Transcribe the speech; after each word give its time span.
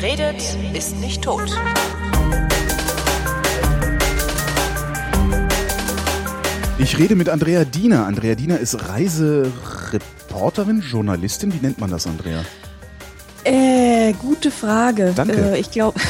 Wer 0.00 0.12
redet, 0.12 0.42
ist 0.74 0.96
nicht 1.00 1.22
tot. 1.22 1.50
Ich 6.78 6.98
rede 6.98 7.14
mit 7.16 7.28
Andrea 7.28 7.64
Diener. 7.64 8.06
Andrea 8.06 8.34
Diener 8.34 8.58
ist 8.58 8.88
Reisereporterin, 8.88 10.80
Journalistin. 10.80 11.52
Wie 11.52 11.58
nennt 11.58 11.78
man 11.78 11.90
das, 11.90 12.06
Andrea? 12.06 12.42
Äh, 13.44 14.14
gute 14.14 14.50
Frage. 14.50 15.12
Danke. 15.14 15.52
Äh, 15.52 15.60
ich 15.60 15.70
glaube, 15.70 16.00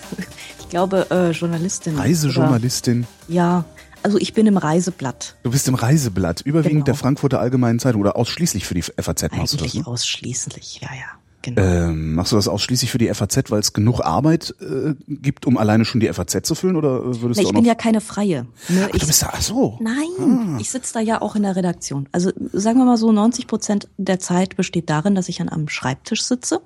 ich 0.58 0.68
glaube 0.68 1.06
äh, 1.10 1.30
Journalistin. 1.30 1.96
Reisejournalistin. 1.96 3.06
Oder, 3.28 3.34
ja, 3.34 3.64
also 4.02 4.18
ich 4.18 4.34
bin 4.34 4.46
im 4.48 4.56
Reiseblatt. 4.56 5.36
Du 5.44 5.50
bist 5.52 5.68
im 5.68 5.74
Reiseblatt, 5.76 6.40
überwiegend 6.40 6.84
Genau. 6.84 6.84
der 6.86 6.94
Frankfurter 6.96 7.38
Allgemeinen 7.40 7.78
Zeitung 7.78 8.00
oder 8.00 8.16
ausschließlich 8.16 8.66
für 8.66 8.74
die 8.74 8.82
FAZ 8.82 8.98
machst 9.32 9.52
du 9.52 9.56
das, 9.58 9.62
Eigentlich 9.62 9.74
ne? 9.74 9.86
ausschließlich, 9.86 10.80
ja, 10.82 10.88
ja. 10.92 11.06
Genau. 11.46 11.62
Ähm, 11.62 12.14
machst 12.14 12.32
du 12.32 12.36
das 12.36 12.48
ausschließlich 12.48 12.90
für 12.90 12.98
die 12.98 13.06
FAZ, 13.14 13.52
weil 13.52 13.60
es 13.60 13.72
genug 13.72 14.00
Arbeit 14.00 14.52
äh, 14.60 14.94
gibt, 15.06 15.46
um 15.46 15.56
alleine 15.56 15.84
schon 15.84 16.00
die 16.00 16.12
FAZ 16.12 16.44
zu 16.44 16.56
füllen, 16.56 16.74
oder 16.74 17.04
würdest 17.04 17.22
Na, 17.22 17.42
du 17.42 17.48
ich 17.48 17.54
bin 17.54 17.64
ja 17.64 17.76
keine 17.76 18.00
Freie. 18.00 18.48
Ne? 18.68 18.88
Ach, 18.88 18.94
ich, 18.94 19.00
du 19.00 19.06
bist 19.06 19.22
da, 19.22 19.30
ach 19.32 19.40
so. 19.40 19.78
Nein, 19.80 20.58
ich 20.58 20.70
sitze 20.70 20.94
da 20.94 21.00
ja 21.00 21.22
auch 21.22 21.36
in 21.36 21.44
der 21.44 21.54
Redaktion. 21.54 22.08
Also 22.10 22.32
sagen 22.52 22.78
wir 22.78 22.84
mal 22.84 22.96
so, 22.96 23.12
90 23.12 23.46
Prozent 23.46 23.88
der 23.96 24.18
Zeit 24.18 24.56
besteht 24.56 24.90
darin, 24.90 25.14
dass 25.14 25.28
ich 25.28 25.40
an 25.40 25.48
einem 25.48 25.68
Schreibtisch 25.68 26.24
sitze 26.24 26.62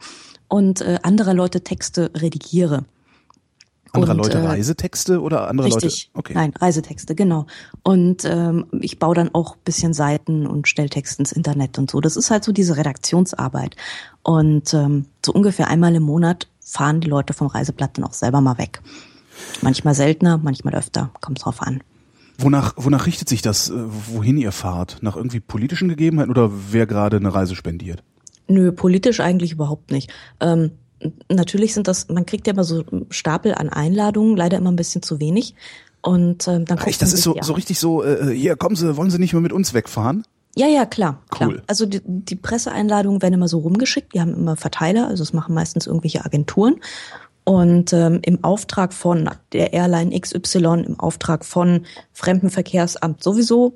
und 0.48 0.80
äh, 0.80 0.98
anderer 1.02 1.34
Leute 1.34 1.60
Texte 1.60 2.10
redigiere. 2.16 2.86
Andere 3.92 4.12
und, 4.12 4.18
Leute 4.18 4.38
äh, 4.38 4.46
Reisetexte 4.46 5.20
oder 5.20 5.48
andere 5.48 5.66
Richtig. 5.66 6.10
Leute? 6.14 6.18
Okay. 6.18 6.32
Nein, 6.34 6.52
Reisetexte, 6.58 7.14
genau. 7.14 7.46
Und 7.82 8.24
ähm, 8.24 8.66
ich 8.80 8.98
baue 8.98 9.14
dann 9.14 9.34
auch 9.34 9.56
bisschen 9.56 9.92
Seiten 9.94 10.46
und 10.46 10.68
stelle 10.68 10.88
Text 10.88 11.18
ins 11.18 11.32
Internet 11.32 11.78
und 11.78 11.90
so. 11.90 12.00
Das 12.00 12.16
ist 12.16 12.30
halt 12.30 12.44
so 12.44 12.52
diese 12.52 12.76
Redaktionsarbeit. 12.76 13.76
Und 14.22 14.72
ähm, 14.74 15.06
so 15.24 15.32
ungefähr 15.32 15.68
einmal 15.68 15.94
im 15.94 16.02
Monat 16.02 16.48
fahren 16.60 17.00
die 17.00 17.08
Leute 17.08 17.32
vom 17.32 17.48
Reiseblatt 17.48 17.98
dann 17.98 18.04
auch 18.04 18.12
selber 18.12 18.40
mal 18.40 18.58
weg. 18.58 18.80
Manchmal 19.62 19.94
seltener, 19.94 20.38
manchmal 20.38 20.74
öfter, 20.74 21.10
kommt 21.20 21.44
drauf 21.44 21.62
an. 21.62 21.82
Wonach, 22.38 22.74
wonach 22.76 23.06
richtet 23.06 23.28
sich 23.28 23.42
das, 23.42 23.70
äh, 23.70 23.74
wohin 23.74 24.38
ihr 24.38 24.52
fahrt? 24.52 24.98
Nach 25.02 25.16
irgendwie 25.16 25.40
politischen 25.40 25.88
Gegebenheiten 25.88 26.30
oder 26.30 26.50
wer 26.70 26.86
gerade 26.86 27.16
eine 27.16 27.34
Reise 27.34 27.54
spendiert? 27.54 28.02
Nö, 28.48 28.72
politisch 28.72 29.20
eigentlich 29.20 29.52
überhaupt 29.52 29.90
nicht. 29.90 30.10
Ähm, 30.40 30.72
natürlich 31.28 31.74
sind 31.74 31.88
das, 31.88 32.08
man 32.08 32.26
kriegt 32.26 32.46
ja 32.46 32.52
immer 32.52 32.64
so 32.64 32.84
Stapel 33.10 33.54
an 33.54 33.68
Einladungen, 33.68 34.36
leider 34.36 34.58
immer 34.58 34.70
ein 34.70 34.76
bisschen 34.76 35.02
zu 35.02 35.20
wenig. 35.20 35.54
Und 36.02 36.48
ähm, 36.48 36.64
dann 36.64 36.78
echt, 36.78 37.02
das 37.02 37.12
ist 37.12 37.22
so, 37.22 37.36
so 37.40 37.52
richtig 37.52 37.78
so, 37.78 38.02
äh, 38.02 38.34
hier, 38.34 38.56
kommen 38.56 38.76
Sie, 38.76 38.96
wollen 38.96 39.10
Sie 39.10 39.18
nicht 39.18 39.34
mal 39.34 39.40
mit 39.40 39.52
uns 39.52 39.74
wegfahren? 39.74 40.24
Ja, 40.56 40.66
ja, 40.66 40.84
klar, 40.84 41.22
klar. 41.30 41.50
Cool. 41.50 41.62
Also 41.66 41.86
die, 41.86 42.00
die 42.04 42.36
Presseeinladungen 42.36 43.22
werden 43.22 43.34
immer 43.34 43.48
so 43.48 43.58
rumgeschickt, 43.58 44.14
die 44.14 44.20
haben 44.20 44.34
immer 44.34 44.56
Verteiler, 44.56 45.06
also 45.06 45.22
es 45.22 45.32
machen 45.32 45.54
meistens 45.54 45.86
irgendwelche 45.86 46.24
Agenturen. 46.24 46.76
Und 47.44 47.92
ähm, 47.92 48.20
im 48.22 48.44
Auftrag 48.44 48.92
von 48.92 49.28
der 49.52 49.72
Airline 49.72 50.18
XY, 50.18 50.84
im 50.86 51.00
Auftrag 51.00 51.44
von 51.44 51.86
Fremdenverkehrsamt 52.12 53.22
sowieso 53.22 53.74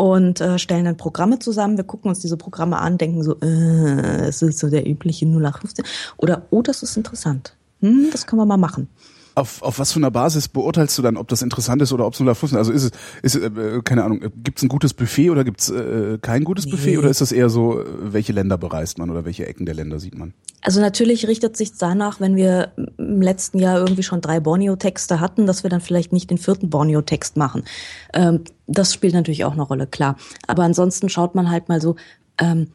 und 0.00 0.40
äh, 0.40 0.58
stellen 0.58 0.86
dann 0.86 0.96
Programme 0.96 1.40
zusammen. 1.40 1.76
Wir 1.76 1.84
gucken 1.84 2.08
uns 2.08 2.20
diese 2.20 2.38
Programme 2.38 2.78
an, 2.78 2.96
denken 2.96 3.22
so, 3.22 3.38
äh, 3.42 4.28
es 4.28 4.40
ist 4.40 4.58
so 4.58 4.70
der 4.70 4.88
übliche 4.88 5.26
0815. 5.26 5.84
Oder, 6.16 6.46
oh, 6.48 6.62
das 6.62 6.82
ist 6.82 6.96
interessant. 6.96 7.54
Hm, 7.80 8.08
das 8.10 8.26
können 8.26 8.40
wir 8.40 8.46
mal 8.46 8.56
machen. 8.56 8.88
Auf, 9.34 9.62
auf 9.62 9.78
was 9.78 9.92
für 9.92 9.98
einer 9.98 10.10
Basis 10.10 10.48
beurteilst 10.48 10.96
du 10.98 11.02
dann, 11.02 11.16
ob 11.16 11.28
das 11.28 11.42
interessant 11.42 11.80
ist 11.82 11.92
oder 11.92 12.06
ob 12.06 12.14
es 12.14 12.20
nur 12.20 12.34
Fluss 12.34 12.52
ist? 12.52 12.56
Also 12.56 12.72
ist 12.72 12.92
es, 13.22 13.36
ist, 13.36 13.42
äh, 13.42 13.80
keine 13.84 14.04
Ahnung, 14.04 14.20
gibt 14.20 14.58
es 14.58 14.62
ein 14.62 14.68
gutes 14.68 14.92
Buffet 14.94 15.30
oder 15.30 15.44
gibt 15.44 15.60
es 15.60 15.70
äh, 15.70 16.18
kein 16.20 16.44
gutes 16.44 16.68
Buffet 16.68 16.92
Nee. 16.92 16.98
oder 16.98 17.08
ist 17.10 17.20
das 17.20 17.32
eher 17.32 17.48
so, 17.48 17.80
äh, 17.80 17.84
welche 18.00 18.32
Länder 18.32 18.58
bereist 18.58 18.98
man 18.98 19.10
oder 19.10 19.24
welche 19.24 19.46
Ecken 19.46 19.66
der 19.66 19.74
Länder 19.74 19.98
sieht 20.00 20.18
man? 20.18 20.34
Also 20.62 20.80
natürlich 20.80 21.26
richtet 21.26 21.56
sich 21.56 21.72
danach, 21.78 22.20
wenn 22.20 22.36
wir 22.36 22.72
im 22.98 23.22
letzten 23.22 23.58
Jahr 23.58 23.78
irgendwie 23.78 24.02
schon 24.02 24.20
drei 24.20 24.40
Borneo-Texte 24.40 25.20
hatten, 25.20 25.46
dass 25.46 25.62
wir 25.62 25.70
dann 25.70 25.80
vielleicht 25.80 26.12
nicht 26.12 26.30
den 26.30 26.38
vierten 26.38 26.68
Borneo-Text 26.68 27.36
machen. 27.36 27.64
Ähm, 28.12 28.44
das 28.66 28.92
spielt 28.92 29.14
natürlich 29.14 29.44
auch 29.44 29.52
eine 29.52 29.62
Rolle, 29.62 29.86
klar. 29.86 30.16
Aber 30.46 30.64
ansonsten 30.64 31.08
schaut 31.08 31.34
man 31.34 31.50
halt 31.50 31.68
mal 31.68 31.80
so, 31.80 31.96
ähm, 32.38 32.68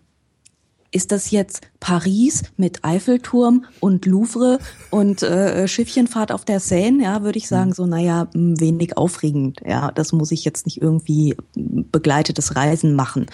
ist 0.95 1.11
das 1.11 1.29
jetzt 1.29 1.61
Paris 1.81 2.43
mit 2.55 2.85
Eiffelturm 2.85 3.65
und 3.81 4.05
Louvre 4.05 4.59
und 4.91 5.23
äh, 5.23 5.67
Schiffchenfahrt 5.67 6.31
auf 6.31 6.45
der 6.45 6.61
Seine? 6.61 7.03
Ja, 7.03 7.21
würde 7.21 7.37
ich 7.37 7.49
sagen, 7.49 7.73
so, 7.73 7.85
naja, 7.85 8.29
wenig 8.33 8.95
aufregend. 8.95 9.59
Ja, 9.65 9.91
das 9.91 10.13
muss 10.13 10.31
ich 10.31 10.45
jetzt 10.45 10.65
nicht 10.65 10.81
irgendwie 10.81 11.35
begleitetes 11.53 12.55
Reisen 12.55 12.95
machen. 12.95 13.25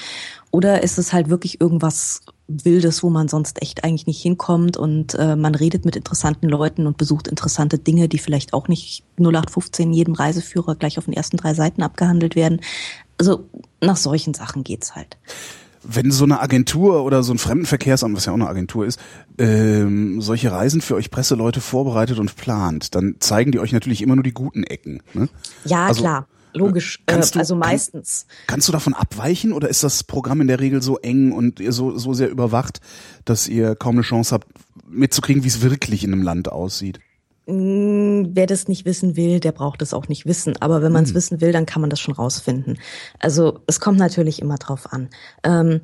Oder 0.49 0.81
ist 0.81 0.97
es 0.97 1.13
halt 1.13 1.29
wirklich 1.29 1.61
irgendwas 1.61 2.21
Wildes, 2.47 3.03
wo 3.03 3.11
man 3.11 3.27
sonst 3.27 3.61
echt 3.61 3.83
eigentlich 3.83 4.07
nicht 4.07 4.21
hinkommt 4.21 4.75
und 4.75 5.13
äh, 5.13 5.35
man 5.35 5.53
redet 5.53 5.85
mit 5.85 5.95
interessanten 5.95 6.49
Leuten 6.49 6.87
und 6.87 6.97
besucht 6.97 7.27
interessante 7.27 7.77
Dinge, 7.77 8.09
die 8.09 8.17
vielleicht 8.17 8.53
auch 8.53 8.67
nicht 8.69 9.03
0815 9.19 9.89
in 9.89 9.93
jedem 9.93 10.13
Reiseführer 10.15 10.75
gleich 10.75 10.97
auf 10.97 11.05
den 11.05 11.13
ersten 11.13 11.37
drei 11.37 11.53
Seiten 11.53 11.83
abgehandelt 11.83 12.35
werden. 12.35 12.59
Also 13.19 13.45
nach 13.81 13.97
solchen 13.97 14.33
Sachen 14.33 14.63
geht's 14.63 14.95
halt. 14.95 15.17
Wenn 15.83 16.11
so 16.11 16.25
eine 16.25 16.39
Agentur 16.41 17.03
oder 17.03 17.23
so 17.23 17.33
ein 17.33 17.37
Fremdenverkehrsamt, 17.39 18.15
was 18.15 18.25
ja 18.25 18.31
auch 18.31 18.35
eine 18.37 18.47
Agentur 18.47 18.85
ist, 18.85 18.99
ähm, 19.39 20.21
solche 20.21 20.51
Reisen 20.51 20.81
für 20.81 20.95
euch 20.95 21.09
Presseleute 21.11 21.61
vorbereitet 21.61 22.19
und 22.19 22.35
plant, 22.35 22.93
dann 22.95 23.15
zeigen 23.19 23.51
die 23.51 23.59
euch 23.59 23.71
natürlich 23.71 24.01
immer 24.01 24.15
nur 24.15 24.23
die 24.23 24.33
guten 24.33 24.63
Ecken. 24.63 25.01
Ne? 25.13 25.27
Ja, 25.65 25.87
Also, 25.87 26.01
klar. 26.01 26.27
Logisch, 26.53 26.99
äh, 27.05 27.13
du- 27.13 27.39
also 27.39 27.53
kann- 27.53 27.59
meistens. 27.59 28.25
Kannst 28.45 28.67
du 28.67 28.73
davon 28.73 28.93
abweichen 28.93 29.53
oder 29.53 29.69
ist 29.69 29.83
das 29.83 30.03
Programm 30.03 30.41
in 30.41 30.47
der 30.47 30.59
Regel 30.59 30.81
so 30.81 30.97
eng 30.99 31.31
und 31.31 31.61
ihr 31.61 31.71
so, 31.71 31.97
so 31.97 32.13
sehr 32.13 32.29
überwacht, 32.29 32.81
dass 33.23 33.47
ihr 33.47 33.73
kaum 33.75 33.95
eine 33.95 34.01
Chance 34.01 34.33
habt, 34.35 34.47
mitzukriegen, 34.89 35.43
wie 35.45 35.47
es 35.47 35.61
wirklich 35.61 36.03
in 36.03 36.11
einem 36.11 36.23
Land 36.23 36.51
aussieht? 36.51 36.99
Mm, 37.51 38.31
Wer 38.33 38.47
das 38.47 38.67
nicht 38.69 38.85
wissen 38.85 39.15
will, 39.17 39.39
der 39.41 39.51
braucht 39.51 39.81
es 39.81 39.93
auch 39.93 40.07
nicht 40.07 40.25
wissen. 40.25 40.55
Aber 40.61 40.81
wenn 40.81 40.91
man 40.93 41.03
es 41.03 41.13
wissen 41.13 41.41
will, 41.41 41.51
dann 41.51 41.65
kann 41.65 41.81
man 41.81 41.89
das 41.89 41.99
schon 41.99 42.13
rausfinden. 42.13 42.79
Also 43.19 43.59
es 43.67 43.79
kommt 43.81 43.99
natürlich 43.99 44.41
immer 44.41 44.57
drauf 44.57 44.93
an. 44.93 45.09
Ähm, 45.43 45.81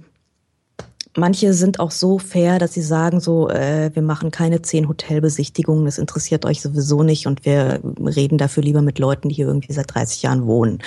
manche 1.17 1.53
sind 1.53 1.79
auch 1.81 1.91
so 1.91 2.19
fair, 2.19 2.57
dass 2.59 2.73
sie 2.73 2.81
sagen 2.81 3.19
so, 3.19 3.49
äh, 3.49 3.91
wir 3.93 4.01
machen 4.01 4.31
keine 4.31 4.61
zehn 4.61 4.87
Hotelbesichtigungen, 4.87 5.85
das 5.85 5.97
interessiert 5.97 6.45
euch 6.45 6.61
sowieso 6.61 7.03
nicht 7.03 7.27
und 7.27 7.43
wir 7.45 7.81
reden 7.99 8.37
dafür 8.37 8.63
lieber 8.63 8.81
mit 8.81 8.99
Leuten, 8.99 9.29
die 9.29 9.35
hier 9.35 9.47
irgendwie 9.47 9.73
seit 9.73 9.93
30 9.93 10.21
Jahren 10.21 10.45
wohnen. 10.45 10.79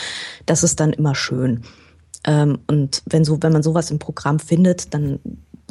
Das 0.47 0.63
ist 0.63 0.81
dann 0.81 0.93
immer 0.95 1.15
schön. 1.15 1.63
Ähm, 2.25 2.59
und 2.69 3.03
wenn 3.07 3.25
so, 3.25 3.39
wenn 3.43 3.53
man 3.53 3.63
sowas 3.63 3.91
im 3.91 3.99
Programm 3.99 4.39
findet, 4.39 4.95
dann 4.95 5.21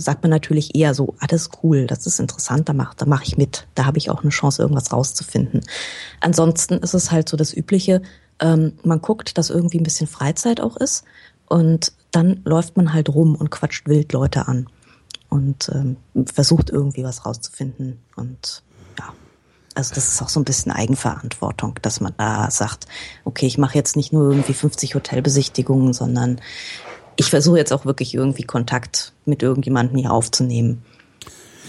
sagt 0.02 0.24
man 0.24 0.30
natürlich 0.30 0.76
eher 0.76 0.94
so, 0.94 1.16
ah, 1.20 1.28
das 1.28 1.44
ist 1.44 1.60
cool, 1.64 1.88
das 1.88 2.06
ist 2.06 2.20
interessant, 2.20 2.70
da 2.70 2.74
mach, 2.74 2.94
da 2.94 3.06
mach 3.06 3.24
ich 3.24 3.38
mit, 3.38 3.68
da 3.76 3.86
habe 3.86 3.98
ich 3.98 4.10
auch 4.10 4.22
eine 4.22 4.32
Chance, 4.32 4.62
irgendwas 4.62 4.92
rauszufinden. 4.92 5.62
Ansonsten 6.22 6.76
ist 6.76 6.94
es 6.94 7.12
halt 7.12 7.30
so 7.30 7.38
das 7.38 7.54
Übliche, 7.54 8.02
ähm, 8.40 8.74
man 8.84 9.02
guckt, 9.02 9.38
dass 9.38 9.50
irgendwie 9.50 9.80
ein 9.80 9.84
bisschen 9.84 10.08
Freizeit 10.08 10.62
auch 10.62 10.78
ist 10.78 11.04
und 11.48 11.94
dann 12.12 12.42
läuft 12.46 12.78
man 12.78 12.94
halt 12.94 13.09
rum 13.09 13.36
und 13.36 13.52
quatscht 13.52 13.88
wild 13.88 14.14
Leute 14.14 14.48
an 14.48 14.68
und 15.30 15.70
ähm, 15.74 15.98
versucht 16.26 16.70
irgendwie 16.70 17.04
was 17.04 17.26
rauszufinden 17.26 18.00
und 18.16 18.64
ja. 18.98 19.14
Also 19.76 19.94
das 19.94 20.09
ist 20.09 20.22
auch 20.22 20.30
so 20.30 20.40
ein 20.40 20.46
bisschen 20.46 20.72
Eigenverantwortung, 20.72 21.76
dass 21.82 22.02
man 22.02 22.14
da 22.18 22.50
sagt, 22.50 22.88
okay, 23.24 23.46
ich 23.46 23.58
mache 23.58 23.76
jetzt 23.76 23.96
nicht 23.96 24.12
nur 24.12 24.32
irgendwie 24.32 24.54
50 24.54 24.96
Hotelbesichtigungen, 24.96 25.94
sondern 25.94 26.42
ich 27.19 27.30
versuche 27.30 27.57
jetzt 27.57 27.74
auch 27.74 27.85
wirklich 27.85 28.13
irgendwie 28.16 28.44
Kontakt 28.44 29.12
mit 29.25 29.44
irgendjemandem 29.44 29.97
hier 29.97 30.12
aufzunehmen. 30.12 30.84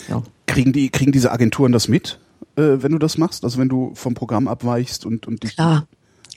Ja. 0.08 0.22
Kriegen 0.46 0.72
die, 0.72 0.90
kriegen 0.90 1.10
diese 1.10 1.32
Agenturen 1.32 1.72
das 1.72 1.88
mit, 1.88 2.20
äh, 2.56 2.76
wenn 2.78 2.92
du 2.92 2.98
das 2.98 3.18
machst? 3.18 3.42
Also 3.42 3.58
wenn 3.58 3.68
du 3.68 3.92
vom 3.94 4.14
Programm 4.14 4.46
abweichst 4.46 5.04
und, 5.04 5.26
und 5.26 5.42
dich, 5.42 5.56
Klar, 5.56 5.88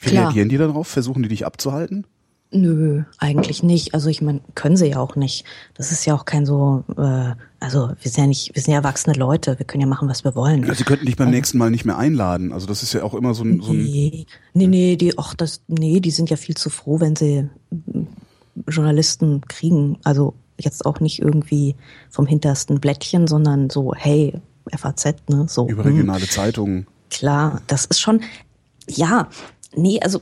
wie 0.02 0.10
klar. 0.10 0.26
reagieren 0.26 0.50
die 0.50 0.58
darauf? 0.58 0.88
Versuchen 0.88 1.22
die 1.22 1.30
dich 1.30 1.46
abzuhalten? 1.46 2.08
Nö, 2.56 3.04
eigentlich 3.20 3.62
nicht. 3.62 3.94
Also 3.94 4.10
ich 4.10 4.22
meine, 4.22 4.42
können 4.56 4.78
sie 4.78 4.88
ja 4.88 4.98
auch 4.98 5.16
nicht. 5.16 5.46
Das 5.76 5.92
ist 5.92 6.06
ja 6.06 6.16
auch 6.16 6.26
kein 6.26 6.46
so, 6.48 6.84
äh, 6.98 7.34
also 7.60 7.92
wir 8.00 8.12
sind 8.12 8.18
ja 8.18 8.28
nicht, 8.28 8.56
wir 8.56 8.62
sind 8.64 8.72
ja 8.72 8.80
erwachsene 8.80 9.16
Leute, 9.16 9.60
wir 9.60 9.66
können 9.66 9.82
ja 9.82 9.88
machen, 9.88 10.10
was 10.10 10.24
wir 10.24 10.34
wollen. 10.34 10.64
Ja, 10.64 10.74
sie 10.74 10.84
könnten 10.84 11.06
dich 11.06 11.18
beim 11.18 11.30
nächsten 11.30 11.60
Mal 11.60 11.70
nicht 11.70 11.86
mehr 11.86 11.98
einladen. 12.00 12.52
Also 12.52 12.66
das 12.66 12.82
ist 12.82 12.94
ja 12.94 13.04
auch 13.04 13.14
immer 13.14 13.36
so 13.36 13.44
ein, 13.44 13.62
so 13.62 13.72
ein 13.72 13.84
Nee, 13.84 14.26
nee, 14.54 14.68
nee, 14.68 14.96
die, 14.96 15.18
ach, 15.20 15.36
das, 15.36 15.62
nee, 15.68 16.00
die 16.00 16.12
sind 16.12 16.32
ja 16.32 16.36
viel 16.36 16.56
zu 16.56 16.72
froh, 16.72 17.00
wenn 17.00 17.16
sie 17.16 17.50
Journalisten 18.68 19.42
kriegen. 19.42 19.98
Also 20.04 20.34
jetzt 20.58 20.86
auch 20.86 21.00
nicht 21.00 21.20
irgendwie 21.20 21.76
vom 22.10 22.28
hintersten 22.28 22.80
Blättchen, 22.80 23.28
sondern 23.28 23.70
so, 23.70 23.94
hey, 23.96 24.34
FAZ, 24.76 25.16
ne, 25.30 25.46
so. 25.48 25.64
hm, 25.68 25.74
überregionale 25.74 26.28
Zeitungen. 26.28 26.88
Klar, 27.10 27.62
das 27.68 27.86
ist 27.86 28.00
schon, 28.00 28.22
ja, 28.88 29.30
nee, 29.76 30.00
also 30.02 30.22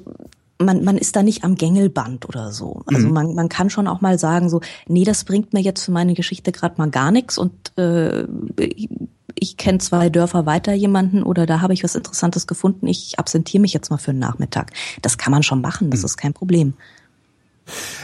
man, 0.60 0.84
man 0.84 0.98
ist 0.98 1.16
da 1.16 1.24
nicht 1.24 1.44
am 1.44 1.56
Gängelband 1.56 2.28
oder 2.28 2.52
so. 2.52 2.84
Also 2.86 3.08
man, 3.08 3.34
man 3.34 3.50
kann 3.50 3.70
schon 3.70 3.88
auch 3.88 4.02
mal 4.02 4.20
sagen, 4.20 4.50
so, 4.50 4.62
nee, 4.88 5.04
das 5.04 5.24
bringt 5.24 5.54
mir 5.54 5.62
jetzt 5.62 5.84
für 5.84 5.92
meine 5.92 6.14
Geschichte 6.14 6.52
gerade 6.52 6.76
mal 6.78 6.90
gar 6.90 7.12
nichts 7.12 7.38
und 7.38 7.52
äh, 7.78 8.24
ich, 8.58 8.90
ich 9.36 9.58
kenne 9.58 9.80
zwei 9.80 10.10
Dörfer 10.10 10.46
weiter 10.46 10.74
jemanden 10.74 11.24
oder 11.24 11.46
da 11.46 11.62
habe 11.62 11.74
ich 11.74 11.84
was 11.84 11.96
Interessantes 11.96 12.48
gefunden, 12.48 12.88
ich 12.88 13.18
absentiere 13.18 13.62
mich 13.62 13.74
jetzt 13.74 13.90
mal 13.90 13.98
für 13.98 14.12
einen 14.12 14.20
Nachmittag. 14.20 14.72
Das 15.02 15.18
kann 15.18 15.32
man 15.32 15.44
schon 15.44 15.62
machen, 15.62 15.90
das 15.90 16.04
ist 16.04 16.18
kein 16.18 16.34
Problem. 16.34 16.74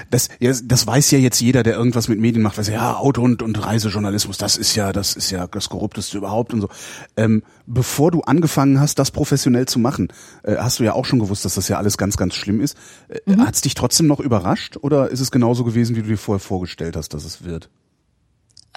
Das, 0.10 0.30
das 0.64 0.88
weiß 0.88 1.12
ja 1.12 1.20
jetzt 1.20 1.40
jeder, 1.40 1.64
der 1.64 1.76
irgendwas 1.76 2.08
mit 2.08 2.20
Medien 2.20 2.44
macht, 2.44 2.58
weiß 2.58 2.70
ja, 2.70 2.98
Auto- 2.98 3.22
und, 3.22 3.42
und 3.42 3.66
Reisejournalismus, 3.66 4.38
das 4.38 4.58
ist 4.58 4.76
ja, 4.76 4.94
das 4.94 5.16
ist 5.16 5.32
ja 5.32 5.48
das 5.48 5.70
Korrupteste 5.70 6.18
überhaupt 6.18 6.54
und 6.54 6.62
so. 6.62 6.70
Ähm, 7.16 7.44
bevor 7.66 8.12
du 8.12 8.22
angefangen 8.22 8.80
hast, 8.80 9.00
das 9.00 9.12
professionell 9.12 9.68
zu 9.68 9.80
machen, 9.80 10.10
äh, 10.44 10.58
hast 10.58 10.80
du 10.80 10.84
ja 10.84 10.94
auch 10.94 11.06
schon 11.06 11.20
gewusst, 11.20 11.46
dass 11.46 11.56
das 11.56 11.68
ja 11.68 11.78
alles 11.78 11.98
ganz, 11.98 12.18
ganz 12.18 12.36
schlimm 12.36 12.62
ist. 12.62 12.78
Äh, 13.10 13.20
mhm. 13.26 13.46
Hat 13.46 13.56
es 13.56 13.62
dich 13.62 13.74
trotzdem 13.76 14.08
noch 14.08 14.20
überrascht 14.20 14.78
oder 14.82 15.10
ist 15.10 15.20
es 15.20 15.32
genauso 15.32 15.64
gewesen, 15.64 15.96
wie 15.96 16.02
du 16.02 16.10
dir 16.10 16.18
vorher 16.18 16.40
vorgestellt 16.40 16.96
hast, 16.96 17.14
dass 17.14 17.26
es 17.26 17.44
wird? 17.44 17.70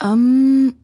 Ähm, 0.03 0.75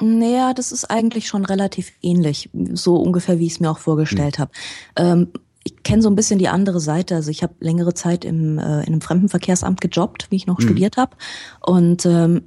naja, 0.00 0.54
das 0.54 0.72
ist 0.72 0.90
eigentlich 0.90 1.28
schon 1.28 1.44
relativ 1.44 1.92
ähnlich, 2.02 2.50
so 2.72 2.96
ungefähr, 2.96 3.38
wie 3.38 3.46
ich 3.46 3.52
es 3.54 3.60
mir 3.60 3.70
auch 3.70 3.78
vorgestellt 3.78 4.38
hm. 4.38 4.42
habe. 4.42 4.52
Ähm, 4.96 5.28
ich 5.64 5.82
kenne 5.82 6.02
so 6.02 6.10
ein 6.10 6.14
bisschen 6.14 6.38
die 6.38 6.48
andere 6.48 6.78
Seite. 6.78 7.16
Also 7.16 7.30
ich 7.30 7.42
habe 7.42 7.54
längere 7.60 7.94
Zeit 7.94 8.24
im, 8.24 8.58
äh, 8.58 8.82
in 8.82 8.88
einem 8.88 9.00
Fremdenverkehrsamt 9.00 9.80
gejobbt, 9.80 10.30
wie 10.30 10.36
ich 10.36 10.46
noch 10.46 10.58
mhm. 10.58 10.64
studiert 10.64 10.98
habe. 10.98 11.16
Und 11.60 12.04
ähm, 12.04 12.42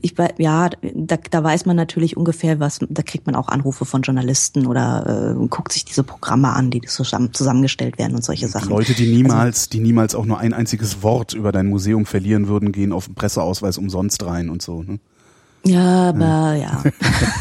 ich 0.00 0.14
ja, 0.38 0.70
da, 0.94 1.16
da 1.30 1.44
weiß 1.44 1.66
man 1.66 1.74
natürlich 1.74 2.16
ungefähr, 2.16 2.60
was, 2.60 2.78
da 2.88 3.02
kriegt 3.02 3.26
man 3.26 3.34
auch 3.34 3.48
Anrufe 3.48 3.84
von 3.84 4.02
Journalisten 4.02 4.66
oder 4.66 5.34
äh, 5.36 5.46
guckt 5.48 5.72
sich 5.72 5.84
diese 5.84 6.04
Programme 6.04 6.50
an, 6.50 6.70
die 6.70 6.80
zusammen, 6.82 7.34
zusammengestellt 7.34 7.98
werden 7.98 8.14
und 8.14 8.24
solche 8.24 8.46
Sachen. 8.46 8.68
Leute, 8.68 8.94
die 8.94 9.12
niemals, 9.12 9.58
also, 9.62 9.70
die 9.70 9.80
niemals 9.80 10.14
auch 10.14 10.24
nur 10.24 10.38
ein 10.38 10.54
einziges 10.54 11.02
Wort 11.02 11.34
über 11.34 11.50
dein 11.50 11.66
Museum 11.66 12.06
verlieren 12.06 12.46
würden, 12.46 12.70
gehen 12.70 12.92
auf 12.92 13.06
den 13.06 13.16
Presseausweis 13.16 13.76
umsonst 13.76 14.24
rein 14.24 14.50
und 14.50 14.62
so. 14.62 14.84
Ne? 14.84 15.00
Ja, 15.64 16.10
aber 16.10 16.54
ja. 16.54 16.82
ja. 16.84 16.92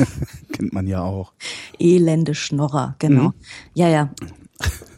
Kennt 0.52 0.74
man 0.74 0.88
ja 0.88 1.02
auch. 1.04 1.34
Elende 1.78 2.34
Schnorrer, 2.34 2.96
genau. 2.98 3.26
Mhm. 3.26 3.34
Ja, 3.76 3.88
ja. 3.88 4.10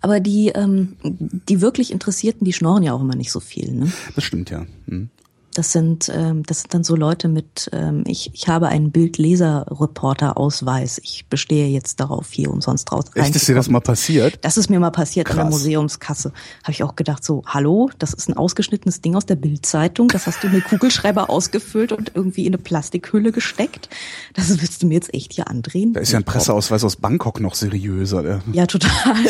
Aber 0.00 0.20
die, 0.20 0.48
ähm, 0.48 0.96
die 1.02 1.60
wirklich 1.60 1.90
Interessierten, 1.90 2.44
die 2.44 2.52
schnorren 2.52 2.82
ja 2.82 2.92
auch 2.92 3.00
immer 3.00 3.16
nicht 3.16 3.32
so 3.32 3.40
viel. 3.40 3.72
Ne? 3.72 3.92
Das 4.14 4.24
stimmt, 4.24 4.50
ja. 4.50 4.66
Hm. 4.86 5.10
Das 5.56 5.72
sind, 5.72 6.12
ähm, 6.14 6.42
das 6.42 6.60
sind 6.60 6.74
dann 6.74 6.84
so 6.84 6.94
Leute 6.94 7.28
mit, 7.28 7.70
ähm, 7.72 8.04
ich, 8.06 8.30
ich 8.34 8.46
habe 8.46 8.68
einen 8.68 8.90
Bildleser-Reporter-Ausweis. 8.90 11.00
Ich 11.02 11.24
bestehe 11.30 11.68
jetzt 11.68 11.98
darauf, 11.98 12.30
hier 12.30 12.50
umsonst 12.50 12.92
raus. 12.92 13.06
Echt, 13.14 13.34
ist 13.34 13.48
dir 13.48 13.54
das 13.54 13.70
mal 13.70 13.80
passiert? 13.80 14.38
Das 14.42 14.58
ist 14.58 14.68
mir 14.68 14.78
mal 14.78 14.90
passiert 14.90 15.28
Krass. 15.28 15.38
an 15.38 15.44
der 15.44 15.52
Museumskasse. 15.52 16.34
Habe 16.62 16.72
ich 16.72 16.82
auch 16.82 16.94
gedacht, 16.94 17.24
so, 17.24 17.42
hallo, 17.46 17.88
das 17.98 18.12
ist 18.12 18.28
ein 18.28 18.36
ausgeschnittenes 18.36 19.00
Ding 19.00 19.16
aus 19.16 19.24
der 19.24 19.36
Bildzeitung. 19.36 20.08
Das 20.08 20.26
hast 20.26 20.44
du 20.44 20.48
mit 20.48 20.64
Kugelschreiber 20.64 21.30
ausgefüllt 21.36 21.92
und 21.92 22.12
irgendwie 22.14 22.44
in 22.44 22.52
eine 22.52 22.62
Plastikhülle 22.62 23.32
gesteckt. 23.32 23.88
Das 24.34 24.50
willst 24.60 24.82
du 24.82 24.88
mir 24.88 24.96
jetzt 24.96 25.14
echt 25.14 25.32
hier 25.32 25.48
andrehen? 25.48 25.94
Da 25.94 26.00
ist 26.00 26.12
ja 26.12 26.18
ein 26.18 26.24
Presseausweis 26.24 26.84
aus 26.84 26.96
Bangkok 26.96 27.40
noch 27.40 27.54
seriöser. 27.54 28.42
Ja, 28.52 28.66
total. 28.66 28.90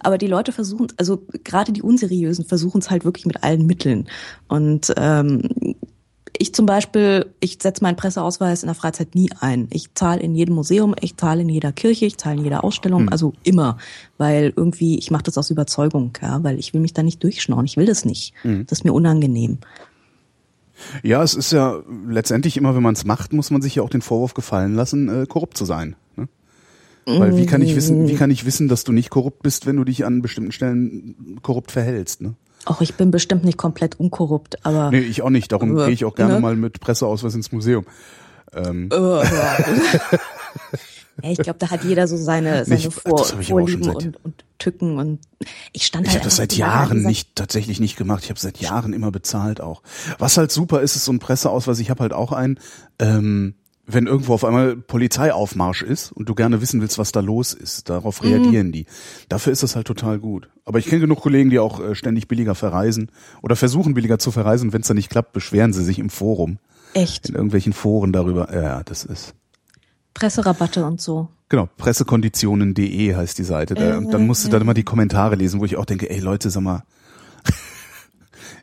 Aber 0.00 0.18
die 0.18 0.26
Leute 0.26 0.52
versuchen, 0.52 0.88
also 0.96 1.22
gerade 1.44 1.72
die 1.72 1.82
Unseriösen 1.82 2.44
versuchen 2.44 2.80
es 2.80 2.90
halt 2.90 3.04
wirklich 3.04 3.26
mit 3.26 3.42
allen 3.42 3.66
Mitteln. 3.66 4.08
Und 4.48 4.92
ähm, 4.96 5.42
ich 6.40 6.54
zum 6.54 6.64
Beispiel, 6.64 7.26
ich 7.40 7.58
setze 7.60 7.82
meinen 7.82 7.96
Presseausweis 7.96 8.62
in 8.62 8.68
der 8.68 8.74
Freizeit 8.74 9.14
nie 9.14 9.30
ein. 9.40 9.68
Ich 9.72 9.94
zahle 9.94 10.20
in 10.20 10.34
jedem 10.34 10.54
Museum, 10.54 10.94
ich 11.00 11.16
zahle 11.16 11.42
in 11.42 11.50
jeder 11.50 11.72
Kirche, 11.72 12.06
ich 12.06 12.16
zahle 12.16 12.38
in 12.38 12.44
jeder 12.44 12.64
Ausstellung, 12.64 13.02
hm. 13.02 13.08
also 13.10 13.34
immer, 13.42 13.76
weil 14.16 14.52
irgendwie 14.56 14.98
ich 14.98 15.10
mache 15.10 15.24
das 15.24 15.36
aus 15.36 15.50
Überzeugung, 15.50 16.12
ja, 16.22 16.42
weil 16.42 16.58
ich 16.58 16.72
will 16.72 16.80
mich 16.80 16.94
da 16.94 17.02
nicht 17.02 17.22
durchschnorren, 17.22 17.66
ich 17.66 17.76
will 17.76 17.86
das 17.86 18.06
nicht. 18.06 18.32
Hm. 18.42 18.64
Das 18.66 18.78
ist 18.78 18.84
mir 18.84 18.94
unangenehm. 18.94 19.58
Ja, 21.02 21.22
es 21.22 21.34
ist 21.34 21.52
ja 21.52 21.82
letztendlich 22.08 22.56
immer, 22.56 22.74
wenn 22.74 22.82
man 22.82 22.94
es 22.94 23.04
macht, 23.04 23.34
muss 23.34 23.50
man 23.50 23.60
sich 23.60 23.74
ja 23.74 23.82
auch 23.82 23.90
den 23.90 24.00
Vorwurf 24.00 24.32
gefallen 24.32 24.74
lassen, 24.74 25.08
äh, 25.08 25.26
korrupt 25.26 25.58
zu 25.58 25.66
sein. 25.66 25.94
Weil 27.06 27.36
wie 27.36 27.46
kann 27.46 27.62
ich 27.62 27.74
wissen, 27.74 28.08
wie 28.08 28.14
kann 28.14 28.30
ich 28.30 28.44
wissen, 28.44 28.68
dass 28.68 28.84
du 28.84 28.92
nicht 28.92 29.10
korrupt 29.10 29.42
bist, 29.42 29.66
wenn 29.66 29.76
du 29.76 29.84
dich 29.84 30.04
an 30.04 30.22
bestimmten 30.22 30.52
Stellen 30.52 31.38
korrupt 31.42 31.72
verhältst, 31.72 32.20
ne? 32.20 32.34
Auch 32.66 32.80
ich 32.82 32.94
bin 32.94 33.10
bestimmt 33.10 33.44
nicht 33.44 33.56
komplett 33.56 33.98
unkorrupt, 33.98 34.64
aber. 34.66 34.90
Nee, 34.90 35.00
ich 35.00 35.22
auch 35.22 35.30
nicht. 35.30 35.50
Darum 35.50 35.76
gehe 35.76 35.90
ich 35.90 36.04
auch 36.04 36.14
gerne 36.14 36.34
ne? 36.34 36.40
mal 36.40 36.56
mit 36.56 36.80
Presseausweis 36.80 37.34
ins 37.34 37.52
Museum. 37.52 37.86
Ähm. 38.54 38.90
ja, 38.92 39.16
ich 41.22 41.38
glaube, 41.38 41.58
da 41.58 41.70
hat 41.70 41.84
jeder 41.84 42.06
so 42.06 42.18
seine, 42.18 42.66
seine 42.66 42.76
nicht, 42.76 42.92
Vor 42.92 43.24
Vorlieben 43.24 43.88
und, 43.88 44.24
und 44.24 44.44
Tücken 44.58 44.98
und 44.98 45.20
ich 45.72 45.86
stand 45.86 46.06
Ich 46.06 46.12
halt 46.12 46.20
habe 46.20 46.28
das 46.28 46.36
seit 46.36 46.52
Jahren 46.52 47.02
nicht 47.02 47.34
tatsächlich 47.34 47.80
nicht 47.80 47.96
gemacht. 47.96 48.24
Ich 48.24 48.30
habe 48.30 48.38
seit 48.38 48.58
Jahren 48.58 48.92
immer 48.92 49.10
bezahlt 49.10 49.62
auch. 49.62 49.82
Was 50.18 50.36
halt 50.36 50.52
super 50.52 50.82
ist, 50.82 50.96
ist 50.96 51.06
so 51.06 51.12
ein 51.12 51.18
Presseausweis. 51.18 51.78
Ich 51.78 51.88
habe 51.88 52.02
halt 52.02 52.12
auch 52.12 52.32
einen. 52.32 52.60
Ähm, 52.98 53.54
wenn 53.92 54.06
irgendwo 54.06 54.34
auf 54.34 54.44
einmal 54.44 54.76
Polizeiaufmarsch 54.76 55.82
ist 55.82 56.12
und 56.12 56.28
du 56.28 56.34
gerne 56.34 56.60
wissen 56.60 56.80
willst, 56.80 56.98
was 56.98 57.12
da 57.12 57.20
los 57.20 57.52
ist, 57.54 57.88
darauf 57.88 58.22
reagieren 58.22 58.68
mhm. 58.68 58.72
die. 58.72 58.86
Dafür 59.28 59.52
ist 59.52 59.62
das 59.62 59.76
halt 59.76 59.86
total 59.86 60.18
gut. 60.18 60.48
Aber 60.64 60.78
ich 60.78 60.86
kenne 60.86 61.00
genug 61.00 61.20
Kollegen, 61.20 61.50
die 61.50 61.58
auch 61.58 61.80
äh, 61.80 61.94
ständig 61.94 62.28
billiger 62.28 62.54
verreisen 62.54 63.10
oder 63.42 63.56
versuchen 63.56 63.94
billiger 63.94 64.18
zu 64.18 64.30
verreisen. 64.30 64.72
Wenn 64.72 64.82
es 64.82 64.88
dann 64.88 64.96
nicht 64.96 65.10
klappt, 65.10 65.32
beschweren 65.32 65.72
sie 65.72 65.84
sich 65.84 65.98
im 65.98 66.10
Forum. 66.10 66.58
Echt? 66.94 67.28
In 67.28 67.34
irgendwelchen 67.34 67.72
Foren 67.72 68.12
darüber. 68.12 68.52
Ja, 68.54 68.82
das 68.82 69.04
ist. 69.04 69.34
Presserabatte 70.14 70.84
und 70.84 71.00
so. 71.00 71.28
Genau, 71.48 71.68
pressekonditionen.de 71.76 73.14
heißt 73.14 73.38
die 73.38 73.44
Seite. 73.44 73.74
Da, 73.74 73.98
und 73.98 74.12
dann 74.12 74.26
musst 74.26 74.44
du 74.44 74.48
dann 74.48 74.62
immer 74.62 74.74
die 74.74 74.84
Kommentare 74.84 75.34
lesen, 75.34 75.60
wo 75.60 75.64
ich 75.64 75.76
auch 75.76 75.84
denke, 75.84 76.08
ey 76.08 76.20
Leute, 76.20 76.50
sag 76.50 76.62
mal, 76.62 76.84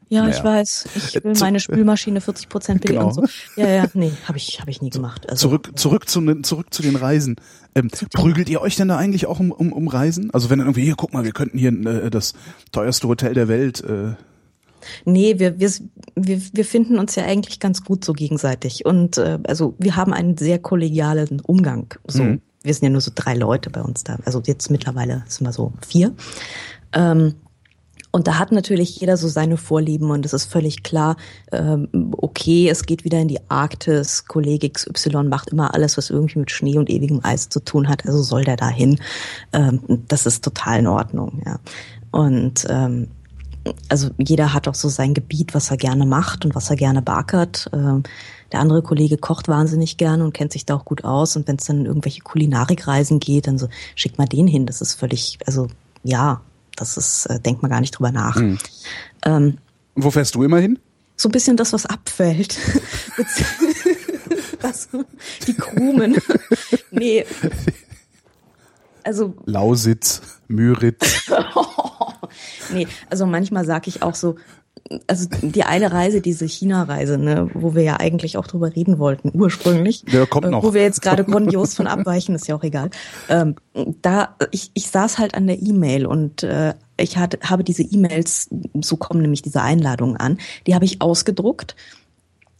ja, 0.09 0.23
naja. 0.23 0.35
ich 0.35 0.43
weiß. 0.43 0.87
Ich 0.95 1.23
will 1.23 1.33
meine 1.39 1.59
Spülmaschine 1.59 2.21
40 2.21 2.49
Prozent 2.49 2.81
billiger 2.81 3.01
genau. 3.01 3.15
und 3.21 3.29
so. 3.29 3.61
Ja, 3.61 3.67
ja, 3.67 3.85
nee, 3.93 4.11
habe 4.25 4.37
ich, 4.37 4.59
hab 4.61 4.67
ich 4.67 4.81
nie 4.81 4.89
gemacht. 4.89 5.29
Also, 5.29 5.47
zurück, 5.47 5.71
zurück 5.75 6.09
zu, 6.09 6.41
zurück 6.41 6.73
zu 6.73 6.81
den 6.81 6.95
Reisen. 6.95 7.35
Ähm, 7.75 7.89
prügelt 8.13 8.49
ihr 8.49 8.61
euch 8.61 8.75
denn 8.75 8.87
da 8.87 8.97
eigentlich 8.97 9.25
auch 9.25 9.39
um, 9.39 9.51
um, 9.51 9.71
um 9.71 9.87
Reisen? 9.87 10.31
Also 10.31 10.49
wenn 10.49 10.59
dann 10.59 10.67
irgendwie, 10.67 10.83
hier, 10.83 10.95
guck 10.95 11.13
mal, 11.13 11.23
wir 11.23 11.31
könnten 11.31 11.57
hier 11.57 11.71
äh, 11.71 12.09
das 12.09 12.33
teuerste 12.71 13.07
Hotel 13.07 13.33
der 13.33 13.47
Welt. 13.47 13.83
Äh, 13.83 14.13
Nee, 15.05 15.39
wir, 15.39 15.59
wir, 15.59 15.71
wir, 16.15 16.41
wir 16.53 16.65
finden 16.65 16.97
uns 16.99 17.15
ja 17.15 17.25
eigentlich 17.25 17.59
ganz 17.59 17.83
gut 17.83 18.05
so 18.05 18.13
gegenseitig. 18.13 18.85
Und 18.85 19.17
äh, 19.17 19.39
also 19.45 19.75
wir 19.79 19.95
haben 19.95 20.13
einen 20.13 20.37
sehr 20.37 20.59
kollegialen 20.59 21.41
Umgang. 21.41 21.93
So, 22.07 22.23
mhm. 22.23 22.41
Wir 22.63 22.73
sind 22.73 22.83
ja 22.83 22.89
nur 22.89 23.01
so 23.01 23.11
drei 23.13 23.33
Leute 23.33 23.69
bei 23.69 23.81
uns 23.81 24.03
da. 24.03 24.17
Also 24.25 24.41
jetzt 24.45 24.69
mittlerweile 24.69 25.23
sind 25.27 25.47
wir 25.47 25.53
so 25.53 25.73
vier. 25.87 26.13
Ähm, 26.93 27.35
und 28.17 28.25
da 28.25 28.39
hat 28.39 28.51
natürlich 28.51 28.99
jeder 28.99 29.15
so 29.15 29.27
seine 29.27 29.57
Vorlieben 29.57 30.09
und 30.09 30.25
es 30.25 30.33
ist 30.33 30.45
völlig 30.45 30.81
klar, 30.81 31.17
ähm, 31.51 31.87
okay, 32.17 32.67
es 32.67 32.87
geht 32.87 33.03
wieder 33.03 33.19
in 33.19 33.27
die 33.27 33.39
Arktis, 33.47 34.25
Kollege 34.25 34.71
XY 34.71 35.25
macht 35.25 35.49
immer 35.49 35.75
alles, 35.75 35.99
was 35.99 36.09
irgendwie 36.09 36.39
mit 36.39 36.49
Schnee 36.49 36.79
und 36.79 36.89
ewigem 36.89 37.19
Eis 37.21 37.49
zu 37.49 37.59
tun 37.59 37.87
hat, 37.87 38.07
also 38.07 38.23
soll 38.23 38.43
der 38.43 38.55
dahin. 38.55 38.99
Ähm, 39.53 39.81
das 40.07 40.25
ist 40.25 40.43
total 40.43 40.79
in 40.79 40.87
Ordnung, 40.87 41.43
ja. 41.45 41.59
Und 42.09 42.65
ähm, 42.71 43.09
also 43.87 44.09
jeder 44.17 44.51
hat 44.51 44.67
auch 44.67 44.73
so 44.73 44.89
sein 44.89 45.13
Gebiet, 45.13 45.53
was 45.53 45.69
er 45.69 45.77
gerne 45.77 46.07
macht 46.07 46.43
und 46.43 46.55
was 46.55 46.71
er 46.71 46.75
gerne 46.75 47.03
bakert. 47.03 47.69
Ähm, 47.71 48.01
der 48.51 48.61
andere 48.61 48.81
Kollege 48.81 49.17
kocht 49.17 49.47
wahnsinnig 49.47 49.97
gerne 49.97 50.23
und 50.23 50.33
kennt 50.33 50.53
sich 50.53 50.65
da 50.65 50.73
auch 50.73 50.85
gut 50.85 51.03
aus. 51.03 51.35
Und 51.35 51.47
wenn 51.47 51.57
es 51.57 51.65
dann 51.65 51.85
irgendwelche 51.85 52.21
Kulinarikreisen 52.21 53.19
geht, 53.19 53.45
dann 53.45 53.59
so 53.59 53.67
schickt 53.93 54.17
mal 54.17 54.25
den 54.25 54.47
hin. 54.47 54.65
Das 54.65 54.81
ist 54.81 54.95
völlig, 54.95 55.37
also 55.45 55.67
ja, 56.03 56.41
das 56.77 56.95
ist, 56.95 57.25
äh, 57.25 57.39
denkt 57.39 57.61
man 57.61 57.71
gar 57.71 57.81
nicht 57.81 57.91
drüber 57.91 58.11
nach. 58.11 58.35
Mhm. 58.35 58.57
Ähm, 59.25 59.57
Wo 59.95 60.11
fährst 60.11 60.35
du 60.35 60.43
immer 60.43 60.59
hin? 60.59 60.79
So 61.17 61.27
ein 61.27 61.31
bisschen 61.31 61.57
das, 61.57 61.73
was 61.73 61.85
abfällt. 61.85 62.57
was, 64.61 64.89
die 65.45 65.53
Krumen. 65.53 66.17
nee. 66.91 67.25
Also. 69.03 69.35
Lausitz, 69.45 70.21
Müritz. 70.47 71.31
nee, 72.73 72.87
also 73.09 73.25
manchmal 73.25 73.65
sage 73.65 73.89
ich 73.89 74.03
auch 74.03 74.15
so, 74.15 74.35
also 75.07 75.27
die 75.41 75.63
eine 75.63 75.91
Reise, 75.91 76.21
diese 76.21 76.47
China-Reise, 76.47 77.17
ne, 77.17 77.49
wo 77.53 77.75
wir 77.75 77.83
ja 77.83 77.97
eigentlich 77.99 78.37
auch 78.37 78.47
drüber 78.47 78.75
reden 78.75 78.99
wollten, 78.99 79.31
ursprünglich. 79.33 80.03
Der 80.05 80.25
kommt 80.25 80.47
äh, 80.47 80.49
noch. 80.49 80.63
Wo 80.63 80.73
wir 80.73 80.81
jetzt 80.81 81.01
gerade 81.01 81.23
grandios 81.23 81.73
von 81.73 81.87
abweichen, 81.87 82.35
ist 82.35 82.47
ja 82.47 82.55
auch 82.55 82.63
egal. 82.63 82.89
Ähm, 83.29 83.55
da, 84.01 84.35
ich, 84.51 84.71
ich 84.73 84.89
saß 84.89 85.17
halt 85.17 85.35
an 85.35 85.47
der 85.47 85.61
E-Mail 85.61 86.05
und 86.05 86.43
äh, 86.43 86.73
ich 86.97 87.17
hatte, 87.17 87.39
habe 87.43 87.63
diese 87.63 87.83
E-Mails, 87.83 88.49
so 88.81 88.97
kommen 88.97 89.21
nämlich 89.21 89.41
diese 89.41 89.61
Einladungen 89.61 90.17
an, 90.17 90.37
die 90.65 90.75
habe 90.75 90.85
ich 90.85 91.01
ausgedruckt 91.01 91.75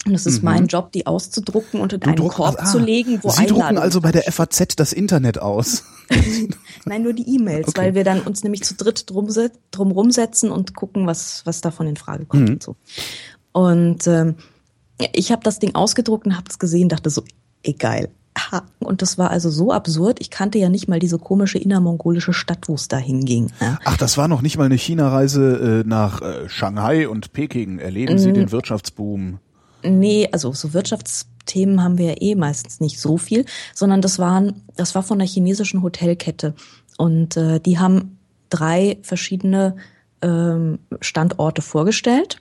und 0.08 0.16
es 0.16 0.26
ist 0.26 0.40
mhm. 0.40 0.46
mein 0.46 0.68
Job, 0.68 0.92
die 0.92 1.06
auszudrucken 1.06 1.80
und 1.80 1.94
in 1.94 2.00
du 2.00 2.08
einen 2.08 2.18
druck, 2.18 2.34
Korb 2.34 2.56
ah, 2.60 2.66
zu 2.66 2.80
legen, 2.80 3.20
wo 3.22 3.30
Sie 3.30 3.46
drucken 3.46 3.78
also 3.78 4.02
bei 4.02 4.12
der 4.12 4.24
FAZ 4.24 4.76
das 4.76 4.94
Internet 4.94 5.40
aus? 5.40 5.84
Nein, 6.86 7.04
nur 7.04 7.14
die 7.14 7.36
E-Mails, 7.36 7.70
okay. 7.70 7.82
weil 7.82 7.96
wir 7.96 8.04
dann 8.04 8.22
uns 8.22 8.44
nämlich 8.44 8.64
zu 8.64 8.76
dritt 8.76 9.10
drum, 9.10 9.30
drum 9.72 9.92
rumsetzen 9.92 10.52
und 10.52 10.76
gucken, 10.76 11.08
was, 11.08 11.42
was 11.46 11.62
davon 11.62 11.88
in 11.88 11.98
Frage 11.98 12.26
kommt 12.26 12.44
mhm. 12.44 12.54
und 12.56 12.64
so. 12.64 12.76
Und 13.52 14.08
ähm, 14.08 14.36
ich 15.14 15.32
habe 15.32 15.44
das 15.44 15.60
Ding 15.60 15.76
ausgedruckt 15.76 16.26
und 16.26 16.36
habe 16.36 16.48
es 16.50 16.60
gesehen, 16.60 16.90
dachte 16.90 17.10
so, 17.10 17.24
egal. 17.64 18.10
Und 18.80 19.02
das 19.02 19.18
war 19.18 19.32
also 19.32 19.50
so 19.50 19.72
absurd. 19.72 20.20
Ich 20.22 20.30
kannte 20.30 20.60
ja 20.60 20.70
nicht 20.70 20.88
mal 20.88 21.00
diese 21.00 21.18
komische 21.18 21.58
innermongolische 21.58 22.34
Stadt, 22.34 22.68
wo 22.68 22.76
es 22.76 22.88
da 22.88 22.98
hinging. 22.98 23.52
Ja. 23.60 23.80
Ach, 23.84 23.98
das 23.98 24.18
war 24.18 24.28
noch 24.28 24.42
nicht 24.42 24.58
mal 24.58 24.66
eine 24.66 24.78
China-Reise 24.78 25.84
äh, 25.84 25.88
nach 25.88 26.22
äh, 26.22 26.48
Shanghai 26.48 27.08
und 27.08 27.34
Peking. 27.34 27.80
Erleben 27.80 28.18
Sie 28.18 28.30
mhm. 28.30 28.36
den 28.36 28.52
Wirtschaftsboom? 28.52 29.40
Nee, 29.89 30.29
also 30.32 30.53
so 30.53 30.74
Wirtschaftsthemen 30.74 31.84
haben 31.84 31.98
wir 31.98 32.08
ja 32.10 32.15
eh 32.20 32.36
meistens 32.36 32.79
nicht 32.79 33.00
so 33.00 33.17
viel, 33.17 33.46
sondern 33.74 34.01
das 34.01 34.20
waren, 34.20 34.63
das 34.75 34.96
war 34.96 35.03
von 35.03 35.20
der 35.20 35.27
chinesischen 35.27 35.82
Hotelkette. 35.82 36.53
Und 36.98 37.38
äh, 37.38 37.60
die 37.60 37.79
haben 37.79 38.17
drei 38.50 38.98
verschiedene 39.01 39.75
ähm, 40.22 40.79
Standorte 41.01 41.62
vorgestellt, 41.62 42.38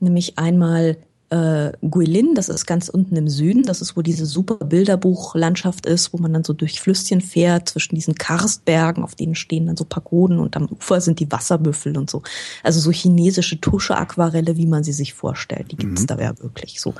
nämlich 0.00 0.38
einmal 0.38 0.96
äh, 1.30 1.72
Guilin, 1.82 2.34
das 2.34 2.48
ist 2.48 2.66
ganz 2.66 2.88
unten 2.88 3.16
im 3.16 3.28
Süden, 3.28 3.64
das 3.64 3.80
ist, 3.80 3.96
wo 3.96 4.02
diese 4.02 4.26
super 4.26 4.56
Bilderbuchlandschaft 4.56 5.84
ist, 5.84 6.12
wo 6.12 6.18
man 6.18 6.32
dann 6.32 6.44
so 6.44 6.52
durch 6.52 6.80
Flüsschen 6.80 7.20
fährt, 7.20 7.68
zwischen 7.68 7.96
diesen 7.96 8.14
Karstbergen, 8.14 9.02
auf 9.02 9.16
denen 9.16 9.34
stehen 9.34 9.66
dann 9.66 9.76
so 9.76 9.84
Pagoden 9.84 10.38
und 10.38 10.56
am 10.56 10.66
Ufer 10.66 11.00
sind 11.00 11.18
die 11.18 11.30
Wasserbüffel 11.30 11.98
und 11.98 12.08
so. 12.08 12.22
Also 12.62 12.78
so 12.78 12.92
chinesische 12.92 13.60
Tusche-Aquarelle, 13.60 14.56
wie 14.56 14.66
man 14.66 14.84
sie 14.84 14.92
sich 14.92 15.14
vorstellt, 15.14 15.72
die 15.72 15.76
gibt's 15.76 16.02
mhm. 16.02 16.06
da 16.06 16.18
ja 16.20 16.38
wirklich 16.38 16.80
so. 16.80 16.94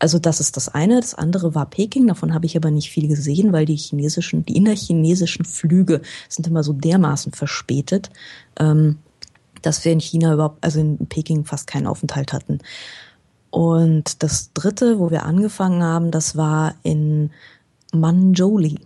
Also 0.00 0.18
das 0.18 0.40
ist 0.40 0.56
das 0.56 0.68
eine. 0.68 1.00
Das 1.00 1.14
andere 1.14 1.54
war 1.54 1.70
Peking, 1.70 2.08
davon 2.08 2.34
habe 2.34 2.46
ich 2.46 2.56
aber 2.56 2.72
nicht 2.72 2.90
viel 2.90 3.06
gesehen, 3.06 3.52
weil 3.52 3.66
die 3.66 3.76
chinesischen, 3.76 4.44
die 4.44 4.56
innerchinesischen 4.56 5.44
Flüge 5.44 6.00
sind 6.28 6.48
immer 6.48 6.64
so 6.64 6.72
dermaßen 6.72 7.32
verspätet, 7.32 8.10
ähm, 8.58 8.98
dass 9.62 9.84
wir 9.84 9.92
in 9.92 10.00
China 10.00 10.34
überhaupt, 10.34 10.64
also 10.64 10.80
in 10.80 11.06
Peking 11.06 11.44
fast 11.44 11.68
keinen 11.68 11.86
Aufenthalt 11.86 12.32
hatten. 12.32 12.58
Und 13.50 14.22
das 14.22 14.52
dritte, 14.52 14.98
wo 14.98 15.10
wir 15.10 15.24
angefangen 15.24 15.82
haben, 15.82 16.10
das 16.10 16.36
war 16.36 16.74
in 16.82 17.30
Manjoli 17.92 18.78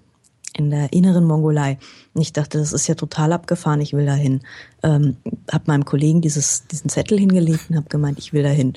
in 0.57 0.71
der 0.71 0.93
inneren 0.93 1.25
Mongolei. 1.25 1.79
Und 2.15 2.23
ich 2.23 2.33
dachte, 2.33 2.59
das 2.59 2.73
ist 2.73 2.87
ja 2.87 2.95
total 2.95 3.33
abgefahren, 3.33 3.81
ich 3.81 3.93
will 3.93 4.07
dahin. 4.07 4.41
Ähm, 4.83 5.17
hab 5.51 5.67
meinem 5.67 5.85
Kollegen 5.85 6.21
dieses, 6.21 6.67
diesen 6.69 6.89
Zettel 6.89 7.19
hingelegt 7.19 7.71
und 7.71 7.77
habe 7.77 7.89
gemeint, 7.89 8.19
ich 8.19 8.33
will 8.33 8.45
dahin. 8.45 8.75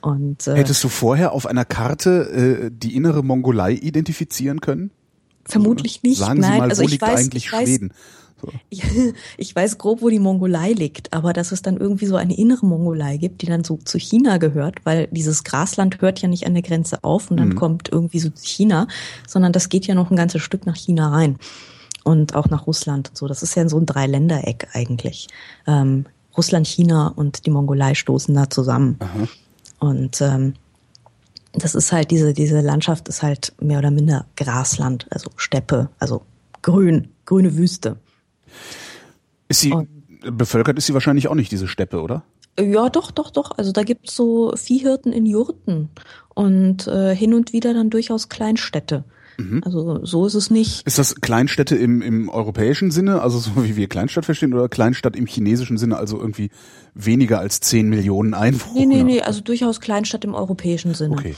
Und, 0.00 0.46
äh, 0.46 0.54
Hättest 0.54 0.84
du 0.84 0.88
vorher 0.88 1.32
auf 1.32 1.46
einer 1.46 1.64
Karte 1.64 2.68
äh, 2.68 2.70
die 2.72 2.94
innere 2.94 3.24
Mongolei 3.24 3.72
identifizieren 3.72 4.60
können? 4.60 4.90
Vermutlich 5.44 6.02
nicht. 6.02 6.18
Sagen 6.18 6.42
Sie 6.42 6.48
Nein, 6.48 6.58
mal, 6.58 6.70
also 6.70 6.84
wo 6.84 6.88
liegt 6.88 7.02
weiß, 7.02 7.20
eigentlich 7.20 7.48
Schweden? 7.48 7.92
So. 8.40 8.48
Ich, 8.68 8.82
ich 9.36 9.56
weiß 9.56 9.78
grob, 9.78 10.02
wo 10.02 10.08
die 10.08 10.18
Mongolei 10.18 10.72
liegt, 10.72 11.12
aber 11.12 11.32
dass 11.32 11.52
es 11.52 11.62
dann 11.62 11.76
irgendwie 11.76 12.06
so 12.06 12.16
eine 12.16 12.36
innere 12.36 12.66
Mongolei 12.66 13.16
gibt, 13.16 13.42
die 13.42 13.46
dann 13.46 13.64
so 13.64 13.78
zu 13.78 13.98
China 13.98 14.38
gehört, 14.38 14.84
weil 14.84 15.08
dieses 15.10 15.44
Grasland 15.44 16.00
hört 16.00 16.20
ja 16.20 16.28
nicht 16.28 16.46
an 16.46 16.54
der 16.54 16.62
Grenze 16.62 17.02
auf 17.04 17.30
und 17.30 17.38
dann 17.38 17.50
mhm. 17.50 17.56
kommt 17.56 17.88
irgendwie 17.90 18.20
so 18.20 18.30
China, 18.42 18.88
sondern 19.26 19.52
das 19.52 19.68
geht 19.68 19.86
ja 19.86 19.94
noch 19.94 20.10
ein 20.10 20.16
ganzes 20.16 20.42
Stück 20.42 20.66
nach 20.66 20.76
China 20.76 21.10
rein 21.10 21.36
und 22.04 22.34
auch 22.34 22.48
nach 22.48 22.66
Russland 22.66 23.08
und 23.10 23.16
so. 23.16 23.26
Das 23.26 23.42
ist 23.42 23.54
ja 23.56 23.68
so 23.68 23.78
ein 23.78 23.86
Dreiländereck 23.86 24.68
eigentlich. 24.72 25.28
Ähm, 25.66 26.06
Russland, 26.36 26.66
China 26.66 27.08
und 27.08 27.46
die 27.46 27.50
Mongolei 27.50 27.94
stoßen 27.94 28.34
da 28.34 28.50
zusammen. 28.50 28.96
Aha. 29.00 29.28
Und 29.78 30.20
ähm, 30.20 30.54
das 31.52 31.74
ist 31.74 31.92
halt 31.92 32.10
diese 32.10 32.34
diese 32.34 32.60
Landschaft 32.60 33.08
ist 33.08 33.22
halt 33.22 33.54
mehr 33.60 33.78
oder 33.78 33.90
minder 33.90 34.26
Grasland, 34.36 35.06
also 35.10 35.30
Steppe, 35.36 35.88
also 35.98 36.22
grün, 36.62 37.08
grüne 37.24 37.56
Wüste. 37.56 37.96
Ist 39.48 39.60
sie 39.60 39.72
und, 39.72 39.88
bevölkert 40.20 40.78
ist 40.78 40.86
sie 40.86 40.94
wahrscheinlich 40.94 41.28
auch 41.28 41.34
nicht, 41.34 41.52
diese 41.52 41.68
Steppe, 41.68 42.00
oder? 42.00 42.24
Ja, 42.58 42.88
doch, 42.88 43.10
doch, 43.10 43.30
doch. 43.30 43.52
Also 43.56 43.72
da 43.72 43.82
gibt's 43.82 44.14
so 44.16 44.52
Viehhirten 44.56 45.12
in 45.12 45.26
Jurten 45.26 45.90
und 46.34 46.86
äh, 46.86 47.14
hin 47.14 47.34
und 47.34 47.52
wieder 47.52 47.74
dann 47.74 47.90
durchaus 47.90 48.28
Kleinstädte. 48.28 49.04
Mhm. 49.38 49.62
Also 49.64 50.04
so 50.04 50.26
ist 50.26 50.34
es 50.34 50.50
nicht. 50.50 50.86
Ist 50.86 50.98
das 50.98 51.16
Kleinstädte 51.16 51.76
im, 51.76 52.00
im 52.00 52.28
europäischen 52.30 52.90
Sinne, 52.90 53.20
also 53.20 53.38
so 53.38 53.64
wie 53.64 53.76
wir 53.76 53.88
Kleinstadt 53.88 54.24
verstehen, 54.24 54.54
oder 54.54 54.68
Kleinstadt 54.68 55.16
im 55.16 55.26
chinesischen 55.26 55.76
Sinne, 55.76 55.98
also 55.98 56.18
irgendwie 56.18 56.50
weniger 56.94 57.40
als 57.40 57.60
10 57.60 57.88
Millionen 57.88 58.32
Einwohner? 58.32 58.86
Nee, 58.86 58.86
nee, 58.86 59.02
nee, 59.02 59.20
also 59.20 59.42
durchaus 59.42 59.80
Kleinstadt 59.80 60.24
im 60.24 60.34
europäischen 60.34 60.94
Sinne. 60.94 61.12
Okay. 61.12 61.36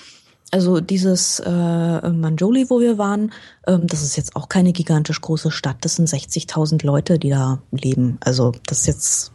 Also 0.51 0.81
dieses 0.81 1.41
äh, 1.41 2.11
Manjoli, 2.11 2.71
wo 2.71 2.81
wir 2.81 2.97
waren, 2.97 3.33
ähm, 3.67 3.87
das 3.87 4.03
ist 4.03 4.17
jetzt 4.17 4.35
auch 4.35 4.49
keine 4.49 4.73
gigantisch 4.73 5.21
große 5.21 5.51
Stadt. 5.51 5.77
Das 5.83 5.97
sind 5.97 6.09
60.000 6.09 6.87
Leute, 6.87 7.19
die 7.19 7.31
da 7.31 7.61
leben. 7.71 8.19
Also 8.21 8.53
das 8.67 8.81
ist 8.81 8.87
jetzt 8.87 9.33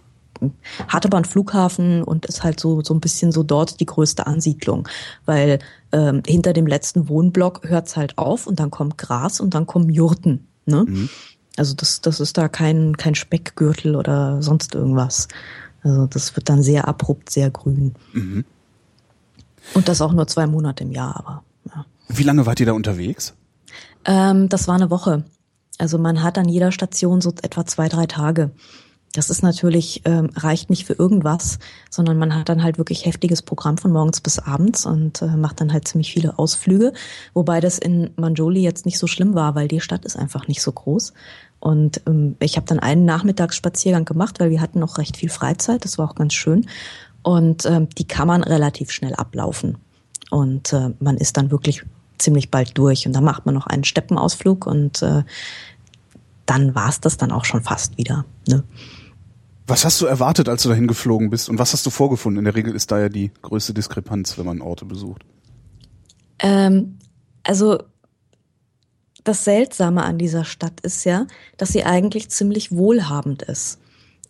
hat 0.88 1.06
aber 1.06 1.18
einen 1.18 1.26
Flughafen 1.26 2.04
und 2.04 2.26
ist 2.26 2.44
halt 2.44 2.60
so 2.60 2.82
so 2.82 2.94
ein 2.94 3.00
bisschen 3.00 3.32
so 3.32 3.44
dort 3.44 3.80
die 3.80 3.86
größte 3.86 4.28
Ansiedlung, 4.28 4.90
weil 5.26 5.60
ähm, 5.92 6.22
hinter 6.26 6.52
dem 6.52 6.68
letzten 6.68 7.08
Wohnblock 7.08 7.62
hört's 7.64 7.96
halt 7.96 8.18
auf 8.18 8.48
und 8.48 8.60
dann 8.60 8.72
kommt 8.72 8.98
Gras 8.98 9.40
und 9.40 9.54
dann 9.54 9.68
kommen 9.68 9.90
Jurten. 9.90 10.48
Ne? 10.66 10.86
Mhm. 10.86 11.10
Also 11.56 11.76
das 11.76 12.02
das 12.02 12.20
ist 12.20 12.38
da 12.38 12.50
kein 12.50 12.98
kein 12.98 13.16
Speckgürtel 13.16 13.96
oder 13.96 14.42
sonst 14.42 14.76
irgendwas. 14.76 15.28
Also 15.84 16.08
das 16.08 16.36
wird 16.36 16.50
dann 16.50 16.64
sehr 16.64 16.88
abrupt, 16.88 17.30
sehr 17.30 17.50
grün. 17.50 17.94
Mhm. 18.14 18.46
Und 19.74 19.88
das 19.88 20.02
auch 20.02 20.14
nur 20.14 20.28
zwei 20.28 20.48
Monate 20.48 20.84
im 20.84 20.92
Jahr, 20.92 21.18
aber 21.18 21.44
ja. 21.74 21.86
Wie 22.08 22.24
lange 22.24 22.46
wart 22.46 22.60
ihr 22.60 22.66
da 22.66 22.74
unterwegs? 22.74 23.34
Ähm, 24.06 24.50
das 24.50 24.68
war 24.68 24.76
eine 24.76 24.90
Woche. 24.90 25.24
Also 25.78 25.98
man 25.98 26.22
hat 26.22 26.38
an 26.38 26.50
jeder 26.50 26.72
Station 26.72 27.22
so 27.22 27.34
etwa 27.42 27.66
zwei, 27.66 27.90
drei 27.90 28.06
Tage. 28.06 28.52
Das 29.14 29.30
ist 29.30 29.44
natürlich, 29.44 30.02
ähm, 30.06 30.32
reicht 30.36 30.72
nicht 30.72 30.86
für 30.86 30.94
irgendwas, 30.94 31.60
sondern 31.92 32.18
man 32.18 32.36
hat 32.36 32.50
dann 32.50 32.64
halt 32.64 32.80
wirklich 32.80 33.06
heftiges 33.06 33.44
Programm 33.44 33.78
von 33.78 33.92
morgens 33.92 34.22
bis 34.22 34.40
abends 34.40 34.88
und 34.88 35.22
äh, 35.22 35.38
macht 35.38 35.62
dann 35.62 35.72
halt 35.72 35.88
ziemlich 35.88 36.12
viele 36.12 36.40
Ausflüge. 36.40 36.94
Wobei 37.36 37.60
das 37.60 37.78
in 37.78 38.10
Manjoli 38.16 38.62
jetzt 38.62 38.88
nicht 38.88 38.98
so 38.98 39.06
schlimm 39.06 39.36
war, 39.36 39.54
weil 39.54 39.68
die 39.68 39.82
Stadt 39.82 40.04
ist 40.04 40.18
einfach 40.18 40.48
nicht 40.48 40.64
so 40.64 40.72
groß. 40.72 41.14
Und 41.60 42.02
ähm, 42.08 42.36
ich 42.40 42.58
habe 42.58 42.66
dann 42.66 42.80
einen 42.80 43.06
Nachmittagsspaziergang 43.06 44.04
gemacht, 44.04 44.40
weil 44.40 44.50
wir 44.50 44.62
hatten 44.62 44.80
noch 44.80 44.98
recht 44.98 45.16
viel 45.16 45.30
Freizeit. 45.30 45.86
Das 45.86 46.00
war 46.00 46.10
auch 46.10 46.16
ganz 46.16 46.34
schön. 46.34 46.66
Und 47.24 47.66
ähm, 47.66 47.90
die 47.98 48.06
kann 48.06 48.28
man 48.28 48.44
relativ 48.44 48.92
schnell 48.92 49.16
ablaufen. 49.16 49.78
Und 50.30 50.74
äh, 50.74 50.92
man 51.00 51.18
ist 51.18 51.38
dann 51.38 51.52
wirklich 51.52 51.84
ziemlich 52.18 52.52
bald 52.52 52.78
durch. 52.78 53.08
Und 53.08 53.14
dann 53.14 53.24
macht 53.24 53.46
man 53.46 53.56
noch 53.56 53.68
einen 53.68 53.84
Steppenausflug 53.84 54.66
und 54.68 55.02
äh, 55.02 55.24
dann 56.46 56.76
war's 56.76 57.00
das 57.00 57.18
dann 57.18 57.32
auch 57.32 57.46
schon 57.46 57.64
fast 57.64 57.98
wieder. 57.98 58.26
Ne? 58.48 58.64
Was 59.68 59.86
hast 59.86 60.02
du 60.02 60.06
erwartet, 60.06 60.50
als 60.50 60.64
du 60.64 60.70
dahin 60.70 60.88
geflogen 60.88 61.30
bist? 61.30 61.50
Und 61.50 61.58
was 61.58 61.72
hast 61.74 61.86
du 61.86 61.90
vorgefunden? 61.90 62.40
In 62.40 62.46
der 62.46 62.56
Regel 62.56 62.76
ist 62.76 62.92
da 62.92 63.00
ja 63.00 63.10
die 63.10 63.32
größte 63.42 63.74
Diskrepanz, 63.74 64.38
wenn 64.38 64.46
man 64.46 64.62
Orte 64.62 64.86
besucht. 64.86 65.24
Ähm, 66.40 66.98
also 67.44 67.80
das 69.24 69.46
Seltsame 69.46 70.04
an 70.04 70.18
dieser 70.18 70.44
Stadt 70.44 70.82
ist 70.82 71.06
ja, 71.06 71.28
dass 71.58 71.70
sie 71.70 71.86
eigentlich 71.86 72.30
ziemlich 72.30 72.74
wohlhabend 72.74 73.44
ist. 73.44 73.80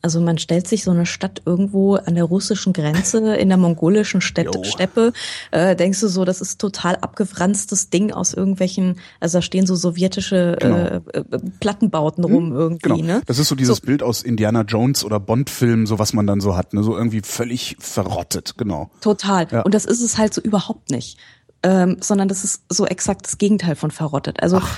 Also 0.03 0.19
man 0.19 0.37
stellt 0.37 0.67
sich 0.67 0.83
so 0.83 0.91
eine 0.91 1.05
Stadt 1.05 1.41
irgendwo 1.45 1.95
an 1.95 2.15
der 2.15 2.25
russischen 2.25 2.73
Grenze 2.73 3.35
in 3.37 3.47
der 3.47 3.57
mongolischen 3.57 4.19
Städte, 4.19 4.65
Steppe, 4.65 5.13
äh, 5.51 5.77
denkst 5.77 6.01
du 6.01 6.09
so, 6.09 6.25
das 6.25 6.41
ist 6.41 6.59
total 6.59 6.97
abgefranstes 6.97 7.89
Ding 7.89 8.11
aus 8.11 8.33
irgendwelchen, 8.33 8.99
also 9.21 9.37
da 9.37 9.41
stehen 9.41 9.65
so 9.65 9.75
sowjetische 9.75 10.57
genau. 10.59 10.75
äh, 10.75 11.01
äh 11.13 11.23
Plattenbauten 11.61 12.25
rum 12.25 12.49
hm, 12.49 12.55
irgendwie. 12.55 12.89
Genau. 12.89 13.01
Ne? 13.01 13.21
Das 13.27 13.39
ist 13.39 13.47
so 13.47 13.55
dieses 13.55 13.77
so. 13.77 13.85
Bild 13.85 14.03
aus 14.03 14.23
Indiana 14.23 14.63
Jones 14.63 15.05
oder 15.05 15.21
Bond-Filmen, 15.21 15.85
so 15.85 15.99
was 15.99 16.11
man 16.11 16.27
dann 16.27 16.41
so 16.41 16.57
hat, 16.57 16.73
ne? 16.73 16.83
so 16.83 16.97
irgendwie 16.97 17.21
völlig 17.21 17.77
verrottet, 17.79 18.55
genau. 18.57 18.91
Total. 18.99 19.47
Ja. 19.49 19.61
Und 19.61 19.73
das 19.73 19.85
ist 19.85 20.01
es 20.01 20.17
halt 20.17 20.33
so 20.33 20.41
überhaupt 20.41 20.91
nicht. 20.91 21.17
Ähm, 21.65 21.95
sondern 22.01 22.27
das 22.27 22.43
ist 22.43 22.63
so 22.67 22.85
exakt 22.85 23.25
das 23.25 23.37
Gegenteil 23.37 23.77
von 23.77 23.89
verrottet. 23.89 24.43
Also 24.43 24.57
Ach. 24.57 24.77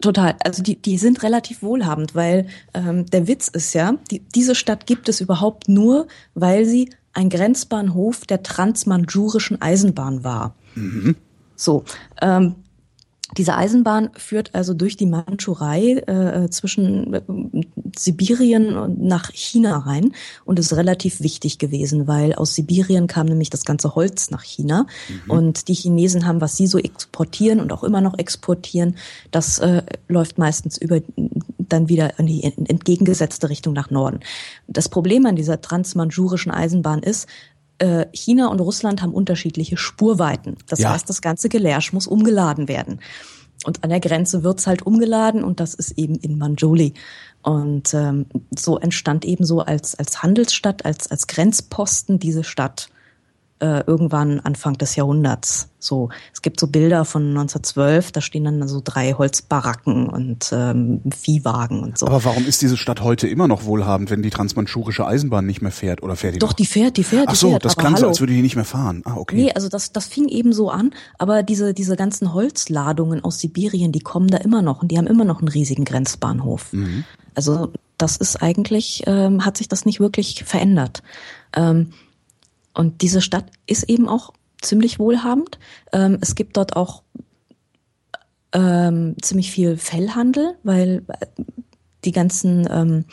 Total. 0.00 0.36
Also 0.44 0.62
die, 0.62 0.76
die 0.76 0.98
sind 0.98 1.22
relativ 1.22 1.62
wohlhabend, 1.62 2.14
weil 2.14 2.46
ähm, 2.74 3.06
der 3.06 3.26
Witz 3.26 3.48
ist 3.48 3.74
ja, 3.74 3.94
die, 4.10 4.20
diese 4.20 4.54
Stadt 4.54 4.86
gibt 4.86 5.08
es 5.08 5.20
überhaupt 5.20 5.68
nur, 5.68 6.06
weil 6.34 6.64
sie 6.64 6.90
ein 7.12 7.30
Grenzbahnhof 7.30 8.26
der 8.26 8.42
transmanjurischen 8.42 9.60
Eisenbahn 9.60 10.22
war. 10.22 10.54
Mhm. 10.76 11.16
So, 11.56 11.84
ähm, 12.22 12.54
diese 13.36 13.54
Eisenbahn 13.54 14.10
führt 14.16 14.54
also 14.54 14.72
durch 14.72 14.96
die 14.96 15.06
Mandschurei 15.06 15.98
äh, 16.06 16.48
zwischen 16.50 17.14
äh, 17.14 17.22
Sibirien 17.96 18.76
und 18.76 19.02
nach 19.02 19.30
China 19.32 19.78
rein 19.78 20.12
und 20.44 20.58
ist 20.58 20.74
relativ 20.74 21.20
wichtig 21.20 21.58
gewesen, 21.58 22.06
weil 22.06 22.34
aus 22.34 22.54
Sibirien 22.54 23.06
kam 23.06 23.26
nämlich 23.26 23.50
das 23.50 23.64
ganze 23.64 23.94
Holz 23.94 24.30
nach 24.30 24.42
China 24.42 24.86
mhm. 25.08 25.30
und 25.30 25.68
die 25.68 25.74
Chinesen 25.74 26.26
haben, 26.26 26.40
was 26.40 26.56
sie 26.56 26.66
so 26.66 26.78
exportieren 26.78 27.60
und 27.60 27.72
auch 27.72 27.84
immer 27.84 28.00
noch 28.00 28.18
exportieren, 28.18 28.96
das 29.30 29.58
äh, 29.58 29.82
läuft 30.08 30.38
meistens 30.38 30.78
über 30.78 31.00
dann 31.58 31.88
wieder 31.88 32.18
in 32.18 32.26
die 32.26 32.42
entgegengesetzte 32.44 33.50
Richtung 33.50 33.74
nach 33.74 33.90
Norden. 33.90 34.20
Das 34.68 34.88
Problem 34.88 35.26
an 35.26 35.36
dieser 35.36 35.60
transmanjurischen 35.60 36.50
Eisenbahn 36.50 37.02
ist, 37.02 37.28
äh, 37.78 38.06
China 38.12 38.48
und 38.48 38.60
Russland 38.60 39.02
haben 39.02 39.12
unterschiedliche 39.12 39.76
Spurweiten. 39.76 40.56
Das 40.66 40.80
ja. 40.80 40.92
heißt, 40.92 41.08
das 41.08 41.22
ganze 41.22 41.48
Gelärsch 41.48 41.92
muss 41.92 42.06
umgeladen 42.06 42.68
werden. 42.68 43.00
Und 43.64 43.82
an 43.82 43.90
der 43.90 44.00
Grenze 44.00 44.44
wird's 44.44 44.66
halt 44.66 44.82
umgeladen 44.82 45.42
und 45.42 45.58
das 45.60 45.74
ist 45.74 45.98
eben 45.98 46.14
in 46.16 46.38
Manjuli. 46.38 46.94
Und 47.42 47.92
ähm, 47.94 48.26
so 48.56 48.78
entstand 48.78 49.24
eben 49.24 49.44
so 49.44 49.60
als, 49.60 49.94
als 49.96 50.22
Handelsstadt, 50.22 50.84
als, 50.84 51.10
als 51.10 51.26
Grenzposten 51.26 52.18
diese 52.18 52.44
Stadt 52.44 52.88
äh, 53.60 53.82
irgendwann 53.86 54.40
Anfang 54.40 54.78
des 54.78 54.96
Jahrhunderts. 54.96 55.68
So, 55.80 56.08
es 56.32 56.42
gibt 56.42 56.58
so 56.58 56.66
Bilder 56.66 57.04
von 57.04 57.22
1912, 57.28 58.12
da 58.12 58.20
stehen 58.20 58.44
dann 58.44 58.66
so 58.66 58.80
drei 58.82 59.12
Holzbaracken 59.12 60.08
und 60.08 60.50
ähm, 60.52 61.00
Viehwagen 61.16 61.82
und 61.82 61.98
so. 61.98 62.06
Aber 62.06 62.24
warum 62.24 62.46
ist 62.46 62.62
diese 62.62 62.76
Stadt 62.76 63.00
heute 63.00 63.28
immer 63.28 63.46
noch 63.46 63.64
wohlhabend, 63.64 64.10
wenn 64.10 64.22
die 64.22 64.30
transmanchurische 64.30 65.06
Eisenbahn 65.06 65.46
nicht 65.46 65.62
mehr 65.62 65.70
fährt 65.70 66.02
oder 66.02 66.16
fährt 66.16 66.34
die 66.34 66.38
Doch, 66.40 66.48
noch? 66.48 66.54
die 66.54 66.66
fährt, 66.66 66.96
die 66.96 67.04
fährt, 67.04 67.26
Ach 67.28 67.34
so, 67.34 67.50
fährt. 67.50 67.64
das 67.64 67.76
klang 67.76 67.96
so, 67.96 68.08
als 68.08 68.20
würde 68.20 68.32
die 68.32 68.42
nicht 68.42 68.56
mehr 68.56 68.64
fahren. 68.64 69.02
Ah, 69.04 69.14
okay. 69.16 69.36
Nee, 69.36 69.52
also 69.52 69.68
das, 69.68 69.92
das 69.92 70.06
fing 70.06 70.28
eben 70.28 70.52
so 70.52 70.70
an, 70.70 70.90
aber 71.18 71.42
diese, 71.42 71.74
diese 71.74 71.96
ganzen 71.96 72.34
Holzladungen 72.34 73.22
aus 73.22 73.38
Sibirien, 73.38 73.92
die 73.92 74.00
kommen 74.00 74.28
da 74.28 74.38
immer 74.38 74.62
noch 74.62 74.82
und 74.82 74.88
die 74.90 74.98
haben 74.98 75.06
immer 75.06 75.24
noch 75.24 75.38
einen 75.38 75.48
riesigen 75.48 75.84
Grenzbahnhof. 75.84 76.72
Mhm. 76.72 77.04
Also 77.34 77.72
das 77.98 78.16
ist 78.16 78.42
eigentlich, 78.42 79.02
ähm, 79.06 79.44
hat 79.44 79.56
sich 79.56 79.68
das 79.68 79.84
nicht 79.84 80.00
wirklich 80.00 80.44
verändert. 80.44 81.02
Ähm, 81.54 81.92
und 82.74 83.02
diese 83.02 83.20
Stadt 83.20 83.46
ist 83.66 83.84
eben 83.84 84.08
auch 84.08 84.32
ziemlich 84.60 84.98
wohlhabend. 84.98 85.58
Ähm, 85.92 86.18
es 86.20 86.34
gibt 86.34 86.56
dort 86.56 86.76
auch 86.76 87.02
ähm, 88.52 89.16
ziemlich 89.20 89.50
viel 89.50 89.76
Fellhandel, 89.76 90.54
weil 90.62 91.02
äh, 91.08 91.26
die 92.04 92.12
ganzen 92.12 92.68
ähm, 92.70 93.04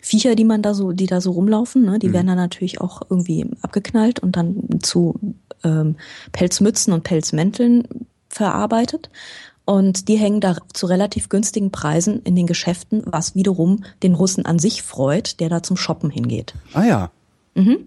Viecher, 0.00 0.34
die 0.34 0.44
man 0.44 0.62
da 0.62 0.74
so, 0.74 0.92
die 0.92 1.06
da 1.06 1.20
so 1.20 1.32
rumlaufen, 1.32 1.84
ne, 1.84 1.98
die 1.98 2.08
mhm. 2.08 2.12
werden 2.14 2.26
dann 2.28 2.36
natürlich 2.36 2.80
auch 2.80 3.02
irgendwie 3.08 3.46
abgeknallt 3.62 4.20
und 4.20 4.36
dann 4.36 4.80
zu 4.82 5.18
ähm, 5.64 5.96
Pelzmützen 6.32 6.92
und 6.92 7.04
Pelzmänteln 7.04 7.86
verarbeitet. 8.28 9.10
Und 9.64 10.08
die 10.08 10.16
hängen 10.16 10.40
da 10.40 10.56
zu 10.72 10.86
relativ 10.86 11.28
günstigen 11.28 11.70
Preisen 11.70 12.22
in 12.22 12.34
den 12.34 12.46
Geschäften, 12.46 13.02
was 13.04 13.34
wiederum 13.34 13.84
den 14.02 14.14
Russen 14.14 14.46
an 14.46 14.58
sich 14.58 14.82
freut, 14.82 15.40
der 15.40 15.50
da 15.50 15.62
zum 15.62 15.76
Shoppen 15.76 16.08
hingeht. 16.08 16.54
Ah 16.72 16.84
ja. 16.84 17.10
Mhm. 17.54 17.78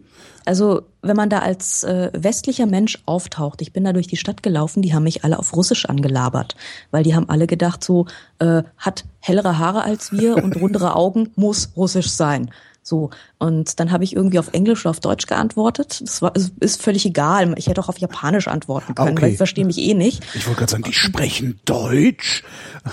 Also 0.46 0.84
wenn 1.02 1.16
man 1.16 1.30
da 1.30 1.40
als 1.40 1.84
äh, 1.84 2.12
westlicher 2.14 2.66
Mensch 2.66 3.02
auftaucht, 3.06 3.62
ich 3.62 3.74
bin 3.74 3.84
da 3.84 3.94
durch 3.94 4.08
die 4.08 4.18
Stadt 4.18 4.44
gelaufen, 4.44 4.82
die 4.82 4.94
haben 4.94 5.04
mich 5.04 5.24
alle 5.24 5.40
auf 5.40 5.56
Russisch 5.56 5.86
angelabert, 5.86 6.56
weil 6.92 7.04
die 7.04 7.16
haben 7.16 7.30
alle 7.30 7.48
gedacht, 7.48 7.84
so 7.84 8.06
äh, 8.40 8.64
hat 8.78 9.06
hellere 9.20 9.58
Haare 9.58 9.84
als 9.84 10.12
wir 10.12 10.38
und 10.44 10.56
rundere 10.60 10.96
Augen, 10.96 11.32
muss 11.36 11.72
Russisch 11.76 12.10
sein. 12.10 12.52
So, 12.84 13.12
und 13.38 13.80
dann 13.80 13.92
habe 13.92 14.04
ich 14.04 14.16
irgendwie 14.16 14.40
auf 14.40 14.54
Englisch 14.54 14.82
oder 14.82 14.90
auf 14.90 15.00
Deutsch 15.00 15.28
geantwortet. 15.28 16.02
Das 16.02 16.22
war, 16.24 16.34
ist 16.60 16.82
völlig 16.82 17.06
egal. 17.06 17.54
Ich 17.58 17.68
hätte 17.68 17.80
auch 17.80 17.90
auf 17.90 18.00
Japanisch 18.00 18.48
antworten 18.48 18.96
können, 18.96 19.12
okay. 19.12 19.22
weil 19.22 19.32
ich 19.32 19.38
verstehe 19.38 19.66
mich 19.66 19.78
eh 19.78 19.94
nicht. 19.94 20.24
Ich 20.34 20.48
wollte 20.48 20.60
gerade 20.60 20.72
sagen, 20.72 20.84
die 20.84 20.94
sprechen 20.94 21.60
Deutsch. 21.66 22.44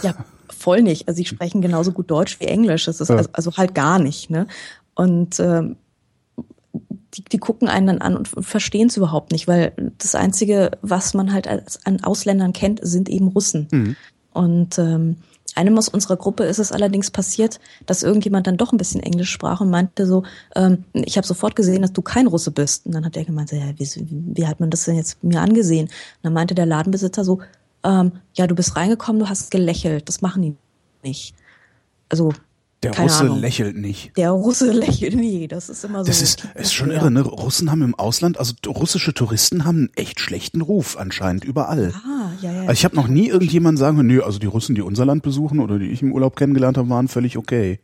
Ja, 0.02 0.14
voll 0.50 0.82
nicht. 0.82 1.08
Also 1.08 1.16
sie 1.16 1.24
sprechen 1.24 1.62
genauso 1.62 1.92
gut 1.92 2.10
Deutsch 2.10 2.38
wie 2.38 2.44
Englisch. 2.44 2.84
Das 2.84 3.00
ist 3.00 3.10
also, 3.10 3.30
also, 3.32 3.56
halt 3.56 3.74
gar 3.74 3.98
nicht. 3.98 4.28
Ne? 4.28 4.46
Und 4.94 5.40
ähm, 5.40 5.76
die, 7.14 7.24
die 7.24 7.38
gucken 7.38 7.68
einen 7.68 7.86
dann 7.86 7.98
an 7.98 8.16
und 8.16 8.28
verstehen 8.28 8.88
es 8.88 8.96
überhaupt 8.96 9.32
nicht, 9.32 9.48
weil 9.48 9.72
das 9.98 10.14
Einzige, 10.14 10.72
was 10.82 11.14
man 11.14 11.32
halt 11.32 11.48
als, 11.48 11.84
an 11.86 12.02
Ausländern 12.04 12.52
kennt, 12.52 12.80
sind 12.82 13.08
eben 13.08 13.28
Russen. 13.28 13.68
Mhm. 13.70 13.96
Und 14.32 14.78
ähm, 14.78 15.16
einem 15.54 15.76
aus 15.78 15.88
unserer 15.88 16.16
Gruppe 16.16 16.44
ist 16.44 16.58
es 16.58 16.70
allerdings 16.72 17.10
passiert, 17.10 17.58
dass 17.86 18.02
irgendjemand 18.02 18.46
dann 18.46 18.56
doch 18.56 18.72
ein 18.72 18.78
bisschen 18.78 19.02
Englisch 19.02 19.30
sprach 19.30 19.60
und 19.60 19.70
meinte 19.70 20.06
so, 20.06 20.22
ähm, 20.54 20.84
ich 20.92 21.16
habe 21.16 21.26
sofort 21.26 21.56
gesehen, 21.56 21.82
dass 21.82 21.92
du 21.92 22.02
kein 22.02 22.26
Russe 22.26 22.50
bist. 22.50 22.86
Und 22.86 22.94
dann 22.94 23.04
hat 23.04 23.16
er 23.16 23.24
gemeint, 23.24 23.50
ja, 23.50 23.72
wie, 23.76 23.88
wie 24.08 24.46
hat 24.46 24.60
man 24.60 24.70
das 24.70 24.84
denn 24.84 24.96
jetzt 24.96 25.22
mir 25.24 25.40
angesehen? 25.40 25.86
Und 25.86 25.92
dann 26.22 26.32
meinte 26.32 26.54
der 26.54 26.66
Ladenbesitzer 26.66 27.24
so, 27.24 27.40
ähm, 27.84 28.12
ja, 28.34 28.46
du 28.46 28.54
bist 28.54 28.76
reingekommen, 28.76 29.20
du 29.20 29.28
hast 29.28 29.50
gelächelt, 29.50 30.08
das 30.08 30.20
machen 30.20 30.42
die 30.42 30.56
nicht. 31.02 31.34
Also 32.08 32.32
der 32.82 32.92
Keine 32.92 33.08
Russe 33.08 33.20
Ahnung. 33.24 33.40
lächelt 33.40 33.76
nicht. 33.76 34.16
Der 34.16 34.30
Russe 34.30 34.70
lächelt 34.72 35.14
nie. 35.16 35.48
Das 35.48 35.68
ist 35.68 35.84
immer 35.84 36.04
so. 36.04 36.08
Das 36.08 36.22
ist, 36.22 36.46
ist 36.54 36.72
schon 36.72 36.90
irre, 36.90 37.10
ne? 37.10 37.22
Russen 37.22 37.70
haben 37.70 37.82
im 37.82 37.94
Ausland, 37.96 38.38
also 38.38 38.54
russische 38.66 39.14
Touristen 39.14 39.64
haben 39.64 39.78
einen 39.78 39.90
echt 39.96 40.20
schlechten 40.20 40.60
Ruf 40.60 40.96
anscheinend 40.96 41.44
überall. 41.44 41.92
Ah, 42.04 42.30
ja, 42.40 42.52
ja. 42.52 42.60
Also 42.60 42.72
ich 42.72 42.84
habe 42.84 42.94
noch 42.94 43.08
nie 43.08 43.28
irgendjemand 43.28 43.78
sagen, 43.78 44.06
nö, 44.06 44.22
also 44.22 44.38
die 44.38 44.46
Russen, 44.46 44.74
die 44.74 44.82
unser 44.82 45.04
Land 45.04 45.22
besuchen 45.22 45.58
oder 45.58 45.78
die 45.78 45.90
ich 45.90 46.02
im 46.02 46.12
Urlaub 46.12 46.36
kennengelernt 46.36 46.78
habe, 46.78 46.88
waren 46.88 47.08
völlig 47.08 47.36
okay. 47.36 47.80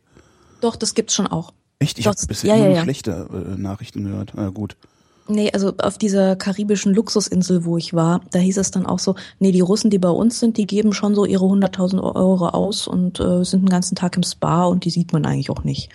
Doch, 0.61 0.77
das 0.77 0.93
gibt's 0.93 1.13
schon 1.13 1.27
auch. 1.27 1.53
Echt? 1.79 1.99
Ich 1.99 2.07
habe 2.07 2.17
bisher 2.27 2.55
ja, 2.55 2.65
immer 2.65 2.75
ja, 2.75 2.83
schlechte 2.83 3.27
äh, 3.31 3.59
Nachrichten 3.59 4.05
gehört. 4.05 4.31
Na 4.35 4.49
gut. 4.49 4.77
Nee, 5.27 5.51
also 5.51 5.73
auf 5.77 5.97
dieser 5.97 6.35
karibischen 6.35 6.93
Luxusinsel, 6.93 7.65
wo 7.65 7.77
ich 7.77 7.93
war, 7.95 8.21
da 8.31 8.37
hieß 8.37 8.57
es 8.57 8.69
dann 8.69 8.85
auch 8.85 8.99
so, 8.99 9.15
nee, 9.39 9.51
die 9.51 9.61
Russen, 9.61 9.89
die 9.89 9.97
bei 9.97 10.09
uns 10.09 10.39
sind, 10.39 10.57
die 10.57 10.67
geben 10.67 10.93
schon 10.93 11.15
so 11.15 11.25
ihre 11.25 11.45
100.000 11.45 12.01
Euro 12.01 12.49
aus 12.49 12.87
und 12.87 13.19
äh, 13.19 13.43
sind 13.43 13.61
den 13.63 13.69
ganzen 13.69 13.95
Tag 13.95 14.15
im 14.17 14.23
Spa 14.23 14.65
und 14.65 14.85
die 14.85 14.91
sieht 14.91 15.13
man 15.13 15.25
eigentlich 15.25 15.49
auch 15.49 15.63
nicht. 15.63 15.89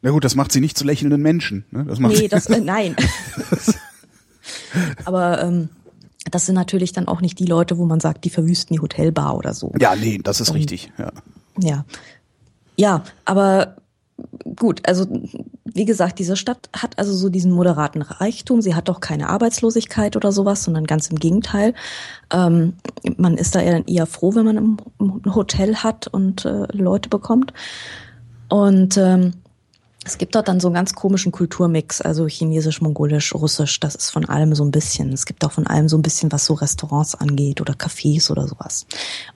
Na 0.00 0.10
gut, 0.10 0.24
das 0.24 0.34
macht 0.36 0.52
sie 0.52 0.60
nicht 0.60 0.78
zu 0.78 0.84
lächelnden 0.84 1.20
Menschen. 1.20 1.66
Ne? 1.70 1.84
Das 1.84 1.98
macht 1.98 2.16
nee, 2.16 2.28
das, 2.28 2.46
äh, 2.46 2.60
nein. 2.64 2.96
Aber 5.04 5.42
ähm, 5.42 5.68
das 6.30 6.46
sind 6.46 6.54
natürlich 6.54 6.92
dann 6.92 7.08
auch 7.08 7.20
nicht 7.20 7.38
die 7.38 7.44
Leute, 7.44 7.76
wo 7.76 7.84
man 7.84 8.00
sagt, 8.00 8.24
die 8.24 8.30
verwüsten 8.30 8.74
die 8.74 8.80
Hotelbar 8.80 9.36
oder 9.36 9.52
so. 9.52 9.72
Ja, 9.78 9.94
nee, 9.96 10.18
das 10.22 10.40
ist 10.40 10.48
und, 10.50 10.56
richtig. 10.56 10.90
Ja. 10.98 11.12
ja. 11.60 11.84
Ja, 12.76 13.04
aber 13.26 13.76
gut, 14.56 14.86
also 14.88 15.06
wie 15.64 15.84
gesagt, 15.84 16.18
diese 16.18 16.36
Stadt 16.36 16.68
hat 16.74 16.98
also 16.98 17.12
so 17.14 17.28
diesen 17.28 17.52
moderaten 17.52 18.02
Reichtum. 18.02 18.60
Sie 18.60 18.74
hat 18.74 18.90
auch 18.90 19.00
keine 19.00 19.28
Arbeitslosigkeit 19.28 20.16
oder 20.16 20.32
sowas, 20.32 20.64
sondern 20.64 20.86
ganz 20.86 21.08
im 21.08 21.18
Gegenteil. 21.18 21.74
Ähm, 22.32 22.74
man 23.16 23.36
ist 23.36 23.54
da 23.54 23.60
eher, 23.60 23.86
eher 23.86 24.06
froh, 24.06 24.34
wenn 24.34 24.44
man 24.44 24.78
ein 24.98 25.34
Hotel 25.34 25.76
hat 25.76 26.08
und 26.08 26.44
äh, 26.44 26.66
Leute 26.72 27.08
bekommt. 27.08 27.52
Und 28.48 28.96
ähm, 28.96 29.34
es 30.04 30.16
gibt 30.16 30.34
dort 30.34 30.48
dann 30.48 30.60
so 30.60 30.68
einen 30.68 30.74
ganz 30.74 30.94
komischen 30.94 31.30
Kulturmix, 31.30 32.00
also 32.00 32.26
chinesisch, 32.26 32.80
mongolisch, 32.80 33.34
russisch, 33.34 33.80
das 33.80 33.94
ist 33.94 34.10
von 34.10 34.24
allem 34.24 34.54
so 34.54 34.64
ein 34.64 34.70
bisschen. 34.70 35.12
Es 35.12 35.26
gibt 35.26 35.44
auch 35.44 35.52
von 35.52 35.66
allem 35.66 35.88
so 35.88 35.98
ein 35.98 36.02
bisschen, 36.02 36.32
was 36.32 36.46
so 36.46 36.54
Restaurants 36.54 37.14
angeht 37.14 37.60
oder 37.60 37.74
Cafés 37.74 38.30
oder 38.30 38.48
sowas. 38.48 38.86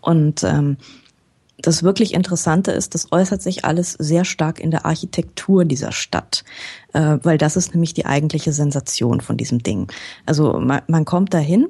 Und 0.00 0.42
ähm, 0.42 0.78
das 1.58 1.82
wirklich 1.82 2.14
Interessante 2.14 2.72
ist, 2.72 2.94
das 2.94 3.12
äußert 3.12 3.42
sich 3.42 3.64
alles 3.64 3.92
sehr 3.92 4.24
stark 4.24 4.60
in 4.60 4.70
der 4.70 4.84
Architektur 4.86 5.64
dieser 5.64 5.92
Stadt, 5.92 6.44
äh, 6.92 7.18
weil 7.22 7.38
das 7.38 7.56
ist 7.56 7.74
nämlich 7.74 7.94
die 7.94 8.06
eigentliche 8.06 8.52
Sensation 8.52 9.20
von 9.20 9.36
diesem 9.36 9.62
Ding. 9.62 9.90
Also 10.26 10.58
man, 10.58 10.82
man 10.88 11.04
kommt 11.04 11.32
dahin 11.32 11.68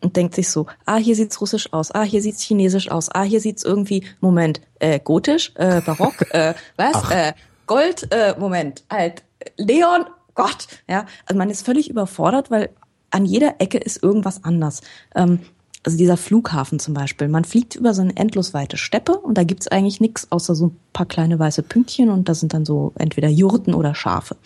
und 0.00 0.16
denkt 0.16 0.34
sich 0.34 0.48
so, 0.48 0.66
ah, 0.86 0.96
hier 0.96 1.14
sieht's 1.14 1.40
russisch 1.40 1.72
aus, 1.72 1.94
ah, 1.94 2.02
hier 2.02 2.22
sieht's 2.22 2.42
chinesisch 2.42 2.90
aus, 2.90 3.08
ah, 3.12 3.22
hier 3.22 3.40
sieht's 3.40 3.62
irgendwie, 3.62 4.04
Moment, 4.20 4.60
äh, 4.78 4.98
gotisch, 4.98 5.52
äh, 5.56 5.80
barock, 5.80 6.22
äh, 6.32 6.54
was, 6.76 6.94
Ach. 6.94 7.10
äh, 7.10 7.32
Gold, 7.66 8.08
äh, 8.10 8.34
Moment, 8.38 8.84
halt, 8.90 9.22
Leon, 9.56 10.06
Gott, 10.34 10.66
ja, 10.88 11.06
also 11.26 11.38
man 11.38 11.50
ist 11.50 11.64
völlig 11.64 11.88
überfordert, 11.88 12.50
weil 12.50 12.70
an 13.10 13.24
jeder 13.24 13.60
Ecke 13.60 13.78
ist 13.78 14.02
irgendwas 14.02 14.44
anders. 14.44 14.80
Ähm, 15.14 15.40
also 15.82 15.96
dieser 15.96 16.18
Flughafen 16.18 16.78
zum 16.78 16.92
Beispiel, 16.92 17.28
man 17.28 17.44
fliegt 17.44 17.74
über 17.74 17.94
so 17.94 18.02
eine 18.02 18.14
endlos 18.16 18.52
weite 18.52 18.76
Steppe 18.76 19.12
und 19.12 19.38
da 19.38 19.44
gibt's 19.44 19.66
eigentlich 19.68 20.00
nichts 20.00 20.30
außer 20.30 20.54
so 20.54 20.66
ein 20.66 20.76
paar 20.92 21.06
kleine 21.06 21.38
weiße 21.38 21.62
Pünktchen 21.62 22.10
und 22.10 22.28
da 22.28 22.34
sind 22.34 22.52
dann 22.52 22.66
so 22.66 22.92
entweder 22.96 23.28
Jurten 23.28 23.72
oder 23.72 23.94
Schafe. 23.94 24.36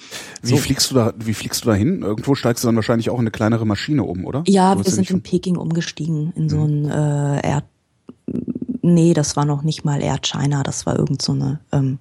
Wie 0.43 0.51
so. 0.51 0.57
fliegst 0.59 0.91
du 0.91 0.95
da, 0.95 1.13
wie 1.19 1.35
fliegst 1.35 1.65
du 1.65 1.71
da 1.71 1.75
hin? 1.75 2.03
Irgendwo 2.03 2.37
steigst 2.37 2.63
du 2.63 2.69
dann 2.69 2.77
wahrscheinlich 2.77 3.11
auch 3.11 3.15
in 3.15 3.23
eine 3.23 3.33
kleinere 3.33 3.67
Maschine 3.67 4.05
um, 4.05 4.25
oder? 4.25 4.45
Ja, 4.47 4.77
wir 4.77 4.91
sind 4.91 5.11
in 5.11 5.23
Peking 5.23 5.57
umgestiegen 5.57 6.33
in 6.37 6.49
so 6.49 6.65
ein 6.65 6.89
äh, 6.89 7.49
Air. 7.49 7.65
Nee, 8.83 9.13
das 9.13 9.35
war 9.37 9.45
noch 9.45 9.63
nicht 9.63 9.85
mal 9.85 10.01
Air 10.03 10.19
China, 10.23 10.63
das 10.63 10.87
war 10.87 10.97
irgend 10.97 11.21
so 11.21 11.33
eine 11.33 11.59
ähm, 11.73 11.99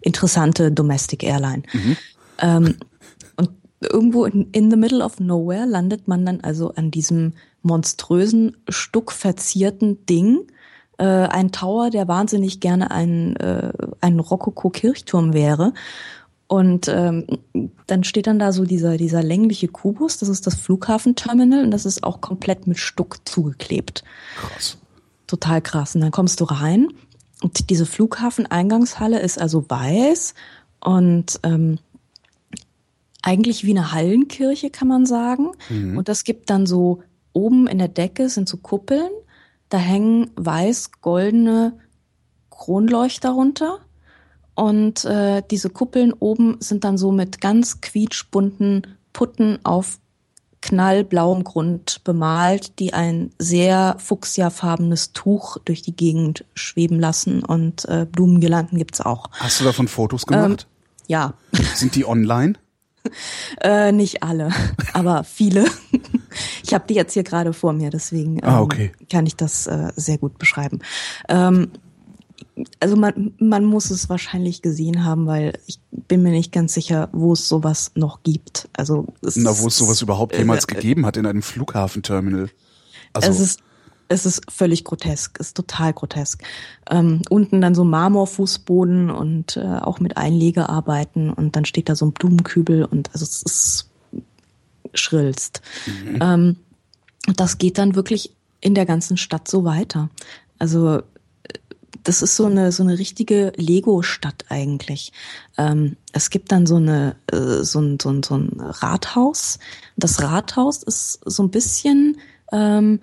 interessante 0.00 0.72
Domestic 0.72 1.22
Airline. 1.22 1.62
Mhm. 1.72 1.96
Ähm, 2.38 2.74
und 3.36 3.50
irgendwo 3.80 4.24
in, 4.24 4.48
in 4.50 4.68
the 4.70 4.76
middle 4.76 5.04
of 5.04 5.20
nowhere 5.20 5.64
landet 5.64 6.08
man 6.08 6.26
dann 6.26 6.40
also 6.40 6.74
an 6.74 6.90
diesem 6.90 7.34
monströsen, 7.64 8.56
stuckverzierten 8.68 10.06
Ding. 10.06 10.46
Äh, 10.98 11.04
ein 11.04 11.50
Tower, 11.50 11.90
der 11.90 12.06
wahnsinnig 12.06 12.60
gerne 12.60 12.90
ein, 12.90 13.36
äh, 13.36 13.72
ein 14.00 14.20
Rokoko-Kirchturm 14.20 15.32
wäre. 15.32 15.72
Und 16.46 16.88
ähm, 16.88 17.26
dann 17.86 18.04
steht 18.04 18.26
dann 18.26 18.38
da 18.38 18.52
so 18.52 18.64
dieser, 18.64 18.96
dieser 18.96 19.22
längliche 19.22 19.68
Kubus, 19.68 20.18
das 20.18 20.28
ist 20.28 20.46
das 20.46 20.54
Flughafenterminal 20.54 21.64
und 21.64 21.70
das 21.70 21.86
ist 21.86 22.04
auch 22.04 22.20
komplett 22.20 22.66
mit 22.66 22.78
Stuck 22.78 23.26
zugeklebt. 23.26 24.04
Krass. 24.36 24.76
Total 25.26 25.62
krass. 25.62 25.94
Und 25.94 26.02
dann 26.02 26.10
kommst 26.10 26.40
du 26.40 26.44
rein 26.44 26.88
und 27.42 27.70
diese 27.70 27.86
Flughafeneingangshalle 27.86 29.18
ist 29.20 29.40
also 29.40 29.68
weiß 29.68 30.34
und 30.80 31.40
ähm, 31.42 31.78
eigentlich 33.22 33.64
wie 33.64 33.70
eine 33.70 33.92
Hallenkirche, 33.92 34.70
kann 34.70 34.86
man 34.86 35.06
sagen. 35.06 35.52
Mhm. 35.70 35.96
Und 35.96 36.08
das 36.08 36.24
gibt 36.24 36.50
dann 36.50 36.66
so 36.66 37.02
oben 37.34 37.66
in 37.66 37.78
der 37.78 37.88
Decke 37.88 38.30
sind 38.30 38.48
so 38.48 38.56
Kuppeln, 38.56 39.10
da 39.68 39.78
hängen 39.78 40.30
weiß-goldene 40.36 41.78
Kronleuchter 42.50 43.30
runter. 43.30 43.80
Und 44.54 45.04
äh, 45.04 45.42
diese 45.50 45.68
Kuppeln 45.68 46.12
oben 46.12 46.56
sind 46.60 46.84
dann 46.84 46.96
so 46.96 47.10
mit 47.10 47.40
ganz 47.40 47.80
quietschbunten 47.80 48.86
Putten 49.12 49.58
auf 49.64 49.98
knallblauem 50.64 51.44
Grund 51.44 52.04
bemalt, 52.04 52.78
die 52.78 52.94
ein 52.94 53.32
sehr 53.38 53.96
fuchsiafarbenes 53.98 55.12
Tuch 55.12 55.58
durch 55.64 55.82
die 55.82 55.94
Gegend 55.94 56.46
schweben 56.54 56.98
lassen 56.98 57.44
und 57.44 57.84
äh, 57.86 58.06
Blumengirlanden 58.10 58.78
gibt's 58.78 59.02
auch. 59.02 59.28
Hast 59.32 59.60
du 59.60 59.64
davon 59.64 59.88
Fotos 59.88 60.24
gemacht? 60.24 60.66
Ähm, 60.70 61.04
ja. 61.08 61.34
Sind 61.74 61.96
die 61.96 62.06
online? 62.06 62.54
äh, 63.60 63.92
nicht 63.92 64.22
alle, 64.22 64.50
aber 64.92 65.24
viele. 65.24 65.64
ich 66.62 66.74
habe 66.74 66.84
die 66.88 66.94
jetzt 66.94 67.12
hier 67.12 67.24
gerade 67.24 67.52
vor 67.52 67.72
mir, 67.72 67.90
deswegen 67.90 68.36
ähm, 68.36 68.44
ah, 68.44 68.60
okay. 68.60 68.92
kann 69.10 69.26
ich 69.26 69.36
das 69.36 69.66
äh, 69.66 69.92
sehr 69.96 70.18
gut 70.18 70.38
beschreiben. 70.38 70.80
Ähm, 71.28 71.70
also 72.80 72.96
man, 72.96 73.32
man 73.38 73.64
muss 73.64 73.90
es 73.90 74.08
wahrscheinlich 74.08 74.62
gesehen 74.62 75.04
haben, 75.04 75.26
weil 75.26 75.58
ich 75.66 75.80
bin 75.90 76.22
mir 76.22 76.30
nicht 76.30 76.52
ganz 76.52 76.74
sicher, 76.74 77.08
wo 77.12 77.32
es 77.32 77.48
sowas 77.48 77.92
noch 77.94 78.22
gibt. 78.22 78.68
Also 78.72 79.06
es 79.22 79.36
Na, 79.36 79.58
wo 79.58 79.66
es 79.66 79.76
sowas 79.76 80.02
überhaupt 80.02 80.36
jemals 80.36 80.64
äh, 80.64 80.74
gegeben 80.74 81.06
hat 81.06 81.16
in 81.16 81.26
einem 81.26 81.42
Flughafenterminal. 81.42 82.50
Also 83.12 83.30
es 83.30 83.40
ist 83.40 83.60
Es 84.08 84.26
ist 84.26 84.42
völlig 84.50 84.84
grotesk, 84.84 85.38
ist 85.38 85.56
total 85.56 85.92
grotesk. 85.92 86.42
Ähm, 86.90 87.22
unten 87.30 87.60
dann 87.60 87.74
so 87.74 87.84
Marmorfußboden 87.84 89.10
und 89.10 89.56
äh, 89.56 89.60
auch 89.60 90.00
mit 90.00 90.16
Einlegearbeiten 90.16 91.32
und 91.32 91.56
dann 91.56 91.64
steht 91.64 91.88
da 91.88 91.96
so 91.96 92.06
ein 92.06 92.12
Blumenkübel 92.12 92.84
und 92.84 93.10
also 93.12 93.24
es 93.24 93.42
ist 93.42 93.90
schrillst. 94.92 95.62
Mhm. 95.86 96.18
Ähm, 96.20 96.56
das 97.36 97.58
geht 97.58 97.78
dann 97.78 97.94
wirklich 97.94 98.34
in 98.60 98.74
der 98.74 98.86
ganzen 98.86 99.16
Stadt 99.16 99.48
so 99.48 99.64
weiter. 99.64 100.10
Also 100.58 101.02
das 102.02 102.22
ist 102.22 102.36
so 102.36 102.46
eine 102.46 102.70
so 102.70 102.82
eine 102.82 102.98
richtige 102.98 103.52
Lego-Stadt 103.56 104.44
eigentlich. 104.48 105.12
Ähm, 105.56 105.96
es 106.12 106.30
gibt 106.30 106.52
dann 106.52 106.66
so 106.66 106.76
eine 106.76 107.16
äh, 107.32 107.62
so 107.62 107.80
ein, 107.80 107.98
so 108.00 108.10
ein 108.10 108.22
so 108.22 108.36
ein 108.36 108.60
Rathaus. 108.60 109.58
Das 109.96 110.22
Rathaus 110.22 110.82
ist 110.82 111.20
so 111.24 111.42
ein 111.42 111.50
bisschen 111.50 112.18
ähm, 112.52 113.00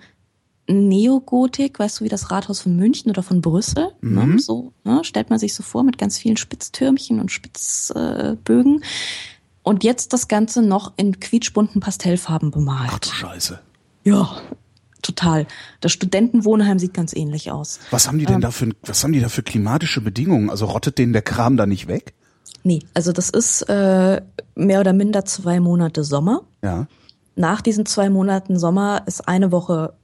Neogotik, 0.68 1.78
weißt 1.78 2.00
du, 2.00 2.04
wie 2.04 2.08
das 2.08 2.30
Rathaus 2.30 2.60
von 2.60 2.76
München 2.76 3.10
oder 3.10 3.22
von 3.22 3.40
Brüssel. 3.40 3.88
Ne? 4.00 4.26
Mhm. 4.26 4.34
Ne? 4.34 4.38
So 4.38 4.72
ne? 4.84 5.04
stellt 5.04 5.30
man 5.30 5.38
sich 5.38 5.54
so 5.54 5.62
vor 5.62 5.82
mit 5.82 5.98
ganz 5.98 6.18
vielen 6.18 6.36
Spitztürmchen 6.36 7.20
und 7.20 7.30
Spitzbögen. 7.32 8.82
Äh, 8.82 8.86
und 9.62 9.84
jetzt 9.84 10.12
das 10.12 10.28
Ganze 10.28 10.62
noch 10.62 10.92
in 10.96 11.20
quietschbunten 11.20 11.80
Pastellfarben 11.80 12.50
bemalt. 12.50 12.90
Ach 12.92 12.98
du 12.98 13.08
Scheiße. 13.08 13.60
Ja, 14.04 14.36
total. 15.02 15.46
Das 15.80 15.92
Studentenwohnheim 15.92 16.78
sieht 16.78 16.94
ganz 16.94 17.14
ähnlich 17.14 17.50
aus. 17.50 17.78
Was 17.90 18.08
haben 18.08 18.18
die 18.18 18.26
denn 18.26 18.36
ähm, 18.36 18.40
da 18.40 18.50
für, 18.50 18.70
was 18.82 19.04
haben 19.04 19.12
die 19.12 19.20
da 19.20 19.28
für 19.28 19.42
klimatische 19.42 20.00
Bedingungen? 20.00 20.50
Also 20.50 20.66
rottet 20.66 20.98
denen 20.98 21.12
der 21.12 21.22
Kram 21.22 21.56
da 21.56 21.66
nicht 21.66 21.86
weg? 21.86 22.14
Nee, 22.64 22.80
also 22.94 23.12
das 23.12 23.30
ist 23.30 23.62
äh, 23.62 24.20
mehr 24.54 24.80
oder 24.80 24.92
minder 24.92 25.24
zwei 25.24 25.60
Monate 25.60 26.04
Sommer. 26.04 26.42
Ja. 26.62 26.86
Nach 27.34 27.60
diesen 27.60 27.86
zwei 27.86 28.10
Monaten 28.10 28.58
Sommer 28.58 29.02
ist 29.06 29.26
eine 29.26 29.52
Woche 29.52 29.94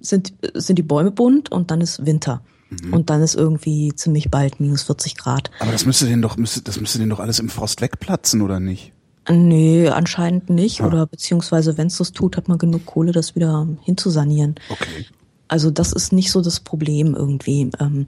sind, 0.00 0.34
sind 0.54 0.78
die 0.78 0.82
Bäume 0.82 1.10
bunt 1.10 1.50
und 1.50 1.70
dann 1.70 1.80
ist 1.80 2.04
Winter. 2.06 2.42
Mhm. 2.70 2.92
Und 2.92 3.10
dann 3.10 3.22
ist 3.22 3.34
irgendwie 3.34 3.94
ziemlich 3.94 4.30
bald 4.30 4.60
minus 4.60 4.82
40 4.82 5.16
Grad. 5.16 5.50
Aber 5.60 5.72
das 5.72 5.86
müsste 5.86 6.06
den 6.06 6.22
doch, 6.22 6.36
müsste, 6.36 6.62
das 6.62 6.80
müsste 6.80 6.98
den 6.98 7.08
doch 7.08 7.20
alles 7.20 7.38
im 7.38 7.48
Frost 7.48 7.80
wegplatzen, 7.80 8.42
oder 8.42 8.60
nicht? 8.60 8.92
Nee, 9.30 9.88
anscheinend 9.88 10.50
nicht. 10.50 10.78
Ja. 10.78 10.86
Oder 10.86 11.06
beziehungsweise, 11.06 11.76
wenn 11.76 11.88
es 11.88 11.98
das 11.98 12.12
tut, 12.12 12.36
hat 12.36 12.48
man 12.48 12.58
genug 12.58 12.86
Kohle, 12.86 13.12
das 13.12 13.34
wieder 13.34 13.66
hinzusanieren. 13.82 14.56
Okay. 14.68 15.06
Also 15.48 15.70
das 15.70 15.92
ist 15.92 16.12
nicht 16.12 16.30
so 16.30 16.40
das 16.42 16.60
Problem 16.60 17.14
irgendwie. 17.14 17.70
Ähm, 17.80 18.06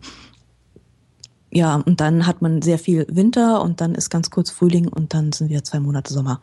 ja, 1.50 1.76
und 1.76 2.00
dann 2.00 2.26
hat 2.26 2.42
man 2.42 2.62
sehr 2.62 2.78
viel 2.78 3.06
Winter 3.10 3.62
und 3.62 3.80
dann 3.80 3.94
ist 3.94 4.10
ganz 4.10 4.30
kurz 4.30 4.50
Frühling 4.50 4.88
und 4.88 5.14
dann 5.14 5.32
sind 5.32 5.50
wir 5.50 5.64
zwei 5.64 5.80
Monate 5.80 6.12
Sommer. 6.12 6.40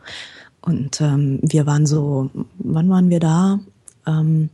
Und 0.60 1.00
ähm, 1.00 1.40
wir 1.42 1.66
waren 1.66 1.86
so, 1.86 2.30
wann 2.58 2.90
waren 2.90 3.10
wir 3.10 3.20
da? 3.20 3.60
Ähm, 4.06 4.50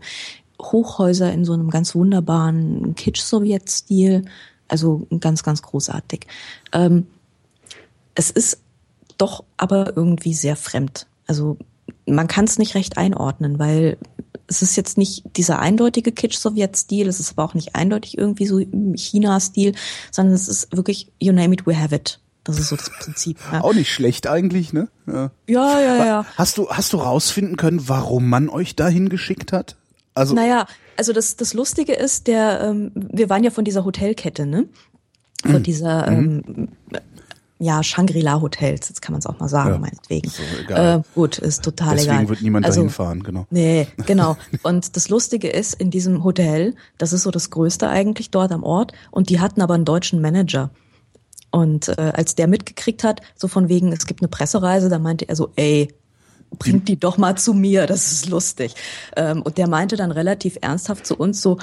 Hochhäuser 0.61 1.31
in 1.31 1.45
so 1.45 1.53
einem 1.53 1.69
ganz 1.69 1.95
wunderbaren 1.95 2.95
Kitsch-Sowjet-Stil. 2.95 4.25
Also 4.67 5.07
ganz, 5.19 5.43
ganz 5.43 5.61
großartig. 5.61 6.27
Ähm, 6.73 7.07
es 8.15 8.31
ist 8.31 8.59
doch 9.17 9.43
aber 9.55 9.95
irgendwie 9.95 10.33
sehr 10.33 10.55
fremd. 10.55 11.07
Also 11.25 11.57
man 12.05 12.27
kann 12.27 12.45
es 12.45 12.57
nicht 12.57 12.75
recht 12.75 12.97
einordnen, 12.97 13.59
weil 13.59 13.97
es 14.47 14.61
ist 14.61 14.75
jetzt 14.75 14.97
nicht 14.97 15.23
dieser 15.35 15.59
eindeutige 15.59 16.11
Kitsch-Sowjet-Stil, 16.11 17.07
es 17.07 17.19
ist 17.19 17.33
aber 17.33 17.43
auch 17.43 17.53
nicht 17.53 17.75
eindeutig 17.75 18.17
irgendwie 18.17 18.45
so 18.45 18.59
China-Stil, 18.59 19.75
sondern 20.11 20.33
es 20.33 20.47
ist 20.47 20.75
wirklich, 20.75 21.11
you 21.19 21.33
name 21.33 21.53
it, 21.53 21.67
we 21.67 21.77
have 21.77 21.93
it. 21.93 22.19
Das 22.45 22.59
ist 22.59 22.69
so 22.69 22.77
das 22.77 22.89
Prinzip. 22.89 23.37
Ja. 23.51 23.61
Auch 23.61 23.73
nicht 23.73 23.91
schlecht 23.91 24.25
eigentlich, 24.25 24.71
ne? 24.71 24.87
Ja, 25.05 25.31
ja, 25.47 25.79
ja. 25.81 26.05
ja. 26.05 26.25
Hast 26.37 26.57
du, 26.57 26.69
hast 26.69 26.93
du 26.93 26.97
rausfinden 26.97 27.57
können, 27.57 27.89
warum 27.89 28.29
man 28.29 28.47
euch 28.47 28.77
dahin 28.77 29.09
geschickt 29.09 29.51
hat? 29.51 29.75
Also 30.17 30.33
naja, 30.33 30.65
also 30.97 31.13
das, 31.13 31.35
das 31.35 31.53
Lustige 31.53 31.93
ist, 31.93 32.27
der, 32.27 32.61
ähm, 32.61 32.91
wir 32.95 33.29
waren 33.29 33.43
ja 33.43 33.51
von 33.51 33.63
dieser 33.63 33.85
Hotelkette, 33.85 34.45
ne? 34.45 34.67
Von 35.43 35.59
mhm. 35.59 35.63
dieser 35.63 36.11
mhm. 36.11 36.43
ähm, 36.47 36.67
ja, 37.59 37.81
Shangri-La 37.81 38.41
Hotels, 38.41 38.89
jetzt 38.89 39.01
kann 39.01 39.13
man 39.13 39.19
es 39.19 39.25
auch 39.25 39.39
mal 39.39 39.47
sagen, 39.47 39.71
ja, 39.71 39.77
meinetwegen. 39.79 40.29
So, 40.29 40.43
äh, 40.73 41.01
gut, 41.15 41.39
ist 41.39 41.63
total 41.63 41.95
Deswegen 41.95 42.03
egal. 42.03 42.15
Deswegen 42.17 42.29
wird 42.29 42.41
niemand 42.41 42.65
also, 42.65 42.81
dahin 42.81 42.89
fahren, 42.91 43.23
genau. 43.23 43.47
Nee, 43.49 43.87
genau. 44.05 44.37
Und 44.63 44.95
das 44.95 45.09
Lustige 45.09 45.49
ist, 45.49 45.73
in 45.73 45.89
diesem 45.89 46.23
Hotel, 46.23 46.75
das 46.97 47.13
ist 47.13 47.23
so 47.23 47.31
das 47.31 47.49
Größte 47.49 47.89
eigentlich 47.89 48.29
dort 48.29 48.51
am 48.51 48.63
Ort, 48.63 48.93
und 49.11 49.29
die 49.29 49.39
hatten 49.39 49.61
aber 49.61 49.73
einen 49.73 49.85
deutschen 49.85 50.21
Manager. 50.21 50.69
Und 51.49 51.87
äh, 51.89 52.11
als 52.13 52.35
der 52.35 52.47
mitgekriegt 52.47 53.03
hat, 53.03 53.21
so 53.35 53.47
von 53.47 53.69
wegen, 53.69 53.91
es 53.91 54.05
gibt 54.05 54.21
eine 54.21 54.27
Pressereise, 54.27 54.89
da 54.89 54.99
meinte 54.99 55.27
er 55.27 55.35
so, 55.35 55.51
ey, 55.55 55.93
bringt 56.51 56.87
die 56.87 56.99
doch 56.99 57.17
mal 57.17 57.37
zu 57.37 57.53
mir, 57.53 57.87
das 57.87 58.11
ist 58.11 58.29
lustig. 58.29 58.73
Ähm, 59.15 59.41
und 59.41 59.57
der 59.57 59.67
meinte 59.67 59.95
dann 59.95 60.11
relativ 60.11 60.57
ernsthaft 60.61 61.05
zu 61.05 61.15
uns 61.15 61.41
so, 61.41 61.57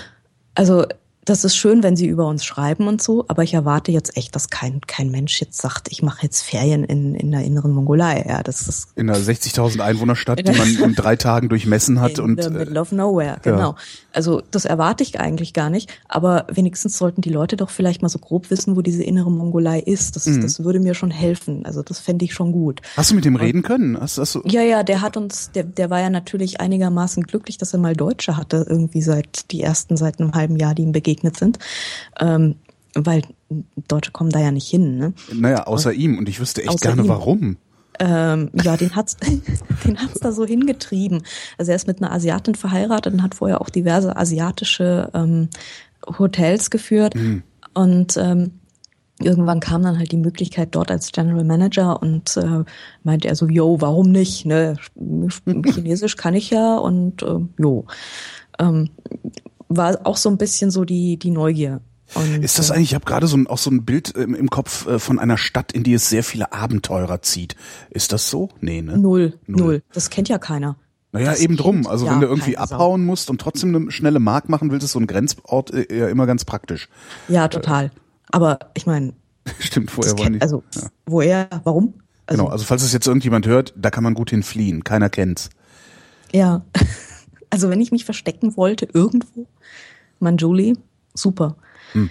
also 0.55 0.85
das 1.25 1.45
ist 1.45 1.57
schön, 1.57 1.83
wenn 1.83 1.97
sie 1.97 2.07
über 2.07 2.27
uns 2.27 2.45
schreiben 2.45 2.87
und 2.87 3.03
so, 3.03 3.25
aber 3.29 3.43
ich 3.43 3.55
erwarte 3.55 3.93
jetzt 3.93 4.17
echt, 4.17 4.35
dass 4.35 4.51
kein, 4.51 4.81
kein 4.83 5.11
Mensch 5.11 5.41
jetzt 5.41 5.61
sagt, 5.61 5.89
ich 5.91 6.03
mache 6.03 6.23
jetzt 6.23 6.43
Ferien 6.43 6.85
in, 6.85 7.15
in 7.15 7.31
der 7.31 7.43
inneren 7.43 7.73
Mongolei. 7.73 8.25
Ja, 8.29 8.43
das 8.43 8.69
ist 8.69 8.89
in 8.97 9.09
einer 9.09 9.19
60.000 9.19 9.81
Einwohnerstadt, 9.81 10.47
die 10.47 10.53
man 10.53 10.77
in 10.77 10.95
drei 10.97 11.17
Tagen 11.17 11.49
durchmessen 11.49 12.01
hat. 12.01 12.19
In 12.19 12.25
und, 12.25 12.43
the 12.43 12.51
middle 12.51 12.81
of 12.81 12.93
nowhere, 12.93 13.39
genau. 13.43 13.71
Ja. 13.71 13.77
Also 14.13 14.43
das 14.51 14.65
erwarte 14.65 15.03
ich 15.03 15.19
eigentlich 15.19 15.55
gar 15.55 15.71
nicht, 15.71 15.91
aber 16.09 16.47
wenigstens 16.53 16.99
sollten 16.99 17.21
die 17.21 17.31
Leute 17.31 17.57
doch 17.57 17.71
vielleicht 17.71 18.03
mal 18.03 18.09
so 18.09 18.19
grob 18.19 18.51
wissen, 18.51 18.77
wo 18.77 18.83
diese 18.83 19.03
innere 19.03 19.31
Mongolei 19.31 19.81
ist. 19.81 20.17
Das, 20.17 20.27
mhm. 20.27 20.43
das 20.43 20.63
würde 20.63 20.79
mir 20.79 20.95
schon 20.95 21.11
helfen. 21.11 21.65
Also 21.65 21.83
das 21.83 21.99
fände 21.99 22.25
ich 22.25 22.35
schon 22.35 22.53
gut. 22.53 22.81
Hast 22.97 23.11
du 23.11 23.15
mit 23.15 23.25
dem 23.25 23.37
reden 23.37 23.63
können? 23.63 24.01
Hast, 24.01 24.19
hast 24.19 24.35
du 24.35 24.43
ja, 24.45 24.63
ja, 24.63 24.83
der 24.83 25.01
hat 25.01 25.17
uns, 25.17 25.51
der, 25.53 25.65
der 25.65 25.91
war 25.91 26.01
ja 26.01 26.11
natürlich 26.11 26.61
einigermaßen 26.61 27.23
glücklich, 27.23 27.59
dass 27.59 27.73
er 27.73 27.79
mal 27.81 27.95
Deutsche 27.95 28.37
hatte, 28.37 28.67
irgendwie 28.69 29.03
seit 29.03 29.51
die 29.51 29.63
ersten 29.63 29.97
seit 29.97 30.21
einem 30.21 30.35
halben 30.35 30.57
Jahr, 30.57 30.75
die 30.75 30.83
ihm 30.83 30.93
begegnet 30.93 31.14
begegnet 31.15 31.37
sind. 31.37 31.59
Ähm, 32.21 32.57
weil 32.95 33.23
Deutsche 33.89 34.13
kommen 34.13 34.31
da 34.31 34.41
ja 34.41 34.51
nicht 34.51 34.69
hin. 34.69 34.99
Ne? 34.99 35.15
Naja, 35.33 35.65
außer 35.65 35.91
und, 35.91 35.97
ihm. 35.97 36.19
Und 36.19 36.29
ich 36.29 36.41
wüsste 36.41 36.63
echt 36.63 36.81
gerne, 36.81 37.03
ihm. 37.03 37.09
warum. 37.09 37.57
Ähm, 37.99 38.51
ja, 38.63 38.77
den 38.77 38.95
hat's, 38.95 39.17
den 39.85 39.99
hat's 40.01 40.21
da 40.21 40.33
so 40.33 40.45
hingetrieben. 40.45 41.23
Also 41.59 41.73
er 41.73 41.77
ist 41.77 41.87
mit 41.87 42.03
einer 42.03 42.13
Asiatin 42.13 42.55
verheiratet 42.55 43.13
und 43.13 43.23
hat 43.23 43.35
vorher 43.35 43.61
auch 43.61 43.69
diverse 43.69 44.17
asiatische 44.17 45.11
ähm, 45.15 45.49
Hotels 46.19 46.71
geführt. 46.71 47.15
Mhm. 47.15 47.43
Und 47.73 48.17
ähm, 48.17 48.61
irgendwann 49.21 49.61
kam 49.61 49.83
dann 49.83 49.99
halt 49.99 50.13
die 50.13 50.17
Möglichkeit 50.17 50.75
dort 50.75 50.91
als 50.91 51.11
General 51.13 51.45
Manager 51.45 52.01
und 52.01 52.37
äh, 52.37 52.65
meinte 53.03 53.29
er 53.29 53.37
so, 53.37 53.47
yo, 53.49 53.81
warum 53.81 54.11
nicht? 54.11 54.47
Ne? 54.47 54.77
Chinesisch 55.45 56.17
kann 56.17 56.35
ich 56.35 56.51
ja 56.51 56.77
und 56.77 57.23
äh, 57.23 57.41
jo. 57.59 57.87
Ähm, 58.59 58.91
war 59.77 60.01
auch 60.05 60.17
so 60.17 60.29
ein 60.29 60.39
bisschen 60.39 60.71
so 60.71 60.85
die, 60.85 61.19
die 61.19 61.31
Neugier. 61.31 61.81
Und, 62.15 62.45
ist 62.45 62.59
das 62.59 62.71
äh, 62.71 62.75
eigentlich, 62.75 62.91
ich 62.91 62.95
habe 62.95 63.05
gerade 63.05 63.27
so 63.27 63.37
ein, 63.37 63.47
auch 63.47 63.59
so 63.59 63.71
ein 63.71 63.85
Bild 63.85 64.11
im, 64.11 64.35
im 64.35 64.51
Kopf 64.51 64.87
äh, 64.87 64.99
von 64.99 65.19
einer 65.19 65.39
Stadt, 65.39 65.73
in 65.73 65.83
die 65.83 65.95
es 65.95 66.09
sehr 66.09 66.23
viele 66.23 66.53
Abenteurer 66.53 67.23
zieht. 67.23 67.57
Ist 67.91 68.13
das 68.13 68.31
so? 68.31 68.51
Nee, 68.61 68.83
ne? 68.83 68.99
Null, 68.99 69.39
null. 69.47 69.61
null. 69.61 69.83
Das 69.93 70.11
kennt 70.11 70.29
ja 70.29 70.39
keiner. 70.39 70.77
Naja, 71.13 71.31
das 71.31 71.41
eben 71.41 71.57
drum. 71.57 71.87
Also 71.87 72.07
wenn 72.07 72.21
du 72.21 72.27
irgendwie 72.27 72.57
abhauen 72.59 73.03
Sau. 73.03 73.07
musst 73.07 73.31
und 73.31 73.41
trotzdem 73.41 73.75
eine 73.75 73.91
schnelle 73.93 74.19
Mark 74.19 74.49
machen 74.49 74.73
willst, 74.73 74.85
ist 74.85 74.93
so 74.93 74.99
ein 74.99 75.07
Grenzort 75.07 75.73
äh, 75.73 75.97
ja 75.97 76.09
immer 76.09 76.27
ganz 76.27 76.45
praktisch. 76.45 76.89
Ja, 77.29 77.47
total. 77.47 77.93
Aber 78.33 78.59
ich 78.75 78.85
meine. 78.87 79.15
Stimmt, 79.61 79.93
vorher 79.93 80.19
wollen 80.19 80.35
die. 80.35 80.41
Also, 80.43 80.65
ja. 80.75 80.83
woher, 81.07 81.49
warum? 81.63 81.95
Also, 82.27 82.43
genau, 82.43 82.53
also 82.53 82.65
falls 82.65 82.83
es 82.83 82.93
jetzt 82.93 83.07
irgendjemand 83.07 83.47
hört, 83.47 83.75
da 83.77 83.91
kann 83.91 84.03
man 84.03 84.15
gut 84.15 84.31
hinfliehen. 84.31 84.83
Keiner 84.83 85.09
kennt's. 85.09 85.51
Ja. 86.33 86.65
Also 87.55 87.71
wenn 87.71 87.81
ich 87.81 87.93
mich 87.93 88.05
verstecken 88.05 88.57
wollte 88.57 88.89
irgendwo, 88.93 89.47
Manjuli, 90.19 90.77
super. 91.15 91.55
Hm. 91.93 92.11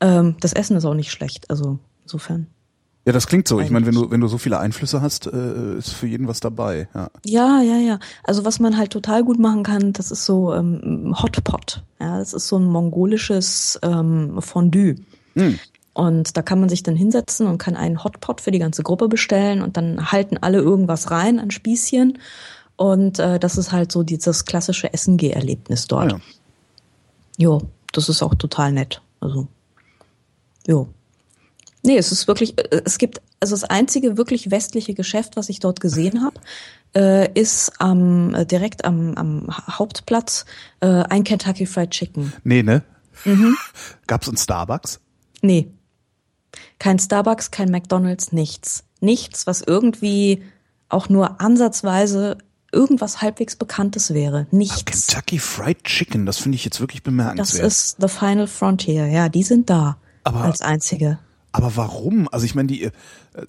Ähm, 0.00 0.36
das 0.40 0.54
Essen 0.54 0.74
ist 0.74 0.86
auch 0.86 0.94
nicht 0.94 1.10
schlecht, 1.10 1.50
also 1.50 1.78
insofern. 2.02 2.46
Ja, 3.04 3.12
das 3.12 3.26
klingt 3.26 3.46
so. 3.46 3.60
Ich 3.60 3.70
meine, 3.70 3.84
wenn 3.84 3.94
du 3.94 4.10
wenn 4.10 4.22
du 4.22 4.26
so 4.26 4.38
viele 4.38 4.58
Einflüsse 4.58 5.02
hast, 5.02 5.26
äh, 5.26 5.76
ist 5.76 5.92
für 5.92 6.06
jeden 6.06 6.28
was 6.28 6.40
dabei. 6.40 6.88
Ja. 6.94 7.10
ja, 7.26 7.60
ja, 7.60 7.76
ja. 7.76 7.98
Also 8.24 8.46
was 8.46 8.58
man 8.58 8.78
halt 8.78 8.90
total 8.90 9.22
gut 9.22 9.38
machen 9.38 9.64
kann, 9.64 9.92
das 9.92 10.10
ist 10.10 10.24
so 10.24 10.54
ähm, 10.54 11.14
Hotpot. 11.22 11.82
Ja, 12.00 12.18
das 12.18 12.32
ist 12.32 12.48
so 12.48 12.58
ein 12.58 12.64
mongolisches 12.64 13.78
ähm, 13.82 14.40
Fondue. 14.40 14.96
Hm. 15.34 15.58
Und 15.92 16.38
da 16.38 16.42
kann 16.42 16.60
man 16.60 16.70
sich 16.70 16.82
dann 16.82 16.96
hinsetzen 16.96 17.46
und 17.46 17.58
kann 17.58 17.76
einen 17.76 18.02
Hotpot 18.02 18.40
für 18.40 18.50
die 18.50 18.58
ganze 18.58 18.82
Gruppe 18.82 19.08
bestellen 19.08 19.60
und 19.60 19.76
dann 19.76 20.10
halten 20.10 20.38
alle 20.38 20.56
irgendwas 20.56 21.10
rein 21.10 21.38
an 21.38 21.50
Spießchen 21.50 22.16
und 22.80 23.18
äh, 23.18 23.38
das 23.38 23.58
ist 23.58 23.72
halt 23.72 23.92
so 23.92 24.02
dieses 24.02 24.46
klassische 24.46 24.90
Essen-Geh-Erlebnis 24.90 25.86
dort. 25.86 26.12
Ja. 26.12 26.20
Jo, 27.36 27.62
das 27.92 28.08
ist 28.08 28.22
auch 28.22 28.34
total 28.34 28.72
nett. 28.72 29.02
Also, 29.20 29.48
jo. 30.66 30.88
Nee, 31.82 31.98
es 31.98 32.10
ist 32.10 32.26
wirklich, 32.26 32.58
äh, 32.58 32.80
es 32.86 32.96
gibt, 32.96 33.20
also 33.38 33.52
das 33.52 33.64
einzige 33.64 34.16
wirklich 34.16 34.50
westliche 34.50 34.94
Geschäft, 34.94 35.36
was 35.36 35.50
ich 35.50 35.60
dort 35.60 35.80
gesehen 35.80 36.22
habe, 36.22 36.40
äh, 36.96 37.30
ist 37.38 37.70
am, 37.80 38.34
äh, 38.34 38.46
direkt 38.46 38.86
am, 38.86 39.14
am 39.14 39.48
Hauptplatz 39.50 40.46
äh, 40.80 40.86
ein 40.86 41.22
Kentucky 41.22 41.66
Fried 41.66 41.90
Chicken. 41.90 42.32
Nee, 42.44 42.62
ne? 42.62 42.82
Mhm. 43.26 43.58
Gab's 44.06 44.26
ein 44.26 44.38
Starbucks? 44.38 45.00
Nee. 45.42 45.70
Kein 46.78 46.98
Starbucks, 46.98 47.50
kein 47.50 47.70
McDonalds, 47.70 48.32
nichts. 48.32 48.84
Nichts, 49.00 49.46
was 49.46 49.60
irgendwie 49.60 50.42
auch 50.88 51.10
nur 51.10 51.42
ansatzweise 51.42 52.38
irgendwas 52.72 53.20
halbwegs 53.22 53.56
Bekanntes 53.56 54.14
wäre. 54.14 54.46
Nichts. 54.50 55.06
Kentucky 55.06 55.38
Fried 55.38 55.84
Chicken, 55.84 56.26
das 56.26 56.38
finde 56.38 56.56
ich 56.56 56.64
jetzt 56.64 56.80
wirklich 56.80 57.02
bemerkenswert. 57.02 57.64
Das 57.64 57.76
ist 57.76 57.96
The 58.00 58.08
Final 58.08 58.46
Frontier, 58.46 59.06
ja, 59.06 59.28
die 59.28 59.42
sind 59.42 59.70
da. 59.70 59.96
Aber 60.24 60.42
als 60.42 60.60
einzige. 60.60 61.18
Aber 61.52 61.76
warum? 61.76 62.28
Also 62.30 62.46
ich 62.46 62.54
meine, 62.54 62.68
die, 62.68 62.84
äh, 62.84 62.90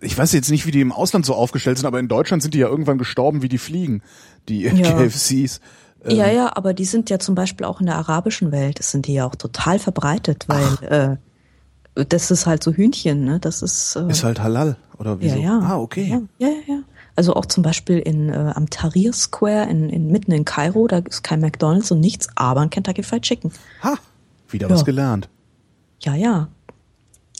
ich 0.01 0.17
weiß 0.17 0.31
jetzt 0.33 0.49
nicht, 0.49 0.65
wie 0.65 0.71
die 0.71 0.81
im 0.81 0.91
Ausland 0.91 1.25
so 1.25 1.35
aufgestellt 1.35 1.77
sind, 1.77 1.85
aber 1.85 1.99
in 1.99 2.07
Deutschland 2.07 2.41
sind 2.41 2.53
die 2.53 2.59
ja 2.59 2.67
irgendwann 2.67 2.97
gestorben, 2.97 3.41
wie 3.41 3.49
die 3.49 3.57
fliegen, 3.57 4.01
die 4.49 4.61
ja. 4.61 4.71
KFCs. 5.07 5.59
Ähm, 6.05 6.17
ja, 6.17 6.27
ja, 6.31 6.55
aber 6.55 6.73
die 6.73 6.85
sind 6.85 7.09
ja 7.09 7.19
zum 7.19 7.35
Beispiel 7.35 7.65
auch 7.65 7.79
in 7.79 7.85
der 7.85 7.95
arabischen 7.97 8.51
Welt, 8.51 8.79
das 8.79 8.91
sind 8.91 9.05
die 9.05 9.13
ja 9.13 9.27
auch 9.27 9.35
total 9.35 9.77
verbreitet, 9.77 10.45
weil 10.47 11.19
äh, 11.95 12.05
das 12.05 12.31
ist 12.31 12.47
halt 12.47 12.63
so 12.63 12.71
Hühnchen, 12.71 13.23
ne? 13.23 13.39
Das 13.39 13.61
ist 13.61 13.95
äh, 13.95 14.09
ist 14.09 14.23
halt 14.23 14.41
halal 14.41 14.77
oder 14.97 15.19
wieso? 15.19 15.35
Ja, 15.35 15.41
ja. 15.41 15.59
Ah, 15.59 15.77
okay. 15.77 16.07
Ja, 16.39 16.47
ja, 16.47 16.55
ja. 16.67 16.79
Also 17.15 17.35
auch 17.35 17.45
zum 17.45 17.63
Beispiel 17.63 17.99
in 17.99 18.29
äh, 18.29 18.53
am 18.55 18.69
Tahrir 18.69 19.13
Square 19.13 19.69
in, 19.69 19.89
in 19.89 20.07
mitten 20.11 20.31
in 20.31 20.45
Kairo, 20.45 20.87
da 20.87 20.99
ist 20.99 21.23
kein 21.23 21.41
McDonald's 21.41 21.91
und 21.91 21.99
nichts, 21.99 22.29
aber 22.35 22.61
ein 22.61 22.69
Kentucky 22.69 23.03
Fried 23.03 23.23
Chicken. 23.23 23.51
Ha, 23.83 23.95
wieder 24.49 24.67
ja. 24.67 24.73
was 24.73 24.85
gelernt. 24.85 25.29
Ja, 26.01 26.15
ja. 26.15 26.47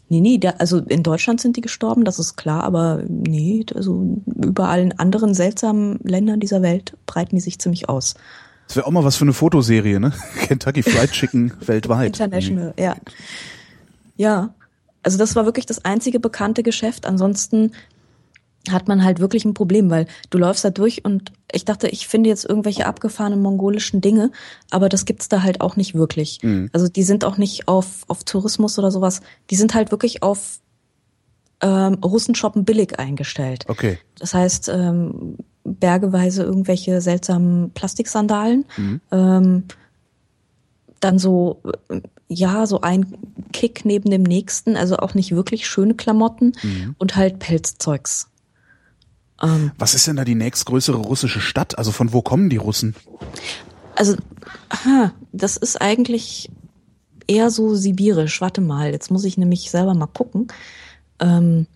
Nee, 0.10 0.20
nee, 0.20 0.38
da, 0.38 0.50
also 0.58 0.80
in 0.80 1.04
Deutschland 1.04 1.40
sind 1.40 1.56
die 1.56 1.62
gestorben, 1.62 2.04
das 2.04 2.20
ist 2.20 2.36
klar, 2.36 2.64
aber 2.64 3.02
nee, 3.08 3.66
also 3.74 4.18
überall 4.26 4.82
in 4.82 5.00
anderen 5.00 5.34
seltsamen 5.34 6.00
Ländern 6.04 6.42
dieser 6.42 6.62
Welt 6.62 6.98
breiten 7.06 7.38
die 7.38 7.42
sich 7.42 7.60
ziemlich 7.60 7.88
aus. 7.88 8.16
Das 8.68 8.76
wäre 8.76 8.88
auch 8.88 8.92
mal 8.92 9.06
was 9.06 9.16
für 9.16 9.24
eine 9.24 9.34
Fotoserie, 9.34 10.02
ne? 10.02 10.12
Kentucky 10.48 10.84
Fried 10.84 11.12
Chicken 11.12 11.54
weltweit. 11.66 12.08
International, 12.20 12.74
ja. 12.78 12.96
Ja. 14.18 14.54
Also 15.04 15.18
das 15.18 15.36
war 15.36 15.46
wirklich 15.46 15.66
das 15.66 15.84
einzige 15.84 16.20
bekannte 16.20 16.62
Geschäft. 16.62 17.06
Ansonsten 17.06 17.72
hat 18.70 18.88
man 18.88 19.04
halt 19.04 19.20
wirklich 19.20 19.46
ein 19.46 19.54
Problem, 19.54 19.90
weil 19.90 20.06
du 20.30 20.38
läufst 20.38 20.64
da 20.64 20.70
durch 20.70 21.04
und 21.04 21.32
ich 21.52 21.66
dachte, 21.66 21.88
ich 21.88 22.08
finde 22.08 22.30
jetzt 22.30 22.46
irgendwelche 22.48 22.86
abgefahrenen 22.86 23.42
mongolischen 23.42 24.02
Dinge, 24.02 24.32
aber 24.70 24.88
das 24.88 25.06
gibt's 25.06 25.30
da 25.30 25.42
halt 25.42 25.62
auch 25.62 25.76
nicht 25.76 25.96
wirklich. 25.96 26.40
Mhm. 26.44 26.70
Also 26.72 26.88
die 26.88 27.04
sind 27.04 27.26
auch 27.26 27.38
nicht 27.38 27.68
auf, 27.68 28.04
auf 28.08 28.24
Tourismus 28.24 28.78
oder 28.78 28.92
sowas, 28.92 29.22
die 29.50 29.56
sind 29.56 29.74
halt 29.74 29.92
wirklich 29.92 30.22
auf 30.22 30.60
ähm, 31.62 31.96
Russen 32.04 32.36
shoppen 32.36 32.66
billig 32.66 33.00
eingestellt. 33.00 33.66
Okay. 33.68 33.98
Das 34.18 34.34
heißt, 34.34 34.70
ähm, 34.70 35.38
bergeweise 35.64 36.44
irgendwelche 36.44 37.02
seltsamen 37.02 37.72
Plastiksandalen, 37.72 38.66
mhm. 38.78 39.02
ähm, 39.12 39.64
dann 41.00 41.18
so, 41.18 41.62
ja, 42.28 42.66
so 42.68 42.82
ein 42.82 43.18
Kick 43.54 43.86
neben 43.86 44.10
dem 44.10 44.24
nächsten, 44.24 44.78
also 44.78 44.98
auch 44.98 45.16
nicht 45.16 45.36
wirklich 45.36 45.68
schöne 45.68 45.96
Klamotten 45.96 46.54
mhm. 46.62 46.96
und 46.98 47.16
halt 47.16 47.40
Pelzzeugs. 47.40 48.31
Ähm, 49.42 49.72
Was 49.78 49.96
ist 49.96 50.08
denn 50.08 50.16
da 50.16 50.26
die 50.26 50.36
nächstgrößere 50.36 50.98
russische 50.98 51.42
Stadt? 51.42 51.78
Also 51.78 51.92
von 51.92 52.14
wo 52.14 52.22
kommen 52.22 52.50
die 52.50 52.58
Russen? 52.58 52.96
Also, 53.96 54.16
aha, 54.70 55.14
das 55.32 55.58
ist 55.58 55.82
eigentlich 55.82 56.50
eher 57.28 57.50
so 57.50 57.76
sibirisch. 57.76 58.42
Warte 58.42 58.62
mal, 58.62 58.92
jetzt 58.92 59.12
muss 59.12 59.24
ich 59.24 59.38
nämlich 59.38 59.72
selber 59.72 59.94
mal 59.94 60.08
gucken. 60.08 60.48
Ähm, 61.20 61.68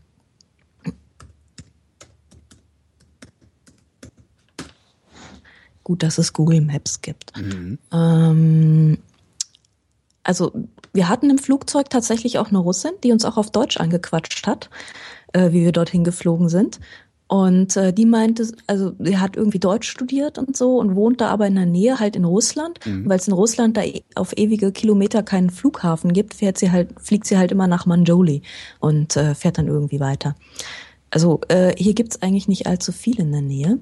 gut, 5.84 6.04
dass 6.04 6.18
es 6.18 6.34
Google 6.34 6.62
Maps 6.62 7.02
gibt. 7.02 7.38
Mhm. 7.38 7.80
Ähm, 7.92 8.98
also 10.24 10.52
wir 10.94 11.08
hatten 11.08 11.30
im 11.30 11.38
Flugzeug 11.38 11.90
tatsächlich 11.90 12.40
auch 12.40 12.50
eine 12.50 12.58
Russin, 12.58 12.92
die 13.04 13.12
uns 13.12 13.24
auch 13.24 13.38
auf 13.38 13.52
Deutsch 13.52 13.78
angequatscht 13.78 14.48
hat, 14.48 14.70
äh, 15.34 15.52
wie 15.52 15.64
wir 15.64 15.72
dorthin 15.72 16.04
geflogen 16.04 16.50
sind. 16.50 16.80
Und 17.28 17.76
äh, 17.76 17.92
die 17.92 18.06
meinte, 18.06 18.48
also 18.68 18.94
sie 19.00 19.18
hat 19.18 19.36
irgendwie 19.36 19.58
Deutsch 19.58 19.90
studiert 19.90 20.38
und 20.38 20.56
so 20.56 20.78
und 20.78 20.96
wohnt 20.96 21.22
da 21.22 21.30
aber 21.30 21.48
in 21.48 21.56
der 21.56 21.66
Nähe, 21.66 22.00
halt 22.00 22.16
in 22.16 22.24
Russland. 22.24 22.80
Mhm. 22.86 23.10
Weil 23.10 23.18
es 23.18 23.28
in 23.28 23.34
Russland 23.34 23.78
da 23.78 23.84
e, 23.84 24.04
auf 24.14 24.38
ewige 24.38 24.72
Kilometer 24.72 25.24
keinen 25.24 25.50
Flughafen 25.50 26.14
gibt, 26.14 26.36
fährt 26.36 26.60
sie 26.60 26.72
halt, 26.72 26.90
fliegt 27.02 27.26
sie 27.26 27.38
halt 27.38 27.52
immer 27.52 27.68
nach 27.68 27.88
Manjoli 27.88 28.44
und 28.80 29.18
äh, 29.18 29.34
fährt 29.34 29.58
dann 29.58 29.68
irgendwie 29.68 30.00
weiter. 30.00 30.36
Also 31.10 31.42
äh, 31.48 31.74
hier 31.78 31.96
gibt's 31.96 32.22
eigentlich 32.22 32.48
nicht 32.48 32.68
allzu 32.68 32.92
viel 32.92 33.20
in 33.20 33.32
der 33.32 33.42
Nähe. 33.42 33.80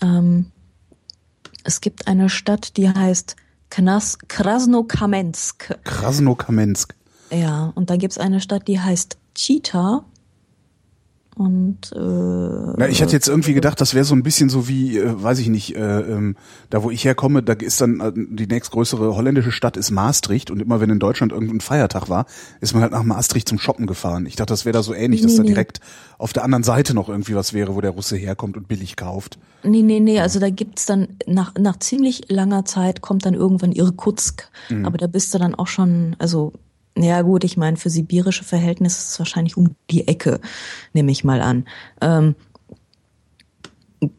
Ähm, 0.00 0.46
es 1.62 1.80
gibt 1.80 2.08
eine 2.08 2.28
Stadt, 2.28 2.76
die 2.76 2.88
heißt 2.88 3.36
Knas 3.70 4.18
Krasnokamensk. 4.26 5.78
Krasnokamensk. 5.84 6.94
Ja, 7.30 7.72
und 7.76 7.90
da 7.90 7.96
gibt's 7.96 8.18
eine 8.18 8.40
Stadt, 8.40 8.66
die 8.66 8.80
heißt 8.80 9.16
Chita 9.34 10.04
und 11.36 11.92
äh, 11.92 11.98
Na, 11.98 12.88
ich 12.88 13.02
hatte 13.02 13.12
jetzt 13.12 13.28
irgendwie 13.28 13.54
gedacht, 13.54 13.80
das 13.80 13.92
wäre 13.92 14.04
so 14.04 14.14
ein 14.14 14.22
bisschen 14.22 14.48
so 14.48 14.68
wie, 14.68 14.98
äh, 14.98 15.22
weiß 15.22 15.40
ich 15.40 15.48
nicht, 15.48 15.74
äh, 15.74 16.00
ähm, 16.00 16.36
da 16.70 16.84
wo 16.84 16.90
ich 16.92 17.04
herkomme, 17.04 17.42
da 17.42 17.54
ist 17.54 17.80
dann 17.80 17.98
äh, 18.00 18.12
die 18.14 18.46
nächstgrößere 18.46 19.16
holländische 19.16 19.50
Stadt 19.50 19.76
ist 19.76 19.90
Maastricht 19.90 20.52
und 20.52 20.62
immer 20.62 20.80
wenn 20.80 20.90
in 20.90 21.00
Deutschland 21.00 21.32
irgendein 21.32 21.60
Feiertag 21.60 22.08
war, 22.08 22.26
ist 22.60 22.72
man 22.72 22.82
halt 22.82 22.92
nach 22.92 23.02
Maastricht 23.02 23.48
zum 23.48 23.58
Shoppen 23.58 23.86
gefahren. 23.86 24.26
Ich 24.26 24.36
dachte, 24.36 24.52
das 24.52 24.64
wäre 24.64 24.74
da 24.74 24.82
so 24.84 24.94
ähnlich, 24.94 25.22
nee, 25.22 25.26
dass 25.26 25.36
da 25.36 25.42
direkt 25.42 25.80
auf 26.18 26.32
der 26.32 26.44
anderen 26.44 26.62
Seite 26.62 26.94
noch 26.94 27.08
irgendwie 27.08 27.34
was 27.34 27.52
wäre, 27.52 27.74
wo 27.74 27.80
der 27.80 27.90
Russe 27.90 28.16
herkommt 28.16 28.56
und 28.56 28.68
billig 28.68 28.94
kauft. 28.94 29.38
Nee, 29.64 29.82
nee, 29.82 29.98
nee, 29.98 30.20
also 30.20 30.38
da 30.38 30.50
gibt's 30.50 30.86
dann 30.86 31.08
nach 31.26 31.54
nach 31.58 31.78
ziemlich 31.80 32.30
langer 32.30 32.64
Zeit 32.64 33.00
kommt 33.00 33.26
dann 33.26 33.34
irgendwann 33.34 33.72
Irkutsk, 33.72 34.48
mhm. 34.68 34.86
aber 34.86 34.98
da 34.98 35.08
bist 35.08 35.34
du 35.34 35.38
dann 35.38 35.56
auch 35.56 35.66
schon, 35.66 36.14
also 36.20 36.52
ja 36.96 37.22
gut, 37.22 37.44
ich 37.44 37.56
meine, 37.56 37.76
für 37.76 37.90
sibirische 37.90 38.44
Verhältnisse 38.44 38.98
ist 38.98 39.10
es 39.10 39.18
wahrscheinlich 39.18 39.56
um 39.56 39.74
die 39.90 40.06
Ecke, 40.06 40.40
nehme 40.92 41.10
ich 41.10 41.24
mal 41.24 41.40
an. 41.40 41.66
Ähm, 42.00 42.34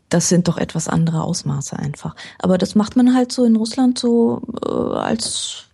das 0.10 0.30
sind 0.30 0.48
doch 0.48 0.58
etwas 0.58 0.88
andere 0.88 1.22
Ausmaße 1.22 1.78
einfach. 1.78 2.16
Aber 2.40 2.58
das 2.58 2.76
macht 2.76 2.96
man 2.96 3.14
halt 3.14 3.32
so 3.32 3.46
in 3.46 3.56
Russland 3.56 4.00
so 4.00 4.42
äh, 4.66 4.70
als 4.70 5.66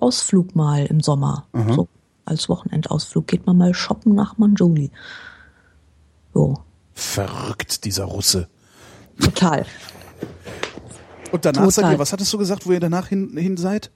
Ausflug 0.00 0.54
mal 0.54 0.86
im 0.86 1.00
Sommer. 1.00 1.46
Mhm. 1.52 1.74
So 1.74 1.88
als 2.24 2.48
Wochenendausflug 2.48 3.26
geht 3.26 3.46
man 3.46 3.58
mal 3.58 3.74
shoppen 3.74 4.14
nach 4.14 4.38
Manjuli. 4.38 4.90
So. 6.32 6.58
Verrückt, 6.94 7.84
dieser 7.84 8.04
Russe. 8.04 8.48
Total. 9.20 9.66
Und 11.32 11.44
danach 11.44 11.64
Total. 11.64 11.72
seid 11.72 11.92
ihr, 11.92 11.98
was 11.98 12.12
hattest 12.12 12.32
du 12.32 12.38
gesagt, 12.38 12.66
wo 12.66 12.72
ihr 12.72 12.80
danach 12.80 13.08
hin, 13.08 13.36
hin 13.36 13.56
seid? 13.56 13.90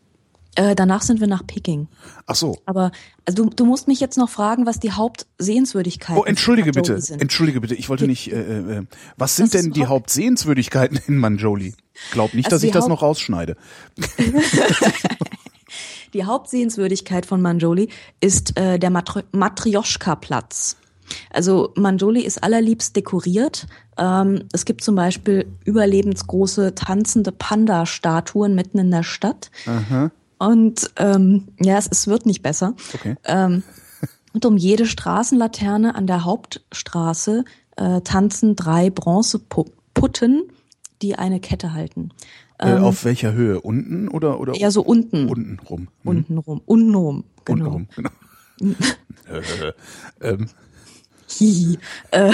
Äh, 0.58 0.74
danach 0.74 1.02
sind 1.02 1.20
wir 1.20 1.28
nach 1.28 1.46
Peking. 1.46 1.86
Ach 2.26 2.34
so. 2.34 2.58
Aber 2.66 2.90
also 3.24 3.44
du, 3.44 3.50
du 3.50 3.64
musst 3.64 3.86
mich 3.86 4.00
jetzt 4.00 4.18
noch 4.18 4.28
fragen, 4.28 4.66
was 4.66 4.80
die 4.80 4.90
Hauptsehenswürdigkeiten 4.90 6.20
Oh, 6.20 6.24
entschuldige 6.24 6.72
bitte. 6.72 7.00
Sind. 7.00 7.22
Entschuldige 7.22 7.60
bitte. 7.60 7.76
Ich 7.76 7.88
wollte 7.88 8.04
okay. 8.04 8.10
nicht. 8.10 8.32
Äh, 8.32 8.78
äh, 8.78 8.86
was 9.16 9.36
sind 9.36 9.54
was 9.54 9.62
denn 9.62 9.70
die 9.70 9.86
Hauptsehenswürdigkeiten 9.86 10.98
in 11.06 11.16
Manjoli? 11.16 11.74
Glaub 12.10 12.34
nicht, 12.34 12.46
also 12.46 12.56
dass 12.56 12.64
ich 12.64 12.72
das 12.72 12.88
noch 12.88 13.02
rausschneide. 13.02 13.56
die 16.12 16.24
Hauptsehenswürdigkeit 16.24 17.24
von 17.24 17.40
Manjoli 17.40 17.88
ist 18.20 18.58
äh, 18.58 18.80
der 18.80 18.90
Matri 18.90 19.22
Matrioschka-Platz. 19.30 20.76
Also 21.30 21.72
Manjoli 21.76 22.22
ist 22.22 22.42
allerliebst 22.42 22.96
dekoriert. 22.96 23.68
Ähm, 23.96 24.42
es 24.52 24.64
gibt 24.64 24.82
zum 24.82 24.96
Beispiel 24.96 25.46
überlebensgroße 25.64 26.74
tanzende 26.74 27.30
Panda-Statuen 27.30 28.56
mitten 28.56 28.78
in 28.78 28.90
der 28.90 29.04
Stadt. 29.04 29.52
Aha. 29.64 30.10
Und 30.38 30.90
ähm, 30.96 31.48
ja, 31.60 31.78
es, 31.78 31.88
es 31.90 32.06
wird 32.06 32.26
nicht 32.26 32.42
besser. 32.42 32.74
Okay. 32.94 33.16
Ähm, 33.24 33.62
und 34.32 34.46
um 34.46 34.56
jede 34.56 34.86
Straßenlaterne 34.86 35.94
an 35.94 36.06
der 36.06 36.24
Hauptstraße 36.24 37.44
äh, 37.76 38.00
tanzen 38.02 38.56
drei 38.56 38.90
Bronzeputten, 38.90 40.42
die 41.02 41.16
eine 41.16 41.40
Kette 41.40 41.72
halten. 41.72 42.10
Äh, 42.58 42.72
ähm, 42.72 42.84
auf 42.84 43.04
welcher 43.04 43.32
Höhe? 43.32 43.60
Unten 43.60 44.08
oder 44.08 44.40
oder? 44.40 44.54
Ja, 44.56 44.70
so 44.70 44.82
unten. 44.82 45.28
Unten 45.28 45.58
rum. 45.60 45.80
Hm. 45.80 45.88
Unten 46.04 46.38
rum. 46.38 46.62
Unten 46.66 46.94
rum. 46.94 47.24
Genau. 47.44 47.70
Unten 47.70 47.96
rum. 47.96 48.10
Genau. 48.58 48.70
ähm. 50.20 50.46
Hihi. 51.28 51.78
Äh, 52.10 52.32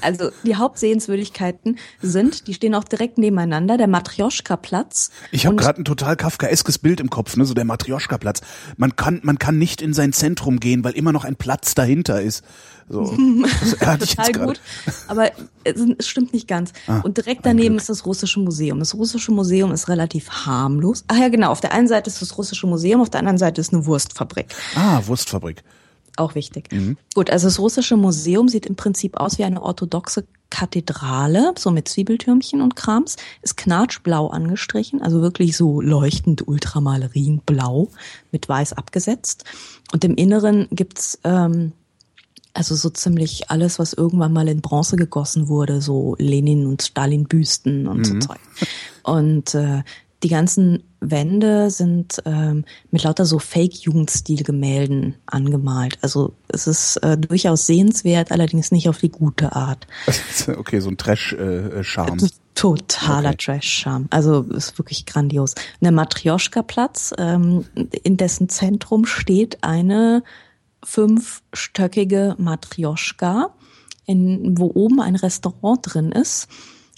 Also 0.00 0.30
die 0.44 0.56
Hauptsehenswürdigkeiten 0.56 1.78
sind, 2.00 2.46
die 2.46 2.54
stehen 2.54 2.74
auch 2.74 2.84
direkt 2.84 3.18
nebeneinander, 3.18 3.76
der 3.76 3.88
Matrioschka-Platz. 3.88 5.10
Ich 5.30 5.46
habe 5.46 5.56
gerade 5.56 5.82
ein 5.82 5.84
total 5.84 6.16
kafkaeskes 6.16 6.78
Bild 6.78 7.00
im 7.00 7.10
Kopf, 7.10 7.36
ne, 7.36 7.44
so 7.44 7.54
der 7.54 7.64
Matrioschka-Platz. 7.64 8.40
Man 8.76 8.96
kann, 8.96 9.20
man 9.22 9.38
kann 9.38 9.58
nicht 9.58 9.82
in 9.82 9.92
sein 9.92 10.12
Zentrum 10.12 10.60
gehen, 10.60 10.84
weil 10.84 10.92
immer 10.92 11.12
noch 11.12 11.24
ein 11.24 11.36
Platz 11.36 11.74
dahinter 11.74 12.20
ist. 12.20 12.44
So. 12.88 13.04
Total 13.80 14.32
gut, 14.32 14.60
aber 15.08 15.32
es, 15.64 16.06
stimmt 16.06 16.32
nicht 16.32 16.46
ganz. 16.46 16.72
Ah, 16.86 17.00
und 17.00 17.16
direkt 17.16 17.44
daneben 17.44 17.76
ist 17.76 17.88
das 17.88 18.06
russische 18.06 18.38
Museum. 18.38 18.78
Das 18.78 18.94
russische 18.94 19.32
Museum 19.32 19.72
ist 19.72 19.88
relativ 19.88 20.30
harmlos. 20.30 21.04
Ach 21.08 21.16
ja, 21.16 21.28
genau. 21.28 21.50
Auf 21.50 21.60
der 21.60 21.72
einen 21.72 21.88
Seite 21.88 22.08
ist 22.10 22.22
das 22.22 22.38
russische 22.38 22.66
Museum, 22.68 23.00
auf 23.00 23.10
der 23.10 23.20
anderen 23.20 23.38
Seite 23.38 23.60
ist 23.60 23.72
eine 23.72 23.86
Wurstfabrik. 23.86 24.54
Ah, 24.76 25.00
Wurstfabrik. 25.04 25.64
Auch 26.16 26.34
wichtig. 26.34 26.72
Mhm. 26.72 26.96
Gut, 27.14 27.30
also 27.30 27.46
das 27.46 27.58
russische 27.58 27.96
Museum 27.96 28.48
sieht 28.48 28.66
im 28.66 28.74
Prinzip 28.74 29.16
aus 29.18 29.38
wie 29.38 29.44
eine 29.44 29.62
orthodoxe 29.62 30.24
Kathedrale, 30.48 31.54
so 31.58 31.70
mit 31.70 31.88
Zwiebeltürmchen 31.88 32.62
und 32.62 32.76
Krams, 32.76 33.16
ist 33.42 33.56
knatschblau 33.56 34.28
angestrichen, 34.28 35.02
also 35.02 35.20
wirklich 35.20 35.56
so 35.56 35.80
leuchtend 35.80 36.46
ultramalerinblau 36.46 37.88
mit 38.32 38.48
weiß 38.48 38.72
abgesetzt. 38.74 39.44
Und 39.92 40.04
im 40.04 40.14
Inneren 40.14 40.68
gibt's 40.70 41.18
ähm, 41.24 41.72
also 42.54 42.74
so 42.74 42.88
ziemlich 42.88 43.50
alles, 43.50 43.78
was 43.78 43.92
irgendwann 43.92 44.32
mal 44.32 44.48
in 44.48 44.62
Bronze 44.62 44.96
gegossen 44.96 45.48
wurde, 45.48 45.82
so 45.82 46.16
Lenin 46.18 46.66
und 46.66 46.82
Stalin 46.82 47.24
Büsten 47.24 47.86
und 47.86 48.06
so 48.06 48.18
Zeug. 48.18 48.38
Und 49.02 49.54
äh, 49.54 49.82
die 50.22 50.28
ganzen 50.28 50.82
Wände 51.00 51.70
sind 51.70 52.22
ähm, 52.24 52.64
mit 52.90 53.02
lauter 53.02 53.26
so 53.26 53.38
Fake-Jugendstil-Gemälden 53.38 55.14
angemalt. 55.26 55.98
Also 56.00 56.32
es 56.48 56.66
ist 56.66 56.96
äh, 56.98 57.18
durchaus 57.18 57.66
sehenswert, 57.66 58.32
allerdings 58.32 58.72
nicht 58.72 58.88
auf 58.88 58.98
die 58.98 59.10
gute 59.10 59.54
Art. 59.54 59.86
Okay, 60.48 60.80
so 60.80 60.88
ein 60.90 60.96
Trash-Charme. 60.96 62.18
T- 62.18 62.28
Totaler 62.54 63.30
Okay. 63.30 63.36
Trash-Charme. 63.38 64.06
Also 64.10 64.40
ist 64.42 64.78
wirklich 64.78 65.04
grandios. 65.04 65.54
Der 65.80 65.92
Matrioschka-Platz, 65.92 67.12
ähm, 67.18 67.66
in 68.02 68.16
dessen 68.16 68.48
Zentrum 68.48 69.04
steht 69.04 69.62
eine 69.62 70.22
fünfstöckige 70.82 72.34
Matrioschka, 72.38 73.50
in, 74.06 74.56
wo 74.58 74.70
oben 74.74 75.00
ein 75.00 75.16
Restaurant 75.16 75.80
drin 75.82 76.12
ist 76.12 76.48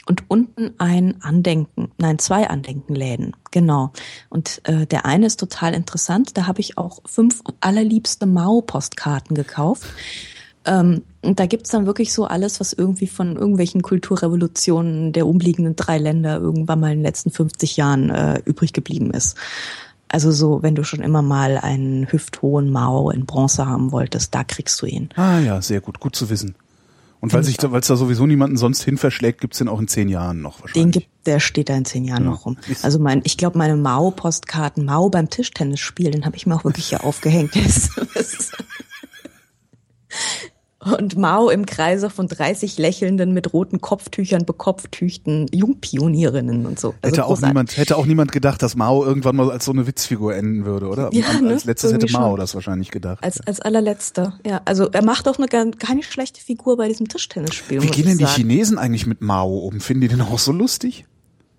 und 0.09 0.25
unten 0.29 0.75
ein 0.79 1.23
Andenken, 1.23 1.93
nein, 1.99 2.19
zwei 2.19 2.49
Andenkenläden, 2.49 3.37
genau. 3.51 3.93
Und 4.31 4.63
äh, 4.65 4.87
der 4.87 5.05
eine 5.05 5.27
ist 5.27 5.39
total 5.39 5.75
interessant, 5.75 6.37
da 6.39 6.47
habe 6.47 6.61
ich 6.61 6.79
auch 6.79 7.01
fünf 7.05 7.43
allerliebste 7.61 8.25
Mao-Postkarten 8.25 9.37
gekauft. 9.37 9.87
Ähm, 10.65 11.03
und 11.21 11.39
da 11.39 11.47
gibt's 11.47 11.71
dann 11.71 11.85
wirklich 11.85 12.15
so 12.15 12.25
alles, 12.25 12.59
was 12.59 12.73
irgendwie 12.73 13.07
von 13.07 13.37
irgendwelchen 13.37 13.83
Kulturrevolutionen 13.83 15.13
der 15.13 15.27
umliegenden 15.27 15.77
drei 15.77 15.99
Länder 15.99 16.39
irgendwann 16.39 16.81
mal 16.81 16.93
in 16.93 16.99
den 16.99 17.05
letzten 17.05 17.31
50 17.31 17.77
Jahren 17.77 18.09
äh, 18.09 18.41
übrig 18.47 18.73
geblieben 18.73 19.11
ist. 19.11 19.37
Also 20.09 20.33
so, 20.33 20.63
wenn 20.63 20.75
du 20.75 20.85
schon 20.85 21.01
immer 21.01 21.21
mal 21.21 21.59
einen 21.59 22.11
hüfthohen 22.11 22.71
Mao 22.71 23.11
in 23.11 23.27
Bronze 23.27 23.67
haben 23.67 23.93
wolltest, 23.93 24.35
da 24.35 24.43
kriegst 24.43 24.81
du 24.81 24.87
ihn. 24.87 25.11
Ah 25.17 25.39
ja, 25.39 25.61
sehr 25.61 25.83
gut, 25.83 26.01
gut 26.01 26.17
zu 26.17 26.31
wissen. 26.31 26.55
Und 27.21 27.33
weil 27.33 27.43
sich 27.43 27.57
da, 27.57 27.73
weil 27.73 27.81
es 27.81 27.89
da 27.89 27.97
sowieso 27.97 28.27
niemanden 28.27 28.57
sonst 28.57 28.83
hin 28.83 28.97
verschlägt, 28.97 29.41
gibt's 29.41 29.59
den 29.59 29.69
auch 29.69 29.81
in 29.81 29.89
zehn 29.89 30.09
Jahren 30.09 30.41
noch 30.41 30.57
Den 30.59 30.63
wahrscheinlich. 30.63 30.93
gibt, 30.93 31.27
der 31.27 31.41
steht 31.41 31.69
da 31.69 31.77
in 31.77 31.85
zehn 31.85 32.05
Jahren 32.05 32.25
Ja. 32.25 32.31
noch 32.31 32.47
rum. 32.47 32.57
Also 32.83 32.99
mein, 33.01 33.23
ich 33.25 33.37
glaube, 33.37 33.59
meine 33.59 33.77
Mao-Postkarten, 33.77 34.85
Mao 34.85 35.09
beim 35.11 35.29
Tischtennisspiel, 35.29 36.13
den 36.13 36.25
habe 36.25 36.37
ich 36.37 36.47
mir 36.47 36.55
auch 36.55 36.65
wirklich 36.65 36.87
hier 36.91 37.03
aufgehängt. 37.05 37.53
Das 37.65 37.91
ist- 38.15 38.53
Und 40.97 41.17
Mao 41.17 41.51
im 41.51 41.67
Kreise 41.67 42.09
von 42.11 42.29
30 42.29 42.79
lächelnden, 42.79 43.33
mit 43.35 43.53
roten 43.53 43.81
Kopftüchern 43.81 44.45
bekopftüchten 44.47 45.47
Jungpionierinnen 45.53 46.67
und 46.67 46.79
so. 46.81 46.95
Also 47.03 47.17
hätte 47.17 47.27
auch 47.27 47.41
niemand, 47.41 47.77
hätte 47.77 47.97
auch 47.97 48.07
niemand 48.07 48.33
gedacht, 48.33 48.63
dass 48.63 48.77
Mao 48.77 49.05
irgendwann 49.05 49.37
mal 49.37 49.51
als 49.51 49.65
so 49.65 49.73
eine 49.73 49.87
Witzfigur 49.87 50.35
enden 50.35 50.65
würde, 50.65 50.87
oder? 50.89 51.11
Ja, 51.13 51.27
Am- 51.37 51.45
ne? 51.45 51.51
Als 51.55 51.65
letztes 51.65 51.93
hätte 51.93 52.07
Irgendwie 52.07 52.19
Mao 52.21 52.31
schon. 52.31 52.41
das 52.41 52.55
wahrscheinlich 52.55 52.91
gedacht. 52.91 53.23
Als, 53.23 53.41
als 53.41 53.61
allerletzter, 53.61 54.39
ja. 54.47 54.61
Also 54.65 54.89
er 54.91 55.05
macht 55.05 55.29
auch 55.29 55.39
eine 55.39 55.47
gar- 55.49 55.71
keine 55.73 56.03
schlechte 56.03 56.41
Figur 56.41 56.77
bei 56.77 56.89
diesem 56.89 57.09
Tischtennisspiel. 57.09 57.83
Wie 57.83 57.87
gehen 57.89 58.07
denn 58.07 58.19
die 58.19 58.25
sagen. 58.25 58.37
Chinesen 58.37 58.79
eigentlich 58.79 59.07
mit 59.07 59.21
Mao 59.21 59.59
um? 59.59 59.81
Finden 59.81 60.03
die 60.03 60.09
den 60.09 60.21
auch 60.21 60.39
so 60.39 60.53
lustig? 60.53 61.07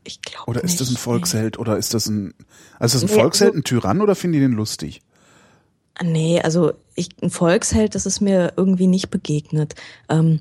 Ich 0.06 0.22
glaube 0.22 0.50
Oder 0.52 0.64
ist 0.64 0.80
das 0.80 0.88
ein 0.90 0.94
nicht, 0.94 1.02
Volksheld? 1.02 1.60
Oder 1.60 1.78
ist 1.78 1.94
das 1.94 2.08
ein, 2.08 2.34
also 2.80 2.98
ist 2.98 3.04
das 3.04 3.12
ein 3.12 3.16
Nee, 3.16 3.22
Volksheld, 3.22 3.52
also- 3.52 3.60
ein 3.60 3.64
Tyrann 3.64 4.02
oder 4.02 4.16
finden 4.16 4.34
die 4.34 4.40
den 4.40 4.54
lustig? 4.54 5.02
Nee, 6.04 6.42
also 6.42 6.72
ich, 6.96 7.10
ein 7.22 7.30
Volksheld, 7.30 7.96
das 7.96 8.06
ist 8.06 8.22
mir 8.22 8.54
irgendwie 8.56 8.88
nicht 8.88 9.10
begegnet. 9.10 9.76
Ähm, 10.10 10.40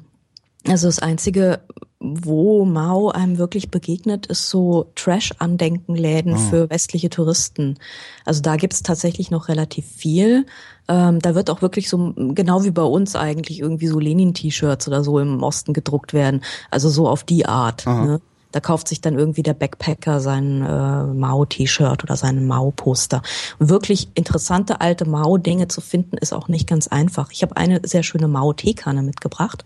also 0.67 0.87
das 0.87 0.99
Einzige, 0.99 1.61
wo 2.01 2.65
Mao 2.65 3.11
einem 3.11 3.39
wirklich 3.39 3.71
begegnet, 3.71 4.27
ist 4.27 4.49
so 4.51 4.91
Trash-Andenkenläden 4.95 6.35
Ah. 6.35 6.39
für 6.39 6.71
westliche 6.71 7.11
Touristen. 7.11 7.77
Also 8.25 8.41
da 8.41 8.57
gibt's 8.57 8.83
tatsächlich 8.83 9.31
noch 9.31 9.49
relativ 9.49 9.87
viel. 9.87 10.47
Ähm, 10.89 11.19
da 11.21 11.35
wird 11.35 11.51
auch 11.51 11.61
wirklich 11.63 11.89
so, 11.89 12.13
genau 12.17 12.65
wie 12.65 12.71
bei 12.71 12.83
uns 12.83 13.17
eigentlich, 13.17 13.61
irgendwie 13.61 13.89
so 13.89 13.99
Lenin-T-Shirts 13.99 14.87
oder 14.89 15.03
so 15.03 15.19
im 15.19 15.43
Osten 15.43 15.73
gedruckt 15.73 16.13
werden. 16.13 16.43
Also 16.71 16.89
so 16.89 17.09
auf 17.09 17.25
die 17.25 17.47
Art. 17.47 17.87
Aha. 17.87 18.05
Ne? 18.05 18.21
Da 18.53 18.61
kauft 18.61 18.89
sich 18.89 19.01
dann 19.01 19.19
irgendwie 19.19 19.43
der 19.43 19.55
Backpacker 19.55 20.21
sein 20.21 20.63
äh, 20.63 21.05
Mao-T-Shirt 21.05 22.03
oder 22.03 22.17
seinen 22.17 22.47
Mao-Poster. 22.47 23.23
Wirklich 23.59 24.09
interessante 24.15 24.81
alte 24.81 25.05
Mao-Dinge 25.05 25.69
zu 25.69 25.81
finden, 25.81 26.17
ist 26.17 26.33
auch 26.33 26.49
nicht 26.49 26.67
ganz 26.67 26.89
einfach. 26.89 27.31
Ich 27.31 27.43
habe 27.43 27.57
eine 27.57 27.81
sehr 27.85 28.03
schöne 28.03 28.29
Mao-Teekanne 28.29 29.03
mitgebracht. 29.03 29.65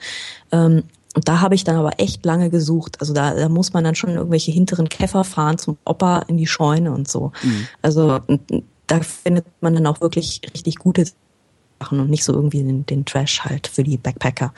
Ähm, 0.51 0.85
und 1.15 1.29
da 1.29 1.41
habe 1.41 1.55
ich 1.55 1.65
dann 1.65 1.77
aber 1.77 2.01
echt 2.01 2.25
lange 2.25 2.51
gesucht. 2.51 2.97
Also 3.01 3.13
da, 3.13 3.35
da 3.35 3.49
muss 3.49 3.73
man 3.73 3.85
dann 3.85 3.95
schon 3.95 4.11
irgendwelche 4.11 4.51
hinteren 4.51 4.89
Käfer 4.89 5.25
fahren 5.25 5.59
zum 5.59 5.77
Opa 5.85 6.21
in 6.21 6.37
die 6.39 6.47
Scheune 6.47 6.93
und 6.93 7.07
so. 7.07 7.33
Also 7.83 8.21
und 8.27 8.65
da 8.87 9.01
findet 9.01 9.47
man 9.61 9.75
dann 9.75 9.87
auch 9.87 10.01
wirklich 10.01 10.41
richtig 10.55 10.77
gute 10.77 11.05
Sachen 11.81 12.01
und 12.01 12.11
nicht 12.11 12.25
so 12.25 12.33
irgendwie 12.33 12.63
den, 12.63 12.87
den 12.87 13.05
Trash 13.05 13.41
halt 13.41 13.67
für 13.67 13.83
die 13.85 13.97
Backpacker. 13.97 14.53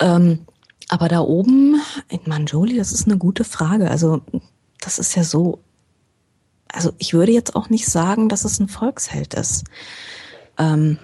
Ähm, 0.00 0.40
aber 0.88 1.08
da 1.08 1.20
oben 1.20 1.80
in 2.08 2.20
Manjoli, 2.26 2.76
das 2.76 2.92
ist 2.92 3.06
eine 3.06 3.18
gute 3.18 3.44
Frage. 3.44 3.90
Also 3.90 4.22
das 4.80 4.98
ist 4.98 5.14
ja 5.14 5.24
so. 5.24 5.60
Also 6.70 6.92
ich 6.98 7.14
würde 7.14 7.32
jetzt 7.32 7.56
auch 7.56 7.70
nicht 7.70 7.86
sagen, 7.86 8.28
dass 8.28 8.44
es 8.44 8.60
ein 8.60 8.68
Volksheld 8.68 9.34
ist. 9.34 9.64
Ähm, 10.58 10.98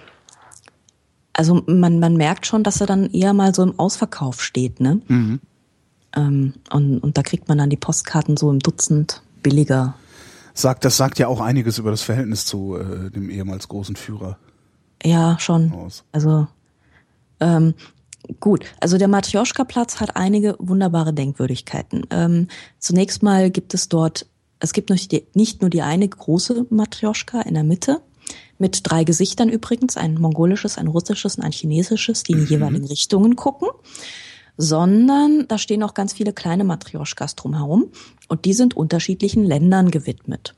also 1.33 1.63
man, 1.65 1.99
man 1.99 2.15
merkt 2.17 2.45
schon, 2.45 2.63
dass 2.63 2.81
er 2.81 2.87
dann 2.87 3.09
eher 3.11 3.33
mal 3.33 3.53
so 3.53 3.63
im 3.63 3.77
Ausverkauf 3.79 4.41
steht, 4.41 4.79
ne? 4.79 5.01
Mhm. 5.07 5.39
Ähm, 6.15 6.53
und, 6.71 6.99
und 6.99 7.17
da 7.17 7.23
kriegt 7.23 7.47
man 7.49 7.57
dann 7.57 7.69
die 7.69 7.77
Postkarten 7.77 8.37
so 8.37 8.49
im 8.49 8.59
Dutzend 8.59 9.21
billiger. 9.43 9.95
Sagt, 10.53 10.85
das 10.85 10.95
sagt 10.97 11.19
ja 11.19 11.27
auch 11.27 11.41
einiges 11.41 11.77
über 11.77 11.91
das 11.91 12.01
Verhältnis 12.03 12.45
zu 12.45 12.77
äh, 12.77 13.11
dem 13.11 13.29
ehemals 13.29 13.67
großen 13.67 13.97
Führer 13.97 14.37
Ja, 15.03 15.37
schon. 15.39 15.73
aus. 15.73 16.05
Also 16.13 16.47
ähm, 17.41 17.73
gut, 18.39 18.65
also 18.79 18.97
der 18.97 19.07
Matjoschka-Platz 19.07 19.99
hat 19.99 20.15
einige 20.15 20.55
wunderbare 20.59 21.13
Denkwürdigkeiten. 21.13 22.05
Ähm, 22.11 22.47
zunächst 22.79 23.23
mal 23.23 23.49
gibt 23.51 23.73
es 23.73 23.89
dort, 23.89 24.27
es 24.59 24.73
gibt 24.73 24.89
nicht, 24.89 25.11
die, 25.11 25.27
nicht 25.33 25.61
nur 25.61 25.69
die 25.69 25.81
eine 25.81 26.07
große 26.07 26.67
Matjoschka 26.69 27.41
in 27.41 27.53
der 27.53 27.63
Mitte, 27.63 28.01
mit 28.57 28.81
drei 28.83 29.03
Gesichtern 29.03 29.49
übrigens, 29.49 29.97
ein 29.97 30.15
mongolisches, 30.15 30.77
ein 30.77 30.87
russisches 30.87 31.35
und 31.35 31.43
ein 31.43 31.51
chinesisches, 31.51 32.23
die 32.23 32.33
in 32.33 32.39
die 32.39 32.53
jeweiligen 32.53 32.85
Richtungen 32.87 33.35
gucken, 33.35 33.67
sondern 34.57 35.47
da 35.47 35.57
stehen 35.57 35.83
auch 35.83 35.93
ganz 35.93 36.13
viele 36.13 36.31
kleine 36.31 36.63
Matrioschkas 36.63 37.35
drumherum 37.35 37.91
und 38.29 38.45
die 38.45 38.53
sind 38.53 38.75
unterschiedlichen 38.75 39.43
Ländern 39.43 39.91
gewidmet. 39.91 40.55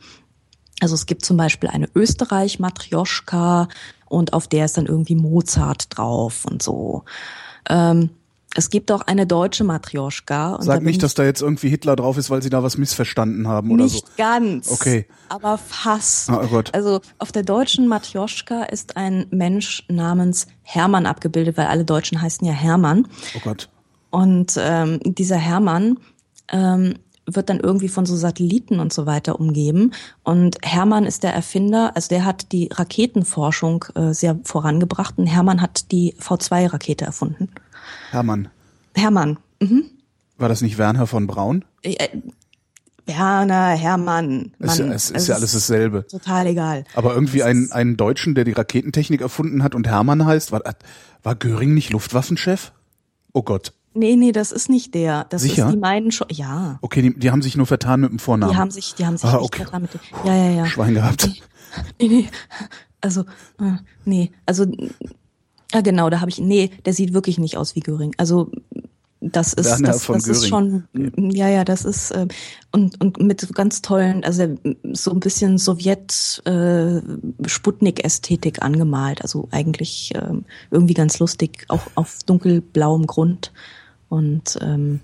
Also 0.80 0.94
es 0.94 1.08
gibt 1.08 1.26
zum 1.26 1.38
Beispiel 1.38 1.70
eine 1.70 1.90
Österreich-Matrioschka 1.96 3.68
und 4.06 4.34
auf 4.34 4.48
der 4.48 4.66
ist 4.66 4.78
dann 4.78 4.86
irgendwie 4.86 5.16
Mozart 5.16 5.98
drauf 5.98 6.46
und 6.46 6.62
so. 6.62 7.04
Ähm, 7.70 8.10
es 8.56 8.70
gibt 8.72 8.92
auch 8.92 9.02
eine 9.02 9.28
deutsche 9.28 9.64
Matrioschka. 9.64 10.58
Da 10.58 10.64
Sag 10.64 10.78
bin 10.80 10.86
nicht, 10.86 10.96
ich- 10.96 11.02
dass 11.02 11.14
da 11.14 11.24
jetzt 11.24 11.42
irgendwie 11.42 11.70
Hitler 11.70 11.96
drauf 11.96 12.18
ist, 12.18 12.30
weil 12.30 12.42
sie 12.42 12.50
da 12.50 12.64
was 12.64 12.78
missverstanden 12.78 13.48
haben 13.48 13.70
oder 13.72 13.84
nicht 13.84 14.06
so. 14.08 14.12
ganz. 14.18 14.72
Okay. 14.72 15.06
Aber 15.30 15.58
fast. 15.60 16.30
Ah, 16.30 16.42
oh 16.44 16.48
Gott. 16.48 16.74
Also 16.74 17.02
auf 17.20 17.32
der 17.32 17.44
deutschen 17.44 17.88
Matrioschka 17.88 18.64
ist 18.64 18.98
ein 18.98 19.28
Mensch 19.30 19.84
namens 19.90 20.48
Hermann 20.64 21.06
abgebildet, 21.06 21.58
weil 21.58 21.68
alle 21.68 21.86
Deutschen 21.86 22.20
heißen 22.22 22.48
ja 22.48 22.54
Hermann. 22.54 23.08
Oh 23.36 23.40
Gott. 23.44 23.70
Und 24.10 24.54
ähm, 24.58 25.00
dieser 25.04 25.38
Hermann 25.38 26.00
ähm, 26.50 26.96
wird 27.28 27.50
dann 27.50 27.60
irgendwie 27.60 27.90
von 27.90 28.06
so 28.06 28.16
Satelliten 28.16 28.80
und 28.80 28.94
so 28.94 29.06
weiter 29.06 29.40
umgeben. 29.40 29.92
Und 30.24 30.58
Hermann 30.64 31.06
ist 31.06 31.24
der 31.24 31.34
Erfinder, 31.34 31.92
also 31.96 32.08
der 32.10 32.26
hat 32.26 32.52
die 32.52 32.70
Raketenforschung 32.74 33.86
äh, 33.96 34.14
sehr 34.14 34.40
vorangebracht. 34.44 35.18
Und 35.18 35.28
Hermann 35.28 35.62
hat 35.62 35.92
die 35.92 36.16
V2-Rakete 36.20 37.06
erfunden. 37.06 37.50
Hermann. 38.12 38.50
Hermann. 38.96 39.38
War 40.38 40.50
das 40.50 40.62
nicht 40.62 40.78
Werner 40.78 41.08
von 41.08 41.28
Braun? 41.28 41.66
Äh, 41.82 42.08
Werner, 43.06 43.70
Hermann. 43.70 44.52
Ist 44.60 44.78
ja, 44.78 44.86
Mann, 44.86 44.96
es 44.96 45.10
ist 45.10 45.28
ja 45.28 45.36
alles 45.36 45.54
dasselbe. 45.54 46.06
Total 46.08 46.48
egal. 46.48 46.84
Aber 46.94 47.14
irgendwie 47.14 47.44
einen, 47.44 47.72
einen 47.72 47.98
Deutschen, 47.98 48.36
der 48.36 48.44
die 48.44 48.52
Raketentechnik 48.52 49.22
erfunden 49.22 49.64
hat 49.64 49.76
und 49.76 49.88
Hermann 49.88 50.26
heißt, 50.26 50.52
war, 50.52 50.62
war 51.24 51.36
Göring 51.36 51.74
nicht 51.74 51.92
Luftwaffenchef? 51.92 52.74
Oh 53.34 53.44
Gott. 53.44 53.74
Nee, 53.94 54.16
nee, 54.16 54.32
das 54.32 54.52
ist 54.52 54.70
nicht 54.70 54.94
der. 54.94 55.26
Das 55.26 55.42
Sicher? 55.42 55.68
ist 55.68 55.74
die 55.74 55.78
meinen 55.78 56.12
schon. 56.12 56.28
Ja. 56.32 56.78
Okay, 56.82 57.02
die, 57.02 57.18
die 57.18 57.32
haben 57.32 57.42
sich 57.42 57.58
nur 57.58 57.66
vertan 57.66 58.02
mit 58.02 58.12
dem 58.12 58.20
Vornamen. 58.20 58.52
Die 58.52 58.58
haben 58.58 58.72
sich, 58.72 58.94
die 58.96 59.06
haben 59.06 59.18
sich 59.18 59.30
Ah, 59.30 59.40
okay. 59.40 59.64
vertan 59.64 59.84
mit 59.84 59.94
dem. 59.94 60.00
Ja, 60.24 60.36
ja, 60.36 60.52
ja. 60.52 60.66
Schwein 60.68 60.94
gehabt. 60.94 61.30
Nee, 62.00 62.08
nee. 62.08 62.30
Also, 63.02 63.22
äh, 63.60 63.78
nee, 64.06 64.32
also, 64.46 64.66
ja 65.72 65.82
genau, 65.82 66.10
da 66.10 66.20
habe 66.20 66.32
ich, 66.32 66.40
nee, 66.40 66.72
der 66.86 66.94
sieht 66.94 67.14
wirklich 67.14 67.38
nicht 67.38 67.58
aus 67.58 67.76
wie 67.76 67.80
Göring. 67.82 68.14
Also, 68.18 68.52
das 69.20 69.54
ist, 69.54 69.66
Werner 69.66 69.90
das, 69.90 70.06
das 70.06 70.28
ist 70.28 70.48
schon, 70.48 70.84
ja, 70.94 71.50
ja, 71.50 71.64
das 71.64 71.86
ist, 71.86 72.12
äh, 72.12 72.28
und, 72.72 73.02
und 73.02 73.20
mit 73.20 73.42
so 73.42 73.48
ganz 73.48 73.82
tollen, 73.82 74.24
also 74.24 74.56
so 74.94 75.12
ein 75.12 75.20
bisschen 75.20 75.58
Sowjet, 75.58 76.42
äh, 76.46 77.02
angemalt. 78.62 79.22
Also 79.22 79.48
eigentlich 79.52 80.14
ähm, 80.16 80.46
irgendwie 80.70 80.94
ganz 80.94 81.20
lustig, 81.20 81.66
auch 81.68 81.82
auf 81.96 82.20
dunkelblauem 82.26 83.08
Grund. 83.08 83.52
Und 84.10 84.58
ähm, 84.62 85.02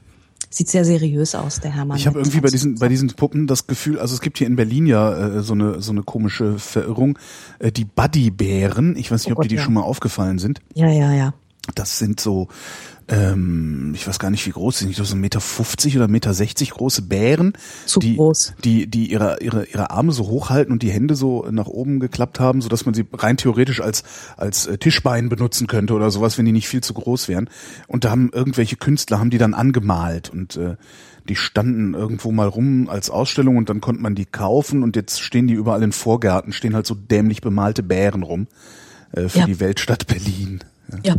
sieht 0.50 0.70
sehr 0.70 0.86
seriös 0.86 1.36
aus, 1.36 1.60
der 1.60 1.72
Hermann. 1.76 1.98
Ich 1.98 2.08
habe 2.08 2.20
irgendwie 2.20 2.42
bei 2.42 2.50
diesen 2.50 2.76
bei 2.76 2.88
diesen 2.88 3.10
Puppen 3.10 3.48
das 3.48 3.68
Gefühl, 3.68 4.00
also 4.00 4.14
es 4.14 4.22
gibt 4.22 4.38
hier 4.38 4.48
in 4.48 4.56
Berlin 4.56 4.86
ja 4.86 5.38
äh, 5.38 5.42
so 5.42 5.54
eine 5.54 5.82
so 5.82 5.92
eine 5.92 6.04
komische 6.04 6.60
Verirrung, 6.60 7.18
äh, 7.60 7.72
die 7.72 7.86
Buddy-Bären. 7.86 8.96
Ich 8.96 9.12
weiß 9.12 9.26
nicht, 9.26 9.36
Oh 9.36 9.38
ob 9.38 9.44
die 9.44 9.48
Gott, 9.48 9.52
dir 9.52 9.58
ja. 9.58 9.64
schon 9.64 9.74
mal 9.74 9.82
aufgefallen 9.82 10.40
sind. 10.40 10.62
Ja, 10.76 10.88
ja, 10.88 11.12
ja. 11.12 11.34
Das 11.76 11.98
sind 11.98 12.20
so, 12.20 12.50
ähm, 13.08 13.92
ich 13.96 14.08
weiß 14.08 14.20
gar 14.20 14.30
nicht, 14.32 14.46
wie 14.46 14.52
groß 14.52 14.80
sind, 14.80 14.96
so 14.96 15.04
1,50 15.04 15.16
Meter 15.16 15.42
50 15.42 15.96
oder 15.98 16.06
1,60 16.06 16.10
Meter 16.12 16.34
60 16.34 16.72
große 16.72 17.02
Bären, 17.04 17.54
Zu 17.86 18.00
die, 18.00 18.16
groß. 18.16 18.54
die, 18.64 18.88
die 18.88 19.12
ihre, 19.12 19.38
ihre, 19.42 19.66
ihre 19.66 19.92
Arme 19.92 20.12
so 20.12 20.28
hochhalten 20.28 20.72
und 20.72 20.84
die 20.84 20.92
Hände 20.92 21.16
so 21.16 21.46
nach 21.52 21.68
oben 21.68 22.00
geklappt 22.00 22.40
haben, 22.40 22.62
so 22.62 22.70
dass 22.70 22.86
man 22.86 22.94
sie 22.94 23.06
rein 23.14 23.38
theoretisch 23.38 23.82
als, 23.82 24.04
als 24.38 24.66
äh, 24.68 24.78
Tischbein 24.78 25.30
benutzen 25.30 25.68
könnte 25.68 25.94
oder 25.94 26.12
sowas, 26.12 26.38
wenn 26.38 26.46
die 26.46 26.52
nicht 26.52 26.68
viel 26.68 26.82
zu 26.82 26.94
groß 26.94 27.28
wären. 27.28 27.50
Und 27.88 28.06
da 28.06 28.10
haben 28.12 28.30
irgendwelche 28.34 28.76
Künstler, 28.78 29.20
haben 29.20 29.30
die 29.30 29.38
dann 29.38 29.54
angemalt 29.54 30.30
und 30.30 30.56
äh, 30.58 30.76
die 31.30 31.36
standen 31.38 31.94
irgendwo 31.94 32.32
mal 32.34 32.48
rum 32.48 32.90
als 32.90 33.10
Ausstellung 33.10 33.56
und 33.58 33.70
dann 33.70 33.80
konnte 33.80 34.02
man 34.02 34.14
die 34.16 34.26
kaufen 34.26 34.84
und 34.84 34.96
jetzt 34.98 35.22
stehen 35.22 35.48
die 35.48 35.54
überall 35.54 35.82
in 35.84 35.94
Vorgärten, 35.94 36.52
stehen 36.52 36.76
halt 36.76 36.86
so 36.86 36.96
dämlich 36.96 37.40
bemalte 37.42 37.82
Bären 37.82 38.24
rum 38.24 38.48
äh, 39.14 39.30
für 39.30 39.40
Ja. 39.40 39.46
die 39.46 39.60
Weltstadt 39.62 40.06
Berlin. 40.08 40.60
Ja. 40.92 41.14
Ja, 41.14 41.16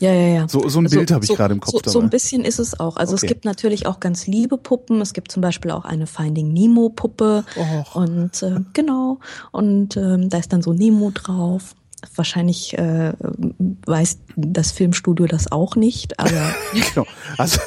ja, 0.00 0.12
ja. 0.12 0.48
So- 0.48 0.68
so 0.68 0.78
ein 0.80 0.84
Bild 0.88 1.10
habe 1.10 1.24
ich 1.24 1.30
gerade 1.34 1.52
im 1.54 1.60
Kopf 1.60 1.72
so, 1.84 1.90
So 1.90 1.98
dabei. 1.98 2.06
ein 2.06 2.10
bisschen 2.10 2.44
ist 2.44 2.58
es 2.58 2.78
auch. 2.80 2.96
Also 2.96 3.14
Okay. 3.14 3.26
es 3.26 3.28
gibt 3.28 3.44
natürlich 3.44 3.86
auch 3.86 4.00
ganz 4.00 4.26
liebe 4.26 4.56
Puppen. 4.56 5.00
Es 5.00 5.12
gibt 5.12 5.30
zum 5.30 5.40
Beispiel 5.42 5.70
auch 5.70 5.84
eine 5.84 6.06
Finding 6.06 6.52
Nemo 6.52 6.88
Puppe. 6.88 7.44
Och. 7.56 7.94
Und 7.96 8.42
äh, 8.42 8.60
genau. 8.72 9.18
Und 9.52 9.96
ähm, 9.96 10.28
da 10.30 10.38
ist 10.38 10.52
dann 10.52 10.62
so 10.62 10.72
Nemo 10.72 11.10
drauf. 11.12 11.74
Wahrscheinlich 12.16 12.78
äh, 12.78 13.12
weiß 13.86 14.18
das 14.36 14.70
Filmstudio 14.72 15.26
das 15.26 15.52
auch 15.52 15.76
nicht, 15.76 16.18
aber 16.18 16.30
Genau. 16.72 17.06
Also, 17.36 17.60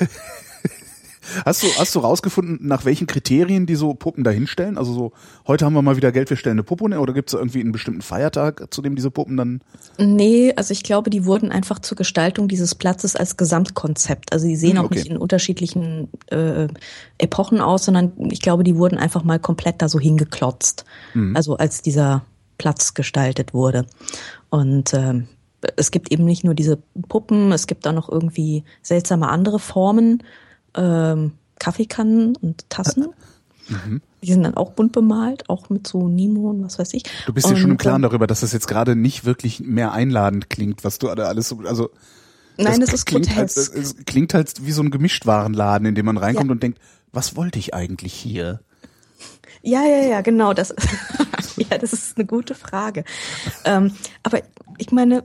hast 1.45 1.63
du, 1.63 1.67
hast 1.77 1.95
du 1.95 1.99
rausgefunden, 1.99 2.59
nach 2.61 2.85
welchen 2.85 3.07
Kriterien 3.07 3.65
die 3.65 3.75
so 3.75 3.93
Puppen 3.93 4.23
dahinstellen? 4.23 4.77
Also 4.77 4.93
so, 4.93 5.11
heute 5.47 5.65
haben 5.65 5.73
wir 5.73 5.81
mal 5.81 5.97
wieder 5.97 6.11
Geld, 6.11 6.29
wir 6.29 6.37
stellen 6.37 6.55
eine 6.55 6.63
Puppe 6.63 6.83
oder 6.83 7.13
gibt 7.13 7.29
es 7.29 7.33
irgendwie 7.33 7.61
einen 7.61 7.71
bestimmten 7.71 8.01
Feiertag, 8.01 8.73
zu 8.73 8.81
dem 8.81 8.95
diese 8.95 9.11
Puppen 9.11 9.37
dann. 9.37 9.61
Nee, 9.97 10.53
also 10.55 10.71
ich 10.71 10.83
glaube, 10.83 11.09
die 11.09 11.25
wurden 11.25 11.51
einfach 11.51 11.79
zur 11.79 11.95
Gestaltung 11.95 12.47
dieses 12.47 12.75
Platzes 12.75 13.15
als 13.15 13.37
Gesamtkonzept. 13.37 14.33
Also 14.33 14.47
die 14.47 14.55
sehen 14.55 14.73
Hm, 14.73 14.79
auch 14.79 14.85
okay. 14.85 14.95
nicht 14.95 15.07
in 15.07 15.17
unterschiedlichen 15.17 16.09
äh, 16.27 16.67
Epochen 17.17 17.61
aus, 17.61 17.85
sondern 17.85 18.11
ich 18.29 18.41
glaube, 18.41 18.63
die 18.63 18.75
wurden 18.75 18.97
einfach 18.97 19.23
mal 19.23 19.39
komplett 19.39 19.81
da 19.81 19.89
so 19.89 19.99
hingeklotzt. 19.99 20.85
Hm. 21.13 21.35
Also 21.35 21.57
als 21.57 21.81
dieser 21.81 22.25
Platz 22.57 22.93
gestaltet 22.93 23.53
wurde. 23.53 23.85
Und 24.49 24.93
ähm, 24.93 25.27
es 25.77 25.91
gibt 25.91 26.11
eben 26.11 26.25
nicht 26.25 26.43
nur 26.43 26.53
diese 26.53 26.77
Puppen, 27.07 27.51
es 27.51 27.67
gibt 27.67 27.87
auch 27.87 27.93
noch 27.93 28.09
irgendwie 28.09 28.63
seltsame 28.81 29.29
andere 29.29 29.59
Formen, 29.59 30.23
ähm, 30.75 31.33
Kaffeekannen 31.59 32.35
und 32.35 32.69
Tassen. 32.69 33.07
Mhm. 33.69 34.01
Die 34.21 34.31
sind 34.31 34.43
dann 34.43 34.55
auch 34.55 34.71
bunt 34.71 34.91
bemalt, 34.91 35.49
auch 35.49 35.69
mit 35.69 35.87
so 35.87 36.07
Nemo 36.07 36.49
und 36.49 36.63
was 36.63 36.79
weiß 36.79 36.93
ich. 36.93 37.03
Du 37.25 37.33
bist 37.33 37.49
dir 37.49 37.57
schon 37.57 37.71
im 37.71 37.77
Klaren 37.77 38.01
darüber, 38.01 38.27
dass 38.27 38.41
das 38.41 38.53
jetzt 38.53 38.67
gerade 38.67 38.95
nicht 38.95 39.25
wirklich 39.25 39.59
mehr 39.59 39.91
einladend 39.91 40.49
klingt, 40.49 40.83
was 40.83 40.99
du 40.99 41.07
da 41.13 41.25
alles 41.25 41.49
so, 41.49 41.59
also. 41.65 41.89
Nein, 42.55 42.81
das 42.81 42.93
ist 42.93 43.05
klingt 43.05 43.29
halt, 43.35 43.53
grotesk. 43.53 43.75
es 43.75 43.95
klingt 44.05 44.33
halt 44.33 44.65
wie 44.65 44.71
so 44.71 44.83
ein 44.83 44.91
Gemischtwarenladen, 44.91 45.87
in 45.87 45.95
dem 45.95 46.05
man 46.05 46.17
reinkommt 46.17 46.51
und 46.51 46.61
denkt, 46.61 46.79
was 47.11 47.35
wollte 47.35 47.57
ich 47.57 47.73
eigentlich 47.73 48.13
hier? 48.13 48.59
Ja, 49.61 49.83
ja, 49.83 50.05
ja, 50.07 50.21
genau. 50.21 50.53
Das, 50.53 50.73
ja, 51.55 51.77
das 51.77 51.93
ist 51.93 52.17
eine 52.17 52.25
gute 52.25 52.53
Frage. 52.53 53.05
Ähm, 53.65 53.91
aber 54.21 54.41
ich 54.77 54.91
meine, 54.91 55.23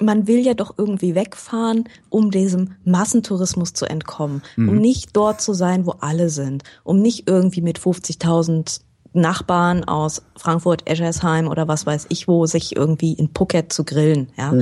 man 0.00 0.26
will 0.26 0.40
ja 0.40 0.54
doch 0.54 0.74
irgendwie 0.76 1.14
wegfahren, 1.14 1.84
um 2.08 2.30
diesem 2.30 2.72
Massentourismus 2.84 3.72
zu 3.72 3.86
entkommen, 3.86 4.42
um 4.56 4.76
nicht 4.76 5.16
dort 5.16 5.40
zu 5.40 5.52
sein, 5.52 5.86
wo 5.86 5.92
alle 6.00 6.30
sind, 6.30 6.64
um 6.84 7.00
nicht 7.00 7.28
irgendwie 7.28 7.60
mit 7.60 7.78
50.000 7.78 8.80
Nachbarn 9.12 9.84
aus 9.84 10.22
Frankfurt, 10.36 10.88
Eschersheim 10.88 11.48
oder 11.48 11.68
was 11.68 11.86
weiß 11.86 12.06
ich 12.10 12.28
wo, 12.28 12.46
sich 12.46 12.76
irgendwie 12.76 13.12
in 13.12 13.30
Phuket 13.36 13.72
zu 13.72 13.84
grillen. 13.84 14.28
Ja, 14.36 14.54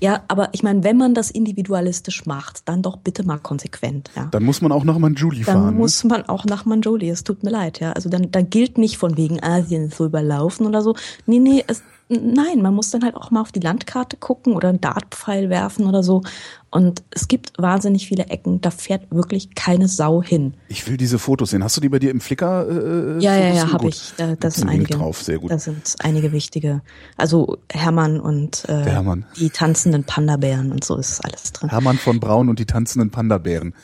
ja 0.00 0.22
aber 0.28 0.50
ich 0.52 0.62
meine, 0.62 0.84
wenn 0.84 0.98
man 0.98 1.14
das 1.14 1.30
individualistisch 1.30 2.26
macht, 2.26 2.68
dann 2.68 2.82
doch 2.82 2.98
bitte 2.98 3.24
mal 3.24 3.38
konsequent. 3.38 4.10
Ja 4.14 4.28
Dann 4.30 4.42
muss 4.42 4.60
man 4.60 4.70
auch 4.70 4.84
nach 4.84 4.98
Manjuli 4.98 5.44
dann 5.44 5.54
fahren. 5.54 5.74
ne? 5.74 5.80
muss 5.80 6.04
man 6.04 6.28
auch 6.28 6.44
nach 6.44 6.66
Manjoli. 6.66 7.08
Es 7.08 7.24
tut 7.24 7.42
mir 7.42 7.50
leid, 7.50 7.80
ja. 7.80 7.92
Also 7.92 8.10
dann, 8.10 8.30
dann 8.30 8.50
gilt 8.50 8.76
nicht 8.76 8.98
von 8.98 9.16
wegen 9.16 9.42
Asien 9.42 9.86
ist 9.86 9.96
so 9.96 10.04
überlaufen 10.04 10.66
oder 10.66 10.82
so. 10.82 10.94
Nee, 11.24 11.38
nee, 11.38 11.64
es, 11.66 11.82
nein, 12.12 12.62
man 12.62 12.74
muss 12.74 12.90
dann 12.90 13.02
halt 13.04 13.14
auch 13.16 13.30
mal 13.30 13.40
auf 13.40 13.52
die 13.52 13.60
Landkarte 13.60 14.16
gucken 14.16 14.54
oder 14.54 14.68
einen 14.68 14.80
Dartpfeil 14.80 15.50
werfen 15.50 15.86
oder 15.86 16.02
so. 16.02 16.22
Und 16.70 17.02
es 17.10 17.28
gibt 17.28 17.52
wahnsinnig 17.58 18.06
viele 18.08 18.26
Ecken, 18.26 18.60
da 18.60 18.70
fährt 18.70 19.10
wirklich 19.10 19.54
keine 19.54 19.88
Sau 19.88 20.22
hin. 20.22 20.54
Ich 20.68 20.88
will 20.88 20.96
diese 20.96 21.18
Fotos 21.18 21.50
sehen. 21.50 21.62
Hast 21.62 21.76
du 21.76 21.80
die 21.80 21.88
bei 21.90 21.98
dir 21.98 22.10
im 22.10 22.20
Flickr? 22.20 22.66
Äh, 22.68 23.22
Ja, 23.22 23.36
ja, 23.36 23.42
Fotos? 23.48 23.56
ja, 23.66 23.72
habe 23.72 23.88
ich. 23.88 24.12
Da, 24.16 24.36
das 24.36 24.54
sind 24.54 24.68
einige. 24.68 24.94
drauf, 24.94 25.22
sehr 25.22 25.38
gut. 25.38 25.50
Da 25.50 25.58
sind 25.58 25.94
einige 26.00 26.32
wichtige. 26.32 26.80
Also 27.16 27.58
Hermann 27.70 28.20
und 28.20 28.64
äh, 28.68 28.84
Hermann. 28.84 29.26
die 29.38 29.50
tanzenden 29.50 30.04
Panda-Bären 30.04 30.72
und 30.72 30.82
so 30.84 30.96
ist 30.96 31.22
alles 31.24 31.52
drin. 31.52 31.68
Hermann 31.70 31.98
von 31.98 32.20
Braun 32.20 32.48
und 32.48 32.58
die 32.58 32.66
tanzenden 32.66 33.10
Panda-Bären. 33.10 33.74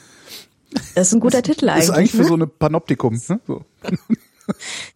Das 0.95 1.09
ist 1.09 1.15
ein 1.15 1.21
guter 1.21 1.43
Titel 1.43 1.67
Das 1.67 1.75
eigentlich. 1.75 1.85
ist 1.85 1.91
eigentlich 1.95 2.11
für 2.13 2.23
ne? 2.23 2.25
so 2.29 2.35
eine 2.35 2.47
Panoptikum. 2.47 3.21
Ne? 3.29 3.41
So. 3.47 3.65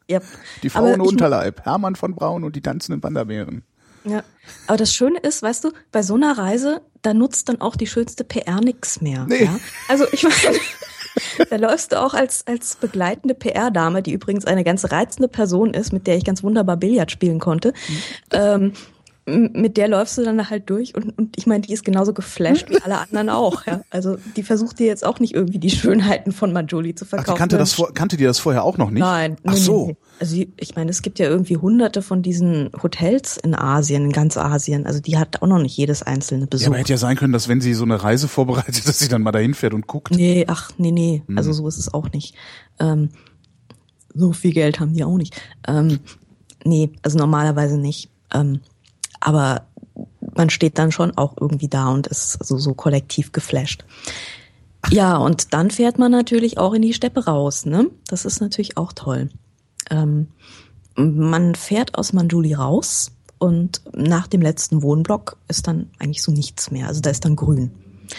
Ja. 0.08 0.20
Die 0.62 0.70
Frau 0.70 0.84
ohne 0.84 1.02
Unterleib. 1.02 1.64
Hermann 1.64 1.96
von 1.96 2.14
Braun 2.14 2.44
und 2.44 2.56
die 2.56 2.60
tanzenden 2.62 3.00
Panda-Bären. 3.00 3.62
Ja, 4.04 4.24
aber 4.66 4.78
das 4.78 4.92
Schöne 4.92 5.20
ist, 5.20 5.42
weißt 5.42 5.64
du, 5.64 5.70
bei 5.92 6.02
so 6.02 6.14
einer 6.14 6.36
Reise, 6.36 6.82
da 7.02 7.14
nutzt 7.14 7.48
dann 7.48 7.60
auch 7.60 7.76
die 7.76 7.86
schönste 7.86 8.24
PR 8.24 8.60
nix 8.60 9.00
mehr. 9.00 9.26
Nee. 9.28 9.44
Ja? 9.44 9.60
Also 9.88 10.06
ich 10.10 10.22
meine, 10.24 10.58
da 11.50 11.56
läufst 11.56 11.92
du 11.92 12.00
auch 12.00 12.12
als, 12.14 12.44
als 12.48 12.74
begleitende 12.76 13.34
PR-Dame, 13.34 14.02
die 14.02 14.12
übrigens 14.12 14.44
eine 14.44 14.64
ganz 14.64 14.90
reizende 14.90 15.28
Person 15.28 15.72
ist, 15.72 15.92
mit 15.92 16.06
der 16.08 16.16
ich 16.16 16.24
ganz 16.24 16.42
wunderbar 16.42 16.76
Billard 16.78 17.12
spielen 17.12 17.38
konnte. 17.38 17.74
Ähm, 18.32 18.62
m- 18.62 18.72
mit 19.24 19.76
der 19.76 19.86
läufst 19.86 20.18
du 20.18 20.24
dann 20.24 20.50
halt 20.50 20.68
durch 20.68 20.96
und, 20.96 21.16
und 21.16 21.38
ich 21.38 21.46
meine, 21.46 21.60
die 21.62 21.72
ist 21.72 21.84
genauso 21.84 22.12
geflasht 22.12 22.68
wie 22.70 22.82
alle 22.82 22.98
anderen 22.98 23.28
auch. 23.28 23.64
Ja? 23.66 23.82
Also 23.90 24.16
die 24.36 24.42
versucht 24.42 24.80
dir 24.80 24.86
jetzt 24.86 25.06
auch 25.06 25.20
nicht 25.20 25.32
irgendwie 25.32 25.60
die 25.60 25.70
Schönheiten 25.70 26.32
von 26.32 26.52
Manjoli 26.52 26.96
zu 26.96 27.04
Ach, 27.04 27.08
verkaufen. 27.10 27.34
die 27.34 27.38
kannte, 27.38 27.56
das 27.56 27.74
vor, 27.74 27.94
kannte 27.94 28.16
die 28.16 28.24
das 28.24 28.40
vorher 28.40 28.64
auch 28.64 28.78
noch 28.78 28.90
nicht? 28.90 29.00
Nein. 29.00 29.36
Ach 29.44 29.52
nee, 29.52 29.58
so. 29.60 29.86
Nee. 29.86 29.96
Also 30.18 30.42
ich 30.56 30.74
meine, 30.74 30.90
es 30.90 31.02
gibt 31.02 31.20
ja 31.20 31.26
irgendwie 31.28 31.56
hunderte 31.56 32.02
von 32.02 32.22
diesen 32.22 32.70
Hotels 32.82 33.36
in 33.36 33.54
Asien, 33.54 34.06
in 34.06 34.12
ganz 34.12 34.36
Asien. 34.36 34.86
Also 34.86 35.00
die 35.00 35.16
hat 35.18 35.40
auch 35.40 35.46
noch 35.46 35.60
nicht 35.60 35.76
jedes 35.76 36.02
einzelne 36.02 36.42
Ja, 36.42 36.46
besucht. 36.48 36.66
aber 36.68 36.78
hätte 36.78 36.92
ja 36.92 36.98
sein 36.98 37.16
können, 37.16 37.32
dass 37.32 37.48
wenn 37.48 37.60
sie 37.60 37.74
so 37.74 37.84
eine 37.84 38.02
Reise 38.02 38.26
vorbereitet, 38.26 38.86
dass 38.88 38.98
sie 38.98 39.08
dann 39.08 39.22
mal 39.22 39.30
dahin 39.32 39.54
fährt 39.54 39.74
und 39.74 39.86
guckt. 39.86 40.10
nee, 40.12 40.44
ach, 40.48 40.72
nee, 40.78 40.90
nee. 40.90 41.22
Hm. 41.28 41.38
Also 41.38 41.52
so 41.52 41.68
ist 41.68 41.78
es 41.78 41.94
auch 41.94 42.10
nicht. 42.10 42.34
Ähm, 42.80 43.10
so 44.14 44.32
viel 44.32 44.52
Geld 44.52 44.80
haben 44.80 44.94
die 44.94 45.04
auch 45.04 45.16
nicht. 45.16 45.40
Ähm, 45.68 46.00
nee, 46.64 46.90
also 47.02 47.18
normalerweise 47.18 47.78
nicht. 47.78 48.10
Ähm, 48.34 48.60
aber 49.22 49.66
man 50.36 50.50
steht 50.50 50.78
dann 50.78 50.92
schon 50.92 51.16
auch 51.16 51.34
irgendwie 51.40 51.68
da 51.68 51.88
und 51.88 52.06
ist 52.06 52.32
so, 52.44 52.58
so 52.58 52.74
kollektiv 52.74 53.32
geflasht. 53.32 53.84
Ja, 54.90 55.16
und 55.16 55.54
dann 55.54 55.70
fährt 55.70 55.98
man 55.98 56.10
natürlich 56.10 56.58
auch 56.58 56.72
in 56.72 56.82
die 56.82 56.92
Steppe 56.94 57.24
raus, 57.24 57.66
ne? 57.66 57.88
Das 58.08 58.24
ist 58.24 58.40
natürlich 58.40 58.76
auch 58.76 58.92
toll. 58.92 59.28
Ähm, 59.90 60.28
man 60.96 61.54
fährt 61.54 61.96
aus 61.96 62.12
Manjuli 62.12 62.54
raus 62.54 63.12
und 63.38 63.80
nach 63.94 64.26
dem 64.26 64.42
letzten 64.42 64.82
Wohnblock 64.82 65.36
ist 65.48 65.66
dann 65.68 65.90
eigentlich 65.98 66.22
so 66.22 66.32
nichts 66.32 66.70
mehr. 66.70 66.88
Also 66.88 67.00
da 67.00 67.10
ist 67.10 67.24
dann 67.24 67.36
grün. 67.36 67.70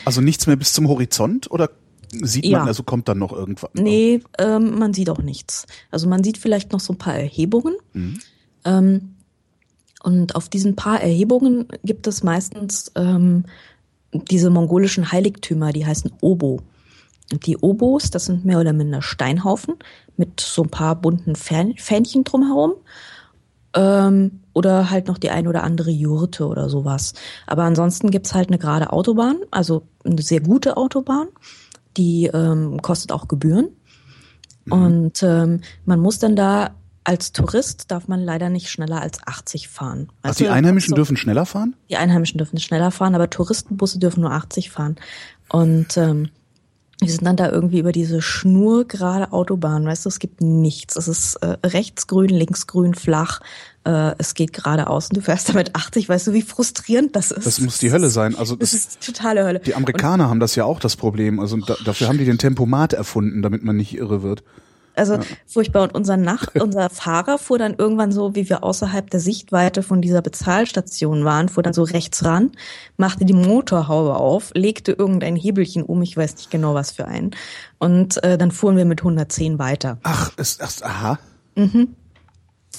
Also 0.06 0.22
nichts 0.22 0.48
mehr 0.48 0.56
bis 0.56 0.74
zum 0.74 0.88
Horizont 0.88 1.52
oder 1.52 1.70
sieht 2.12 2.46
Ja. 2.46 2.60
man, 2.60 2.68
also 2.68 2.84
kommt 2.84 3.08
dann 3.10 3.20
noch 3.20 3.34
irgendwas? 3.34 3.70
Nee, 3.74 4.22
ähm, 4.38 4.78
man 4.80 4.94
sieht 4.94 5.10
auch 5.10 5.20
nichts. 5.20 5.66
Also 5.92 6.08
man 6.08 6.24
sieht 6.24 6.38
vielleicht 6.38 6.72
noch 6.72 6.80
so 6.80 6.94
ein 6.94 6.98
paar 6.98 7.16
Erhebungen. 7.16 7.76
Ähm, 8.66 9.13
und 10.04 10.36
auf 10.36 10.50
diesen 10.50 10.76
paar 10.76 11.02
Erhebungen 11.02 11.68
gibt 11.84 12.08
es 12.08 12.24
meistens 12.24 12.92
ähm, 12.96 13.46
diese 14.12 14.50
mongolischen 14.50 15.12
Heiligtümer, 15.12 15.72
die 15.72 15.86
heißen 15.86 16.12
Obo. 16.22 16.60
Und 17.32 17.48
die 17.48 17.58
Obos, 17.58 18.12
das 18.12 18.26
sind 18.26 18.46
mehr 18.46 18.60
oder 18.60 18.74
minder 18.74 19.02
Steinhaufen 19.02 19.76
mit 20.18 20.42
so 20.42 20.64
ein 20.64 20.70
paar 20.70 20.96
bunten 20.96 21.36
Fähn- 21.36 21.78
Fähnchen 21.78 22.26
drumherum. 22.26 22.74
Ähm, 23.76 24.42
oder 24.52 24.92
halt 24.92 25.08
noch 25.08 25.18
die 25.18 25.32
ein 25.32 25.48
oder 25.48 25.64
andere 25.64 25.90
Jurte 25.90 26.48
oder 26.48 26.70
sowas. 26.70 27.14
Aber 27.48 27.64
ansonsten 27.64 28.12
gibt's 28.12 28.36
halt 28.36 28.50
eine 28.50 28.60
gerade 28.60 28.92
Autobahn, 28.92 29.38
also 29.50 29.84
eine 30.04 30.22
sehr 30.22 30.42
gute 30.42 30.78
Autobahn, 30.78 31.28
die 31.98 32.26
ähm, 32.26 32.82
kostet 32.82 33.12
auch 33.14 33.28
Gebühren. 33.28 33.70
Mhm. 34.66 34.72
Und 34.72 35.24
ähm, 35.24 35.62
man 35.86 36.00
muss 36.02 36.20
dann 36.20 36.36
da 36.36 36.76
als 37.04 37.32
Tourist 37.32 37.92
darf 37.92 38.08
man 38.08 38.22
leider 38.22 38.50
nicht 38.50 38.70
schneller 38.70 39.02
als 39.02 39.20
80 39.26 39.68
fahren. 39.68 40.10
Also 40.22 40.46
die 40.46 40.50
Einheimischen 40.50 40.92
so, 40.92 40.96
dürfen 40.96 41.18
schneller 41.18 41.46
fahren? 41.46 41.76
Die 41.90 41.98
Einheimischen 41.98 42.38
dürfen 42.38 42.60
schneller 42.60 42.92
fahren, 42.92 43.16
aber 43.16 43.30
Touristenbusse 43.30 44.00
dürfen 44.00 44.22
nur 44.22 44.32
80 44.32 44.72
fahren. 44.72 44.96
Und 45.50 45.98
ähm, 45.98 46.30
wir 47.00 47.12
sind 47.12 47.26
dann 47.26 47.36
da 47.36 47.52
irgendwie 47.52 47.80
über 47.80 47.92
diese 47.92 48.22
schnurgerade 48.22 49.34
Autobahn, 49.34 49.86
weißt 49.86 50.06
du, 50.06 50.10
es 50.10 50.20
gibt 50.20 50.42
nichts. 50.42 50.96
Es 50.96 51.08
ist 51.08 51.36
äh, 51.38 51.58
rechts 51.66 52.08
grün, 52.08 52.30
links 52.30 52.68
grün, 52.68 52.94
flach. 52.94 53.42
Äh, 53.84 54.14
es 54.20 54.36
geht 54.36 54.54
geradeaus 54.54 55.10
und 55.10 55.18
du 55.18 55.22
fährst 55.22 55.50
damit 55.50 55.76
80. 55.76 56.08
Weißt 56.08 56.28
du, 56.28 56.34
wie 56.34 56.42
frustrierend 56.42 57.16
das 57.16 57.32
ist? 57.32 57.46
Das 57.46 57.60
muss 57.60 57.80
die 57.80 57.92
Hölle 57.92 58.10
sein. 58.10 58.36
Also 58.36 58.56
das, 58.56 58.72
das 58.72 58.80
ist 58.80 59.06
totale 59.06 59.44
Hölle. 59.44 59.60
Die 59.60 59.76
Amerikaner 59.76 60.26
und, 60.26 60.30
haben 60.30 60.40
das 60.40 60.56
ja 60.56 60.64
auch 60.64 60.80
das 60.80 60.96
Problem. 60.96 61.40
Also 61.40 61.58
da, 61.58 61.76
dafür 61.84 62.08
haben 62.08 62.18
die 62.18 62.26
den 62.26 62.38
Tempomat 62.38 62.94
erfunden, 62.94 63.42
damit 63.42 63.64
man 63.64 63.76
nicht 63.76 63.98
irre 63.98 64.24
wird. 64.24 64.44
Also 64.96 65.16
ja. 65.16 65.22
furchtbar. 65.48 65.84
Und 65.84 65.96
unser 65.96 66.18
Nach 66.18 66.48
unser 66.60 66.90
Fahrer 66.90 67.38
fuhr 67.38 67.58
dann 67.58 67.76
irgendwann 67.78 68.12
so, 68.12 68.36
wie 68.36 68.50
wir 68.50 68.64
außerhalb 68.64 69.10
der 69.10 69.20
Sichtweite 69.20 69.84
von 69.84 70.02
dieser 70.02 70.22
Bezahlstation 70.22 71.26
waren, 71.26 71.50
fuhr 71.50 71.64
dann 71.64 71.74
so 71.74 71.84
rechts 71.84 72.24
ran, 72.26 72.52
machte 72.98 73.26
die 73.26 73.34
Motorhaube 73.34 74.16
auf, 74.16 74.52
legte 74.54 74.92
irgendein 74.92 75.36
Hebelchen 75.36 75.84
um, 75.84 76.02
ich 76.02 76.16
weiß 76.16 76.36
nicht 76.36 76.52
genau 76.52 76.74
was 76.74 76.92
für 76.92 77.08
einen. 77.08 77.32
Und 77.80 78.24
äh, 78.24 78.38
dann 78.38 78.52
fuhren 78.52 78.78
wir 78.78 78.86
mit 78.86 79.02
110 79.02 79.60
weiter. 79.60 79.98
Ach, 80.04 80.32
ist 80.38 80.62
das, 80.62 80.82
aha. 80.82 81.20
Mhm. 81.56 81.96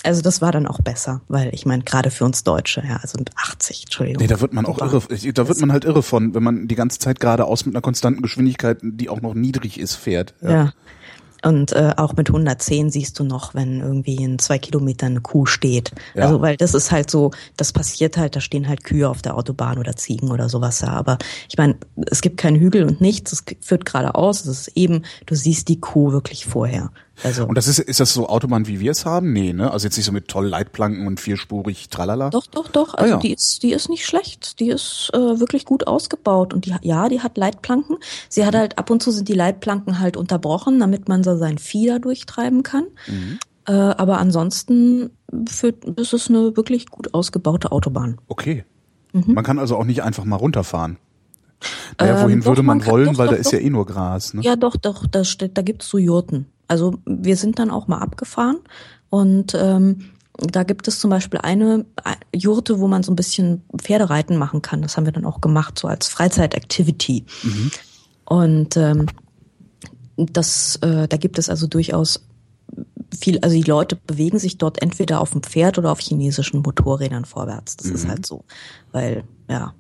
Also 0.02 0.20
das 0.20 0.42
war 0.42 0.52
dann 0.52 0.66
auch 0.66 0.80
besser, 0.80 1.22
weil 1.28 1.54
ich 1.54 1.64
meine, 1.66 1.82
gerade 1.84 2.10
für 2.10 2.24
uns 2.24 2.44
Deutsche, 2.44 2.82
ja, 2.86 2.96
also 2.96 3.16
mit 3.16 3.30
80, 3.36 3.84
Entschuldigung. 3.84 4.20
Nee, 4.20 4.26
da 4.26 4.40
wird 4.40 4.52
man 4.52 4.66
auch 4.66 4.78
irre, 4.78 5.00
da 5.32 5.48
wird 5.48 5.60
man 5.60 5.72
halt 5.72 5.84
irre 5.84 6.02
von, 6.02 6.34
wenn 6.34 6.42
man 6.42 6.68
die 6.68 6.74
ganze 6.74 6.98
Zeit 6.98 7.20
geradeaus 7.20 7.64
mit 7.64 7.74
einer 7.74 7.80
konstanten 7.80 8.20
Geschwindigkeit, 8.20 8.78
die 8.82 9.08
auch 9.08 9.22
noch 9.22 9.34
niedrig 9.34 9.78
ist, 9.78 9.94
fährt. 9.94 10.34
Ja. 10.42 10.50
ja. 10.50 10.72
Und 11.44 11.72
äh, 11.72 11.92
auch 11.96 12.14
mit 12.14 12.28
110 12.28 12.90
siehst 12.90 13.18
du 13.18 13.24
noch, 13.24 13.54
wenn 13.54 13.80
irgendwie 13.80 14.16
in 14.16 14.38
zwei 14.38 14.58
Kilometern 14.58 15.12
eine 15.12 15.20
Kuh 15.20 15.46
steht. 15.46 15.92
Ja. 16.14 16.24
Also 16.24 16.40
weil 16.40 16.56
das 16.56 16.74
ist 16.74 16.90
halt 16.90 17.10
so, 17.10 17.32
das 17.56 17.72
passiert 17.72 18.16
halt, 18.16 18.34
da 18.34 18.40
stehen 18.40 18.66
halt 18.66 18.82
Kühe 18.84 19.08
auf 19.08 19.22
der 19.22 19.36
Autobahn 19.36 19.78
oder 19.78 19.94
Ziegen 19.96 20.30
oder 20.30 20.48
sowas 20.48 20.78
da. 20.78 20.88
Aber 20.88 21.18
ich 21.48 21.58
meine, 21.58 21.76
es 22.10 22.22
gibt 22.22 22.38
keinen 22.38 22.58
Hügel 22.58 22.84
und 22.84 23.00
nichts, 23.00 23.32
es 23.32 23.44
führt 23.60 23.84
geradeaus, 23.84 24.44
es 24.46 24.68
ist 24.68 24.76
eben, 24.76 25.02
du 25.26 25.34
siehst 25.34 25.68
die 25.68 25.80
Kuh 25.80 26.12
wirklich 26.12 26.46
vorher. 26.46 26.90
Also 27.22 27.46
und 27.46 27.56
das 27.56 27.68
ist, 27.68 27.78
ist 27.78 28.00
das 28.00 28.12
so 28.12 28.28
Autobahn, 28.28 28.66
wie 28.66 28.80
wir 28.80 28.90
es 28.90 29.06
haben? 29.06 29.32
Nee, 29.32 29.52
ne? 29.52 29.70
Also 29.70 29.86
jetzt 29.86 29.96
nicht 29.96 30.06
so 30.06 30.12
mit 30.12 30.28
toll 30.28 30.48
Leitplanken 30.48 31.06
und 31.06 31.20
vierspurig, 31.20 31.88
tralala? 31.88 32.30
Doch, 32.30 32.46
doch, 32.46 32.68
doch. 32.68 32.94
Also 32.94 33.14
ah, 33.14 33.16
ja. 33.16 33.20
die 33.20 33.32
ist, 33.32 33.62
die 33.62 33.72
ist 33.72 33.88
nicht 33.88 34.04
schlecht. 34.04 34.60
Die 34.60 34.68
ist 34.68 35.10
äh, 35.14 35.18
wirklich 35.18 35.64
gut 35.64 35.86
ausgebaut. 35.86 36.52
Und 36.52 36.66
die, 36.66 36.74
ja, 36.82 37.08
die 37.08 37.20
hat 37.20 37.36
Leitplanken. 37.36 37.98
Sie 38.28 38.44
hat 38.44 38.54
halt, 38.54 38.78
ab 38.78 38.90
und 38.90 39.02
zu 39.02 39.10
sind 39.10 39.28
die 39.28 39.34
Leitplanken 39.34 40.00
halt 40.00 40.16
unterbrochen, 40.16 40.80
damit 40.80 41.08
man 41.08 41.22
so 41.22 41.36
sein 41.36 41.58
Vieh 41.58 41.86
da 41.86 41.98
durchtreiben 41.98 42.62
kann. 42.62 42.86
Mhm. 43.06 43.38
Äh, 43.66 43.72
aber 43.72 44.18
ansonsten 44.18 45.10
für, 45.48 45.74
ist 45.96 46.12
es 46.12 46.28
eine 46.28 46.56
wirklich 46.56 46.86
gut 46.88 47.14
ausgebaute 47.14 47.72
Autobahn. 47.72 48.18
Okay. 48.28 48.64
Mhm. 49.12 49.34
Man 49.34 49.44
kann 49.44 49.58
also 49.58 49.76
auch 49.76 49.84
nicht 49.84 50.02
einfach 50.02 50.24
mal 50.24 50.36
runterfahren. 50.36 50.98
Naja, 51.98 52.22
wohin 52.22 52.38
ähm, 52.40 52.44
würde 52.44 52.62
man, 52.62 52.78
man 52.78 52.86
wollen, 52.86 53.06
doch, 53.06 53.18
weil 53.18 53.28
doch, 53.28 53.34
da 53.34 53.40
ist 53.40 53.52
ja 53.52 53.58
eh 53.58 53.70
nur 53.70 53.86
Gras. 53.86 54.34
Ne? 54.34 54.42
Ja, 54.42 54.56
doch, 54.56 54.76
doch, 54.76 55.06
da, 55.06 55.24
steht, 55.24 55.56
da 55.56 55.62
gibt's 55.62 55.88
so 55.88 55.98
Jurten. 55.98 56.46
Also 56.68 56.94
wir 57.06 57.36
sind 57.36 57.58
dann 57.58 57.70
auch 57.70 57.88
mal 57.88 57.98
abgefahren 57.98 58.58
und 59.10 59.54
ähm, 59.54 60.10
da 60.36 60.64
gibt 60.64 60.88
es 60.88 60.98
zum 60.98 61.10
Beispiel 61.10 61.40
eine 61.40 61.84
Jurte, 62.34 62.80
wo 62.80 62.88
man 62.88 63.02
so 63.02 63.12
ein 63.12 63.16
bisschen 63.16 63.62
Pferdereiten 63.76 64.36
machen 64.36 64.62
kann. 64.62 64.82
Das 64.82 64.96
haben 64.96 65.04
wir 65.04 65.12
dann 65.12 65.24
auch 65.24 65.40
gemacht, 65.40 65.78
so 65.78 65.86
als 65.86 66.08
Freizeit-Activity. 66.08 67.24
Mhm. 67.42 67.70
Und 68.24 68.76
ähm, 68.76 69.06
das, 70.16 70.76
äh, 70.82 71.06
da 71.06 71.16
gibt 71.16 71.38
es 71.38 71.48
also 71.48 71.66
durchaus 71.66 72.26
viel, 73.16 73.38
also 73.40 73.54
die 73.54 73.62
Leute 73.62 73.96
bewegen 73.96 74.38
sich 74.38 74.58
dort 74.58 74.82
entweder 74.82 75.20
auf 75.20 75.30
dem 75.30 75.42
Pferd 75.42 75.78
oder 75.78 75.92
auf 75.92 76.00
chinesischen 76.00 76.62
Motorrädern 76.62 77.24
vorwärts. 77.24 77.76
Das 77.76 77.88
mhm. 77.88 77.94
ist 77.94 78.08
halt 78.08 78.26
so, 78.26 78.44
weil 78.92 79.24
ja. 79.48 79.74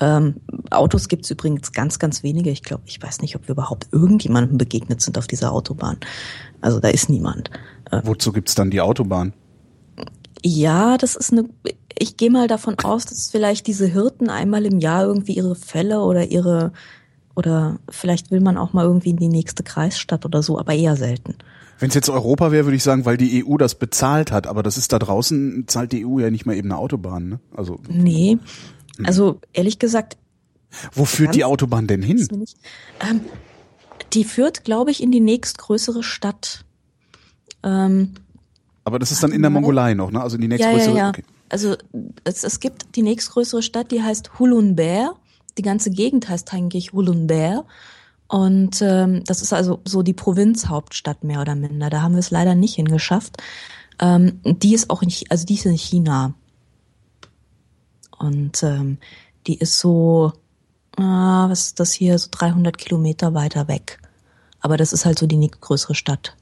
Ähm, 0.00 0.36
Autos 0.70 1.08
gibt 1.08 1.24
es 1.24 1.30
übrigens 1.30 1.72
ganz, 1.72 1.98
ganz 1.98 2.22
wenige. 2.22 2.50
Ich 2.50 2.62
glaube, 2.62 2.82
ich 2.86 3.02
weiß 3.02 3.20
nicht, 3.20 3.36
ob 3.36 3.48
wir 3.48 3.52
überhaupt 3.52 3.88
irgendjemandem 3.92 4.58
begegnet 4.58 5.00
sind 5.00 5.18
auf 5.18 5.26
dieser 5.26 5.52
Autobahn. 5.52 5.98
Also 6.60 6.80
da 6.80 6.88
ist 6.88 7.08
niemand. 7.08 7.50
Äh, 7.90 8.00
Wozu 8.04 8.32
gibt's 8.32 8.54
dann 8.54 8.70
die 8.70 8.80
Autobahn? 8.80 9.32
Ja, 10.44 10.96
das 10.98 11.14
ist 11.14 11.32
eine. 11.32 11.44
Ich 11.98 12.16
gehe 12.16 12.30
mal 12.30 12.48
davon 12.48 12.76
aus, 12.82 13.04
dass 13.04 13.30
vielleicht 13.30 13.66
diese 13.66 13.86
Hirten 13.86 14.28
einmal 14.28 14.64
im 14.64 14.78
Jahr 14.78 15.04
irgendwie 15.04 15.34
ihre 15.34 15.54
Fälle 15.54 16.00
oder 16.00 16.24
ihre 16.24 16.72
oder 17.34 17.78
vielleicht 17.88 18.30
will 18.30 18.40
man 18.40 18.56
auch 18.56 18.72
mal 18.72 18.84
irgendwie 18.84 19.10
in 19.10 19.16
die 19.16 19.28
nächste 19.28 19.62
Kreisstadt 19.62 20.24
oder 20.24 20.42
so, 20.42 20.58
aber 20.58 20.74
eher 20.74 20.96
selten. 20.96 21.36
Wenn 21.78 21.88
es 21.88 21.94
jetzt 21.94 22.10
Europa 22.10 22.52
wäre, 22.52 22.66
würde 22.66 22.76
ich 22.76 22.82
sagen, 22.82 23.04
weil 23.04 23.16
die 23.16 23.44
EU 23.44 23.56
das 23.56 23.74
bezahlt 23.74 24.30
hat, 24.30 24.46
aber 24.46 24.62
das 24.62 24.76
ist 24.76 24.92
da 24.92 24.98
draußen, 24.98 25.64
zahlt 25.66 25.92
die 25.92 26.06
EU 26.06 26.20
ja 26.20 26.30
nicht 26.30 26.46
mal 26.46 26.54
eben 26.54 26.70
eine 26.70 26.78
Autobahn, 26.78 27.28
ne? 27.28 27.40
Also. 27.56 27.78
Nee. 27.88 28.38
Also 29.04 29.40
ehrlich 29.52 29.78
gesagt. 29.78 30.16
Wo 30.92 31.04
führt 31.04 31.34
die 31.34 31.44
Autobahn 31.44 31.86
denn 31.86 32.02
hin? 32.02 32.26
Ähm, 33.00 33.20
die 34.12 34.24
führt, 34.24 34.64
glaube 34.64 34.90
ich, 34.90 35.02
in 35.02 35.10
die 35.12 35.20
nächstgrößere 35.20 36.02
Stadt. 36.02 36.64
Ähm, 37.62 38.14
Aber 38.84 38.98
das 38.98 39.12
ist 39.12 39.22
dann 39.22 39.32
in 39.32 39.42
der 39.42 39.50
Mongolei 39.50 39.94
noch, 39.94 40.10
ne? 40.10 40.20
Also 40.22 40.36
in 40.36 40.42
die 40.42 40.48
nächstgrößere. 40.48 40.90
Ja, 40.90 40.96
ja, 40.96 41.04
ja. 41.04 41.08
Okay. 41.10 41.24
Also 41.48 41.76
es, 42.24 42.44
es 42.44 42.60
gibt 42.60 42.96
die 42.96 43.02
nächstgrößere 43.02 43.62
Stadt, 43.62 43.90
die 43.90 44.02
heißt 44.02 44.38
Hulunber. 44.38 45.16
Die 45.58 45.62
ganze 45.62 45.90
Gegend 45.90 46.28
heißt 46.28 46.52
eigentlich 46.54 46.92
Hulunber. 46.92 47.66
Und 48.28 48.80
ähm, 48.80 49.22
das 49.24 49.42
ist 49.42 49.52
also 49.52 49.80
so 49.84 50.02
die 50.02 50.14
Provinzhauptstadt 50.14 51.22
mehr 51.22 51.42
oder 51.42 51.54
minder. 51.54 51.90
Da 51.90 52.00
haben 52.00 52.12
wir 52.12 52.20
es 52.20 52.30
leider 52.30 52.54
nicht 52.54 52.76
hingeschafft. 52.76 53.36
Ähm, 54.00 54.40
die 54.44 54.74
ist 54.74 54.88
auch 54.88 55.02
in, 55.02 55.12
also 55.28 55.44
die 55.44 55.54
ist 55.54 55.66
in 55.66 55.76
China. 55.76 56.32
Und 58.22 58.62
ähm, 58.62 58.98
die 59.46 59.58
ist 59.58 59.78
so, 59.78 60.32
äh, 60.96 61.02
was 61.02 61.66
ist 61.66 61.80
das 61.80 61.92
hier, 61.92 62.18
so 62.18 62.28
300 62.30 62.78
Kilometer 62.78 63.34
weiter 63.34 63.68
weg. 63.68 63.98
Aber 64.60 64.76
das 64.76 64.92
ist 64.92 65.04
halt 65.04 65.18
so 65.18 65.26
die 65.26 65.36
nächstgrößere 65.36 65.94
Stadt. 65.94 66.36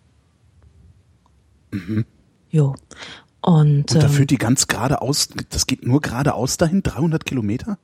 Mhm. 1.71 2.05
Jo. 2.51 2.75
Und, 3.41 3.91
Und 3.91 3.95
da 3.95 4.03
ähm, 4.03 4.11
führt 4.11 4.31
die 4.31 4.37
ganz 4.37 4.67
geradeaus, 4.67 5.29
das 5.49 5.67
geht 5.67 5.87
nur 5.87 6.03
geradeaus 6.03 6.59
dahin, 6.59 6.83
300 6.83 7.25
Kilometer? 7.25 7.79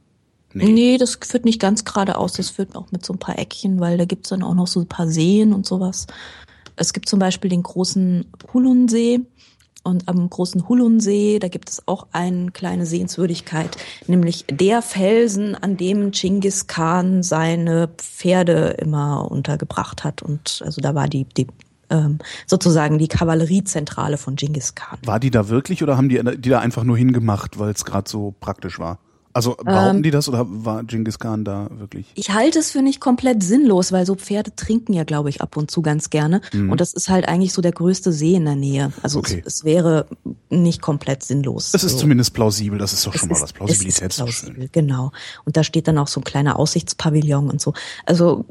Nee. 0.53 0.72
nee, 0.72 0.99
das 0.99 1.18
führt 1.22 1.44
nicht 1.44 1.61
ganz 1.61 1.84
geradeaus, 1.84 2.34
das 2.34 2.51
führt 2.51 2.76
auch 2.76 2.90
mit 2.90 3.05
so 3.05 3.12
ein 3.12 3.18
paar 3.18 3.38
Eckchen, 3.38 3.80
weil 3.80 3.99
da 3.99 4.05
gibt's 4.05 4.30
dann 4.30 4.42
auch 4.42 4.55
noch 4.55 4.66
so 4.66 4.80
ein 4.80 4.86
paar 4.86 5.09
Seen 5.09 5.53
und 5.53 5.66
sowas. 5.66 6.07
Es 6.76 6.92
gibt 6.92 7.09
zum 7.09 7.18
Beispiel 7.18 7.51
den 7.51 7.62
großen 7.62 8.26
Hulunsee, 8.53 9.20
und 9.87 10.09
am 10.09 10.28
großen 10.28 10.68
Hulunsee, 10.68 11.39
da 11.39 11.49
gibt 11.49 11.70
es 11.70 11.82
auch 11.87 12.09
eine 12.12 12.51
kleine 12.51 12.87
Sehenswürdigkeit, 12.87 13.76
nämlich 14.07 14.45
der 14.51 14.82
Felsen, 14.82 15.55
an 15.55 15.76
dem 15.76 16.11
Genghis 16.11 16.66
Khan 16.66 17.22
seine 17.22 17.89
Pferde 17.97 18.76
immer 18.78 19.30
untergebracht 19.30 20.05
hat. 20.05 20.22
Und 20.22 20.62
also 20.64 20.80
da 20.80 20.95
war 20.95 21.09
die, 21.09 21.24
die 21.24 21.47
ähm, 21.89 22.18
sozusagen 22.47 22.99
die 22.99 23.09
Kavalleriezentrale 23.09 24.18
von 24.18 24.34
Genghis 24.34 24.74
Khan. 24.74 24.99
War 25.05 25.20
die 25.20 25.30
da 25.30 25.49
wirklich 25.49 25.82
oder 25.82 25.97
haben 25.97 26.09
die 26.09 26.20
die 26.37 26.51
da 26.51 26.59
einfach 26.59 26.82
nur 26.82 26.97
hingemacht, 26.97 27.59
weil 27.59 27.70
es 27.70 27.84
gerade 27.84 28.11
so 28.11 28.34
praktisch 28.41 28.78
war? 28.78 28.99
Also 29.37 29.55
behaupten 29.55 29.99
ähm, 29.99 30.03
die 30.03 30.11
das 30.11 30.30
oder 30.30 30.47
war 30.49 30.82
Genghis 30.82 31.18
Khan 31.18 31.45
da 31.45 31.68
wirklich? 31.70 32.11
Ich 32.14 32.30
halte 32.30 32.59
es 32.59 32.70
für 32.70 32.80
nicht 32.80 33.01
komplett 33.01 33.43
sinnlos, 33.43 33.93
weil 33.93 34.07
so 34.07 34.14
Pferde 34.14 34.57
trinken 34.57 34.95
ja, 34.95 35.05
glaube 35.05 35.28
ich, 35.28 35.43
ab 35.43 35.59
und 35.59 35.70
zu 35.70 35.82
ganz 35.82 36.09
gerne. 36.09 36.41
Mhm. 36.55 36.70
Und 36.70 36.80
das 36.80 36.95
ist 36.95 37.11
halt 37.11 37.28
eigentlich 37.28 37.53
so 37.53 37.61
der 37.61 37.72
größte 37.72 38.12
See 38.12 38.34
in 38.34 38.47
der 38.47 38.57
Nähe. 38.57 38.95
Also 39.03 39.18
okay. 39.18 39.43
es, 39.45 39.59
es, 39.59 39.64
wäre 39.64 40.07
nicht 40.49 40.80
komplett 40.80 41.22
sinnlos. 41.22 41.72
Es 41.74 41.84
ist 41.84 41.93
so. 41.93 41.99
zumindest 41.99 42.32
plausibel, 42.32 42.78
das 42.78 42.95
ist 42.95 43.07
doch 43.07 43.12
es 43.12 43.20
schon 43.20 43.28
mal 43.28 43.39
was. 43.39 43.53
Plausibilität 43.53 44.09
ist, 44.11 44.16
plausibel, 44.16 44.55
schön. 44.55 44.68
Genau. 44.72 45.12
Und 45.45 45.59
da 45.59 45.64
steht 45.64 45.87
dann 45.87 45.99
auch 45.99 46.09
so 46.09 46.20
ein 46.20 46.24
kleiner 46.24 46.59
Aussichtspavillon 46.59 47.51
und 47.51 47.61
so. 47.61 47.74
Also 48.07 48.47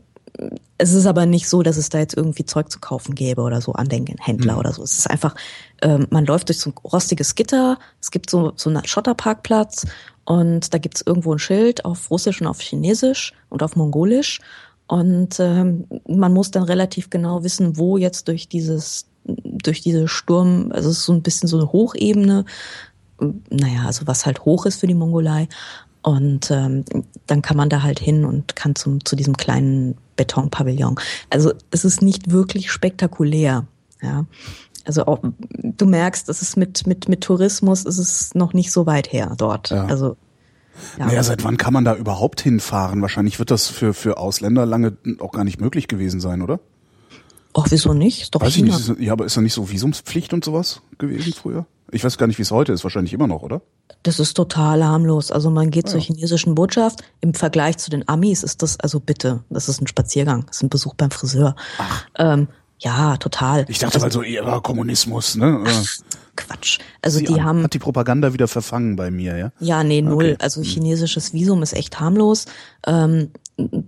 es 0.77 0.93
ist 0.93 1.05
aber 1.05 1.25
nicht 1.25 1.47
so, 1.47 1.63
dass 1.63 1.77
es 1.77 1.89
da 1.89 1.99
jetzt 1.99 2.15
irgendwie 2.15 2.45
Zeug 2.45 2.71
zu 2.71 2.79
kaufen 2.79 3.15
gäbe 3.15 3.41
oder 3.41 3.61
so 3.61 3.73
an 3.73 3.87
den 3.87 4.05
Händler 4.19 4.53
mhm. 4.53 4.59
oder 4.59 4.73
so. 4.73 4.83
Es 4.83 4.97
ist 4.99 5.09
einfach, 5.09 5.35
ähm, 5.81 6.07
man 6.09 6.25
läuft 6.25 6.49
durch 6.49 6.59
so 6.59 6.71
ein 6.71 6.73
rostiges 6.83 7.35
Gitter, 7.35 7.79
es 8.01 8.11
gibt 8.11 8.29
so, 8.29 8.53
so 8.55 8.69
einen 8.69 8.85
Schotterparkplatz 8.85 9.85
und 10.25 10.73
da 10.73 10.79
gibt's 10.79 11.03
irgendwo 11.05 11.33
ein 11.33 11.39
Schild 11.39 11.85
auf 11.85 12.09
Russisch 12.09 12.41
und 12.41 12.47
auf 12.47 12.59
Chinesisch 12.59 13.33
und 13.49 13.63
auf 13.63 13.75
Mongolisch. 13.75 14.39
Und 14.87 15.39
ähm, 15.39 15.87
man 16.07 16.33
muss 16.33 16.51
dann 16.51 16.63
relativ 16.63 17.09
genau 17.09 17.43
wissen, 17.43 17.77
wo 17.77 17.97
jetzt 17.97 18.27
durch 18.27 18.47
dieses, 18.47 19.07
durch 19.23 19.81
diese 19.81 20.07
Sturm, 20.07 20.71
also 20.71 20.89
es 20.89 20.99
ist 20.99 21.05
so 21.05 21.13
ein 21.13 21.23
bisschen 21.23 21.47
so 21.47 21.57
eine 21.57 21.71
Hochebene, 21.71 22.45
naja, 23.49 23.85
also 23.85 24.07
was 24.07 24.25
halt 24.25 24.45
hoch 24.45 24.65
ist 24.65 24.79
für 24.79 24.87
die 24.87 24.93
Mongolei. 24.93 25.47
Und 26.01 26.51
ähm, 26.51 26.85
dann 27.25 27.41
kann 27.41 27.57
man 27.57 27.69
da 27.69 27.81
halt 27.81 27.99
hin 27.99 28.25
und 28.25 28.55
kann 28.55 28.75
zum, 28.75 29.03
zu 29.05 29.15
diesem 29.15 29.37
kleinen 29.37 29.95
Betonpavillon. 30.15 30.99
Also 31.29 31.53
es 31.71 31.83
ist 31.83 32.01
nicht 32.01 32.31
wirklich 32.31 32.71
spektakulär, 32.71 33.65
ja. 34.01 34.25
Also 34.85 35.05
auch, 35.05 35.19
du 35.61 35.85
merkst, 35.85 36.29
es 36.29 36.41
ist 36.41 36.57
mit, 36.57 36.85
mit, 36.87 37.07
mit 37.09 37.21
Tourismus 37.21 37.85
ist 37.85 37.97
es 37.97 38.35
noch 38.35 38.53
nicht 38.53 38.71
so 38.71 38.85
weit 38.85 39.11
her 39.11 39.33
dort. 39.37 39.69
Ja. 39.71 39.85
Also 39.85 40.15
Ja. 40.99 41.05
Naja, 41.07 41.23
seit 41.23 41.43
wann 41.43 41.57
kann 41.57 41.73
man 41.73 41.85
da 41.85 41.95
überhaupt 41.95 42.41
hinfahren? 42.41 43.01
Wahrscheinlich 43.01 43.39
wird 43.39 43.49
das 43.51 43.67
für, 43.67 43.93
für 43.93 44.17
Ausländer 44.17 44.65
lange 44.65 44.97
auch 45.19 45.31
gar 45.31 45.43
nicht 45.43 45.59
möglich 45.61 45.87
gewesen 45.87 46.19
sein, 46.19 46.41
oder? 46.41 46.59
Ach, 47.53 47.67
wieso 47.69 47.93
nicht? 47.93 48.23
Ist 48.23 48.35
doch 48.35 48.41
Weiß 48.41 48.53
China. 48.53 48.77
ich 48.77 48.89
nicht. 48.89 48.99
Ja, 48.99 49.13
aber 49.13 49.25
ist 49.25 49.37
da 49.37 49.41
nicht 49.41 49.53
so 49.53 49.69
Visumspflicht 49.71 50.33
und 50.33 50.43
sowas 50.43 50.81
gewesen 50.97 51.31
früher? 51.33 51.65
Ich 51.91 52.03
weiß 52.03 52.17
gar 52.17 52.27
nicht, 52.27 52.37
wie 52.37 52.41
es 52.41 52.51
heute 52.51 52.73
ist. 52.73 52.83
Wahrscheinlich 52.83 53.13
immer 53.13 53.27
noch, 53.27 53.43
oder? 53.43 53.61
Das 54.03 54.19
ist 54.19 54.33
total 54.33 54.83
harmlos. 54.83 55.31
Also 55.31 55.49
man 55.49 55.71
geht 55.71 55.85
Ah, 55.87 55.91
zur 55.91 55.99
ja. 56.01 56.05
chinesischen 56.07 56.53
Botschaft. 56.55 57.03
Im 57.21 57.33
Vergleich 57.33 57.77
zu 57.77 57.89
den 57.89 58.05
Amis 58.09 58.43
ist 58.43 58.61
das, 58.61 58.77
also 58.81 58.99
bitte, 58.99 59.43
das 59.49 59.69
ist 59.69 59.81
ein 59.81 59.87
Spaziergang. 59.87 60.45
Das 60.47 60.57
ist 60.57 60.63
ein 60.63 60.69
Besuch 60.69 60.95
beim 60.95 61.11
Friseur. 61.11 61.55
Ähm, 62.17 62.49
ja, 62.79 63.17
total. 63.17 63.65
Ich 63.67 63.79
dachte 63.79 63.95
also, 63.95 64.05
also 64.05 64.21
eher 64.21 64.59
Kommunismus, 64.61 65.35
ne? 65.35 65.63
Quatsch. 66.35 66.79
Also 67.01 67.19
Sie 67.19 67.25
die 67.25 67.41
haben, 67.41 67.63
Hat 67.63 67.73
die 67.73 67.79
Propaganda 67.79 68.33
wieder 68.33 68.47
verfangen 68.47 68.95
bei 68.95 69.09
mir, 69.09 69.37
ja? 69.37 69.51
ja, 69.59 69.83
nee, 69.83 70.01
null. 70.01 70.31
Okay. 70.33 70.37
Also 70.39 70.61
chinesisches 70.61 71.33
Visum 71.33 71.63
ist 71.63 71.73
echt 71.73 71.99
harmlos. 71.99 72.45
Ähm, 72.85 73.31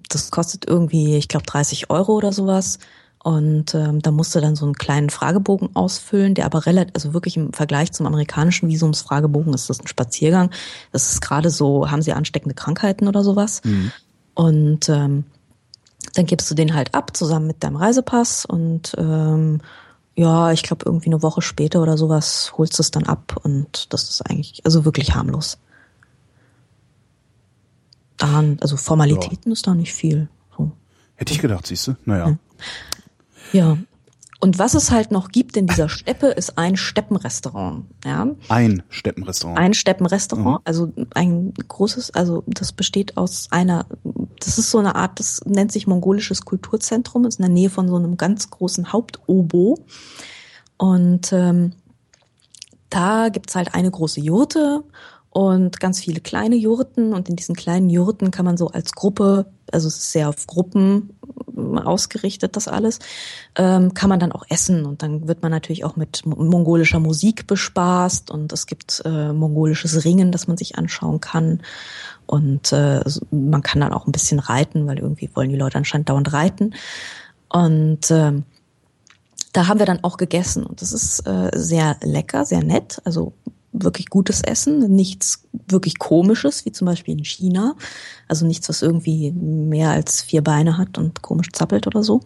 das 0.09 0.31
kostet 0.31 0.65
irgendwie, 0.65 1.17
ich 1.17 1.27
glaube, 1.27 1.45
30 1.45 1.89
Euro 1.89 2.13
oder 2.13 2.31
sowas. 2.31 2.79
Und 3.21 3.75
ähm, 3.75 4.01
da 4.01 4.11
musst 4.11 4.33
du 4.35 4.39
dann 4.39 4.55
so 4.55 4.63
einen 4.63 4.75
kleinen 4.75 5.09
Fragebogen 5.09 5.75
ausfüllen, 5.75 6.33
der 6.33 6.45
aber 6.45 6.65
relativ, 6.65 6.95
also 6.95 7.13
wirklich 7.13 7.35
im 7.35 7.51
Vergleich 7.51 7.91
zum 7.91 8.05
amerikanischen 8.05 8.69
Visumsfragebogen 8.69 9.53
ist 9.53 9.69
das 9.69 9.81
ein 9.81 9.87
Spaziergang. 9.87 10.51
Das 10.93 11.11
ist 11.11 11.21
gerade 11.21 11.49
so, 11.49 11.91
haben 11.91 12.01
sie 12.01 12.13
ansteckende 12.13 12.55
Krankheiten 12.55 13.07
oder 13.09 13.23
sowas? 13.23 13.61
Und 14.35 14.87
ähm, 14.87 15.25
dann 16.13 16.25
gibst 16.25 16.49
du 16.49 16.55
den 16.55 16.73
halt 16.73 16.93
ab, 16.93 17.15
zusammen 17.15 17.47
mit 17.47 17.63
deinem 17.63 17.75
Reisepass 17.75 18.45
und 18.45 18.93
ähm, 18.97 19.61
ja, 20.15 20.51
ich 20.51 20.63
glaube 20.63 20.85
irgendwie 20.85 21.07
eine 21.07 21.21
Woche 21.21 21.41
später 21.41 21.81
oder 21.81 21.97
sowas 21.97 22.53
holst 22.57 22.77
du 22.79 22.81
es 22.81 22.91
dann 22.91 23.05
ab 23.05 23.39
und 23.43 23.93
das 23.93 24.09
ist 24.09 24.21
eigentlich, 24.21 24.65
also 24.65 24.83
wirklich 24.83 25.13
harmlos. 25.13 25.59
Daran, 28.17 28.57
also 28.61 28.77
Formalitäten 28.77 29.51
ist 29.51 29.67
da 29.67 29.75
nicht 29.75 29.93
viel. 29.93 30.27
So. 30.57 30.71
Hätte 31.15 31.33
ich 31.33 31.39
gedacht, 31.39 31.67
siehst 31.67 31.87
du? 31.87 31.95
Naja. 32.05 32.37
Ja. 33.53 33.77
Und 34.39 34.59
was 34.59 34.75
es 34.75 34.91
halt 34.91 35.09
noch 35.11 35.29
gibt 35.29 35.57
in 35.57 35.65
dieser 35.65 35.89
Steppe, 35.89 36.27
ist 36.27 36.59
ein 36.59 36.75
Steppenrestaurant. 36.77 37.85
Ja, 38.05 38.27
Ein 38.49 38.83
Steppenrestaurant. 38.89 39.57
ein 39.57 39.73
Steppenrestaurant, 39.73 40.61
also 40.63 40.91
ein 41.15 41.53
großes, 41.67 42.11
also 42.11 42.43
das 42.45 42.71
besteht 42.71 43.17
aus 43.17 43.47
einer, 43.49 43.87
das 44.39 44.59
ist 44.59 44.69
so 44.69 44.77
eine 44.77 44.95
Art, 44.95 45.19
das 45.19 45.41
nennt 45.45 45.71
sich 45.71 45.87
mongolisches 45.87 46.45
Kulturzentrum, 46.45 47.25
ist 47.25 47.39
in 47.39 47.45
der 47.45 47.51
Nähe 47.51 47.71
von 47.71 47.87
so 47.87 47.95
einem 47.95 48.15
ganz 48.17 48.51
großen 48.51 48.93
Hauptobo. 48.93 49.79
Und 50.77 51.33
ähm, 51.33 51.73
da 52.91 53.29
gibt's 53.29 53.55
halt 53.55 53.73
eine 53.73 53.89
große 53.89 54.21
Jurte 54.21 54.83
und 55.37 55.79
ganz 55.79 55.99
viele 55.99 56.19
kleine 56.19 56.55
Jurten. 56.55 57.13
Und 57.13 57.29
in 57.29 57.35
diesen 57.35 57.55
kleinen 57.55 57.91
Jurten 57.91 58.31
kann 58.31 58.43
man 58.43 58.57
so 58.57 58.69
als 58.69 58.93
Gruppe, 58.93 59.45
also 59.71 59.87
es 59.87 59.97
ist 59.97 60.11
sehr 60.11 60.29
auf 60.29 60.47
Gruppen 60.47 61.11
ähm, 61.55 61.77
ausgerichtet, 61.77 62.55
das 62.55 62.67
alles, 62.67 62.97
ähm, 63.55 63.93
kann 63.93 64.09
man 64.09 64.19
dann 64.19 64.31
auch 64.31 64.45
essen. 64.49 64.87
Und 64.87 65.03
dann 65.03 65.27
wird 65.27 65.43
man 65.43 65.51
natürlich 65.51 65.85
auch 65.85 65.95
mit 65.95 66.25
mo- 66.25 66.43
mongolischer 66.43 66.99
Musik 66.99 67.45
bespaßt. 67.45 68.31
Und 68.31 68.51
es 68.51 68.65
gibt 68.65 69.03
äh, 69.05 69.31
mongolisches 69.31 70.05
Ringen, 70.05 70.31
das 70.31 70.47
man 70.47 70.57
sich 70.57 70.75
anschauen 70.79 71.21
kann. 71.21 71.61
Und 72.25 72.71
äh, 72.71 73.03
man 73.29 73.61
kann 73.61 73.81
dann 73.81 73.93
auch 73.93 74.07
ein 74.07 74.11
bisschen 74.11 74.39
reiten, 74.39 74.87
weil 74.87 74.97
irgendwie 74.97 75.29
wollen 75.35 75.51
die 75.51 75.55
Leute 75.55 75.77
anscheinend 75.77 76.09
dauernd 76.09 76.33
reiten. 76.33 76.73
Und 77.49 78.09
ähm, 78.09 78.43
da 79.53 79.67
haben 79.67 79.77
wir 79.77 79.85
dann 79.85 80.03
auch 80.03 80.17
gegessen 80.17 80.65
und 80.65 80.81
das 80.81 80.93
ist 80.93 81.27
äh, 81.27 81.51
sehr 81.55 81.97
lecker, 82.01 82.43
sehr 82.43 82.63
nett, 82.63 83.01
also 83.05 83.33
wirklich 83.83 84.07
gutes 84.09 84.41
Essen, 84.41 84.79
nichts 84.95 85.43
wirklich 85.67 85.99
komisches, 85.99 86.65
wie 86.65 86.71
zum 86.71 86.85
Beispiel 86.85 87.17
in 87.17 87.23
China, 87.25 87.75
also 88.27 88.45
nichts, 88.45 88.69
was 88.69 88.81
irgendwie 88.81 89.31
mehr 89.31 89.91
als 89.91 90.21
vier 90.21 90.43
Beine 90.43 90.77
hat 90.77 90.97
und 90.97 91.21
komisch 91.21 91.49
zappelt 91.53 91.87
oder 91.87 92.03
so. 92.03 92.21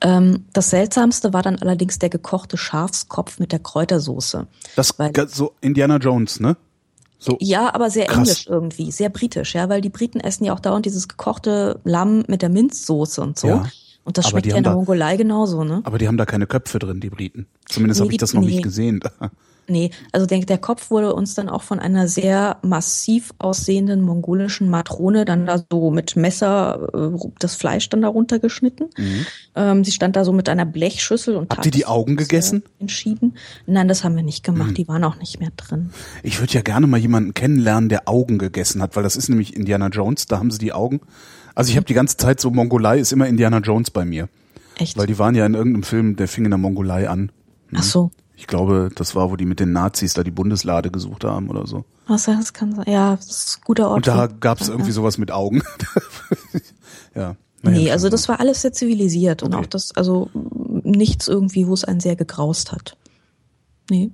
Ähm, 0.00 0.44
das 0.52 0.70
Seltsamste 0.70 1.32
war 1.32 1.42
dann 1.42 1.56
allerdings 1.58 1.98
der 1.98 2.10
gekochte 2.10 2.56
Schafskopf 2.56 3.38
mit 3.38 3.52
der 3.52 3.60
Kräutersoße. 3.60 4.46
Das 4.76 4.98
weil- 4.98 5.12
so 5.28 5.52
Indiana 5.60 5.96
Jones, 5.96 6.40
ne? 6.40 6.56
So. 7.18 7.38
Ja, 7.40 7.74
aber 7.74 7.88
sehr 7.90 8.04
Krass. 8.06 8.18
englisch 8.18 8.46
irgendwie, 8.46 8.92
sehr 8.92 9.08
britisch, 9.08 9.54
ja, 9.54 9.70
weil 9.70 9.80
die 9.80 9.88
Briten 9.88 10.20
essen 10.20 10.44
ja 10.44 10.52
auch 10.52 10.60
dauernd 10.60 10.84
dieses 10.84 11.08
gekochte 11.08 11.80
Lamm 11.84 12.24
mit 12.28 12.42
der 12.42 12.50
Minzsoße 12.50 13.22
und 13.22 13.38
so. 13.38 13.46
Ja. 13.48 13.66
Und 14.04 14.18
das 14.18 14.26
Aber 14.26 14.32
schmeckt 14.32 14.46
ja 14.46 14.56
in 14.56 14.62
der 14.62 14.72
da- 14.72 14.76
Mongolei 14.76 15.16
genauso, 15.16 15.64
ne? 15.64 15.80
Aber 15.84 15.96
die 15.98 16.06
haben 16.06 16.18
da 16.18 16.26
keine 16.26 16.46
Köpfe 16.46 16.78
drin, 16.78 17.00
die 17.00 17.08
Briten. 17.10 17.46
Zumindest 17.64 18.00
Nee, 18.00 18.04
habe 18.04 18.12
ich 18.12 18.18
das 18.18 18.34
noch 18.34 18.42
nee. 18.42 18.48
nicht 18.48 18.62
gesehen. 18.62 19.00
Nee, 19.68 19.90
also 20.12 20.26
der, 20.26 20.40
der 20.40 20.58
Kopf 20.58 20.90
wurde 20.90 21.14
uns 21.14 21.34
dann 21.34 21.48
auch 21.48 21.62
von 21.62 21.78
einer 21.80 22.06
sehr 22.06 22.58
massiv 22.62 23.32
aussehenden 23.38 24.02
mongolischen 24.02 24.68
Matrone 24.70 25.24
dann 25.24 25.46
da 25.46 25.62
so 25.70 25.90
mit 25.90 26.16
Messer 26.16 26.88
äh, 26.94 27.28
das 27.38 27.56
Fleisch 27.56 27.88
dann 27.88 28.02
da 28.02 28.08
runtergeschnitten. 28.08 28.90
Ähm, 29.54 29.84
sie 29.84 29.90
stand 29.92 30.16
da 30.16 30.24
so 30.24 30.32
mit 30.32 30.48
einer 30.48 30.66
Blechschüssel 30.66 31.34
und 31.36 31.46
Mhm. 31.46 31.56
Habt 31.56 31.66
ihr 31.66 31.70
die 31.72 31.86
Augen 31.86 32.16
gegessen? 32.16 32.58
Mhm. 32.58 32.80
Entschieden. 32.80 33.34
Nein, 33.66 33.88
das 33.88 34.04
haben 34.04 34.16
wir 34.16 34.22
nicht 34.22 34.44
gemacht. 34.44 34.76
Die 34.76 34.86
waren 34.88 35.02
auch 35.04 35.16
nicht 35.16 35.40
mehr 35.40 35.50
drin. 35.56 35.90
Ich 36.22 36.40
würde 36.40 36.52
ja 36.52 36.60
gerne 36.62 36.86
mal 36.86 36.98
jemanden 36.98 37.34
kennenlernen, 37.34 37.88
der 37.88 38.08
Augen 38.08 38.38
gegessen 38.38 38.82
hat, 38.82 38.96
weil 38.96 39.02
das 39.02 39.16
ist 39.16 39.28
nämlich 39.28 39.56
Indiana 39.56 39.88
Jones, 39.88 40.26
da 40.26 40.38
haben 40.38 40.50
sie 40.50 40.58
die 40.58 40.72
Augen. 40.72 41.00
Also 41.54 41.70
ich 41.70 41.76
habe 41.76 41.86
die 41.86 41.94
ganze 41.94 42.16
Zeit 42.16 42.40
so 42.40 42.50
Mongolei 42.50 42.98
ist 42.98 43.12
immer 43.12 43.26
Indiana 43.26 43.58
Jones 43.58 43.90
bei 43.90 44.04
mir, 44.04 44.28
Echt? 44.76 44.98
weil 44.98 45.06
die 45.06 45.18
waren 45.18 45.34
ja 45.34 45.46
in 45.46 45.54
irgendeinem 45.54 45.84
Film, 45.84 46.16
der 46.16 46.28
fing 46.28 46.44
in 46.44 46.50
der 46.50 46.58
Mongolei 46.58 47.08
an. 47.08 47.32
Ach 47.74 47.82
so. 47.82 48.10
Ich 48.38 48.46
glaube, 48.46 48.90
das 48.94 49.14
war, 49.14 49.30
wo 49.30 49.36
die 49.36 49.46
mit 49.46 49.60
den 49.60 49.72
Nazis 49.72 50.12
da 50.12 50.22
die 50.22 50.30
Bundeslade 50.30 50.90
gesucht 50.90 51.24
haben 51.24 51.48
oder 51.48 51.66
so. 51.66 51.84
Was 52.06 52.24
das 52.26 52.52
kann 52.52 52.74
sein. 52.74 52.84
Ja, 52.86 53.16
das 53.16 53.26
ist 53.28 53.58
ein 53.58 53.64
guter 53.64 53.88
Ort. 53.88 53.96
Und 53.96 54.06
da 54.06 54.26
gab 54.26 54.60
es 54.60 54.68
irgendwie 54.68 54.90
ja. 54.90 54.94
sowas 54.94 55.16
mit 55.18 55.30
Augen. 55.32 55.62
ja. 57.14 57.36
Naja, 57.62 57.78
Nee, 57.78 57.90
also 57.90 58.08
das 58.10 58.28
war 58.28 58.38
alles 58.40 58.62
sehr 58.62 58.72
zivilisiert 58.72 59.42
und 59.42 59.54
Okay. 59.54 59.64
auch 59.64 59.66
das, 59.66 59.92
also 59.96 60.30
nichts 60.84 61.26
irgendwie, 61.28 61.66
wo 61.66 61.72
es 61.74 61.84
einen 61.84 62.00
sehr 62.00 62.14
gegraust 62.14 62.72
hat. 62.72 62.96
Nee. 63.90 64.10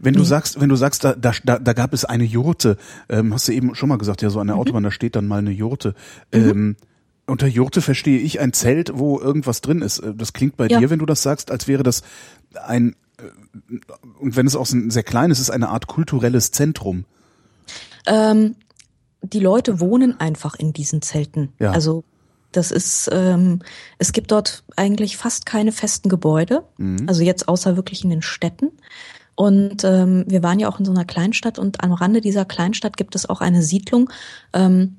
Wenn 0.00 0.14
du 0.14 0.20
Nee. 0.20 0.26
sagst, 0.26 0.60
wenn 0.60 0.68
du 0.68 0.76
sagst, 0.76 1.04
da, 1.04 1.14
da, 1.14 1.32
da, 1.42 1.72
gab 1.72 1.92
es 1.94 2.04
eine 2.04 2.24
Jurte, 2.24 2.76
ähm, 3.08 3.32
hast 3.32 3.48
du 3.48 3.52
eben 3.52 3.74
schon 3.74 3.88
mal 3.88 3.98
gesagt, 3.98 4.20
ja, 4.22 4.30
so 4.30 4.40
an 4.40 4.46
Mhm. 4.46 4.48
der 4.48 4.56
Autobahn, 4.56 4.82
da 4.82 4.90
steht 4.90 5.16
dann 5.16 5.26
mal 5.26 5.38
eine 5.38 5.50
Jurte. 5.50 5.94
Ähm, 6.32 6.76
unter 7.26 7.46
Jurte 7.46 7.80
verstehe 7.82 8.18
ich 8.18 8.40
ein 8.40 8.52
Zelt, 8.52 8.92
wo 8.98 9.18
irgendwas 9.20 9.60
drin 9.60 9.82
ist. 9.82 10.00
Äh, 10.00 10.14
Das 10.14 10.32
klingt 10.32 10.56
bei 10.56 10.66
Ja. 10.66 10.78
dir, 10.78 10.90
wenn 10.90 10.98
du 10.98 11.06
das 11.06 11.22
sagst, 11.22 11.50
als 11.50 11.68
wäre 11.68 11.82
das 11.82 12.02
ein, 12.66 12.96
äh, 13.18 13.22
und 14.18 14.36
wenn 14.36 14.46
es 14.46 14.56
auch 14.56 14.70
ein 14.70 14.90
sehr 14.90 15.02
kleines 15.04 15.38
ist, 15.40 15.50
eine 15.50 15.68
Art 15.68 15.86
kulturelles 15.86 16.50
Zentrum. 16.50 17.04
Ähm, 18.06 18.56
die 19.22 19.40
Leute 19.40 19.78
wohnen 19.80 20.18
einfach 20.18 20.56
in 20.56 20.72
diesen 20.72 21.00
Zelten. 21.02 21.52
Ja. 21.60 21.70
Also 21.70 22.04
das 22.50 22.70
ist, 22.70 23.08
ähm, 23.12 23.60
es 23.98 24.12
gibt 24.12 24.30
dort 24.32 24.64
eigentlich 24.76 25.16
fast 25.16 25.46
keine 25.46 25.72
festen 25.72 26.08
Gebäude. 26.08 26.64
Mhm. 26.76 27.04
Also 27.06 27.22
jetzt 27.22 27.48
außer 27.48 27.76
wirklich 27.76 28.04
in 28.04 28.10
den 28.10 28.22
Städten. 28.22 28.70
Und 29.34 29.84
ähm, 29.84 30.24
wir 30.28 30.42
waren 30.42 30.58
ja 30.60 30.68
auch 30.68 30.78
in 30.78 30.84
so 30.84 30.92
einer 30.92 31.06
Kleinstadt 31.06 31.58
und 31.58 31.82
am 31.82 31.92
Rande 31.92 32.20
dieser 32.20 32.44
Kleinstadt 32.44 32.98
gibt 32.98 33.14
es 33.14 33.28
auch 33.28 33.40
eine 33.40 33.62
Siedlung, 33.62 34.10
ähm, 34.52 34.96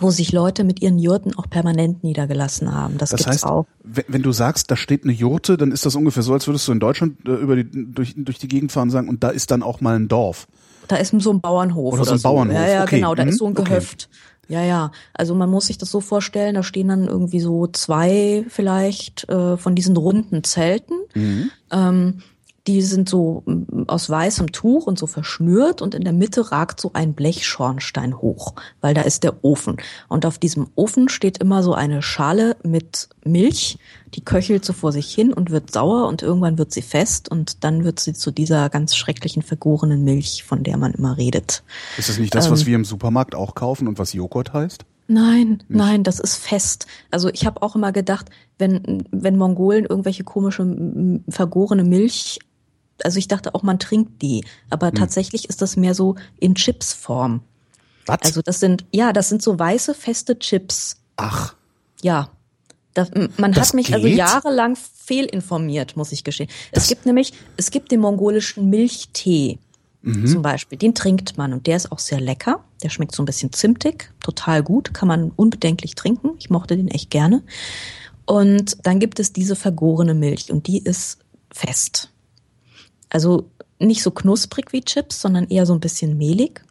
wo 0.00 0.10
sich 0.10 0.32
Leute 0.32 0.64
mit 0.64 0.80
ihren 0.80 0.98
Jurten 0.98 1.36
auch 1.36 1.48
permanent 1.50 2.02
niedergelassen 2.02 2.74
haben. 2.74 2.96
Das, 2.96 3.10
Das 3.10 3.18
gibt's 3.18 3.32
heißt, 3.32 3.44
auch. 3.46 3.66
wenn, 3.84 4.22
du 4.22 4.32
sagst, 4.32 4.70
da 4.70 4.76
steht 4.76 5.04
eine 5.04 5.12
Jurte, 5.12 5.56
dann 5.58 5.70
ist 5.70 5.84
das 5.84 5.94
ungefähr 5.94 6.22
so, 6.22 6.32
als 6.32 6.46
würdest 6.46 6.66
du 6.66 6.72
in 6.72 6.80
Deutschland 6.80 7.18
äh, 7.28 7.32
über 7.32 7.56
die, 7.56 7.68
durch, 7.70 8.14
durch 8.16 8.38
die 8.38 8.48
Gegend 8.48 8.72
fahren 8.72 8.84
und 8.88 8.90
sagen, 8.90 9.08
und 9.08 9.22
da 9.22 9.28
ist 9.28 9.50
dann 9.50 9.62
auch 9.62 9.80
mal 9.80 9.96
ein 9.96 10.08
Dorf. 10.08 10.48
Da 10.88 10.96
ist 10.96 11.14
so 11.18 11.30
ein 11.30 11.40
Bauernhof 11.40 11.92
Oder 11.92 12.02
oder, 12.02 12.10
so 12.10 12.14
ein 12.16 12.22
Bauernhof, 12.22 12.56
Ja, 12.56 12.68
ja, 12.68 12.82
okay. 12.82 12.96
genau, 12.96 13.14
da 13.14 13.24
Mhm, 13.24 13.28
ist 13.30 13.38
so 13.38 13.46
ein 13.46 13.52
okay. 13.52 13.64
Gehöft. 13.64 14.08
Ja, 14.48 14.62
ja. 14.62 14.90
Also 15.14 15.34
man 15.34 15.48
muss 15.50 15.66
sich 15.66 15.78
das 15.78 15.90
so 15.90 16.00
vorstellen, 16.00 16.54
da 16.54 16.62
stehen 16.62 16.88
dann 16.88 17.06
irgendwie 17.06 17.40
so 17.40 17.66
zwei 17.68 18.44
vielleicht 18.48 19.28
äh, 19.28 19.56
von 19.56 19.74
diesen 19.74 19.96
runden 19.96 20.42
Zelten. 20.42 20.94
Mhm. 21.14 21.50
Ähm, 21.70 22.22
die 22.66 22.82
sind 22.82 23.08
so 23.08 23.42
mm, 23.46 23.84
aus 23.88 24.08
weißem 24.08 24.52
Tuch 24.52 24.86
und 24.86 24.98
so 24.98 25.06
verschnürt 25.06 25.82
und 25.82 25.94
in 25.94 26.04
der 26.04 26.12
Mitte 26.12 26.52
ragt 26.52 26.80
so 26.80 26.92
ein 26.94 27.14
Blechschornstein 27.14 28.18
hoch, 28.18 28.54
weil 28.80 28.94
da 28.94 29.02
ist 29.02 29.24
der 29.24 29.44
Ofen. 29.44 29.76
Und 30.08 30.26
auf 30.26 30.38
diesem 30.38 30.68
Ofen 30.74 31.08
steht 31.08 31.38
immer 31.38 31.62
so 31.62 31.74
eine 31.74 32.02
Schale 32.02 32.56
mit 32.62 33.08
Milch, 33.24 33.78
die 34.14 34.24
köchelt 34.24 34.64
so 34.64 34.72
vor 34.72 34.92
sich 34.92 35.12
hin 35.12 35.32
und 35.32 35.50
wird 35.50 35.72
sauer 35.72 36.06
und 36.06 36.22
irgendwann 36.22 36.58
wird 36.58 36.72
sie 36.72 36.82
fest 36.82 37.30
und 37.30 37.64
dann 37.64 37.84
wird 37.84 37.98
sie 37.98 38.12
zu 38.12 38.30
dieser 38.30 38.68
ganz 38.68 38.94
schrecklichen 38.94 39.42
vergorenen 39.42 40.04
Milch, 40.04 40.44
von 40.44 40.62
der 40.62 40.76
man 40.76 40.92
immer 40.92 41.16
redet. 41.16 41.62
Ist 41.98 42.08
das 42.08 42.18
nicht 42.18 42.34
das, 42.34 42.46
Ähm. 42.46 42.52
was 42.52 42.66
wir 42.66 42.76
im 42.76 42.84
Supermarkt 42.84 43.34
auch 43.34 43.54
kaufen 43.54 43.88
und 43.88 43.98
was 43.98 44.12
Joghurt 44.12 44.52
heißt? 44.52 44.84
Nein, 45.08 45.62
nein, 45.68 46.04
das 46.04 46.20
ist 46.20 46.36
fest. 46.36 46.86
Also 47.10 47.28
ich 47.28 47.44
habe 47.44 47.60
auch 47.60 47.74
immer 47.74 47.92
gedacht, 47.92 48.30
wenn, 48.58 49.04
wenn 49.10 49.36
Mongolen 49.36 49.84
irgendwelche 49.84 50.24
komische 50.24 51.20
vergorene 51.28 51.84
Milch, 51.84 52.38
also 53.04 53.18
ich 53.18 53.28
dachte 53.28 53.54
auch, 53.54 53.62
man 53.62 53.78
trinkt 53.78 54.22
die, 54.22 54.44
aber 54.70 54.92
tatsächlich 54.92 55.48
ist 55.48 55.62
das 55.62 55.76
mehr 55.76 55.94
so 55.94 56.16
in 56.38 56.54
Chipsform. 56.54 57.40
Was? 58.06 58.18
Also 58.22 58.42
das 58.42 58.60
sind, 58.60 58.84
ja, 58.92 59.12
das 59.12 59.28
sind 59.28 59.42
so 59.42 59.58
weiße, 59.58 59.94
feste 59.94 60.38
Chips. 60.38 60.96
Ach, 61.16 61.54
Ja. 62.02 62.30
Das, 62.94 63.10
man 63.38 63.52
Das 63.52 63.68
hat 63.68 63.74
mich 63.74 63.94
also 63.94 64.06
geht? 64.06 64.18
jahrelang 64.18 64.76
fehlinformiert, 64.76 65.96
muss 65.96 66.12
ich 66.12 66.24
gestehen. 66.24 66.50
Es 66.72 66.88
gibt 66.88 67.06
nämlich, 67.06 67.32
es 67.56 67.70
gibt 67.70 67.90
den 67.90 68.00
mongolischen 68.00 68.68
Milchtee 68.68 69.58
Mhm. 70.02 70.26
zum 70.26 70.42
Beispiel. 70.42 70.76
Den 70.76 70.94
trinkt 70.94 71.38
man 71.38 71.52
und 71.54 71.66
der 71.66 71.76
ist 71.76 71.90
auch 71.90 72.00
sehr 72.00 72.20
lecker. 72.20 72.62
Der 72.82 72.90
schmeckt 72.90 73.14
so 73.14 73.22
ein 73.22 73.24
bisschen 73.24 73.50
zimtig, 73.52 74.12
total 74.20 74.62
gut, 74.62 74.92
kann 74.92 75.08
man 75.08 75.30
unbedenklich 75.36 75.94
trinken. 75.94 76.32
Ich 76.38 76.50
mochte 76.50 76.76
den 76.76 76.88
echt 76.88 77.08
gerne. 77.08 77.42
Und 78.26 78.76
dann 78.82 78.98
gibt 79.00 79.20
es 79.20 79.32
diese 79.32 79.56
vergorene 79.56 80.12
Milch 80.12 80.50
und 80.52 80.66
die 80.66 80.78
ist 80.82 81.18
fest. 81.50 82.10
Also 83.12 83.50
nicht 83.78 84.02
so 84.02 84.10
knusprig 84.10 84.72
wie 84.72 84.80
Chips, 84.82 85.20
sondern 85.20 85.48
eher 85.48 85.66
so 85.66 85.72
ein 85.74 85.80
bisschen 85.80 86.16
mehlig 86.16 86.62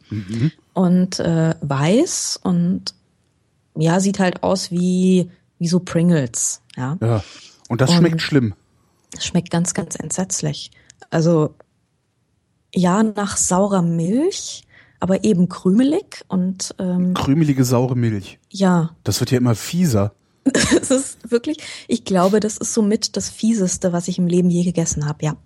und 0.74 1.18
äh, 1.20 1.54
weiß 1.60 2.40
und 2.42 2.94
ja, 3.76 4.00
sieht 4.00 4.18
halt 4.18 4.42
aus 4.42 4.70
wie, 4.70 5.30
wie 5.58 5.68
so 5.68 5.80
Pringles. 5.80 6.60
Ja, 6.76 6.98
Ja. 7.00 7.22
Und 7.68 7.80
das 7.80 7.90
Und- 7.90 7.96
schmeckt 7.98 8.20
schlimm. 8.20 8.54
das 9.12 9.24
schmeckt 9.24 9.50
ganz, 9.50 9.72
ganz 9.72 9.94
entsetzlich. 9.96 10.70
Also 11.10 11.54
ja, 12.74 13.02
nach 13.02 13.36
saurer 13.36 13.82
Milch, 13.82 14.64
aber 15.00 15.24
eben 15.24 15.48
krümelig 15.48 16.24
und 16.28 16.74
ähm, 16.78 17.14
Krümelige, 17.14 17.64
saure 17.64 17.96
Milch. 17.96 18.38
ja, 18.50 18.94
Das 19.04 19.20
wird 19.20 19.30
ja 19.30 19.38
immer 19.38 19.54
fieser. 19.54 20.14
es 20.44 20.90
ist 20.90 21.30
wirklich, 21.30 21.58
ich 21.88 22.04
glaube, 22.04 22.40
das 22.40 22.56
ist 22.56 22.74
somit 22.74 23.16
das 23.16 23.28
Fieseste, 23.30 23.92
was 23.92 24.08
ich 24.08 24.18
im 24.18 24.26
Leben 24.26 24.50
je 24.50 24.64
gegessen 24.64 25.06
habe, 25.06 25.24
ja. 25.24 25.36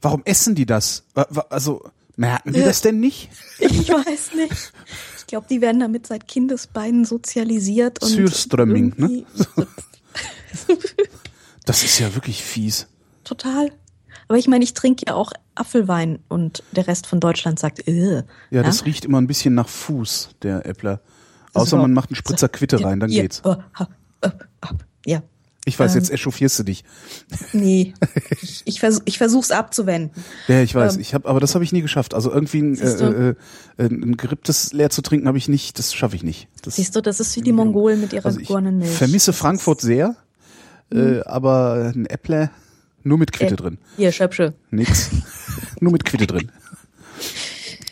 Warum 0.00 0.22
essen 0.24 0.54
die 0.54 0.66
das? 0.66 1.04
Also, 1.48 1.82
merken 2.16 2.52
die 2.52 2.62
das 2.62 2.82
denn 2.82 3.00
nicht? 3.00 3.30
Ich 3.58 3.88
weiß 3.88 4.34
nicht. 4.34 4.72
Ich 5.18 5.26
glaube, 5.26 5.46
die 5.48 5.60
werden 5.60 5.80
damit 5.80 6.06
seit 6.06 6.28
Kindesbeinen 6.28 7.04
sozialisiert 7.04 8.02
und 8.02 8.16
ne? 8.98 9.24
Das 11.64 11.82
ist 11.82 11.98
ja 11.98 12.14
wirklich 12.14 12.44
fies. 12.44 12.86
Total. 13.24 13.72
Aber 14.28 14.38
ich 14.38 14.46
meine, 14.46 14.64
ich 14.64 14.74
trinke 14.74 15.04
ja 15.08 15.14
auch 15.14 15.32
Apfelwein 15.54 16.20
und 16.28 16.62
der 16.72 16.86
Rest 16.86 17.06
von 17.06 17.20
Deutschland 17.20 17.58
sagt, 17.58 17.86
äh. 17.88 18.22
Ja, 18.50 18.62
das 18.62 18.84
riecht 18.84 19.04
immer 19.04 19.20
ein 19.20 19.26
bisschen 19.26 19.54
nach 19.54 19.68
Fuß, 19.68 20.30
der 20.42 20.64
Äppler. 20.66 21.00
Außer 21.54 21.76
man 21.76 21.92
macht 21.92 22.10
einen 22.10 22.16
Spritzer 22.16 22.48
Quitte 22.50 22.82
rein, 22.84 23.00
dann 23.00 23.10
geht's. 23.10 23.42
oh, 23.44 23.56
äh, 24.20 24.30
ah, 24.60 24.70
ja, 25.04 25.22
Ich 25.68 25.76
weiß, 25.78 25.94
ähm, 25.94 25.98
jetzt 26.00 26.10
echauffierst 26.12 26.60
du 26.60 26.62
dich. 26.62 26.84
nee. 27.52 27.92
ich, 28.40 28.62
ich, 28.64 28.78
vers 28.78 29.02
ich 29.04 29.18
versuch's 29.18 29.50
abzuwenden. 29.50 30.12
Ja, 30.46 30.62
ich 30.62 30.72
weiß. 30.74 30.94
ähm, 30.94 31.00
ich 31.00 31.12
habe, 31.12 31.28
aber 31.28 31.40
das 31.40 31.54
habe 31.56 31.64
ich 31.64 31.72
nie 31.72 31.82
geschafft. 31.82 32.14
Also 32.14 32.30
irgendwie 32.32 32.60
ein, 32.62 32.74
du? 32.76 33.36
äh, 33.78 33.82
äh, 33.82 33.86
ein 33.88 34.16
geripptes 34.16 34.72
leer 34.72 34.90
zu 34.90 35.02
trinken 35.02 35.26
habe 35.26 35.38
ich 35.38 35.48
nicht. 35.48 35.76
Das 35.80 35.92
schaffe 35.92 36.14
ich 36.14 36.22
nicht. 36.22 36.46
Das, 36.62 36.76
Siehst 36.76 36.94
du, 36.94 37.00
das 37.00 37.18
ist 37.18 37.34
wie 37.34 37.40
die 37.40 37.52
Mongolen 37.52 38.00
mit 38.00 38.12
ihrer 38.12 38.26
also 38.26 38.38
ich 38.38 38.46
gegorenen 38.46 38.78
Milch. 38.78 38.92
vermisse 38.92 39.32
Frankfurt 39.32 39.80
sehr, 39.80 40.14
äh, 40.92 41.20
aber 41.22 41.92
ein 41.94 42.06
Äppler 42.06 42.50
nur 43.02 43.18
mit 43.18 43.32
Quitte 43.32 43.54
Äh, 43.54 43.56
drin. 43.56 43.78
Hier, 43.96 44.12
Schöpsche. 44.12 44.54
Nix. 44.70 45.10
nur 45.80 45.90
mit 45.92 46.04
Quitte 46.04 46.26
drin. 46.28 46.52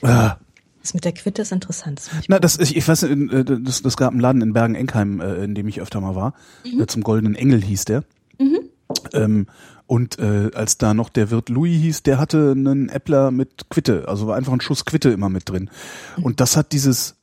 Ah. 0.02 0.36
Das 0.84 0.92
mit 0.92 1.06
der 1.06 1.12
Quitte 1.12 1.40
ist 1.42 1.50
interessant. 1.50 1.98
Das 1.98 2.10
Na, 2.28 2.38
das 2.38 2.58
ich, 2.58 2.76
ich 2.76 2.86
weiß, 2.86 3.04
äh, 3.04 3.44
das, 3.44 3.80
das 3.80 3.96
gab 3.96 4.10
einen 4.10 4.20
Laden 4.20 4.42
in 4.42 4.52
Bergen-Enkheim, 4.52 5.20
äh, 5.20 5.44
in 5.44 5.54
dem 5.54 5.66
ich 5.66 5.80
öfter 5.80 6.00
mal 6.02 6.14
war. 6.14 6.34
Mhm. 6.64 6.82
Äh, 6.82 6.86
Zum 6.86 7.02
Goldenen 7.02 7.34
Engel 7.34 7.62
hieß 7.62 7.86
der. 7.86 8.04
Ähm, 9.14 9.46
und 9.86 10.18
äh, 10.18 10.50
als 10.54 10.76
da 10.76 10.92
noch 10.92 11.08
der 11.08 11.30
Wirt 11.30 11.48
Louis 11.48 11.80
hieß, 11.80 12.02
der 12.02 12.18
hatte 12.18 12.52
einen 12.52 12.90
Äppler 12.90 13.30
mit 13.30 13.70
Quitte, 13.70 14.08
also 14.08 14.26
war 14.26 14.36
einfach 14.36 14.52
ein 14.52 14.60
Schuss 14.60 14.84
Quitte 14.84 15.10
immer 15.10 15.30
mit 15.30 15.48
drin. 15.48 15.70
Und 16.20 16.40
das 16.40 16.56
hat 16.56 16.72
dieses, 16.72 17.16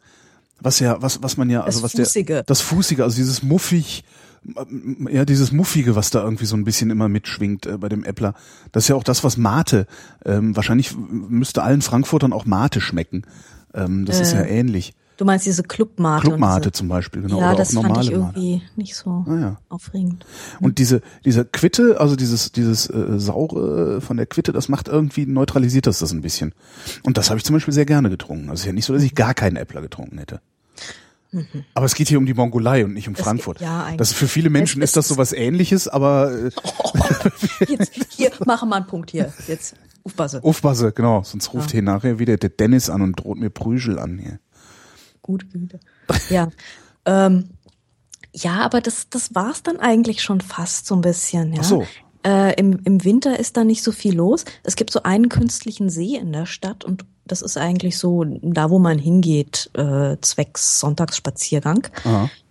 was 0.59 0.80
ja, 0.80 1.01
was, 1.01 1.22
was 1.22 1.38
man 1.38 1.49
ja, 1.49 1.64
also 1.64 1.84
was 1.84 1.91
Fußige. 1.91 2.26
der, 2.26 2.43
das 2.43 2.62
Fußige, 2.62 3.01
also 3.01 3.16
dieses 3.16 3.43
muffig, 3.43 4.03
ja, 5.10 5.24
dieses 5.26 5.52
Muffige, 5.52 5.96
was 5.96 6.10
da 6.10 6.24
irgendwie 6.24 6.46
so 6.46 6.56
ein 6.56 6.64
bisschen 6.64 6.89
immer 6.89 7.08
mitschwingt 7.10 7.66
äh, 7.68 7.78
bei 7.78 7.89
dem 7.89 8.04
Äppler. 8.04 8.34
Das 8.72 8.86
ist 8.86 8.88
ja 8.88 8.96
auch 8.96 9.04
das, 9.04 9.24
was 9.24 9.38
Mate, 9.38 9.86
ähm, 10.26 10.56
wahrscheinlich 10.56 10.96
müsste 10.98 11.62
allen 11.64 11.82
Frankfurtern 11.82 12.34
auch 12.34 12.46
Mate 12.46 12.82
schmecken. 12.82 13.24
Ähm, 13.74 14.06
das 14.06 14.20
ist 14.20 14.34
ja 14.34 14.42
Äh, 14.42 14.60
ähnlich. 14.60 14.94
Du 15.18 15.26
meinst 15.26 15.46
diese 15.46 15.62
Clubmate? 15.62 16.26
Clubmate 16.28 16.72
zum 16.72 16.88
Beispiel, 16.88 17.22
genau. 17.22 17.39
Ja, 17.39 17.50
oder 17.50 17.58
das 17.58 17.78
auch 17.78 17.84
fand 17.84 17.89
normale 17.94 18.12
ich 18.12 18.18
Mate. 18.18 18.39
irgendwie 18.39 18.62
nicht 18.76 18.96
so 18.96 19.24
Ah, 19.28 19.38
ja. 19.39 19.58
aufregend. 19.70 20.26
Und 20.60 20.80
diese, 20.80 21.02
diese 21.24 21.46
Quitte, 21.46 22.00
also 22.00 22.16
dieses, 22.16 22.52
dieses 22.52 22.89
äh, 22.89 23.20
Saure 23.20 24.02
von 24.02 24.18
der 24.18 24.26
Quitte, 24.26 24.52
das 24.52 24.68
macht 24.68 24.88
irgendwie, 24.88 25.28
neutralisiert 25.28 25.86
das 25.86 26.00
das 26.00 26.12
ein 26.12 26.22
bisschen. 26.22 26.56
Und 27.04 27.20
das 27.20 27.30
habe 27.30 27.38
ich 27.38 27.44
zum 27.44 27.54
Beispiel 27.54 27.74
sehr 27.74 27.86
gerne 27.86 28.10
getrunken. 28.10 28.50
Also 28.50 28.62
ist 28.62 28.66
ja 28.66 28.74
nicht 28.74 28.86
so, 28.86 28.94
dass 28.94 29.04
ich 29.04 29.14
gar 29.14 29.36
keinen 29.36 29.58
Äppler 29.58 29.82
getrunken 29.84 30.18
hätte. 30.18 30.42
Aber 31.74 31.86
es 31.86 31.96
geht 31.96 32.10
hier 32.10 32.18
um 32.18 32.26
die 32.26 32.34
Mongolei 32.34 32.84
und 32.84 32.94
nicht 32.94 33.08
um 33.08 33.14
Es 33.14 33.22
Frankfurt. 33.22 33.60
geht- 33.60 33.68
ja, 33.68 33.84
eigentlich. 33.86 33.98
das 33.98 34.12
für 34.14 34.28
viele 34.28 34.50
Menschen 34.50 34.82
ist 34.82 34.98
das 34.98 35.06
ist- 35.06 35.10
sowas 35.16 35.32
ähnliches, 35.34 35.88
aber 35.88 36.32
äh, 36.32 36.52
Jetzt, 37.68 37.94
hier, 38.10 38.32
machen 38.46 38.70
wir 38.70 38.76
einen 38.76 38.88
Punkt 38.88 39.12
hier. 39.12 39.34
Jetzt, 39.48 39.76
aufpasse. 40.04 40.44
aufpasse, 40.44 40.92
genau, 40.92 41.24
sonst 41.24 41.54
ruft 41.54 41.70
Ja. 41.70 41.74
hier 41.74 41.82
nachher 41.84 42.20
wieder 42.20 42.38
der 42.38 42.50
Dennis 42.50 42.90
an 42.90 43.02
und 43.02 43.14
droht 43.20 43.38
mir 43.38 43.50
Prügel 43.50 43.98
an 44.00 44.18
hier. 44.18 44.40
Gute 45.22 45.46
Güte. 45.46 45.80
Ja. 46.30 46.50
ähm, 47.06 47.52
ja, 48.34 48.60
aber 48.62 48.82
das, 48.82 49.10
das 49.10 49.36
war's 49.36 49.62
dann 49.64 49.78
eigentlich 49.78 50.22
schon 50.22 50.42
fast 50.42 50.86
so 50.88 50.96
ein 50.96 51.02
bisschen, 51.02 51.54
ja. 51.54 51.60
Ach 51.62 51.66
so. 51.66 51.86
Äh, 52.24 52.54
im, 52.60 52.80
Im 52.84 53.04
Winter 53.04 53.40
ist 53.40 53.58
da 53.58 53.64
nicht 53.64 53.84
so 53.84 53.92
viel 53.92 54.16
los. 54.16 54.46
Es 54.64 54.76
gibt 54.76 54.92
so 54.92 55.02
einen 55.04 55.28
künstlichen 55.28 55.90
See 55.90 56.16
in 56.18 56.32
der 56.32 56.46
Stadt 56.46 56.86
und 56.86 57.04
das 57.32 57.42
ist 57.42 57.58
eigentlich 57.58 57.98
so 57.98 58.26
da, 58.26 58.70
wo 58.70 58.78
man 58.78 59.00
hingeht, 59.00 59.70
äh, 59.74 60.18
zwecks 60.22 60.80
Sonntagsspaziergang. 60.80 61.88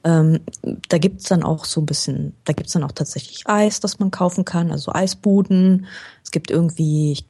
Ähm, 0.03 0.41
da 0.89 0.97
gibt's 0.97 1.25
dann 1.25 1.43
auch 1.43 1.67
so 1.67 1.83
ein 1.83 1.87
bisschen, 1.87 2.35
da 2.45 2.55
gibt's 2.55 2.73
dann 2.73 2.85
auch 2.85 2.93
tatsächlich 2.93 3.47
Eis, 3.47 3.81
das 3.81 3.99
man 3.99 4.11
kaufen 4.11 4.47
kann, 4.47 4.73
also 4.73 4.93
Eisbuden. 4.93 5.87
Es 6.25 6.31
gibt 6.31 6.51
irgendwie, 6.51 7.13
ich 7.13 7.27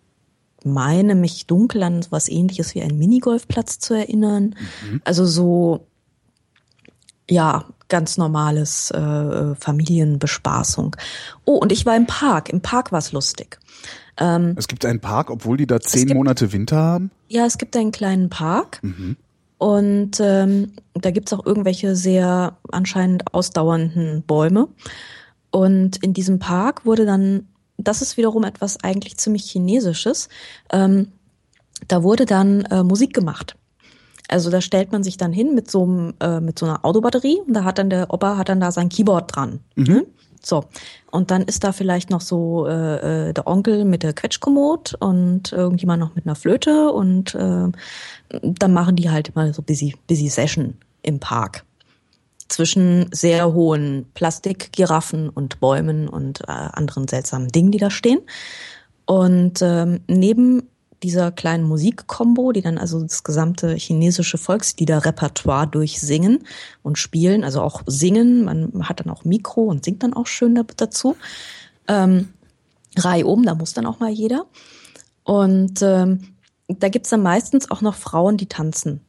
meine 0.64 1.16
mich 1.16 1.46
dunkel 1.46 1.82
an 1.82 2.06
was 2.10 2.28
ähnliches 2.28 2.74
wie 2.74 2.82
einen 2.82 2.98
Minigolfplatz 2.98 3.80
zu 3.80 3.94
erinnern. 3.94 4.54
Also 5.04 5.26
so, 5.26 5.86
ja, 7.28 7.64
ganz 7.88 8.16
normales 8.16 8.92
äh, 8.92 9.54
Familienbespaßung. 9.56 10.96
Oh, 11.44 11.56
und 11.56 11.72
ich 11.72 11.84
war 11.84 11.96
im 11.96 12.06
Park. 12.06 12.48
Im 12.48 12.60
Park 12.60 12.92
war's 12.92 13.10
lustig. 13.12 13.58
Ähm, 14.20 14.54
Es 14.56 14.68
gibt 14.68 14.84
einen 14.84 15.00
Park, 15.00 15.30
obwohl 15.30 15.56
die 15.56 15.66
da 15.66 15.80
zehn 15.80 16.06
gibt- 16.06 16.16
Monate 16.16 16.52
Winter 16.52 16.76
haben. 16.76 17.10
ja, 17.28 17.46
es 17.46 17.58
gibt 17.58 17.74
einen 17.76 17.90
kleinen 17.90 18.28
Park. 18.28 18.80
Und 19.58 20.12
ähm, 20.20 20.72
da 20.94 21.10
gibt's 21.10 21.32
auch 21.32 21.44
irgendwelche 21.44 21.94
sehr 21.96 22.56
anscheinend 22.70 23.34
ausdauernden 23.34 24.22
Bäume. 24.26 24.68
Und 25.50 25.96
in 26.02 26.14
diesem 26.14 26.38
Park 26.38 26.86
wurde 26.86 27.04
dann, 27.04 27.48
das 27.76 28.00
ist 28.02 28.16
wiederum 28.16 28.44
etwas 28.44 28.82
eigentlich 28.82 29.16
ziemlich 29.18 29.44
Chinesisches, 29.50 30.28
ähm, 30.72 31.08
da 31.88 32.02
wurde 32.02 32.24
dann 32.26 32.62
äh, 32.66 32.82
Musik 32.84 33.12
gemacht. 33.14 33.56
Also 34.28 34.48
da 34.50 34.60
stellt 34.60 34.92
man 34.92 35.02
sich 35.02 35.16
dann 35.16 35.32
hin 35.32 35.54
mit 35.54 35.70
so, 35.70 35.82
einem, 35.82 36.14
äh, 36.20 36.40
mit 36.40 36.58
so 36.58 36.66
einer 36.66 36.84
Autobatterie 36.84 37.40
und 37.46 37.52
da 37.54 37.64
hat 37.64 37.78
dann 37.78 37.90
der 37.90 38.12
Opa 38.14 38.36
hat 38.36 38.48
dann 38.48 38.60
da 38.60 38.70
sein 38.70 38.88
Keyboard 38.90 39.34
dran. 39.34 39.60
Mhm. 39.74 40.04
So. 40.42 40.64
Und 41.10 41.30
dann 41.30 41.42
ist 41.42 41.64
da 41.64 41.72
vielleicht 41.72 42.10
noch 42.10 42.20
so 42.20 42.66
äh, 42.66 43.28
äh, 43.28 43.32
der 43.32 43.46
Onkel 43.46 43.84
mit 43.84 44.02
der 44.02 44.12
Quetschkommod 44.12 44.94
und 45.00 45.52
irgendjemand 45.52 46.00
noch 46.00 46.14
mit 46.14 46.26
einer 46.26 46.34
Flöte 46.34 46.90
und 46.92 47.34
äh, 47.34 47.68
dann 48.42 48.72
machen 48.72 48.96
die 48.96 49.10
halt 49.10 49.28
immer 49.28 49.52
so 49.52 49.62
busy, 49.62 49.94
busy 50.06 50.28
Session 50.28 50.76
im 51.02 51.20
Park. 51.20 51.64
Zwischen 52.48 53.08
sehr 53.12 53.52
hohen 53.52 54.06
Plastikgiraffen 54.14 55.28
und 55.28 55.60
Bäumen 55.60 56.08
und 56.08 56.40
äh, 56.42 56.46
anderen 56.46 57.06
seltsamen 57.06 57.48
Dingen, 57.48 57.70
die 57.70 57.78
da 57.78 57.90
stehen. 57.90 58.20
Und 59.06 59.60
ähm, 59.62 60.00
neben 60.06 60.68
dieser 61.02 61.32
kleinen 61.32 61.64
Musikkombo, 61.64 62.52
die 62.52 62.62
dann 62.62 62.78
also 62.78 63.00
das 63.02 63.24
gesamte 63.24 63.74
chinesische 63.74 64.38
Volksliederrepertoire 64.38 65.66
durchsingen 65.66 66.44
und 66.82 66.98
spielen, 66.98 67.42
also 67.44 67.62
auch 67.62 67.82
singen, 67.86 68.44
man 68.44 68.88
hat 68.88 69.00
dann 69.00 69.10
auch 69.10 69.24
Mikro 69.24 69.62
und 69.62 69.84
singt 69.84 70.02
dann 70.02 70.12
auch 70.14 70.26
schön 70.26 70.54
da- 70.54 70.64
dazu. 70.76 71.16
Ähm, 71.88 72.28
Reihe 72.96 73.26
um, 73.26 73.44
da 73.44 73.54
muss 73.54 73.72
dann 73.72 73.86
auch 73.86 74.00
mal 74.00 74.10
jeder. 74.10 74.46
Und 75.24 75.80
ähm, 75.80 76.34
da 76.68 76.88
gibt's 76.88 77.10
dann 77.10 77.22
meistens 77.22 77.70
auch 77.70 77.80
noch 77.80 77.94
Frauen, 77.94 78.36
die 78.36 78.46
tanzen. 78.46 79.00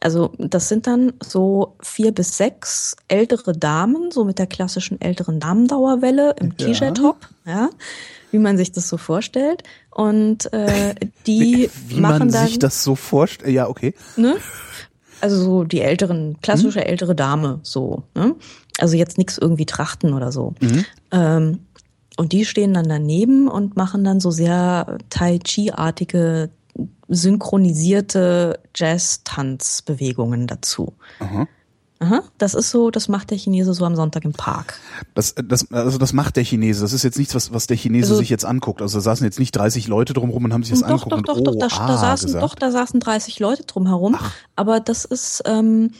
Also 0.00 0.32
das 0.38 0.68
sind 0.68 0.86
dann 0.86 1.12
so 1.22 1.76
vier 1.80 2.12
bis 2.12 2.36
sechs 2.36 2.96
ältere 3.08 3.52
Damen, 3.52 4.10
so 4.10 4.24
mit 4.24 4.38
der 4.38 4.46
klassischen 4.46 5.00
älteren 5.00 5.40
Damendauerwelle 5.40 6.34
im 6.40 6.54
Ja. 6.58 6.66
T-Shirt-Top, 6.66 7.28
ja, 7.44 7.68
wie 8.36 8.42
man 8.42 8.58
sich 8.58 8.70
das 8.70 8.86
so 8.90 8.98
vorstellt. 8.98 9.62
Und 9.90 10.52
äh, 10.52 10.94
die 11.26 11.70
Wie 11.88 12.00
machen 12.00 12.18
man 12.18 12.28
dann, 12.28 12.46
sich 12.46 12.58
das 12.58 12.84
so 12.84 12.94
vorstellt. 12.94 13.50
Ja, 13.50 13.66
okay. 13.66 13.94
ne? 14.16 14.36
Also 15.22 15.42
so 15.42 15.64
die 15.64 15.80
älteren, 15.80 16.36
klassische 16.42 16.80
Mhm. 16.80 16.84
ältere 16.84 17.14
Dame, 17.14 17.60
so. 17.62 18.02
Ne? 18.14 18.34
Also 18.78 18.94
jetzt 18.98 19.16
nix 19.16 19.38
irgendwie 19.38 19.64
Trachten 19.64 20.12
oder 20.12 20.30
so. 20.32 20.54
Mhm. 20.60 20.84
Ähm, 21.12 21.58
und 22.18 22.32
die 22.32 22.44
stehen 22.44 22.74
dann 22.74 22.86
daneben 22.90 23.48
und 23.48 23.74
machen 23.76 24.04
dann 24.04 24.20
so 24.20 24.30
sehr 24.30 24.98
Tai 25.08 25.38
Chi-artige, 25.38 26.50
synchronisierte 27.08 28.60
Jazz-Tanzbewegungen 28.74 30.46
dazu. 30.46 30.92
Aha. 31.20 31.48
Aha, 31.98 32.22
das 32.36 32.54
ist 32.54 32.70
so, 32.70 32.90
das 32.90 33.08
macht 33.08 33.30
der 33.30 33.38
Chinese 33.38 33.72
so 33.72 33.84
am 33.84 33.96
Sonntag 33.96 34.24
im 34.24 34.32
Park. 34.32 34.78
Das, 35.14 35.34
das, 35.34 35.70
also 35.72 35.96
das 35.96 36.12
macht 36.12 36.36
der 36.36 36.44
Chinese. 36.44 36.82
Das 36.82 36.92
ist 36.92 37.02
jetzt 37.02 37.18
nichts, 37.18 37.34
was, 37.34 37.52
was 37.52 37.66
der 37.66 37.76
Chinese 37.76 38.08
Also- 38.08 38.18
sich 38.18 38.28
jetzt 38.28 38.44
anguckt. 38.44 38.82
Also 38.82 38.98
da 38.98 39.02
saßen 39.02 39.24
jetzt 39.24 39.38
nicht 39.38 39.52
30 39.52 39.88
Leute 39.88 40.12
drumherum 40.12 40.44
und 40.44 40.52
haben 40.52 40.62
sich 40.62 40.72
das 40.72 40.80
doch, 40.80 40.88
angeguckt 40.88 41.28
doch, 41.28 41.36
und 41.38 41.46
doch, 41.46 41.52
oh, 41.54 41.58
doch, 41.58 41.68
da, 41.78 41.84
ah, 41.84 41.86
da 41.88 41.96
saßen, 41.96 42.26
gesagt. 42.26 42.44
doch, 42.44 42.54
da 42.54 42.70
saßen 42.70 43.00
30 43.00 43.38
Leute 43.40 43.64
drumherum. 43.64 44.16
Aber 44.56 44.80
das 44.80 45.06
ist, 45.06 45.42
ähm, 45.46 45.92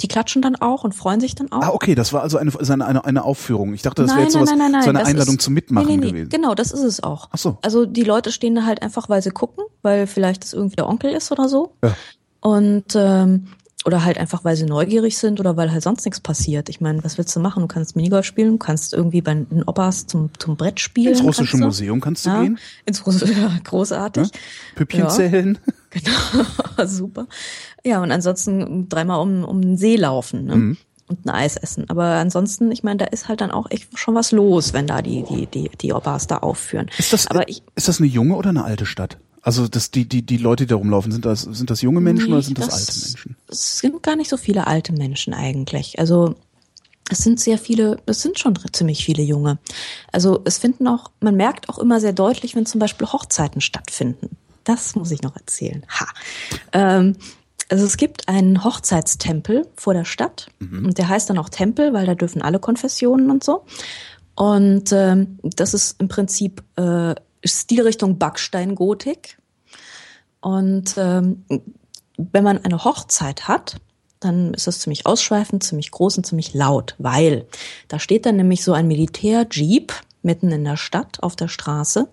die 0.00 0.08
klatschen 0.08 0.42
dann 0.42 0.56
auch 0.56 0.84
und 0.84 0.94
freuen 0.94 1.20
sich 1.20 1.34
dann 1.34 1.50
auch. 1.52 1.62
Ah, 1.62 1.70
okay, 1.70 1.94
das 1.94 2.12
war 2.12 2.22
also 2.22 2.38
eine, 2.38 2.52
eine, 2.86 3.04
eine 3.04 3.24
Aufführung. 3.24 3.74
Ich 3.74 3.82
dachte, 3.82 4.02
das 4.02 4.12
wäre 4.12 4.22
jetzt 4.22 4.32
sowas, 4.32 4.48
nein, 4.48 4.58
nein, 4.58 4.72
nein. 4.72 4.82
so 4.82 4.90
eine 4.90 5.04
Einladung 5.04 5.34
ist, 5.36 5.42
zum 5.42 5.54
Mitmachen 5.54 5.86
nee, 5.88 5.96
nee, 5.96 6.04
nee, 6.06 6.10
gewesen. 6.12 6.28
Genau, 6.30 6.54
das 6.54 6.70
ist 6.70 6.82
es 6.82 7.02
auch. 7.02 7.28
Ach 7.32 7.38
so. 7.38 7.58
Also 7.62 7.84
die 7.84 8.04
Leute 8.04 8.32
stehen 8.32 8.54
da 8.54 8.64
halt 8.64 8.80
einfach, 8.80 9.08
weil 9.08 9.22
sie 9.22 9.30
gucken, 9.30 9.64
weil 9.82 10.06
vielleicht 10.06 10.44
das 10.44 10.52
irgendwie 10.52 10.76
der 10.76 10.88
Onkel 10.88 11.10
ist 11.12 11.30
oder 11.32 11.48
so. 11.48 11.74
Ja. 11.82 11.94
Und 12.40 12.94
ähm, 12.96 13.48
oder 13.84 14.04
halt 14.04 14.18
einfach, 14.18 14.44
weil 14.44 14.56
sie 14.56 14.64
neugierig 14.64 15.18
sind 15.18 15.40
oder 15.40 15.56
weil 15.56 15.72
halt 15.72 15.82
sonst 15.82 16.04
nichts 16.04 16.20
passiert. 16.20 16.68
Ich 16.68 16.80
meine, 16.80 17.02
was 17.04 17.18
willst 17.18 17.34
du 17.34 17.40
machen? 17.40 17.60
Du 17.62 17.66
kannst 17.66 17.96
Minigolf 17.96 18.24
spielen, 18.24 18.52
du 18.52 18.58
kannst 18.58 18.92
irgendwie 18.94 19.20
bei 19.22 19.34
den 19.34 19.62
Opas 19.64 20.06
zum, 20.06 20.30
zum 20.38 20.56
Brett 20.56 20.80
spielen. 20.80 21.12
Ins 21.14 21.22
russische 21.22 21.52
kannst. 21.58 21.64
Museum 21.64 22.00
kannst 22.00 22.26
du 22.26 22.30
ja, 22.30 22.42
gehen. 22.42 22.58
Ins 22.86 23.04
russische, 23.06 23.32
ja, 23.40 23.50
großartig. 23.64 24.28
Püppchen 24.74 25.00
Ja. 25.00 25.08
zählen. 25.08 25.58
Genau, 25.92 26.86
super. 26.86 27.26
Ja, 27.84 28.02
und 28.02 28.10
ansonsten 28.12 28.88
dreimal 28.88 29.20
um, 29.20 29.44
um 29.44 29.60
den 29.60 29.76
See 29.76 29.96
laufen 29.96 30.46
ne? 30.46 30.56
Mhm. 30.56 30.76
und 31.08 31.26
ein 31.26 31.28
Eis 31.28 31.58
essen. 31.58 31.84
Aber 31.90 32.04
ansonsten, 32.04 32.72
ich 32.72 32.82
meine, 32.82 32.96
da 32.96 33.04
ist 33.04 33.28
halt 33.28 33.42
dann 33.42 33.50
auch 33.50 33.70
echt 33.70 33.98
schon 33.98 34.14
was 34.14 34.32
los, 34.32 34.72
wenn 34.72 34.86
da 34.86 35.02
die, 35.02 35.22
die, 35.24 35.44
die, 35.44 35.68
die 35.68 35.92
Opas 35.92 36.26
da 36.28 36.38
aufführen. 36.38 36.90
Ist 36.96 37.12
das, 37.12 37.26
Aber 37.26 37.46
ich, 37.46 37.62
ist 37.74 37.88
das 37.88 37.98
eine 37.98 38.08
junge 38.08 38.36
oder 38.36 38.48
eine 38.48 38.64
alte 38.64 38.86
Stadt? 38.86 39.18
Also 39.42 39.66
das, 39.68 39.90
die, 39.90 40.08
die, 40.08 40.22
die 40.22 40.36
Leute, 40.36 40.64
die 40.64 40.68
da 40.70 40.76
rumlaufen, 40.76 41.10
sind 41.12 41.24
das, 41.24 41.42
sind 41.42 41.68
das 41.68 41.82
junge 41.82 42.00
Menschen 42.00 42.26
Nee, 42.26 42.32
oder 42.34 42.42
sind 42.42 42.58
das, 42.58 42.66
das- 42.68 42.74
alte 42.78 42.92
Menschen? 43.08 43.36
es 43.48 43.78
sind 43.78 44.02
gar 44.02 44.16
nicht 44.16 44.30
so 44.30 44.36
viele 44.36 44.66
alte 44.68 44.92
Menschen 44.92 45.34
eigentlich. 45.34 45.98
Also 45.98 46.36
es 47.10 47.18
sind 47.18 47.40
sehr 47.40 47.58
viele, 47.58 47.98
es 48.06 48.22
sind 48.22 48.38
schon 48.38 48.54
ziemlich 48.72 49.04
viele 49.04 49.22
junge. 49.22 49.58
Also 50.12 50.40
es 50.44 50.58
finden 50.58 50.86
auch, 50.86 51.10
man 51.20 51.34
merkt 51.36 51.68
auch 51.68 51.78
immer 51.78 52.00
sehr 52.00 52.12
deutlich, 52.12 52.54
wenn 52.54 52.66
zum 52.66 52.78
Beispiel 52.78 53.06
Hochzeiten 53.08 53.60
stattfinden. 53.60 54.36
Das 54.64 54.94
muss 54.94 55.10
ich 55.10 55.22
noch 55.22 55.34
erzählen. 55.36 55.84
Ha. 55.90 56.06
Ähm, 56.72 57.16
also 57.68 57.84
es 57.84 57.96
gibt 57.96 58.28
einen 58.28 58.62
Hochzeitstempel 58.62 59.66
vor 59.74 59.94
der 59.94 60.04
Stadt 60.04 60.48
und 60.60 60.98
der 60.98 61.08
heißt 61.08 61.28
dann 61.30 61.38
auch 61.38 61.48
Tempel, 61.48 61.92
weil 61.92 62.06
da 62.06 62.14
dürfen 62.14 62.42
alle 62.42 62.60
Konfessionen 62.60 63.30
und 63.30 63.42
so. 63.42 63.64
Und 64.36 64.92
ähm, 64.92 65.38
das 65.42 65.74
ist 65.74 66.00
im 66.00 66.08
Prinzip 66.08 66.62
äh, 66.76 67.14
Stilrichtung 67.44 68.18
Backsteingotik. 68.18 69.38
Und 70.40 70.94
ähm, 70.96 71.44
wenn 72.16 72.44
man 72.44 72.58
eine 72.58 72.84
Hochzeit 72.84 73.48
hat, 73.48 73.80
dann 74.20 74.54
ist 74.54 74.66
das 74.66 74.80
ziemlich 74.80 75.06
ausschweifend, 75.06 75.64
ziemlich 75.64 75.90
groß 75.90 76.18
und 76.18 76.24
ziemlich 76.24 76.54
laut, 76.54 76.94
weil 76.98 77.46
da 77.88 77.98
steht 77.98 78.26
dann 78.26 78.36
nämlich 78.36 78.62
so 78.64 78.72
ein 78.72 78.86
Militär-Jeep 78.86 79.92
mitten 80.22 80.52
in 80.52 80.64
der 80.64 80.76
Stadt 80.76 81.22
auf 81.22 81.34
der 81.34 81.48
Straße 81.48 82.08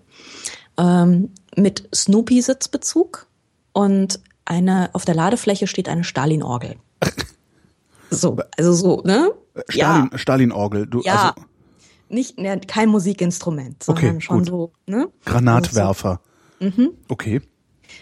ähm, 0.76 1.30
mit 1.56 1.88
Snoopy-Sitzbezug 1.94 3.26
und 3.72 4.20
eine 4.44 4.90
auf 4.94 5.04
der 5.04 5.14
Ladefläche 5.14 5.66
steht 5.68 5.88
eine 5.88 6.04
Stalin-Orgel. 6.04 6.76
So, 8.12 8.38
also 8.58 8.72
so, 8.72 9.02
ne? 9.04 9.30
Stalin, 9.68 10.10
Stalin-Orgel. 10.16 10.88
Du, 10.88 11.00
Ja. 11.02 11.34
also 11.36 11.46
Nicht, 12.10 12.38
ne, 12.38 12.60
kein 12.66 12.88
Musikinstrument, 12.88 13.82
sondern 13.82 14.04
Okay, 14.16 14.20
schon 14.20 14.38
gut. 14.40 14.48
so, 14.48 14.72
ne? 14.86 15.08
Granatwerfer. 15.24 16.20
Okay. 17.08 17.40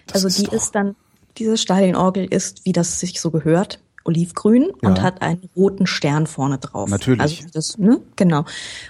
Das 0.07 0.25
Also 0.25 0.29
ist 0.29 0.39
die 0.51 0.55
ist 0.57 0.75
dann, 0.75 0.97
diese 1.37 1.57
Stalinorgel 1.57 2.25
ist, 2.27 2.65
wie 2.65 2.73
das 2.73 2.99
sich 3.01 3.21
so 3.21 3.31
gehört, 3.31 3.81
olivgrün 4.05 4.71
und 4.83 4.99
Ja. 4.99 5.03
hat 5.03 5.23
einen 5.23 5.49
roten 5.55 5.87
Stern 5.87 6.27
vorne 6.27 6.59
drauf. 6.59 6.89
Natürlich. 6.91 7.21
Also 7.21 7.45
das, 7.53 7.79
ne, 7.79 8.01
genau. 8.17 8.45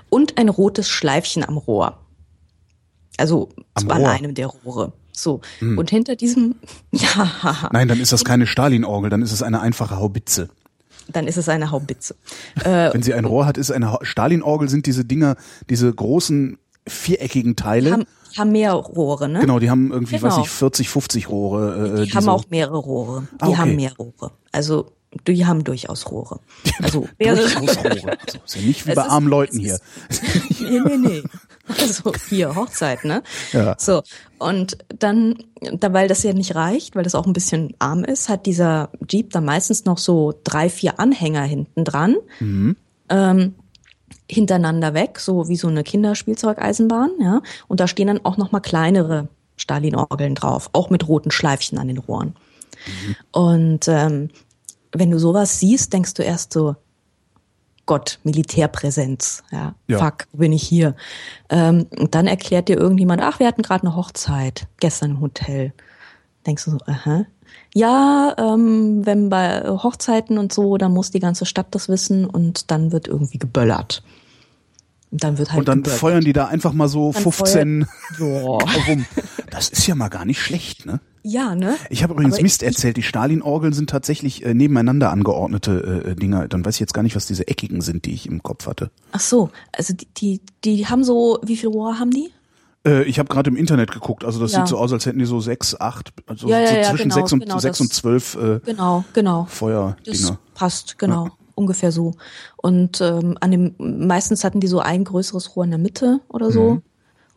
Und 0.09 0.39
ein 0.39 0.49
rotes 0.49 0.89
Schleifchen 0.89 1.45
am 1.45 1.57
Rohr. 1.59 1.99
Also 3.19 3.49
Am 3.75 3.91
an 3.91 4.01
Rohr? 4.03 4.11
einem 4.11 4.35
der 4.35 4.47
Rohre. 4.47 4.93
So. 5.13 5.41
Und 5.61 5.91
hinter 5.91 6.15
diesem, 6.15 6.55
ja, 6.93 7.69
Nein, 7.73 7.89
dann 7.89 7.99
ist 8.01 8.13
das 8.13 8.25
keine 8.25 8.47
Stalin-Orgel, 8.47 9.11
dann 9.11 9.23
ist 9.23 9.33
es 9.33 9.43
eine 9.43 9.61
einfache 9.61 9.97
Haubitze. 9.97 10.49
Dann 11.09 11.27
ist 11.27 11.37
es 11.37 11.49
eine 11.49 11.71
Haubitze. 11.71 12.15
Äh, 12.65 12.93
Wenn 12.93 13.03
sie 13.03 13.15
ein 13.15 13.25
Rohr 13.25 13.47
hat, 13.47 13.59
ist 13.59 13.71
eine 13.71 13.93
Ha- 13.93 13.99
Stalin-Orgel 14.03 14.69
sind 14.69 14.87
diese 14.87 15.05
Dinger, 15.05 15.37
diese 15.71 15.93
großen 15.93 16.59
viereckigen 16.87 17.57
Teile. 17.57 17.93
haben, 17.93 18.05
haben 18.37 18.53
mehr 18.53 18.73
Rohre, 18.73 19.29
ne? 19.29 19.41
genau, 19.41 19.59
die 19.59 19.71
haben 19.71 19.91
irgendwie, 19.93 20.15
weiß 20.23 20.35
Genau. 20.35 20.43
ich, 20.45 20.51
40, 20.51 20.89
50 20.89 21.29
Rohre. 21.29 22.01
Äh, 22.01 22.05
Die 22.07 22.13
haben 22.13 22.25
so- 22.25 22.31
auch 22.31 22.45
mehrere 22.51 22.79
Rohre. 22.79 23.23
Die 23.33 23.37
Ah, 23.43 23.49
okay. 23.49 23.57
haben 23.57 23.77
mehr 23.77 23.93
Rohre. 23.99 24.33
Also 24.53 24.93
die 25.27 25.47
haben 25.47 25.65
durchaus 25.65 26.11
Rohre. 26.11 26.41
Also 26.83 27.09
mehrere. 27.19 27.41
Durchaus 27.49 27.79
Rohre. 27.79 27.91
Also, 28.19 28.39
ist 28.45 28.55
ja 28.57 28.63
nicht 28.63 28.87
wie 28.87 28.91
Es 28.91 28.97
bei 28.97 29.03
ist- 29.03 29.11
armen 29.11 29.29
Leuten 29.29 29.57
es 29.57 29.63
hier. 29.63 29.79
nee, 30.71 30.81
nee, 30.81 30.97
nee. 31.09 31.23
Also 31.81 32.13
hier, 32.29 32.55
Hochzeit, 32.55 33.05
ne? 33.05 33.23
Ja. 33.53 33.77
So. 33.79 34.03
Und 34.39 34.79
dann, 34.99 35.37
da, 35.73 35.93
weil 35.93 36.09
das 36.09 36.23
ja 36.23 36.33
nicht 36.33 36.55
reicht, 36.55 36.97
weil 36.97 37.05
das 37.05 37.15
auch 37.15 37.27
ein 37.27 37.33
bisschen 37.33 37.75
arm 37.79 38.05
ist, 38.05 38.29
hat 38.29 38.47
dieser 38.47 38.91
Jeep 39.09 39.31
da 39.31 39.41
meistens 39.41 39.85
noch 39.85 39.99
so 39.99 40.35
drei, 40.45 40.69
vier 40.69 40.99
Anhänger 40.99 41.43
hinten 41.43 41.85
dran. 41.85 42.17
Ähm, 43.09 43.55
hintereinander 44.31 44.95
weg, 44.95 45.19
so 45.19 45.49
wie 45.49 45.57
so 45.57 45.69
eine 45.69 45.83
Kinderspielzeugeisenbahn, 45.83 47.11
ja. 47.21 47.41
Und 47.67 47.81
da 47.81 47.89
stehen 47.89 48.09
dann 48.09 48.25
auch 48.25 48.37
noch 48.37 48.53
mal 48.53 48.61
kleinere 48.61 49.29
Stalin-Orgeln 49.57 50.35
drauf, 50.35 50.71
auch 50.73 50.91
mit 50.91 51.09
roten 51.09 51.31
Schleifchen 51.31 51.79
an 51.79 51.89
den 51.89 51.99
Rohren. 51.99 52.35
Und 53.33 53.89
ähm, 53.89 54.31
wenn 54.93 55.11
du 55.11 55.19
sowas 55.19 55.59
siehst, 55.59 55.93
denkst 55.93 56.15
du 56.15 56.23
erst 56.23 56.53
so, 56.53 56.77
Gott, 57.89 58.19
Militärpräsenz, 58.23 59.43
ja, 59.51 59.75
Ja. 59.89 59.99
fuck, 59.99 60.27
wo 60.33 60.39
bin 60.39 60.53
ich 60.53 60.63
hier? 60.63 60.95
Ähm, 61.49 61.87
und 61.99 62.15
dann 62.15 62.27
erklärt 62.27 62.69
dir 62.69 62.77
irgendjemand, 62.77 63.23
ach, 63.23 63.41
wir 63.41 63.47
hatten 63.47 63.63
gerade 63.63 63.85
eine 63.87 63.97
Hochzeit, 63.97 64.67
gestern 64.79 65.13
im 65.13 65.21
Hotel. 65.21 65.73
Denkst 66.47 66.67
du 66.67 66.73
so, 66.73 66.79
aha. 66.87 67.25
Ja, 67.75 68.35
ähm, 68.39 69.07
wenn 69.07 69.31
bei 69.31 69.63
Hochzeiten 69.67 70.37
und 70.37 70.53
so, 70.53 70.77
dann 70.77 70.93
muss 70.93 71.11
die 71.11 71.19
ganze 71.19 71.47
Stadt 71.47 71.69
das 71.71 71.89
wissen 71.89 72.27
und 72.27 72.71
dann 72.71 72.93
wird 72.93 73.09
irgendwie 73.09 73.39
geböllert. 73.39 74.03
Und 75.11 75.25
dann 75.25 75.39
wird 75.39 75.49
halt 75.51 75.61
Und 75.61 75.69
dann 75.69 75.79
geböllert. 75.79 75.99
feuern 75.99 76.21
die 76.25 76.35
da 76.35 76.47
einfach 76.47 76.75
mal 76.75 76.89
so 76.89 77.13
Dann 77.13 77.23
15 77.23 77.87
Boah. 78.19 78.63
rum. 78.87 79.07
Das 79.51 79.71
ist 79.71 79.87
ja 79.87 79.95
mal 79.95 80.09
gar 80.09 80.27
nicht 80.27 80.41
schlecht, 80.43 80.85
ne? 80.85 81.01
Ja, 81.23 81.55
ne? 81.55 81.77
Ich 81.91 82.03
habe 82.03 82.15
übrigens 82.15 82.35
Aber 82.35 82.43
Mist 82.43 82.63
ich- 82.63 82.69
erzählt. 82.69 82.97
Die 82.97 83.03
Stalin-Orgeln 83.03 83.73
sind 83.73 83.91
tatsächlich 83.91 84.45
äh, 84.45 84.55
nebeneinander 84.55 85.11
angeordnete 85.11 86.05
äh, 86.07 86.15
Dinger. 86.15 86.49
Dann 86.49 86.65
weiß 86.65 86.75
ich 86.77 86.81
jetzt 86.81 86.95
gar 86.95 87.03
nicht, 87.03 87.17
was 87.17 87.27
diese 87.27 87.47
eckigen 87.49 87.81
sind, 87.81 88.05
die 88.07 88.13
ich 88.13 88.27
im 88.27 88.43
Kopf 88.43 88.67
hatte. 88.67 88.91
Ach 89.13 89.21
so, 89.21 89.51
also 89.73 89.95
die, 89.95 90.07
die, 90.17 90.41
die 90.65 90.87
haben 90.87 91.05
so, 91.05 91.39
wie 91.45 91.57
viel 91.57 91.69
Rohre 91.69 91.99
haben 91.99 92.11
die? 92.11 92.31
Äh, 92.87 93.03
ich 93.05 93.19
habe 93.19 93.29
gerade 93.29 93.51
im 93.51 93.57
Internet 93.57 93.91
geguckt. 93.91 94.25
Also 94.25 94.41
das 94.41 94.53
Ja. 94.53 94.61
sieht 94.61 94.69
so 94.69 94.79
aus, 94.79 94.93
als 94.93 95.05
hätten 95.07 95.19
die 95.19 95.25
so 95.27 95.41
sechs, 95.41 95.79
acht, 95.81 96.13
also 96.27 96.49
Ja, 96.49 96.67
so 96.67 96.75
ja, 96.75 96.83
zwischen 96.85 97.03
genau, 97.11 97.15
sechs 97.15 97.33
und 97.33 97.41
genau, 97.41 97.59
sechs 97.59 97.79
das- 97.79 97.81
und 97.87 97.93
zwölf 97.93 98.37
äh, 98.37 98.61
Genau, 98.65 99.05
genau. 99.13 99.45
Das 99.45 99.55
Feuerdinger. 99.59 100.39
passt, 100.55 100.99
genau. 100.99 101.29
Ungefähr 101.55 101.91
so. 101.91 102.15
Und 102.57 103.01
ähm, 103.01 103.37
an 103.41 103.51
dem 103.51 103.75
meistens 103.79 104.45
hatten 104.45 104.61
die 104.61 104.69
so 104.69 104.79
ein 104.79 105.03
größeres 105.03 105.57
Rohr 105.57 105.65
in 105.65 105.71
der 105.71 105.81
Mitte 105.81 106.21
oder 106.29 106.53
so. 106.53 106.75
Mhm. 106.75 106.83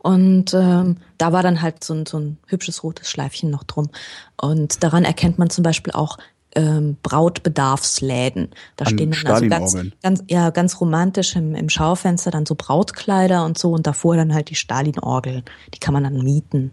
Und 0.02 0.52
ähm, 0.52 0.96
da 1.16 1.32
war 1.32 1.42
dann 1.42 1.62
halt 1.62 1.84
so 1.84 1.94
ein, 1.94 2.06
so 2.06 2.18
ein 2.18 2.38
hübsches 2.46 2.82
rotes 2.82 3.08
Schleifchen 3.08 3.50
noch 3.50 3.62
drum. 3.62 3.88
Und 4.40 4.82
daran 4.82 5.04
erkennt 5.04 5.38
man 5.38 5.48
zum 5.48 5.62
Beispiel 5.62 5.92
auch 5.92 6.18
ähm, 6.56 6.96
Brautbedarfsläden. 7.02 8.50
Da 8.76 8.84
An 8.84 8.92
stehen 8.92 9.12
dann 9.12 9.26
also 9.32 9.48
ganz, 9.48 9.76
ganz, 10.02 10.24
ja, 10.28 10.50
ganz 10.50 10.80
romantisch 10.80 11.36
im, 11.36 11.54
im 11.54 11.68
Schaufenster 11.68 12.32
dann 12.32 12.46
so 12.46 12.56
Brautkleider 12.56 13.44
und 13.44 13.56
so 13.56 13.70
und 13.70 13.86
davor 13.86 14.16
dann 14.16 14.34
halt 14.34 14.50
die 14.50 14.56
Stalin-Orgel. 14.56 15.44
Die 15.72 15.78
kann 15.78 15.94
man 15.94 16.02
dann 16.02 16.18
mieten. 16.22 16.72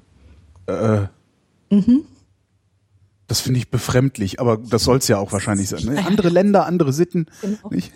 Das 3.28 3.42
finde 3.42 3.60
ich 3.60 3.70
befremdlich, 3.70 4.40
aber 4.40 4.58
das 4.58 4.84
soll's 4.84 5.08
ja 5.08 5.20
auch 5.20 5.32
wahrscheinlich 5.32 5.70
sein. 5.70 5.84
Ne? 5.84 6.04
Andere 6.04 6.30
Länder, 6.30 6.66
andere 6.66 6.92
Sitten. 6.92 7.28
Genau. 7.42 7.70
Nicht? 7.70 7.94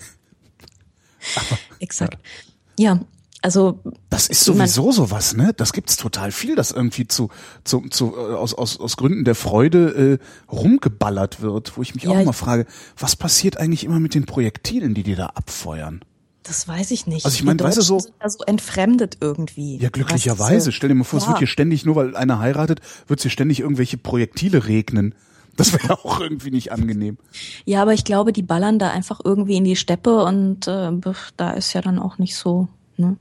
Exakt. 1.80 2.20
Ja, 2.78 3.00
also 3.44 3.80
Das 4.10 4.28
ist 4.28 4.44
sowieso 4.46 4.92
sowas, 4.92 5.36
ne? 5.36 5.54
Das 5.56 5.74
gibt's 5.74 5.98
total 5.98 6.32
viel, 6.32 6.56
dass 6.56 6.72
irgendwie 6.72 7.08
zu, 7.08 7.30
zu, 7.64 7.82
zu 7.90 8.16
äh, 8.18 8.34
aus, 8.36 8.54
aus, 8.56 8.80
aus 8.80 8.98
Gründen 8.98 9.26
der 9.26 9.36
Freude 9.36 10.20
äh, 10.20 10.52
rumgeballert 10.52 11.42
wird, 11.42 11.78
wo 11.78 11.82
ich 11.82 11.94
mich 11.94 12.06
Ja, 12.06 12.12
auch 12.12 12.24
mal 12.24 12.32
frage, 12.34 12.66
was 12.98 13.16
passiert 13.16 13.58
eigentlich 13.58 13.84
immer 13.84 14.00
mit 14.00 14.16
den 14.16 14.26
Projektilen, 14.26 14.94
die 14.94 15.04
die 15.04 15.16
da 15.16 15.28
abfeuern? 15.28 16.02
Das 16.44 16.68
weiß 16.68 16.92
ich 16.92 17.08
nicht. 17.08 17.24
Also 17.26 17.36
ich 17.36 17.44
meine, 17.44 17.58
Die 17.58 17.64
weißt 17.64 17.78
du, 17.78 17.82
so- 17.82 18.00
sind 18.00 18.16
da 18.20 18.30
so 18.30 18.40
entfremdet 18.46 19.18
irgendwie. 19.22 19.78
Ja, 19.78 19.90
glücklicherweise. 19.90 20.72
Stell 20.74 20.90
dir 20.90 20.96
mal 20.96 21.04
vor, 21.06 21.20
es 21.20 21.24
Ja. 21.26 21.30
wird 21.30 21.38
hier 21.40 21.48
ständig, 21.48 21.86
nur 21.86 21.96
weil 21.96 22.16
einer 22.18 22.40
heiratet, 22.40 22.82
wird 23.08 23.22
hier 23.22 23.32
ständig 23.32 23.60
irgendwelche 23.62 23.98
Projektile 23.98 24.66
regnen. 24.68 25.16
Das 25.56 25.72
wäre 25.72 25.94
auch 26.06 26.20
irgendwie 26.20 26.52
nicht 26.52 26.72
angenehm. 26.72 27.18
Ja, 27.64 27.82
aber 27.82 27.94
ich 27.94 28.04
glaube, 28.04 28.34
die 28.34 28.42
ballern 28.42 28.80
da 28.80 28.90
einfach 28.90 29.22
irgendwie 29.24 29.56
in 29.56 29.64
die 29.64 29.76
Steppe 29.76 30.24
und 30.26 30.68
äh, 30.68 30.92
da 31.38 31.52
ist 31.52 31.72
ja 31.74 31.82
dann 31.82 32.00
auch 32.00 32.18
nicht 32.18 32.36
so. 32.36 32.68
Ne? 32.98 33.16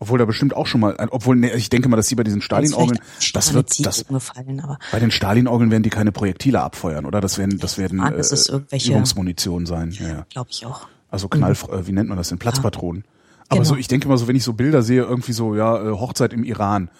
Obwohl 0.00 0.18
da 0.18 0.24
bestimmt 0.26 0.54
auch 0.54 0.66
schon 0.66 0.80
mal, 0.80 0.96
obwohl, 1.10 1.34
nee, 1.36 1.50
ich 1.54 1.70
denke 1.70 1.88
mal, 1.88 1.96
dass 1.96 2.06
sie 2.06 2.14
bei 2.14 2.22
diesen 2.22 2.40
Stalin-Orgeln, 2.40 3.00
das 3.32 3.52
wird, 3.52 3.84
das, 3.84 4.06
gefallen, 4.06 4.60
aber 4.60 4.78
bei 4.92 5.00
den 5.00 5.10
Stalin-Orgeln 5.10 5.72
werden 5.72 5.82
die 5.82 5.90
keine 5.90 6.12
Projektile 6.12 6.60
abfeuern, 6.60 7.04
oder? 7.04 7.20
Das 7.20 7.36
werden, 7.36 7.58
das 7.58 7.78
werden 7.78 8.00
Ah, 8.00 8.10
das 8.10 8.48
äh, 8.48 8.60
Übungsmunition 8.88 9.66
sein. 9.66 9.90
Ja, 9.90 10.08
ja. 10.08 10.26
glaube 10.30 10.50
ich 10.50 10.64
auch. 10.64 10.86
Also 11.10 11.28
Knall, 11.28 11.52
äh, 11.52 11.86
wie 11.86 11.92
nennt 11.92 12.08
man 12.08 12.16
das 12.18 12.28
denn? 12.28 12.38
Platzpatronen. 12.38 13.04
Aber 13.48 13.60
Genau. 13.60 13.70
so, 13.70 13.76
ich 13.76 13.88
denke 13.88 14.08
mal 14.08 14.18
so, 14.18 14.28
wenn 14.28 14.36
ich 14.36 14.44
so 14.44 14.52
Bilder 14.52 14.82
sehe, 14.82 15.02
irgendwie 15.02 15.32
so, 15.32 15.56
ja, 15.56 15.82
äh, 15.82 15.90
Hochzeit 15.92 16.32
im 16.32 16.44
Iran. 16.44 16.90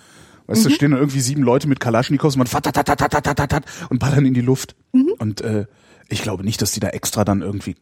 Weißt 0.48 0.64
du, 0.64 0.70
stehen 0.70 0.92
da 0.92 0.96
irgendwie 0.96 1.20
sieben 1.20 1.42
Leute 1.42 1.68
mit 1.68 1.78
Kalaschnikows 1.78 2.36
und 2.36 2.38
man 2.38 2.46
und 3.90 3.98
ballern 3.98 4.24
in 4.24 4.32
die 4.32 4.40
Luft. 4.40 4.76
Und 5.18 5.42
äh, 5.42 5.66
ich 6.08 6.22
glaube 6.22 6.42
nicht, 6.42 6.62
dass 6.62 6.72
die 6.72 6.80
da 6.80 6.88
extra 6.88 7.24
dann 7.24 7.42
irgendwie 7.42 7.76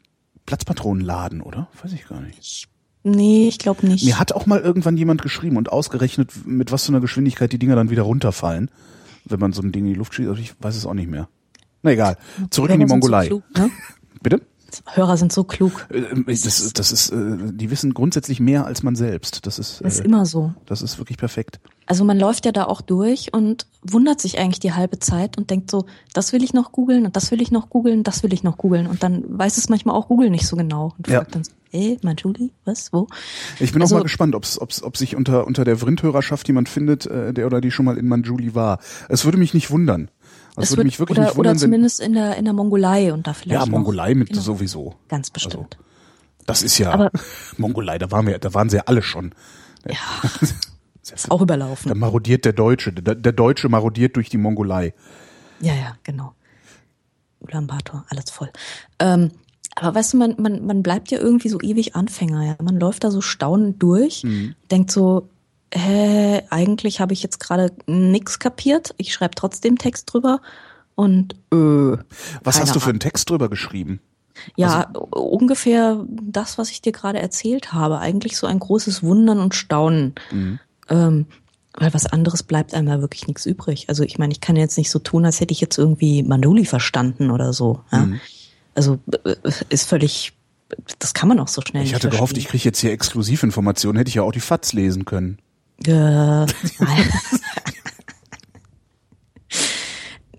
Platzpatronen 0.46 1.04
laden, 1.04 1.42
oder? 1.42 1.68
Weiß 1.80 1.92
ich 1.92 2.08
gar 2.08 2.20
nicht. 2.20 2.68
Nee, 3.08 3.46
ich 3.46 3.58
glaube 3.58 3.86
nicht. 3.86 4.04
Mir 4.04 4.18
hat 4.18 4.32
auch 4.32 4.46
mal 4.46 4.58
irgendwann 4.58 4.96
jemand 4.96 5.22
geschrieben 5.22 5.56
und 5.56 5.70
ausgerechnet, 5.70 6.32
mit 6.44 6.72
was 6.72 6.86
für 6.86 6.88
einer 6.88 7.00
Geschwindigkeit 7.00 7.52
die 7.52 7.58
Dinger 7.58 7.76
dann 7.76 7.88
wieder 7.88 8.02
runterfallen, 8.02 8.68
wenn 9.24 9.38
man 9.38 9.52
so 9.52 9.62
ein 9.62 9.70
Ding 9.70 9.84
in 9.84 9.92
die 9.92 9.98
Luft 9.98 10.14
schießt. 10.14 10.28
Also 10.28 10.40
ich 10.40 10.54
weiß 10.58 10.74
es 10.74 10.86
auch 10.86 10.94
nicht 10.94 11.08
mehr. 11.08 11.28
Na 11.84 11.92
egal. 11.92 12.16
Zurück 12.50 12.70
in 12.72 12.80
die 12.80 12.86
Mongolei. 12.86 13.28
klug, 13.28 13.44
ne? 13.56 13.70
Bitte? 14.22 14.40
Hörer 14.92 15.16
sind 15.16 15.32
so 15.32 15.44
klug. 15.44 15.86
Äh, 15.90 16.02
Das, 16.26 16.72
das 16.72 16.92
ist, 16.92 17.10
äh, 17.10 17.16
die 17.52 17.70
wissen 17.70 17.94
grundsätzlich 17.94 18.40
mehr 18.40 18.66
als 18.66 18.82
man 18.82 18.96
selbst. 18.96 19.46
Das 19.46 19.58
ist, 19.58 19.80
Das 19.84 19.94
ist 19.94 20.00
äh, 20.00 20.04
immer 20.04 20.26
so. 20.26 20.52
das 20.66 20.82
ist 20.82 20.98
wirklich 20.98 21.18
perfekt. 21.18 21.60
Also 21.88 22.04
man 22.04 22.18
läuft 22.18 22.44
ja 22.46 22.52
da 22.52 22.64
auch 22.64 22.80
durch 22.80 23.32
und 23.32 23.66
wundert 23.82 24.20
sich 24.20 24.38
eigentlich 24.38 24.58
die 24.58 24.72
halbe 24.72 24.98
Zeit 24.98 25.38
und 25.38 25.50
denkt 25.50 25.70
so, 25.70 25.86
das 26.12 26.32
will 26.32 26.42
ich 26.42 26.52
noch 26.52 26.72
googeln 26.72 27.06
und 27.06 27.14
das 27.14 27.30
will 27.30 27.40
ich 27.40 27.52
noch 27.52 27.70
googeln, 27.70 28.02
das 28.02 28.22
will 28.24 28.32
ich 28.32 28.42
noch 28.42 28.58
googeln. 28.58 28.88
Und 28.88 29.02
dann 29.04 29.22
weiß 29.38 29.56
es 29.56 29.68
manchmal 29.68 29.94
auch 29.94 30.08
Google 30.08 30.30
nicht 30.30 30.46
so 30.48 30.56
genau 30.56 30.94
und 30.98 31.06
Ja. 31.08 31.18
fragt 31.18 31.36
dann 31.36 31.44
so, 31.44 31.52
ey, 31.70 31.98
mein 32.02 32.16
Julie, 32.16 32.50
was, 32.64 32.92
wo? 32.92 33.06
Ich 33.60 33.72
bin 33.72 33.82
Also- 33.82 33.94
auch 33.94 34.00
mal 34.00 34.02
gespannt, 34.02 34.34
ob's, 34.34 34.58
ob's, 34.60 34.82
ob 34.82 34.96
sich 34.96 35.14
unter, 35.14 35.46
unter 35.46 35.64
der 35.64 35.76
Vrindhörerschaft 35.76 36.48
jemand 36.48 36.68
findet, 36.68 37.06
äh, 37.06 37.32
der 37.32 37.46
oder 37.46 37.60
die 37.60 37.70
schon 37.70 37.84
mal 37.84 37.98
in 37.98 38.08
Manjuli 38.08 38.56
war. 38.56 38.80
Es 39.08 39.24
würde 39.24 39.38
mich 39.38 39.54
nicht 39.54 39.70
wundern. 39.70 40.08
Es 40.56 40.70
würde 40.72 40.84
mich 40.84 40.98
wirklich 40.98 41.18
oder, 41.18 41.26
nicht 41.28 41.36
wundern, 41.36 41.52
oder 41.52 41.60
zumindest 41.60 42.00
in 42.00 42.12
der, 42.14 42.36
in 42.36 42.44
der 42.44 42.54
Mongolei 42.54 43.12
und 43.12 43.26
da 43.26 43.32
vielleicht 43.34 43.64
ja. 43.66 43.70
Mongolei 43.70 44.14
mit 44.14 44.28
Genau. 44.28 44.40
sowieso. 44.40 44.94
Ganz 45.08 45.30
bestimmt. 45.30 45.76
Das 46.46 46.62
ist 46.62 46.78
ja 46.78 46.92
Aber- 46.92 47.10
Mongolei, 47.58 47.98
da 47.98 48.10
waren 48.10 48.26
wir, 48.26 48.38
da 48.38 48.54
waren 48.54 48.68
sie 48.70 48.76
ja 48.76 48.82
alle 48.86 49.02
schon. 49.02 49.34
ja, 49.86 49.96
ist 51.02 51.30
auch 51.30 51.42
überlaufen. 51.42 51.88
Da 51.88 51.94
marodiert 51.94 52.44
der 52.44 52.52
Deutsche. 52.52 52.92
Der, 52.92 53.14
der 53.14 53.32
Deutsche 53.32 53.68
marodiert 53.68 54.16
durch 54.16 54.28
die 54.28 54.38
Mongolei. 54.38 54.94
Ja, 55.60 55.74
ja, 55.74 55.96
genau. 56.02 56.34
Ulaanbaatar, 57.40 58.04
alles 58.08 58.30
voll. 58.30 58.50
Ähm, 58.98 59.30
aber 59.74 59.94
weißt 59.94 60.14
du, 60.14 60.16
man, 60.16 60.34
man, 60.38 60.64
man 60.64 60.82
bleibt 60.82 61.10
ja 61.10 61.18
irgendwie 61.18 61.48
so 61.50 61.60
ewig 61.60 61.94
Anfänger. 61.94 62.42
Ja? 62.44 62.56
Man 62.62 62.80
läuft 62.80 63.04
da 63.04 63.10
so 63.10 63.20
staunend 63.20 63.82
durch, 63.82 64.24
Mhm. 64.24 64.54
denkt 64.70 64.90
so, 64.90 65.28
hä, 65.72 66.42
eigentlich 66.50 67.00
habe 67.00 67.12
ich 67.12 67.22
jetzt 67.22 67.40
gerade 67.40 67.72
nix 67.86 68.38
kapiert. 68.38 68.94
Ich 68.98 69.12
schreibe 69.12 69.34
trotzdem 69.34 69.78
Text 69.78 70.12
drüber 70.12 70.40
und 70.94 71.34
äh, 71.52 71.98
Was 72.42 72.60
hast 72.60 72.74
du 72.74 72.80
für 72.80 72.90
einen 72.90 73.00
Text 73.00 73.28
drüber 73.30 73.48
geschrieben? 73.48 74.00
Ja, 74.56 74.90
ungefähr 75.10 76.04
das, 76.08 76.58
was 76.58 76.70
ich 76.70 76.82
dir 76.82 76.92
gerade 76.92 77.18
erzählt 77.20 77.72
habe. 77.72 77.98
Eigentlich 77.98 78.36
so 78.36 78.46
ein 78.46 78.58
großes 78.58 79.02
Wundern 79.02 79.38
und 79.38 79.54
Staunen. 79.54 80.14
Ähm, 80.88 81.26
weil 81.78 81.92
was 81.92 82.06
anderes 82.06 82.42
bleibt 82.42 82.74
einem 82.74 82.88
ja 82.88 83.00
wirklich 83.00 83.26
nichts 83.26 83.44
übrig. 83.46 83.88
Also 83.88 84.02
ich 84.02 84.18
meine, 84.18 84.32
ich 84.32 84.40
kann 84.40 84.56
jetzt 84.56 84.78
nicht 84.78 84.90
so 84.90 84.98
tun, 84.98 85.26
als 85.26 85.40
hätte 85.40 85.52
ich 85.52 85.60
jetzt 85.60 85.78
irgendwie 85.78 86.22
Manduli 86.22 86.64
verstanden 86.64 87.30
oder 87.30 87.52
so. 87.52 87.82
Ja? 87.92 88.08
Also 88.74 88.98
äh, 89.24 89.36
ist 89.68 89.88
völlig, 89.88 90.32
das 90.98 91.12
kann 91.14 91.28
man 91.28 91.38
auch 91.38 91.48
so 91.48 91.60
schnell 91.60 91.84
Ich 91.84 91.94
hatte 91.94 92.08
gehofft, 92.08 92.38
ich 92.38 92.48
kriege 92.48 92.64
jetzt 92.64 92.80
hier 92.80 92.92
Exklusivinformationen, 92.92 93.98
hätte 93.98 94.08
ich 94.08 94.14
ja 94.14 94.22
auch 94.22 94.32
die 94.32 94.40
FATS 94.40 94.72
lesen 94.72 95.04
können. 95.04 95.38
Äh. 95.84 96.46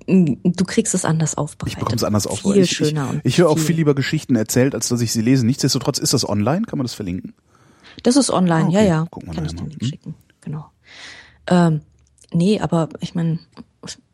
Du 0.08 0.64
kriegst 0.64 0.96
es 0.96 1.04
anders 1.04 1.36
aufbereitet. 1.36 1.74
Ich 1.74 1.80
bekomme 1.80 1.98
es 1.98 2.04
anders 2.06 2.28
auf. 2.28 2.40
Viel 2.40 2.58
ich, 2.58 2.72
schöner. 2.72 3.16
Ich, 3.24 3.34
ich 3.34 3.38
höre 3.40 3.50
auch 3.50 3.60
viel 3.60 3.76
lieber 3.76 3.94
Geschichten 3.94 4.38
erzählt, 4.38 4.74
als 4.74 4.88
dass 4.88 5.02
ich 5.02 5.12
sie 5.12 5.22
lese. 5.22 5.46
Nichtsdestotrotz 5.46 5.98
ist 5.98 6.14
das 6.14 6.28
online. 6.28 6.62
Kann 6.62 6.78
man 6.80 6.86
das 6.86 6.94
verlinken? 6.94 7.34
Das 8.04 8.16
ist 8.16 8.30
online, 8.30 8.66
Ah, 8.66 8.68
okay. 8.68 8.76
ja, 8.76 8.84
ja. 8.84 9.08
Gucken 9.10 9.30
wir 9.30 9.36
kann 9.36 9.46
ich 9.46 9.56
dir 9.56 9.64
Hm? 9.64 9.86
schicken. 9.86 10.16
Genau. 10.40 10.66
Ähm, 11.48 11.82
nee, 12.32 12.60
aber 12.62 12.88
ich 13.02 13.16
meine, 13.16 13.40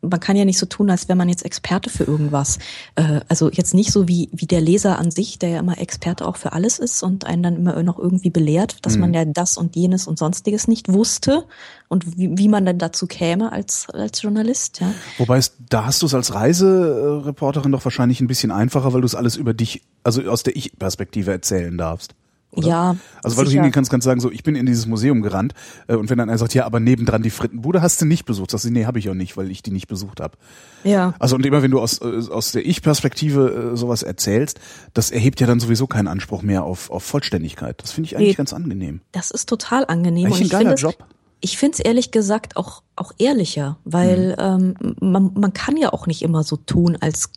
man 0.02 0.20
kann 0.20 0.36
ja 0.36 0.44
nicht 0.44 0.58
so 0.58 0.66
tun, 0.66 0.90
als 0.90 1.08
wäre 1.08 1.16
man 1.16 1.28
jetzt 1.28 1.44
Experte 1.44 1.90
für 1.90 2.04
irgendwas. 2.04 2.58
Äh, 2.94 3.20
also 3.28 3.50
jetzt 3.50 3.74
nicht 3.74 3.90
so 3.90 4.06
wie, 4.06 4.28
wie 4.32 4.46
der 4.46 4.60
Leser 4.60 4.98
an 4.98 5.10
sich, 5.10 5.38
der 5.38 5.48
ja 5.48 5.58
immer 5.58 5.78
Experte 5.78 6.26
auch 6.26 6.36
für 6.36 6.52
alles 6.52 6.78
ist 6.78 7.02
und 7.02 7.26
einen 7.26 7.42
dann 7.42 7.56
immer 7.56 7.82
noch 7.82 7.98
irgendwie 7.98 8.30
belehrt, 8.30 8.78
dass 8.82 8.94
Mhm. 8.94 9.00
man 9.00 9.14
ja 9.14 9.24
das 9.24 9.56
und 9.56 9.74
jenes 9.76 10.06
und 10.06 10.18
sonstiges 10.18 10.68
nicht 10.68 10.92
wusste 10.92 11.44
und 11.88 12.18
wie, 12.18 12.36
wie 12.36 12.48
man 12.48 12.66
dann 12.66 12.78
dazu 12.78 13.06
käme 13.06 13.52
als, 13.52 13.88
als 13.90 14.20
Journalist, 14.22 14.80
ja. 14.80 14.92
Wobei 15.18 15.38
es, 15.38 15.52
da 15.70 15.86
hast 15.86 16.02
du 16.02 16.06
es 16.06 16.14
als 16.14 16.34
Reisereporterin 16.34 17.72
doch 17.72 17.84
wahrscheinlich 17.84 18.20
ein 18.20 18.26
bisschen 18.26 18.50
einfacher, 18.50 18.92
weil 18.92 19.00
du 19.00 19.06
es 19.06 19.14
alles 19.14 19.36
über 19.36 19.54
dich, 19.54 19.82
also 20.02 20.22
aus 20.22 20.42
der 20.42 20.56
Ich-Perspektive 20.56 21.30
erzählen 21.30 21.76
darfst. 21.76 22.14
Oder? 22.54 22.68
Ja. 22.68 22.96
Also 23.22 23.36
weil 23.36 23.44
du 23.44 23.50
sicher. 23.50 23.60
hingehen 23.62 23.72
kannst, 23.72 23.90
kannst 23.90 24.04
sagen, 24.04 24.20
so, 24.20 24.30
ich 24.30 24.42
bin 24.42 24.54
in 24.56 24.66
dieses 24.66 24.86
Museum 24.86 25.22
gerannt 25.22 25.54
äh, 25.88 25.94
und 25.96 26.10
wenn 26.10 26.18
dann 26.18 26.28
einer 26.28 26.38
sagt, 26.38 26.54
ja, 26.54 26.64
aber 26.66 26.80
nebendran 26.80 27.22
die 27.22 27.30
Frittenbude 27.30 27.82
hast 27.82 28.00
du 28.00 28.04
nicht 28.06 28.24
besucht, 28.24 28.50
sagst 28.50 28.64
du, 28.66 28.70
nee, 28.70 28.86
habe 28.86 28.98
ich 28.98 29.08
auch 29.10 29.14
nicht, 29.14 29.36
weil 29.36 29.50
ich 29.50 29.62
die 29.62 29.70
nicht 29.70 29.88
besucht 29.88 30.20
habe. 30.20 30.36
Ja. 30.84 31.14
Also 31.18 31.36
und 31.36 31.44
immer 31.46 31.62
wenn 31.62 31.70
du 31.70 31.80
aus, 31.80 32.00
äh, 32.00 32.22
aus 32.30 32.52
der 32.52 32.64
Ich-Perspektive 32.66 33.72
äh, 33.72 33.76
sowas 33.76 34.02
erzählst, 34.02 34.60
das 34.92 35.10
erhebt 35.10 35.40
ja 35.40 35.46
dann 35.46 35.60
sowieso 35.60 35.86
keinen 35.86 36.08
Anspruch 36.08 36.42
mehr 36.42 36.64
auf, 36.64 36.90
auf 36.90 37.02
Vollständigkeit. 37.04 37.82
Das 37.82 37.92
finde 37.92 38.08
ich 38.08 38.16
eigentlich 38.16 38.28
Nee. 38.28 38.34
ganz 38.34 38.52
angenehm. 38.52 39.00
Das 39.12 39.30
ist 39.30 39.48
total 39.48 39.84
angenehm. 39.86 40.26
Eigentlich 40.26 40.52
und 40.52 40.54
ein 40.54 40.64
geiler 40.64 40.74
Job. 40.74 40.96
Ich 41.44 41.58
finde 41.58 41.74
es 41.74 41.80
ehrlich 41.80 42.10
gesagt 42.10 42.56
auch, 42.56 42.82
auch 42.96 43.12
ehrlicher, 43.18 43.76
weil 43.84 44.34
Mhm. 44.38 44.74
ähm, 44.80 44.94
man, 45.00 45.30
man 45.34 45.52
kann 45.52 45.76
ja 45.76 45.92
auch 45.92 46.06
nicht 46.06 46.22
immer 46.22 46.42
so 46.42 46.56
tun, 46.56 46.96
als 46.98 47.30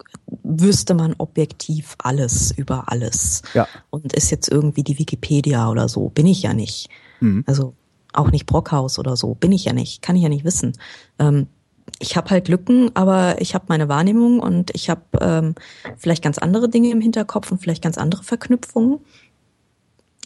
wüsste 0.43 0.93
man 0.93 1.13
objektiv 1.17 1.95
alles 1.97 2.51
über 2.51 2.85
alles. 2.87 3.41
Ja. 3.53 3.67
Und 3.89 4.13
ist 4.13 4.31
jetzt 4.31 4.47
irgendwie 4.47 4.83
die 4.83 4.97
Wikipedia 4.97 5.69
oder 5.69 5.89
so. 5.89 6.07
Bin 6.07 6.25
ich 6.25 6.41
ja 6.41 6.53
nicht. 6.53 6.89
Mhm. 7.19 7.43
Also 7.47 7.73
auch 8.13 8.31
nicht 8.31 8.45
Brockhaus 8.45 8.97
oder 8.97 9.17
so. 9.17 9.35
Bin 9.35 9.51
ich 9.51 9.65
ja 9.65 9.73
nicht. 9.73 10.01
Kann 10.01 10.15
ich 10.15 10.23
ja 10.23 10.29
nicht 10.29 10.45
wissen. 10.45 10.71
Ähm, 11.19 11.47
ich 11.99 12.15
habe 12.15 12.29
halt 12.29 12.47
Lücken, 12.47 12.91
aber 12.93 13.41
ich 13.41 13.55
habe 13.55 13.65
meine 13.67 13.89
Wahrnehmung 13.89 14.39
und 14.39 14.71
ich 14.73 14.89
habe 14.89 15.01
ähm, 15.19 15.55
vielleicht 15.97 16.23
ganz 16.23 16.37
andere 16.37 16.69
Dinge 16.69 16.91
im 16.91 17.01
Hinterkopf 17.01 17.51
und 17.51 17.59
vielleicht 17.59 17.83
ganz 17.83 17.97
andere 17.97 18.23
Verknüpfungen. 18.23 18.99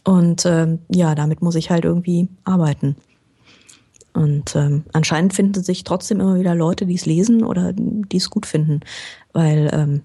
Und 0.04 0.46
ähm, 0.46 0.80
ja, 0.94 1.16
damit 1.16 1.42
muss 1.42 1.56
ich 1.56 1.72
halt 1.72 1.86
irgendwie 1.86 2.28
arbeiten. 2.44 2.96
Und 4.14 4.56
ähm, 4.56 4.84
anscheinend 4.94 5.34
finden 5.34 5.64
sich 5.64 5.84
trotzdem 5.84 6.20
immer 6.20 6.38
wieder 6.38 6.54
Leute, 6.54 6.86
die 6.86 6.96
es 6.96 7.06
lesen 7.06 7.44
oder 7.44 7.74
die 7.74 8.18
es 8.18 8.30
gut 8.30 8.46
finden. 8.46 8.82
Weil 9.32 9.70
ähm, 9.74 10.02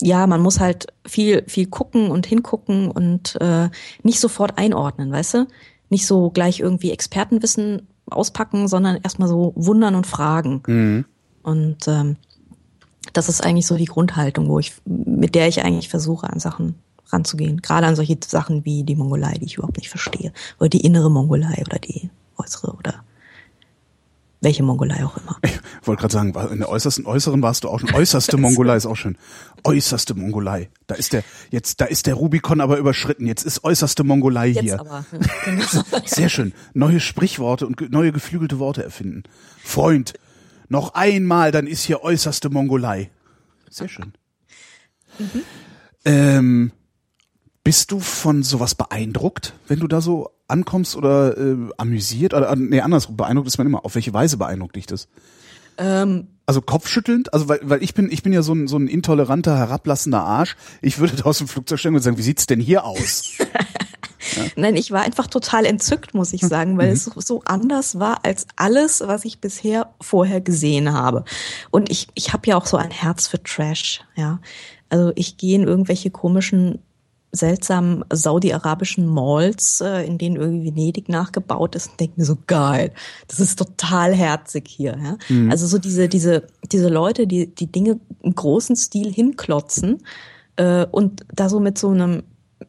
ja, 0.00 0.26
man 0.26 0.40
muss 0.40 0.60
halt 0.60 0.86
viel, 1.06 1.42
viel 1.46 1.66
gucken 1.66 2.10
und 2.10 2.26
hingucken 2.26 2.90
und 2.90 3.36
äh, 3.40 3.68
nicht 4.02 4.20
sofort 4.20 4.56
einordnen, 4.56 5.10
weißt 5.10 5.34
du? 5.34 5.46
Nicht 5.90 6.06
so 6.06 6.30
gleich 6.30 6.60
irgendwie 6.60 6.92
Expertenwissen 6.92 7.88
auspacken, 8.06 8.68
sondern 8.68 9.00
erstmal 9.02 9.28
so 9.28 9.52
wundern 9.56 9.94
und 9.94 10.06
fragen. 10.06 10.62
Mhm. 10.66 11.04
Und 11.42 11.88
ähm, 11.88 12.16
das 13.12 13.28
ist 13.28 13.44
eigentlich 13.44 13.66
so 13.66 13.76
die 13.76 13.86
Grundhaltung, 13.86 14.48
wo 14.48 14.58
ich, 14.58 14.74
mit 14.84 15.34
der 15.34 15.48
ich 15.48 15.64
eigentlich 15.64 15.88
versuche, 15.88 16.30
an 16.30 16.40
Sachen 16.40 16.76
ranzugehen. 17.06 17.62
Gerade 17.62 17.86
an 17.86 17.96
solche 17.96 18.18
Sachen 18.24 18.64
wie 18.64 18.84
die 18.84 18.96
Mongolei, 18.96 19.34
die 19.34 19.46
ich 19.46 19.56
überhaupt 19.56 19.78
nicht 19.78 19.88
verstehe. 19.88 20.32
Oder 20.60 20.68
die 20.68 20.84
innere 20.84 21.10
Mongolei 21.10 21.62
oder 21.66 21.78
die 21.78 22.10
äußere 22.38 22.72
oder 22.72 23.04
welche 24.40 24.62
Mongolei 24.62 25.04
auch 25.04 25.16
immer. 25.16 25.36
Ich 25.42 25.86
wollte 25.86 26.00
gerade 26.00 26.12
sagen, 26.14 26.52
in 26.52 26.58
der 26.58 26.68
äußersten 26.68 27.06
äußeren 27.06 27.42
warst 27.42 27.64
du 27.64 27.68
auch 27.68 27.80
schon. 27.80 27.92
Äußerste 27.92 28.36
Mongolei 28.36 28.76
ist 28.76 28.86
auch 28.86 28.94
schön. 28.94 29.16
Äußerste 29.64 30.14
Mongolei. 30.14 30.70
Da 30.86 30.94
ist 30.94 31.12
der 31.12 31.24
jetzt, 31.50 31.80
da 31.80 31.86
ist 31.86 32.06
der 32.06 32.14
Rubikon 32.14 32.60
aber 32.60 32.78
überschritten. 32.78 33.26
Jetzt 33.26 33.42
ist 33.42 33.64
äußerste 33.64 34.04
Mongolei 34.04 34.48
Jetzt 34.48 34.60
hier. 34.62 34.80
aber. 34.80 35.04
Genau. 35.44 35.64
Sehr 36.04 36.28
schön. 36.28 36.52
Neue 36.72 37.00
Sprichworte 37.00 37.66
und 37.66 37.90
neue 37.90 38.12
geflügelte 38.12 38.60
Worte 38.60 38.84
erfinden. 38.84 39.24
Freund, 39.64 40.14
noch 40.68 40.94
einmal, 40.94 41.50
dann 41.50 41.66
ist 41.66 41.82
hier 41.82 42.02
äußerste 42.02 42.48
Mongolei. 42.50 43.10
Sehr 43.70 43.88
schön. 43.88 44.12
Ähm, 46.04 46.70
bist 47.68 47.92
du 47.92 48.00
von 48.00 48.42
sowas 48.42 48.74
beeindruckt, 48.74 49.52
wenn 49.66 49.78
du 49.78 49.88
da 49.88 50.00
so 50.00 50.30
ankommst 50.46 50.96
oder 50.96 51.36
äh, 51.36 51.56
amüsiert? 51.76 52.32
Oder 52.32 52.50
äh, 52.50 52.56
nee, 52.56 52.80
andersrum, 52.80 53.18
beeindruckt 53.18 53.46
ist 53.46 53.58
man 53.58 53.66
immer. 53.66 53.84
Auf 53.84 53.94
welche 53.94 54.14
Weise 54.14 54.38
beeindruckt 54.38 54.74
dich 54.76 54.86
das? 54.86 55.06
ähm, 55.76 56.28
Also 56.46 56.62
kopfschüttelnd, 56.62 57.34
also 57.34 57.46
weil, 57.46 57.60
weil 57.62 57.82
ich 57.82 57.92
bin 57.92 58.10
ich 58.10 58.22
bin 58.22 58.32
ja 58.32 58.40
so 58.40 58.54
ein 58.54 58.68
so 58.68 58.78
ein 58.78 58.88
intoleranter 58.88 59.54
herablassender 59.54 60.22
Arsch. 60.22 60.56
Ich 60.80 60.98
würde 60.98 61.16
da 61.16 61.24
aus 61.24 61.36
dem 61.36 61.46
Flugzeug 61.46 61.78
steigen 61.78 61.94
und 61.94 62.00
sagen, 62.00 62.16
wie 62.16 62.22
sieht's 62.22 62.46
denn 62.46 62.58
hier 62.58 62.86
aus? 62.86 63.32
Nein, 64.56 64.74
ich 64.74 64.90
war 64.90 65.02
einfach 65.02 65.26
total 65.26 65.66
entzückt, 65.66 66.14
muss 66.14 66.32
ich 66.32 66.40
sagen, 66.40 66.78
weil 66.78 66.88
es 66.88 67.04
so 67.04 67.42
anders 67.44 67.98
war 67.98 68.24
als 68.24 68.46
alles, 68.56 69.02
was 69.04 69.26
ich 69.26 69.42
bisher 69.42 69.92
vorher 70.00 70.40
gesehen 70.40 70.94
habe. 70.94 71.24
Und 71.70 71.90
ich, 71.90 72.08
ich 72.14 72.32
habe 72.32 72.46
ja 72.46 72.56
auch 72.56 72.66
so 72.66 72.78
ein 72.78 72.90
Herz 72.90 73.26
für 73.26 73.42
Trash, 73.42 74.00
ja. 74.16 74.40
Also 74.88 75.12
ich 75.16 75.36
gehe 75.36 75.54
in 75.54 75.68
irgendwelche 75.68 76.10
komischen 76.10 76.78
seltsamen 77.32 78.04
saudi-arabischen 78.10 79.06
Malls, 79.06 79.80
äh, 79.80 80.06
in 80.06 80.18
denen 80.18 80.36
irgendwie 80.36 80.74
Venedig 80.74 81.08
nachgebaut 81.08 81.74
ist 81.74 81.90
und 81.90 82.00
denke 82.00 82.14
mir 82.16 82.24
so 82.24 82.38
geil, 82.46 82.92
das 83.26 83.40
ist 83.40 83.58
total 83.58 84.14
herzig 84.14 84.68
hier. 84.68 84.96
Ja? 85.02 85.18
Mhm. 85.28 85.50
Also 85.50 85.66
so 85.66 85.78
diese 85.78 86.08
diese 86.08 86.46
diese 86.72 86.88
Leute, 86.88 87.26
die 87.26 87.54
die 87.54 87.70
Dinge 87.70 88.00
im 88.22 88.34
großen 88.34 88.76
Stil 88.76 89.12
hinklotzen 89.12 90.02
äh, 90.56 90.86
und 90.90 91.24
da 91.34 91.48
so 91.48 91.60
mit 91.60 91.78
so 91.78 91.90
einem 91.90 92.22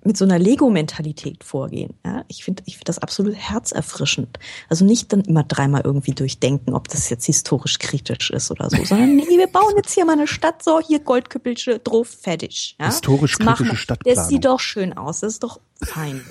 mit 0.03 0.17
so 0.17 0.25
einer 0.25 0.39
Lego-Mentalität 0.39 1.43
vorgehen. 1.43 1.93
Ja, 2.05 2.23
ich 2.27 2.43
finde 2.43 2.63
ich 2.65 2.75
finde 2.75 2.85
das 2.85 2.99
absolut 2.99 3.35
herzerfrischend. 3.35 4.39
Also 4.69 4.85
nicht 4.85 5.11
dann 5.11 5.21
immer 5.21 5.43
dreimal 5.43 5.81
irgendwie 5.83 6.13
durchdenken, 6.13 6.73
ob 6.73 6.87
das 6.87 7.09
jetzt 7.09 7.25
historisch 7.25 7.79
kritisch 7.79 8.31
ist 8.31 8.51
oder 8.51 8.69
so, 8.69 8.83
sondern 8.85 9.15
nee, 9.15 9.37
wir 9.37 9.47
bauen 9.47 9.73
jetzt 9.75 9.93
hier 9.93 10.05
mal 10.05 10.13
eine 10.13 10.27
Stadt, 10.27 10.63
so 10.63 10.79
hier 10.79 10.99
Goldküppelsche 10.99 11.79
drauf, 11.79 12.07
fertig. 12.07 12.75
Ja? 12.79 12.87
Historisch 12.87 13.37
kritische 13.37 13.75
Stadtplanung. 13.75 14.15
Das 14.15 14.29
sieht 14.29 14.45
doch 14.45 14.59
schön 14.59 14.97
aus, 14.97 15.19
das 15.19 15.33
ist 15.33 15.43
doch 15.43 15.59
fein. 15.83 16.21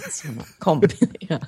Komm. 0.60 0.80
ja. 1.20 1.40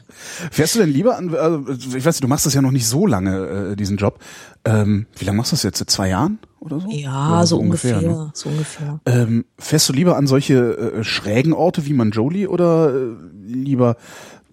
Fährst 0.50 0.74
du 0.74 0.80
denn 0.80 0.90
lieber 0.90 1.16
an, 1.16 1.34
also 1.34 1.68
ich 1.70 2.04
weiß 2.04 2.16
nicht, 2.16 2.24
du 2.24 2.28
machst 2.28 2.46
das 2.46 2.54
ja 2.54 2.62
noch 2.62 2.70
nicht 2.70 2.86
so 2.86 3.06
lange, 3.06 3.72
äh, 3.72 3.76
diesen 3.76 3.96
Job. 3.96 4.18
Ähm, 4.64 5.06
wie 5.16 5.24
lange 5.24 5.38
machst 5.38 5.52
du 5.52 5.56
das 5.56 5.62
jetzt? 5.62 5.78
Seit 5.78 5.90
zwei 5.90 6.08
Jahren? 6.08 6.38
Oder 6.61 6.80
so? 6.80 6.88
Ja, 6.88 7.32
oder 7.32 7.46
so, 7.46 7.56
so, 7.56 7.62
ungefähr. 7.62 7.96
ungefähr 7.96 8.16
ne? 8.16 8.30
So 8.34 8.48
ungefähr. 8.48 9.00
Ähm, 9.06 9.44
fährst 9.58 9.88
du 9.88 9.92
lieber 9.92 10.16
an 10.16 10.26
solche 10.26 10.54
äh, 10.54 11.04
schrägen 11.04 11.52
Orte 11.52 11.86
wie 11.86 11.94
Manjoli 11.94 12.46
oder 12.46 12.94
äh, 12.94 13.16
lieber, 13.44 13.96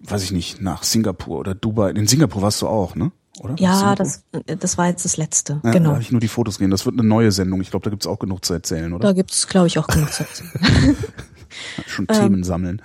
weiß 0.02 0.24
ich 0.24 0.32
nicht, 0.32 0.60
nach 0.60 0.82
Singapur 0.82 1.38
oder 1.38 1.54
Dubai? 1.54 1.90
In 1.90 2.06
Singapur 2.06 2.42
warst 2.42 2.62
du 2.62 2.66
auch, 2.66 2.96
ne? 2.96 3.12
Oder? 3.40 3.54
Ja, 3.58 3.94
das, 3.94 4.24
das 4.46 4.78
war 4.78 4.88
jetzt 4.88 5.04
das 5.04 5.16
letzte. 5.16 5.60
Ja, 5.62 5.70
genau. 5.70 5.90
Da 5.90 5.94
habe 5.94 6.02
ich 6.02 6.10
nur 6.10 6.20
die 6.20 6.28
Fotos 6.28 6.58
gesehen. 6.58 6.72
Das 6.72 6.86
wird 6.86 6.98
eine 6.98 7.06
neue 7.06 7.30
Sendung. 7.30 7.60
Ich 7.60 7.70
glaube, 7.70 7.84
da 7.84 7.90
gibt's 7.90 8.06
auch 8.06 8.18
genug 8.18 8.44
zu 8.44 8.52
erzählen, 8.52 8.92
oder? 8.92 9.08
Da 9.08 9.12
gibt's, 9.12 9.46
glaube 9.46 9.68
ich, 9.68 9.78
auch 9.78 9.86
genug 9.86 10.12
zu 10.12 10.24
erzählen. 10.24 10.96
schon 11.86 12.08
Themen 12.08 12.36
ähm, 12.36 12.44
sammeln. 12.44 12.82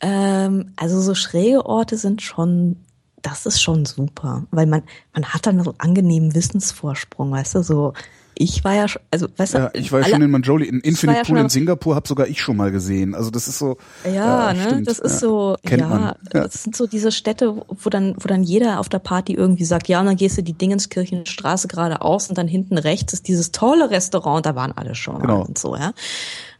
Ähm, 0.00 0.72
also 0.76 1.00
so 1.02 1.14
schräge 1.14 1.66
Orte 1.66 1.98
sind 1.98 2.22
schon 2.22 2.76
das 3.22 3.44
ist 3.44 3.60
schon 3.60 3.84
super, 3.84 4.46
weil 4.50 4.66
man 4.66 4.82
man 5.12 5.26
hat 5.26 5.46
dann 5.46 5.62
so 5.62 5.72
einen 5.72 5.80
angenehmen 5.80 6.34
Wissensvorsprung, 6.34 7.32
weißt 7.32 7.56
du, 7.56 7.62
so 7.62 7.92
ich 8.40 8.64
war 8.64 8.74
ja 8.74 8.88
schon, 8.88 9.02
also 9.10 9.28
weißt 9.36 9.52
du, 9.52 9.58
ja, 9.58 9.70
ich 9.74 9.92
war 9.92 10.00
ja 10.00 10.08
schon 10.08 10.22
in 10.22 10.30
Manjoli, 10.30 10.66
in 10.66 10.80
Infinite 10.80 11.24
Pool 11.26 11.36
ja 11.36 11.42
in 11.42 11.50
Singapur, 11.50 11.94
habe 11.94 12.08
sogar 12.08 12.26
ich 12.26 12.40
schon 12.40 12.56
mal 12.56 12.70
gesehen. 12.70 13.14
Also 13.14 13.30
das 13.30 13.48
ist 13.48 13.58
so. 13.58 13.76
Ja, 14.10 14.54
ne, 14.54 14.62
stimmt, 14.62 14.88
das 14.88 14.98
ist 14.98 15.20
so. 15.20 15.58
Kennt 15.62 15.82
ja, 15.82 16.16
ja, 16.32 16.44
das 16.44 16.62
sind 16.62 16.74
so 16.74 16.86
diese 16.86 17.12
Städte, 17.12 17.62
wo 17.68 17.90
dann, 17.90 18.14
wo 18.18 18.28
dann 18.28 18.42
jeder 18.42 18.80
auf 18.80 18.88
der 18.88 18.98
Party 18.98 19.34
irgendwie 19.34 19.66
sagt, 19.66 19.88
ja, 19.88 20.00
und 20.00 20.06
dann 20.06 20.16
gehst 20.16 20.38
du 20.38 20.42
die 20.42 20.54
Dingenskirchenstraße 20.54 21.68
geradeaus 21.68 22.30
und 22.30 22.38
dann 22.38 22.48
hinten 22.48 22.78
rechts 22.78 23.12
ist 23.12 23.28
dieses 23.28 23.52
tolle 23.52 23.90
Restaurant, 23.90 24.46
da 24.46 24.54
waren 24.54 24.72
alle 24.72 24.94
schon 24.94 25.20
genau. 25.20 25.44
und 25.44 25.58
so, 25.58 25.76
ja. 25.76 25.88
Und 25.88 25.94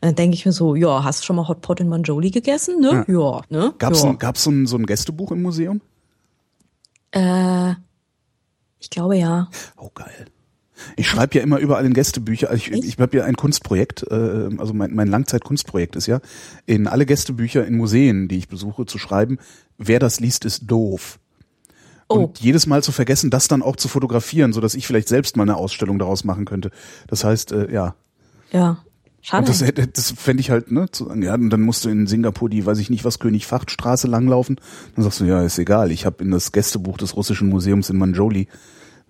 dann 0.03 0.15
denke 0.17 0.35
ich 0.35 0.45
mir 0.45 0.53
so, 0.53 0.75
ja, 0.75 1.03
hast 1.03 1.23
du 1.23 1.25
schon 1.25 1.37
mal 1.37 1.49
Hotpot 1.49 1.81
in 1.81 1.89
Manjoli 1.89 2.31
gegessen? 2.31 2.81
Ne? 2.81 3.07
Ja, 3.09 3.15
ja 3.15 3.41
ne? 3.49 3.73
Gab's, 3.79 4.03
ja. 4.03 4.11
Ein, 4.11 4.19
gab's 4.19 4.45
so 4.45 4.51
ein, 4.51 4.67
so 4.67 4.77
ein 4.77 4.85
Gästebuch 4.85 5.33
im 5.33 5.41
Museum? 5.41 5.81
Äh, 7.13 7.71
ich 8.79 8.91
glaube 8.91 9.17
ja. 9.17 9.49
Oh 9.79 9.89
geil. 9.95 10.27
Ich 10.97 11.09
schreibe 11.09 11.37
ja 11.37 11.43
immer 11.43 11.59
überall 11.59 11.85
in 11.85 11.95
Gästebücher. 11.95 12.53
Ich, 12.53 12.71
ich 12.71 12.99
habe 12.99 13.17
ja 13.17 13.25
ein 13.25 13.37
Kunstprojekt, 13.37 14.05
äh, 14.11 14.49
also 14.59 14.73
mein, 14.75 14.95
mein 14.95 15.09
Langzeitkunstprojekt 15.09 15.97
ist 15.97 16.07
ja, 16.07 16.21
in 16.67 16.87
alle 16.87 17.07
Gästebücher 17.07 17.67
in 17.67 17.77
Museen, 17.77 18.29
die 18.29 18.39
ich 18.39 18.49
besuche, 18.49 18.87
zu 18.87 18.99
schreiben, 18.99 19.39
wer 19.79 19.99
das 19.99 20.21
liest, 20.21 20.45
ist 20.45 20.63
doof. 20.67 21.19
Oh. 22.09 22.15
Und 22.15 22.41
jedes 22.41 22.67
Mal 22.67 22.83
zu 22.83 22.93
vergessen, 22.93 23.31
das 23.31 23.47
dann 23.47 23.63
auch 23.63 23.77
zu 23.77 23.89
fotografieren, 23.89 24.53
so 24.53 24.61
dass 24.61 24.75
ich 24.75 24.87
vielleicht 24.87 25.09
selbst 25.09 25.37
mal 25.37 25.45
eine 25.45 25.57
Ausstellung 25.57 25.99
daraus 25.99 26.25
machen 26.25 26.45
könnte. 26.45 26.71
Das 27.07 27.25
heißt, 27.25 27.53
äh, 27.53 27.73
ja. 27.73 27.95
Ja. 28.51 28.83
Schade. 29.23 29.51
Und 29.51 29.79
das, 29.79 29.93
das 29.93 30.11
fände 30.13 30.41
ich 30.41 30.51
halt, 30.51 30.73
ne, 30.73 30.91
zu, 30.91 31.13
ja, 31.15 31.35
und 31.35 31.51
dann 31.51 31.61
musst 31.61 31.85
du 31.85 31.91
in 31.91 32.07
Singapur 32.07 32.49
die, 32.49 32.65
weiß 32.65 32.79
ich 32.79 32.89
nicht 32.89 33.05
was, 33.05 33.19
König 33.19 33.47
Fachtstraße 33.47 34.07
langlaufen. 34.07 34.59
Dann 34.97 35.05
sagst 35.05 35.21
du, 35.21 35.25
ja, 35.25 35.43
ist 35.43 35.59
egal, 35.59 35.91
ich 35.91 36.07
habe 36.07 36.25
in 36.25 36.31
das 36.31 36.53
Gästebuch 36.53 36.97
des 36.97 37.17
russischen 37.17 37.49
Museums 37.49 37.91
in 37.91 37.99
Manjoli, 37.99 38.49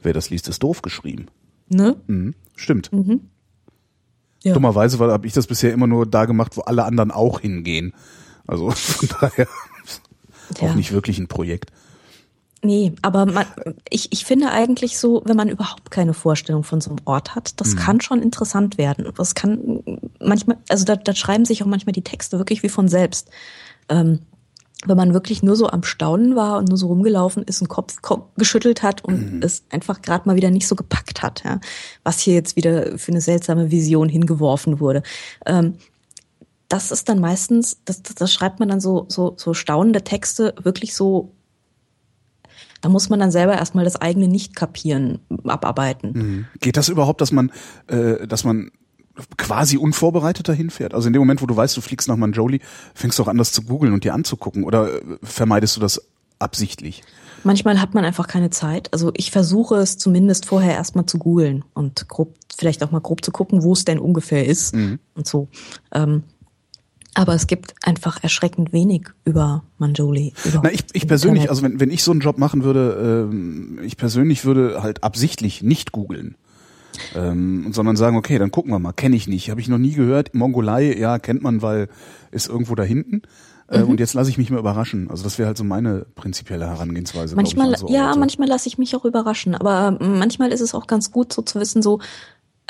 wer 0.03 0.13
das 0.13 0.29
liest, 0.31 0.49
ist 0.49 0.63
doof 0.63 0.83
geschrieben. 0.83 1.27
Ne? 1.71 1.97
Mhm, 2.07 2.35
stimmt. 2.57 2.93
Mhm. 2.93 3.31
Ja. 4.43 4.55
Dummerweise 4.55 4.99
habe 4.99 5.27
ich 5.27 5.33
das 5.33 5.47
bisher 5.47 5.73
immer 5.73 5.87
nur 5.87 6.07
da 6.07 6.25
gemacht, 6.25 6.57
wo 6.57 6.63
alle 6.63 6.85
anderen 6.85 7.11
auch 7.11 7.41
hingehen. 7.41 7.95
Also 8.47 8.71
von 8.71 9.09
daher 9.21 9.47
ja. 10.61 10.69
auch 10.69 10.75
nicht 10.75 10.93
wirklich 10.93 11.19
ein 11.19 11.29
Projekt. 11.29 11.71
Nee, 12.63 12.93
aber 13.01 13.25
man, 13.25 13.47
ich, 13.89 14.13
ich 14.13 14.27
finde 14.27 14.51
eigentlich 14.51 14.99
so, 14.99 15.23
wenn 15.25 15.37
man 15.37 15.49
überhaupt 15.49 15.91
keine 15.91 16.13
Vorstellung 16.13 16.63
von 16.63 16.83
so 16.83 16.91
einem 16.91 16.99
Ort 17.07 17.35
hat, 17.35 17.59
das 17.59 17.75
mhm. 17.75 17.79
kann 17.79 18.01
schon 18.03 18.21
interessant 18.21 18.77
werden. 18.77 19.11
Das 19.17 19.35
kann 19.35 19.83
manchmal, 20.21 20.59
also 20.69 20.85
da, 20.85 20.97
da 20.97 21.15
schreiben 21.15 21.47
sich 21.47 21.63
auch 21.63 21.67
manchmal 21.67 21.95
die 21.95 22.05
Texte 22.05 22.37
wirklich 22.37 22.63
wie 22.63 22.69
von 22.69 22.89
selbst. 22.89 23.31
Ähm, 23.89 24.21
wenn 24.87 24.97
man 24.97 25.13
wirklich 25.13 25.43
nur 25.43 25.57
so 25.57 25.69
am 25.69 25.83
Staunen 25.83 26.37
war 26.37 26.59
und 26.59 26.69
nur 26.69 26.79
so 26.79 26.87
rumgelaufen 26.87 27.43
ist 27.43 27.61
und 27.61 27.69
Kopf, 27.69 27.99
geschüttelt 28.37 28.83
hat 28.83 29.05
und 29.05 29.35
mhm. 29.35 29.43
es 29.43 29.65
einfach 29.71 30.01
gerade 30.01 30.27
mal 30.29 30.37
wieder 30.37 30.51
nicht 30.51 30.67
so 30.67 30.75
gepackt 30.75 31.23
hat, 31.23 31.43
ja, 31.45 31.61
was 32.03 32.21
hier 32.21 32.35
jetzt 32.35 32.57
wieder 32.57 32.99
für 32.99 33.13
eine 33.13 33.21
seltsame 33.21 33.71
Vision 33.71 34.09
hingeworfen 34.09 34.81
wurde. 34.81 35.03
Ähm, 35.45 35.75
das 36.69 36.93
ist 36.93 37.09
dann 37.09 37.19
meistens, 37.19 37.79
das, 37.85 38.03
das, 38.03 38.15
das 38.15 38.33
schreibt 38.33 38.61
man 38.61 38.69
dann 38.69 38.81
so, 38.81 39.07
so, 39.09 39.35
so 39.37 39.55
staunende 39.55 40.03
Texte 40.03 40.55
wirklich 40.63 40.95
so 40.95 41.33
da 42.81 42.89
muss 42.89 43.11
man 43.11 43.21
dann 43.21 43.31
selber 43.31 43.55
erstmal 43.55 43.85
das 43.85 43.97
eigene 43.97 44.27
Nicht-Kapieren 44.27 45.19
abarbeiten. 45.45 46.13
Mhm. 46.13 46.47
Geht 46.61 46.77
das 46.77 46.89
überhaupt, 46.89 47.21
dass 47.21 47.31
man, 47.31 47.53
äh, 47.89 48.27
dass 48.27 48.45
man 48.45 48.71
quasi 49.37 49.77
unvorbereitet 49.77 50.49
dahin 50.49 50.71
fährt? 50.71 50.95
Also 50.95 51.07
in 51.07 51.13
dem 51.13 51.21
Moment, 51.21 51.43
wo 51.43 51.47
du 51.47 51.57
weißt, 51.57 51.77
du 51.77 51.81
fliegst 51.81 52.09
nach 52.09 52.17
Manjoli, 52.17 52.61
fängst 52.95 53.19
du 53.19 53.23
auch 53.23 53.29
an, 53.29 53.39
das 53.39 53.53
zu 53.53 53.63
googeln 53.63 53.93
und 53.93 54.05
dir 54.05 54.15
anzugucken 54.15 54.65
oder 54.65 54.95
äh, 54.95 55.01
vermeidest 55.23 55.77
du 55.77 55.81
das 55.81 56.03
absichtlich? 56.39 57.03
Manchmal 57.45 57.81
hat 57.81 57.95
man 57.95 58.05
einfach 58.05 58.27
keine 58.27 58.51
Zeit. 58.51 58.93
Also 58.93 59.13
ich 59.17 59.31
versuche 59.31 59.77
es 59.77 59.97
zumindest 59.97 60.47
vorher 60.47 60.75
erstmal 60.75 61.07
zu 61.07 61.19
googeln 61.19 61.65
und 61.75 62.09
grob, 62.09 62.35
vielleicht 62.57 62.83
auch 62.83 62.91
mal 62.91 63.01
grob 63.01 63.25
zu 63.25 63.31
gucken, 63.31 63.63
wo 63.63 63.73
es 63.73 63.85
denn 63.85 63.99
ungefähr 63.99 64.47
ist 64.47 64.75
mhm. 64.75 64.99
und 65.15 65.27
so. 65.27 65.49
Ähm, 65.93 66.25
aber 67.15 67.35
es 67.35 67.47
gibt 67.47 67.75
einfach 67.83 68.23
erschreckend 68.23 68.73
wenig 68.73 69.09
über 69.25 69.65
Manjoli. 69.79 70.33
Na, 70.63 70.71
ich, 70.71 70.85
ich 70.93 71.09
persönlich, 71.09 71.51
also 71.51 71.63
wenn, 71.63 71.81
wenn 71.81 71.91
ich 71.91 72.05
so 72.05 72.13
einen 72.13 72.21
Job 72.21 72.39
machen 72.39 72.63
würde, 72.63 73.29
ähm, 73.31 73.81
ich 73.83 73.97
persönlich 73.97 74.45
würde 74.45 74.83
halt 74.83 75.03
absichtlich 75.03 75.63
nicht 75.63 75.93
googeln. 75.93 76.37
Ähm, 77.15 77.73
sondern 77.73 77.97
sagen, 77.97 78.17
okay, 78.17 78.39
dann 78.39 78.51
gucken 78.51 78.73
wir 78.73 78.79
mal, 78.79 78.93
kenne 78.93 79.17
ich 79.17 79.27
nicht, 79.27 79.51
habe 79.51 79.61
ich 79.61 79.69
noch 79.69 79.79
nie 79.79 79.93
gehört. 79.93 80.35
Mongolei, 80.35 80.97
ja, 80.97 81.19
kennt 81.19 81.43
man, 81.43 81.63
weil 81.63 81.89
ist 82.31 82.49
irgendwo 82.49 82.75
da 82.75 82.83
hinten. 82.83 83.23
Äh, 83.69 83.81
mhm. 83.81 83.91
Und 83.91 84.01
jetzt 84.01 84.15
lasse 84.15 84.31
ich 84.31 84.39
mich 84.39 84.51
mal 84.51 84.59
überraschen. 84.59 85.11
Also 85.11 85.23
das 85.23 85.39
wäre 85.39 85.47
halt 85.47 85.57
so 85.57 85.65
meine 85.65 86.07
prinzipielle 86.15 86.67
Herangehensweise. 86.67 87.37
Manchmal, 87.37 87.73
ich, 87.73 87.83
ja, 87.89 88.15
manchmal 88.17 88.49
lasse 88.49 88.69
ich 88.69 88.79
mich 88.79 88.97
auch 88.97 89.05
überraschen. 89.05 89.55
Aber 89.55 89.97
manchmal 90.01 90.53
ist 90.53 90.61
es 90.61 90.75
auch 90.75 90.87
ganz 90.87 91.13
gut, 91.13 91.33
so 91.33 91.43
zu 91.43 91.61
wissen, 91.61 91.81
so 91.81 92.01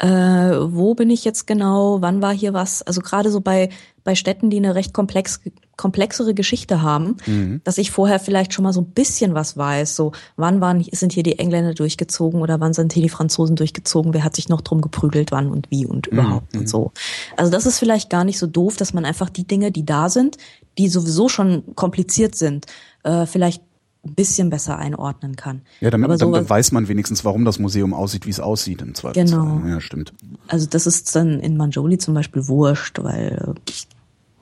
äh, 0.00 0.06
wo 0.06 0.94
bin 0.94 1.10
ich 1.10 1.24
jetzt 1.24 1.46
genau, 1.46 2.00
wann 2.00 2.22
war 2.22 2.32
hier 2.32 2.54
was. 2.54 2.82
Also 2.82 3.02
gerade 3.02 3.30
so 3.30 3.40
bei 3.40 3.68
bei 4.02 4.14
Städten, 4.14 4.48
die 4.48 4.56
eine 4.56 4.74
recht 4.74 4.94
komplex 4.94 5.40
komplexere 5.76 6.32
Geschichte 6.34 6.80
haben, 6.80 7.16
mhm. 7.26 7.60
dass 7.64 7.78
ich 7.78 7.90
vorher 7.90 8.18
vielleicht 8.18 8.52
schon 8.52 8.62
mal 8.62 8.72
so 8.72 8.80
ein 8.80 8.90
bisschen 8.90 9.34
was 9.34 9.56
weiß. 9.56 9.96
So, 9.96 10.12
wann 10.36 10.60
waren, 10.60 10.82
sind 10.92 11.12
hier 11.12 11.22
die 11.22 11.38
Engländer 11.38 11.74
durchgezogen 11.74 12.40
oder 12.40 12.60
wann 12.60 12.72
sind 12.72 12.92
hier 12.92 13.02
die 13.02 13.08
Franzosen 13.08 13.56
durchgezogen? 13.56 14.14
Wer 14.14 14.24
hat 14.24 14.36
sich 14.36 14.48
noch 14.48 14.62
drum 14.62 14.80
geprügelt, 14.80 15.32
wann 15.32 15.50
und 15.50 15.70
wie 15.70 15.86
und 15.86 16.10
mhm. 16.10 16.18
überhaupt 16.18 16.54
mhm. 16.54 16.60
und 16.60 16.68
so. 16.68 16.92
Also 17.36 17.50
das 17.52 17.66
ist 17.66 17.78
vielleicht 17.78 18.10
gar 18.10 18.24
nicht 18.24 18.38
so 18.38 18.46
doof, 18.46 18.76
dass 18.76 18.94
man 18.94 19.04
einfach 19.04 19.28
die 19.28 19.46
Dinge, 19.46 19.70
die 19.70 19.84
da 19.84 20.08
sind, 20.08 20.38
die 20.78 20.88
sowieso 20.88 21.28
schon 21.28 21.74
kompliziert 21.74 22.34
sind, 22.34 22.66
äh, 23.02 23.26
vielleicht 23.26 23.62
ein 24.04 24.14
bisschen 24.14 24.50
besser 24.50 24.78
einordnen 24.78 25.36
kann. 25.36 25.62
Ja, 25.80 25.90
damit, 25.90 26.20
dann, 26.20 26.32
dann 26.32 26.48
weiß 26.48 26.72
man 26.72 26.88
wenigstens, 26.88 27.24
warum 27.24 27.44
das 27.44 27.58
Museum 27.58 27.92
aussieht, 27.92 28.26
wie 28.26 28.30
es 28.30 28.40
aussieht 28.40 28.80
im 28.82 28.94
Zweifelsfall. 28.94 29.40
Genau. 29.40 29.68
Ja, 29.68 29.80
stimmt. 29.80 30.14
Also 30.48 30.66
das 30.66 30.86
ist 30.86 31.14
dann 31.14 31.40
in 31.40 31.56
Manjoli 31.56 31.98
zum 31.98 32.14
Beispiel 32.14 32.48
wurscht, 32.48 33.02
weil 33.02 33.54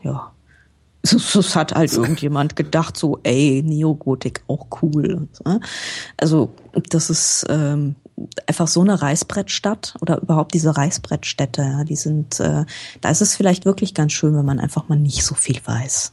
ja, 0.02 0.30
es 1.02 1.56
hat 1.56 1.74
halt 1.74 1.92
irgendjemand 1.92 2.56
gedacht, 2.56 2.96
so, 2.96 3.18
ey, 3.22 3.62
Neogotik 3.64 4.42
auch 4.46 4.66
cool. 4.82 5.28
Ne? 5.44 5.60
Also 6.16 6.52
das 6.90 7.10
ist 7.10 7.46
ähm, 7.48 7.96
einfach 8.46 8.68
so 8.68 8.80
eine 8.80 9.00
Reißbrettstadt 9.00 9.96
oder 10.00 10.20
überhaupt 10.20 10.54
diese 10.54 10.76
Reißbrettstädte, 10.76 11.84
die 11.88 11.96
sind, 11.96 12.40
äh, 12.40 12.64
da 13.00 13.10
ist 13.10 13.22
es 13.22 13.36
vielleicht 13.36 13.64
wirklich 13.64 13.94
ganz 13.94 14.12
schön, 14.12 14.36
wenn 14.36 14.44
man 14.44 14.60
einfach 14.60 14.88
mal 14.88 14.98
nicht 14.98 15.24
so 15.24 15.34
viel 15.34 15.60
weiß. 15.64 16.12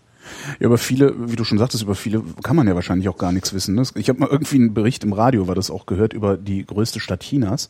Ja, 0.60 0.68
aber 0.68 0.78
viele, 0.78 1.14
wie 1.32 1.36
du 1.36 1.44
schon 1.44 1.58
sagtest, 1.58 1.84
über 1.84 1.96
viele 1.96 2.24
kann 2.44 2.56
man 2.56 2.68
ja 2.68 2.76
wahrscheinlich 2.76 3.10
auch 3.10 3.18
gar 3.18 3.32
nichts 3.32 3.54
wissen. 3.54 3.76
Ne? 3.76 3.84
Ich 3.96 4.10
habe 4.10 4.20
mal 4.20 4.30
irgendwie 4.30 4.56
einen 4.56 4.74
Bericht 4.74 5.04
im 5.04 5.14
Radio, 5.14 5.48
war 5.48 5.56
das 5.56 5.70
auch 5.70 5.86
gehört, 5.86 6.14
über 6.14 6.38
die 6.38 6.66
größte 6.66 7.00
Stadt 7.00 7.22
Chinas 7.22 7.70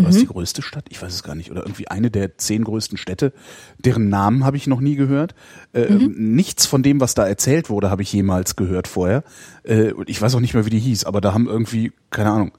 mhm. 0.00 0.06
was 0.06 0.16
ist 0.16 0.22
die 0.22 0.26
größte 0.26 0.62
Stadt? 0.62 0.86
Ich 0.88 1.00
weiß 1.00 1.12
es 1.12 1.22
gar 1.22 1.34
nicht. 1.34 1.50
Oder 1.50 1.62
irgendwie 1.62 1.88
eine 1.88 2.10
der 2.10 2.36
zehn 2.38 2.64
größten 2.64 2.98
Städte, 2.98 3.32
deren 3.78 4.08
Namen 4.08 4.44
habe 4.44 4.56
ich 4.56 4.66
noch 4.66 4.80
nie 4.80 4.96
gehört. 4.96 5.34
Äh, 5.72 5.90
mhm. 5.90 6.34
Nichts 6.34 6.66
von 6.66 6.82
dem, 6.82 7.00
was 7.00 7.14
da 7.14 7.26
erzählt 7.26 7.70
wurde, 7.70 7.90
habe 7.90 8.02
ich 8.02 8.12
jemals 8.12 8.56
gehört 8.56 8.88
vorher. 8.88 9.24
Äh, 9.62 9.92
ich 10.06 10.20
weiß 10.20 10.34
auch 10.34 10.40
nicht 10.40 10.54
mehr, 10.54 10.66
wie 10.66 10.70
die 10.70 10.78
hieß, 10.78 11.04
aber 11.04 11.20
da 11.20 11.34
haben 11.34 11.46
irgendwie, 11.46 11.92
keine 12.10 12.30
Ahnung, 12.30 12.52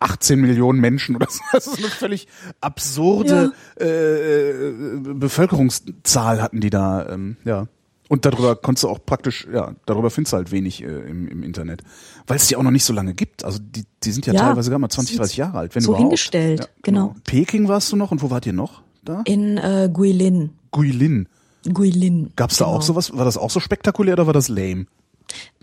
18 0.00 0.40
Millionen 0.40 0.80
Menschen 0.80 1.16
oder 1.16 1.26
so. 1.30 1.40
Das 1.52 1.66
ist 1.66 1.78
eine 1.78 1.88
völlig 1.88 2.28
absurde 2.60 3.52
ja. 3.78 3.86
äh, 3.86 4.72
Bevölkerungszahl 5.14 6.42
hatten 6.42 6.60
die 6.60 6.70
da, 6.70 7.08
ähm, 7.08 7.36
ja. 7.44 7.66
Und 8.08 8.24
darüber 8.24 8.56
konntest 8.56 8.84
du 8.84 8.88
auch 8.88 9.04
praktisch, 9.04 9.46
ja, 9.52 9.74
darüber 9.84 10.10
findest 10.10 10.32
du 10.32 10.38
halt 10.38 10.50
wenig 10.50 10.82
äh, 10.82 10.86
im, 10.86 11.28
im 11.28 11.42
Internet. 11.42 11.82
Weil 12.26 12.38
es 12.38 12.46
die 12.46 12.56
auch 12.56 12.62
noch 12.62 12.70
nicht 12.70 12.84
so 12.84 12.94
lange 12.94 13.14
gibt. 13.14 13.44
Also 13.44 13.58
die, 13.60 13.84
die 14.02 14.12
sind 14.12 14.26
ja, 14.26 14.32
ja 14.32 14.40
teilweise 14.40 14.70
gar 14.70 14.78
mal 14.78 14.88
20, 14.88 15.16
30 15.16 15.36
Jahre 15.36 15.58
alt, 15.58 15.74
wenn 15.74 15.82
so 15.82 15.90
überhaupt. 15.90 16.04
hingestellt, 16.04 16.60
ja, 16.60 16.66
genau. 16.82 17.08
genau. 17.08 17.20
Peking 17.24 17.68
warst 17.68 17.92
du 17.92 17.96
noch 17.96 18.10
und 18.10 18.22
wo 18.22 18.30
wart 18.30 18.46
ihr 18.46 18.54
noch 18.54 18.82
da? 19.04 19.22
In 19.26 19.58
äh, 19.58 19.90
Guilin. 19.92 20.50
Guilin. 20.72 21.28
Guilin. 21.72 22.32
Gab's 22.36 22.56
da 22.56 22.64
genau. 22.64 22.78
auch 22.78 22.82
sowas? 22.82 23.16
War 23.16 23.24
das 23.24 23.36
auch 23.36 23.50
so 23.50 23.60
spektakulär 23.60 24.14
oder 24.14 24.26
war 24.26 24.34
das 24.34 24.48
lame? 24.48 24.86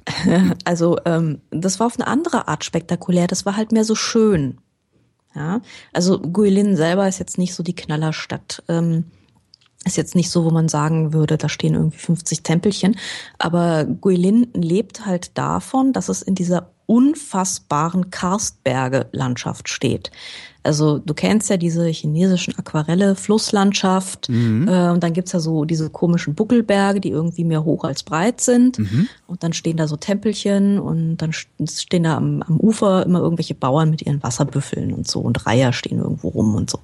Also 0.65 0.99
ähm, 1.05 1.41
das 1.49 1.80
war 1.80 1.88
auf 1.88 1.99
eine 1.99 2.05
andere 2.05 2.47
Art 2.47 2.63
spektakulär. 2.63 3.26
Das 3.26 3.45
war 3.45 3.57
halt 3.57 3.72
mehr 3.72 3.84
so 3.84 3.95
schön. 3.95 4.59
Ja, 5.34 5.61
also 5.91 6.19
Guilin 6.19 6.77
selber 6.77 7.07
ist 7.07 7.19
jetzt 7.19 7.38
nicht 7.38 7.55
so 7.55 7.63
die 7.63 7.76
Knallerstadt. 7.76 8.63
Ähm, 8.69 9.05
ist 9.86 9.98
jetzt 9.98 10.16
nicht 10.16 10.30
so, 10.30 10.44
wo 10.44 10.49
man 10.49 10.68
sagen 10.68 11.14
würde, 11.14 11.38
da 11.38 11.48
stehen 11.48 11.76
irgendwie 11.76 11.98
50 11.98 12.44
Tempelchen. 12.44 12.98
Aber 13.38 13.86
Guilin 13.86 14.48
lebt 14.53 15.06
halt 15.06 15.38
davon, 15.38 15.94
dass 15.94 16.10
es 16.10 16.22
in 16.22 16.36
dieser 16.36 16.72
unfassbaren 16.88 18.10
Karstberge-Landschaft 18.10 19.70
steht. 19.70 20.12
Also 20.66 21.00
du 21.00 21.14
kennst 21.14 21.50
ja 21.50 21.58
diese 21.58 21.86
chinesischen 21.88 22.58
Aquarelle, 22.58 23.16
Flusslandschaft 23.16 24.30
mhm. 24.30 24.68
äh, 24.68 24.90
und 24.90 25.04
dann 25.04 25.14
gibt's 25.14 25.32
ja 25.32 25.40
so 25.40 25.66
diese 25.66 25.90
komischen 25.90 26.34
Buckelberge, 26.34 27.00
die 27.00 27.10
irgendwie 27.10 27.44
mehr 27.44 27.64
hoch 27.64 27.84
als 27.84 28.04
breit 28.04 28.42
sind 28.42 28.80
mhm. 28.80 29.08
und 29.28 29.44
dann 29.44 29.54
stehen 29.54 29.78
da 29.78 29.88
so 29.88 29.96
Tempelchen 29.96 30.80
und 30.80 31.18
dann 31.18 31.34
stehen 31.34 32.04
da 32.04 32.18
am, 32.18 32.42
am, 32.42 32.60
Ufer 32.60 33.06
immer 33.06 33.20
irgendwelche 33.20 33.54
Bauern 33.54 33.90
mit 33.92 34.02
ihren 34.02 34.24
Wasserbüffeln 34.24 34.92
und 34.94 35.08
so 35.08 35.20
und 35.20 35.46
Reiher 35.46 35.72
stehen 35.72 36.00
irgendwo 36.00 36.30
rum 36.30 36.56
und 36.56 36.70
so. 36.70 36.80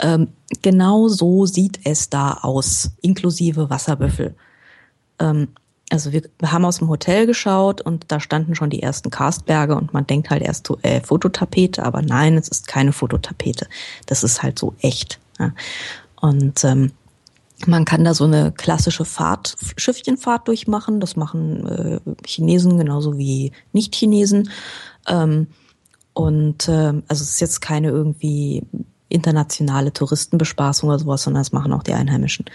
Ähm, 0.00 0.28
genau 0.62 1.08
so 1.08 1.46
sieht 1.46 1.80
es 1.84 2.10
da 2.10 2.38
aus, 2.42 2.90
inklusive 3.00 3.70
Wasserbüffel. 3.70 4.34
Ähm, 5.18 5.48
also 5.90 6.12
wir, 6.12 6.22
haben 6.42 6.64
aus 6.64 6.78
dem 6.78 6.88
Hotel 6.88 7.26
geschaut 7.26 7.80
und 7.80 8.06
da 8.08 8.20
standen 8.20 8.54
schon 8.54 8.70
die 8.70 8.82
ersten 8.82 9.10
Karstberge 9.10 9.76
und 9.76 9.92
man 9.92 10.06
denkt 10.06 10.30
halt 10.30 10.42
erst 10.42 10.66
so, 10.66 10.78
äh, 10.82 11.00
Fototapete, 11.00 11.84
aber 11.84 12.02
nein, 12.02 12.36
es 12.36 12.48
ist 12.48 12.66
keine 12.66 12.92
Fototapete. 12.92 13.66
Das 14.06 14.24
ist 14.24 14.42
halt 14.42 14.58
so 14.58 14.74
echt. 14.80 15.20
Ja. 15.38 15.52
Und 16.20 16.64
ähm, 16.64 16.92
man 17.66 17.84
kann 17.84 18.04
da 18.04 18.14
so 18.14 18.24
eine 18.24 18.52
klassische 18.52 19.04
Fahrt, 19.04 19.56
Schiffchenfahrt 19.76 20.48
durchmachen. 20.48 21.00
Das 21.00 21.16
machen 21.16 21.66
äh, 21.66 22.00
Chinesen 22.26 22.78
genauso 22.78 23.16
wie 23.16 23.52
Nicht-Chinesen. 23.72 24.50
Ähm, 25.06 25.48
und 26.12 26.68
äh, 26.68 27.02
also 27.08 27.22
es 27.22 27.30
ist 27.30 27.40
jetzt 27.40 27.60
keine 27.60 27.88
irgendwie 27.88 28.62
internationale 29.08 29.92
Touristenbespaßung 29.92 30.88
oder 30.88 30.98
sowas, 30.98 31.22
sondern 31.22 31.42
das 31.42 31.52
machen 31.52 31.72
auch 31.72 31.82
die 31.82 31.92
Einheimischen. 31.92 32.46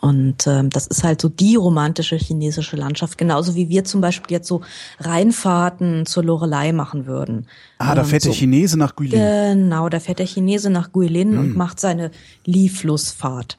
Und 0.00 0.46
ähm, 0.46 0.70
das 0.70 0.86
ist 0.86 1.04
halt 1.04 1.20
so 1.20 1.28
die 1.28 1.56
romantische 1.56 2.16
chinesische 2.16 2.76
Landschaft, 2.76 3.18
genauso 3.18 3.54
wie 3.54 3.68
wir 3.68 3.84
zum 3.84 4.00
Beispiel 4.00 4.34
jetzt 4.34 4.48
so 4.48 4.62
Reinfahrten 4.98 6.06
zur 6.06 6.24
Lorelei 6.24 6.72
machen 6.72 7.06
würden. 7.06 7.46
Ah, 7.78 7.94
da 7.94 8.04
fährt 8.04 8.24
ähm, 8.24 8.30
so. 8.30 8.30
der 8.30 8.38
Chinese 8.38 8.78
nach 8.78 8.96
Guilin. 8.96 9.20
Genau, 9.20 9.88
da 9.90 10.00
fährt 10.00 10.18
der 10.18 10.26
Chinese 10.26 10.70
nach 10.70 10.92
Guilin 10.92 11.32
hm. 11.32 11.38
und 11.38 11.56
macht 11.56 11.80
seine 11.80 12.10
Li-Flussfahrt. 12.46 13.58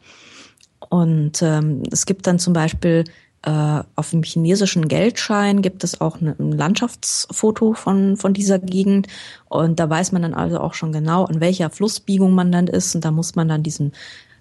Und 0.89 1.41
ähm, 1.43 1.83
es 1.91 2.05
gibt 2.07 2.25
dann 2.25 2.39
zum 2.39 2.53
Beispiel 2.53 3.03
äh, 3.43 3.83
auf 3.95 4.11
dem 4.11 4.23
chinesischen 4.23 4.87
Geldschein 4.87 5.61
gibt 5.61 5.83
es 5.83 5.99
auch 5.99 6.21
ein 6.21 6.35
Landschaftsfoto 6.37 7.73
von, 7.73 8.17
von 8.17 8.33
dieser 8.33 8.59
Gegend. 8.59 9.07
Und 9.49 9.79
da 9.79 9.89
weiß 9.89 10.11
man 10.11 10.21
dann 10.21 10.33
also 10.33 10.59
auch 10.59 10.73
schon 10.73 10.91
genau, 10.91 11.25
an 11.25 11.39
welcher 11.39 11.69
Flussbiegung 11.69 12.33
man 12.33 12.51
dann 12.51 12.67
ist. 12.67 12.93
Und 12.93 13.05
da 13.05 13.11
muss 13.11 13.35
man 13.35 13.47
dann 13.47 13.63
diesen 13.63 13.93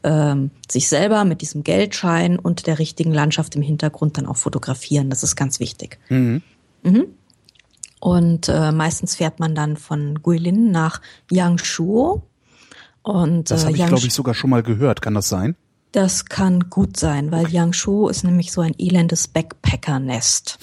ähm, 0.02 0.50
sich 0.70 0.88
selber 0.88 1.24
mit 1.24 1.40
diesem 1.40 1.64
Geldschein 1.64 2.38
und 2.38 2.66
der 2.66 2.78
richtigen 2.78 3.12
Landschaft 3.12 3.54
im 3.56 3.62
Hintergrund 3.62 4.18
dann 4.18 4.26
auch 4.26 4.36
fotografieren. 4.36 5.10
Das 5.10 5.22
ist 5.22 5.36
ganz 5.36 5.60
wichtig. 5.60 5.98
Mhm. 6.08 6.42
Mhm. 6.82 7.06
Und 8.00 8.48
äh, 8.48 8.72
meistens 8.72 9.16
fährt 9.16 9.40
man 9.40 9.54
dann 9.54 9.76
von 9.76 10.22
Guilin 10.22 10.70
nach 10.70 11.00
Yangshuo. 11.30 12.22
Und, 13.02 13.50
das 13.50 13.64
habe 13.64 13.76
äh, 13.76 13.80
ich, 13.80 13.86
glaube 13.86 14.06
ich, 14.06 14.14
sogar 14.14 14.34
schon 14.34 14.50
mal 14.50 14.62
gehört. 14.62 15.02
Kann 15.02 15.14
das 15.14 15.28
sein? 15.28 15.56
Das 15.92 16.26
kann 16.26 16.70
gut 16.70 16.96
sein, 16.96 17.30
weil. 17.30 17.48
Yangshuo 17.48 18.08
ist 18.08 18.24
nämlich 18.24 18.52
so 18.52 18.60
ein 18.60 18.74
elendes 18.78 19.28
Backpacker-Nest. 19.28 20.58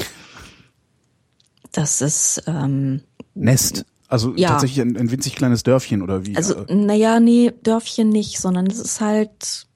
Das 1.72 2.01
ist 2.01 2.43
ähm, 2.47 3.01
Nest. 3.35 3.85
Also 4.08 4.34
ja. 4.36 4.50
tatsächlich 4.50 4.82
ein, 4.82 4.96
ein 4.96 5.12
winzig 5.12 5.36
kleines 5.36 5.64
Dörfchen 5.64 6.02
oder 6.02 6.26
wie? 6.26 6.36
Also, 6.36 6.66
naja, 6.70 7.20
nee, 7.20 7.52
Dörfchen 7.64 8.10
nicht, 8.10 8.40
sondern 8.40 8.68
es 8.68 8.80
ist 8.80 9.02
halt, 9.02 9.68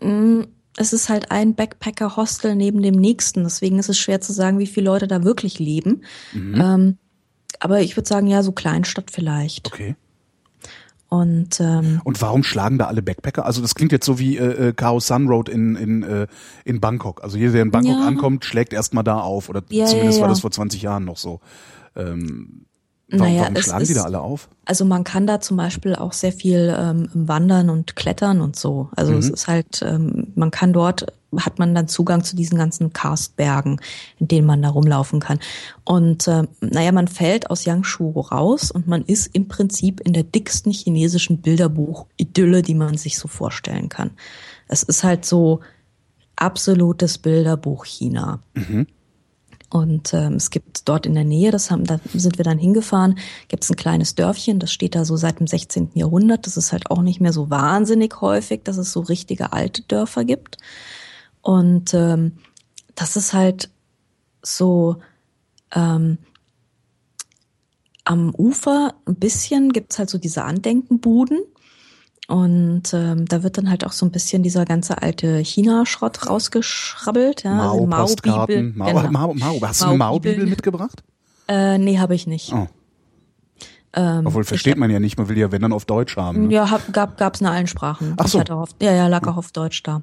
mh, 0.00 0.10
mm, 0.10 0.46
es 0.76 0.92
ist 0.92 1.08
halt 1.08 1.30
ein 1.30 1.54
Backpacker-Hostel 1.54 2.56
neben 2.56 2.80
dem 2.80 2.94
nächsten. 2.94 3.44
Deswegen 3.44 3.78
ist 3.78 3.90
es 3.90 3.98
schwer 3.98 4.20
zu 4.20 4.32
sagen, 4.32 4.58
wie 4.58 4.66
viele 4.66 4.86
Leute 4.86 5.06
da 5.06 5.24
wirklich 5.24 5.58
leben. 5.58 6.02
Mhm. 6.32 6.60
Ähm, 6.60 6.98
aber 7.58 7.82
ich 7.82 7.96
würde 7.96 8.08
sagen, 8.08 8.26
ja, 8.26 8.42
so 8.42 8.52
Kleinstadt 8.52 9.10
vielleicht. 9.10 9.66
Okay. 9.66 9.96
Und, 11.08 11.60
ähm, 11.60 12.00
und 12.04 12.22
warum 12.22 12.44
schlagen 12.44 12.78
da 12.78 12.86
alle 12.86 13.02
Backpacker? 13.02 13.44
Also 13.44 13.60
das 13.60 13.74
klingt 13.74 13.90
jetzt 13.90 14.06
so 14.06 14.20
wie 14.20 14.38
äh, 14.38 14.68
äh 14.68 14.72
Chaos 14.72 15.08
Sun 15.08 15.26
Road 15.26 15.48
in, 15.48 15.74
in, 15.74 16.02
äh, 16.04 16.28
in 16.64 16.80
Bangkok. 16.80 17.22
Also 17.24 17.36
jeder, 17.36 17.52
der 17.52 17.62
in 17.62 17.72
Bangkok 17.72 17.98
ja. 17.98 18.06
ankommt, 18.06 18.44
schlägt 18.44 18.72
erstmal 18.72 19.02
da 19.02 19.18
auf. 19.18 19.48
Oder 19.48 19.62
ja, 19.70 19.86
zumindest 19.86 20.18
ja, 20.18 20.22
war 20.22 20.28
das 20.28 20.40
vor 20.40 20.52
20 20.52 20.82
Jahren 20.82 21.04
noch 21.04 21.16
so. 21.16 21.40
Ähm, 21.96 22.66
Warum, 23.10 23.26
naja, 23.26 23.42
warum 23.42 23.56
schlagen 23.56 23.86
die 23.86 23.94
da 23.94 24.04
alle 24.04 24.20
auf? 24.20 24.48
Also 24.64 24.84
man 24.84 25.02
kann 25.04 25.26
da 25.26 25.40
zum 25.40 25.56
Beispiel 25.56 25.96
auch 25.96 26.12
sehr 26.12 26.32
viel 26.32 26.74
ähm, 26.78 27.08
wandern 27.12 27.68
und 27.70 27.96
klettern 27.96 28.40
und 28.40 28.56
so. 28.56 28.88
Also 28.94 29.12
mhm. 29.12 29.18
es 29.18 29.28
ist 29.28 29.48
halt, 29.48 29.82
ähm, 29.82 30.28
man 30.36 30.50
kann 30.50 30.72
dort, 30.72 31.06
hat 31.36 31.58
man 31.58 31.74
dann 31.74 31.88
Zugang 31.88 32.22
zu 32.22 32.36
diesen 32.36 32.56
ganzen 32.56 32.92
Karstbergen, 32.92 33.80
in 34.18 34.28
denen 34.28 34.46
man 34.46 34.62
da 34.62 34.68
rumlaufen 34.68 35.18
kann. 35.18 35.40
Und 35.84 36.28
äh, 36.28 36.44
naja, 36.60 36.92
man 36.92 37.08
fällt 37.08 37.50
aus 37.50 37.64
Yangshu 37.64 38.20
raus 38.20 38.70
und 38.70 38.86
man 38.86 39.02
ist 39.02 39.34
im 39.34 39.48
Prinzip 39.48 40.00
in 40.00 40.12
der 40.12 40.24
dicksten 40.24 40.70
chinesischen 40.70 41.40
Bilderbuch-Idylle, 41.40 42.62
die 42.62 42.74
man 42.74 42.96
sich 42.96 43.18
so 43.18 43.26
vorstellen 43.26 43.88
kann. 43.88 44.12
Es 44.68 44.84
ist 44.84 45.02
halt 45.02 45.24
so 45.24 45.60
absolutes 46.36 47.18
Bilderbuch 47.18 47.84
China. 47.84 48.40
Mhm. 48.54 48.86
Und 49.70 50.12
ähm, 50.14 50.34
es 50.34 50.50
gibt 50.50 50.88
dort 50.88 51.06
in 51.06 51.14
der 51.14 51.24
Nähe, 51.24 51.52
das 51.52 51.70
haben, 51.70 51.84
da 51.84 52.00
sind 52.12 52.38
wir 52.38 52.44
dann 52.44 52.58
hingefahren, 52.58 53.18
gibt 53.46 53.62
es 53.62 53.70
ein 53.70 53.76
kleines 53.76 54.16
Dörfchen, 54.16 54.58
das 54.58 54.72
steht 54.72 54.96
da 54.96 55.04
so 55.04 55.16
seit 55.16 55.38
dem 55.38 55.46
16. 55.46 55.92
Jahrhundert. 55.94 56.46
Das 56.46 56.56
ist 56.56 56.72
halt 56.72 56.90
auch 56.90 57.02
nicht 57.02 57.20
mehr 57.20 57.32
so 57.32 57.50
wahnsinnig 57.50 58.20
häufig, 58.20 58.62
dass 58.64 58.78
es 58.78 58.90
so 58.90 59.00
richtige 59.00 59.52
alte 59.52 59.82
Dörfer 59.82 60.24
gibt. 60.24 60.58
Und 61.40 61.94
ähm, 61.94 62.32
das 62.96 63.16
ist 63.16 63.32
halt 63.32 63.70
so 64.42 64.96
ähm, 65.72 66.18
am 68.04 68.34
Ufer 68.34 68.94
ein 69.06 69.14
bisschen 69.14 69.72
gibt's 69.72 69.98
halt 69.98 70.10
so 70.10 70.18
diese 70.18 70.44
Andenkenbuden. 70.44 71.38
Und 72.30 72.94
ähm, 72.94 73.26
da 73.26 73.42
wird 73.42 73.58
dann 73.58 73.68
halt 73.68 73.84
auch 73.84 73.90
so 73.90 74.06
ein 74.06 74.12
bisschen 74.12 74.44
dieser 74.44 74.64
ganze 74.64 75.02
alte 75.02 75.38
China-Schrott 75.38 76.28
rausgeschrabbelt. 76.28 77.42
Ja, 77.42 77.54
Mao, 77.54 77.72
also 77.72 77.86
Mao-Bibel. 77.86 78.72
Mao, 78.72 78.86
genau. 78.86 79.10
Mao, 79.10 79.34
Mao, 79.34 79.60
Hast 79.62 79.82
du 79.82 79.86
eine 79.86 79.96
Mao-Bibel 79.98 80.46
mitgebracht? 80.46 81.02
Äh, 81.48 81.78
nee, 81.78 81.98
habe 81.98 82.14
ich 82.14 82.28
nicht. 82.28 82.52
Oh. 82.52 82.68
Ähm, 83.94 84.28
Obwohl 84.28 84.44
versteht 84.44 84.76
man 84.76 84.92
ja 84.92 85.00
nicht, 85.00 85.18
man 85.18 85.28
will 85.28 85.38
ja 85.38 85.50
wenn 85.50 85.60
dann 85.60 85.72
auf 85.72 85.86
Deutsch 85.86 86.16
haben. 86.16 86.46
Ne? 86.46 86.54
Ja, 86.54 86.70
hab, 86.70 86.92
gab 86.92 87.16
gab's 87.16 87.40
in 87.40 87.48
allen 87.48 87.66
Sprachen. 87.66 88.14
Ach 88.16 88.28
so. 88.28 88.38
Ich 88.38 88.42
hatte 88.42 88.54
auf, 88.54 88.70
ja, 88.80 88.92
ja, 88.92 89.08
lag 89.08 89.26
auch 89.26 89.36
auf 89.36 89.50
Deutsch 89.50 89.82
da. 89.82 90.00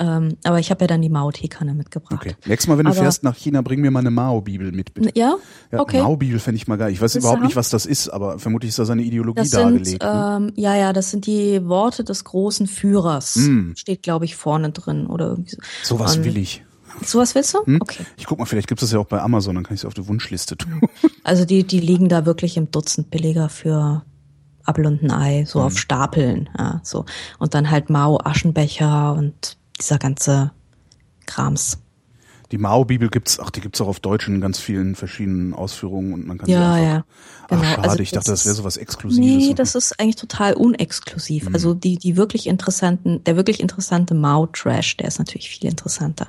Ähm, 0.00 0.38
aber 0.44 0.58
ich 0.58 0.70
habe 0.70 0.82
ja 0.82 0.86
dann 0.86 1.02
die 1.02 1.10
Mao-Teekanne 1.10 1.74
mitgebracht. 1.74 2.14
Okay. 2.14 2.34
Nächstes 2.46 2.68
Mal, 2.68 2.78
wenn 2.78 2.86
du 2.86 2.92
aber, 2.92 3.00
fährst 3.00 3.22
nach 3.22 3.36
China, 3.36 3.60
bring 3.60 3.82
mir 3.82 3.90
mal 3.90 4.00
eine 4.00 4.10
Mao-Bibel 4.10 4.72
mit, 4.72 4.94
bitte. 4.94 5.10
Ja? 5.14 5.36
ja 5.70 5.78
okay. 5.78 6.00
Mao-Bibel 6.00 6.40
fände 6.40 6.56
ich 6.56 6.66
mal 6.66 6.76
geil. 6.76 6.90
Ich 6.90 7.02
weiß 7.02 7.12
das 7.12 7.22
überhaupt 7.22 7.42
nicht, 7.42 7.54
was 7.54 7.68
das 7.68 7.84
ist, 7.84 8.08
aber 8.08 8.38
vermutlich 8.38 8.70
ist 8.70 8.78
da 8.78 8.86
seine 8.86 9.02
Ideologie 9.02 9.42
das 9.42 9.50
dargelegt. 9.50 9.86
Sind, 9.86 10.02
ne? 10.02 10.36
ähm, 10.38 10.52
ja, 10.56 10.74
ja, 10.74 10.94
das 10.94 11.10
sind 11.10 11.26
die 11.26 11.66
Worte 11.66 12.02
des 12.02 12.24
großen 12.24 12.66
Führers. 12.66 13.36
Mm. 13.36 13.72
Steht, 13.76 14.02
glaube 14.02 14.24
ich, 14.24 14.36
vorne 14.36 14.70
drin 14.70 15.06
oder 15.06 15.26
irgendwie 15.26 15.50
so. 15.50 15.58
Sowas 15.82 16.16
Und, 16.16 16.24
will 16.24 16.38
ich. 16.38 16.64
Sowas 17.04 17.34
willst 17.34 17.52
du? 17.52 17.64
Hm? 17.64 17.78
Okay. 17.82 18.04
Ich 18.16 18.24
guck 18.24 18.38
mal, 18.38 18.46
vielleicht 18.46 18.68
gibt 18.68 18.80
es 18.82 18.88
das 18.88 18.94
ja 18.94 19.00
auch 19.00 19.06
bei 19.06 19.20
Amazon, 19.20 19.54
dann 19.54 19.64
kann 19.64 19.74
ich 19.74 19.82
es 19.82 19.84
auf 19.84 19.94
die 19.94 20.08
Wunschliste 20.08 20.56
tun. 20.56 20.80
Also 21.22 21.44
die, 21.44 21.64
die 21.64 21.80
liegen 21.80 22.08
da 22.08 22.24
wirklich 22.24 22.56
im 22.56 22.70
Dutzend 22.70 23.10
billiger 23.10 23.50
für 23.50 24.02
Apfel 24.64 24.86
und 24.86 25.02
ein 25.02 25.10
Ei, 25.10 25.44
so 25.46 25.58
mhm. 25.58 25.66
auf 25.66 25.78
Stapeln, 25.78 26.48
ja, 26.58 26.80
so. 26.82 27.04
Und 27.38 27.52
dann 27.52 27.70
halt 27.70 27.90
Mao, 27.90 28.18
Aschenbecher 28.24 29.12
und 29.12 29.58
dieser 29.80 29.98
ganze 29.98 30.52
Krams. 31.26 31.78
Die 32.52 32.58
Mao-Bibel 32.58 33.08
gibt's, 33.08 33.38
ach, 33.38 33.50
die 33.50 33.60
gibt's 33.60 33.80
auch 33.80 33.86
auf 33.86 34.00
Deutsch 34.00 34.26
in 34.26 34.40
ganz 34.40 34.58
vielen 34.58 34.96
verschiedenen 34.96 35.54
Ausführungen 35.54 36.12
und 36.12 36.26
man 36.26 36.38
kann 36.38 36.48
ja, 36.48 36.58
sie 36.58 36.80
einfach. 36.80 36.88
Ja, 36.88 37.04
genau. 37.48 37.62
Ach, 37.62 37.74
schade, 37.74 37.88
also 37.90 38.02
ich 38.02 38.10
dachte, 38.10 38.30
das 38.32 38.44
wäre 38.44 38.54
sowas 38.56 38.76
Exklusives. 38.76 39.24
Nee, 39.24 39.54
das 39.54 39.76
ist 39.76 40.00
eigentlich 40.00 40.16
total 40.16 40.54
unexklusiv. 40.54 41.48
Mhm. 41.48 41.54
Also 41.54 41.74
die, 41.74 41.96
die 41.96 42.16
wirklich 42.16 42.48
interessanten, 42.48 43.22
der 43.22 43.36
wirklich 43.36 43.60
interessante 43.60 44.14
Mao-Trash, 44.14 44.96
der 44.96 45.06
ist 45.06 45.18
natürlich 45.20 45.48
viel 45.48 45.70
interessanter. 45.70 46.26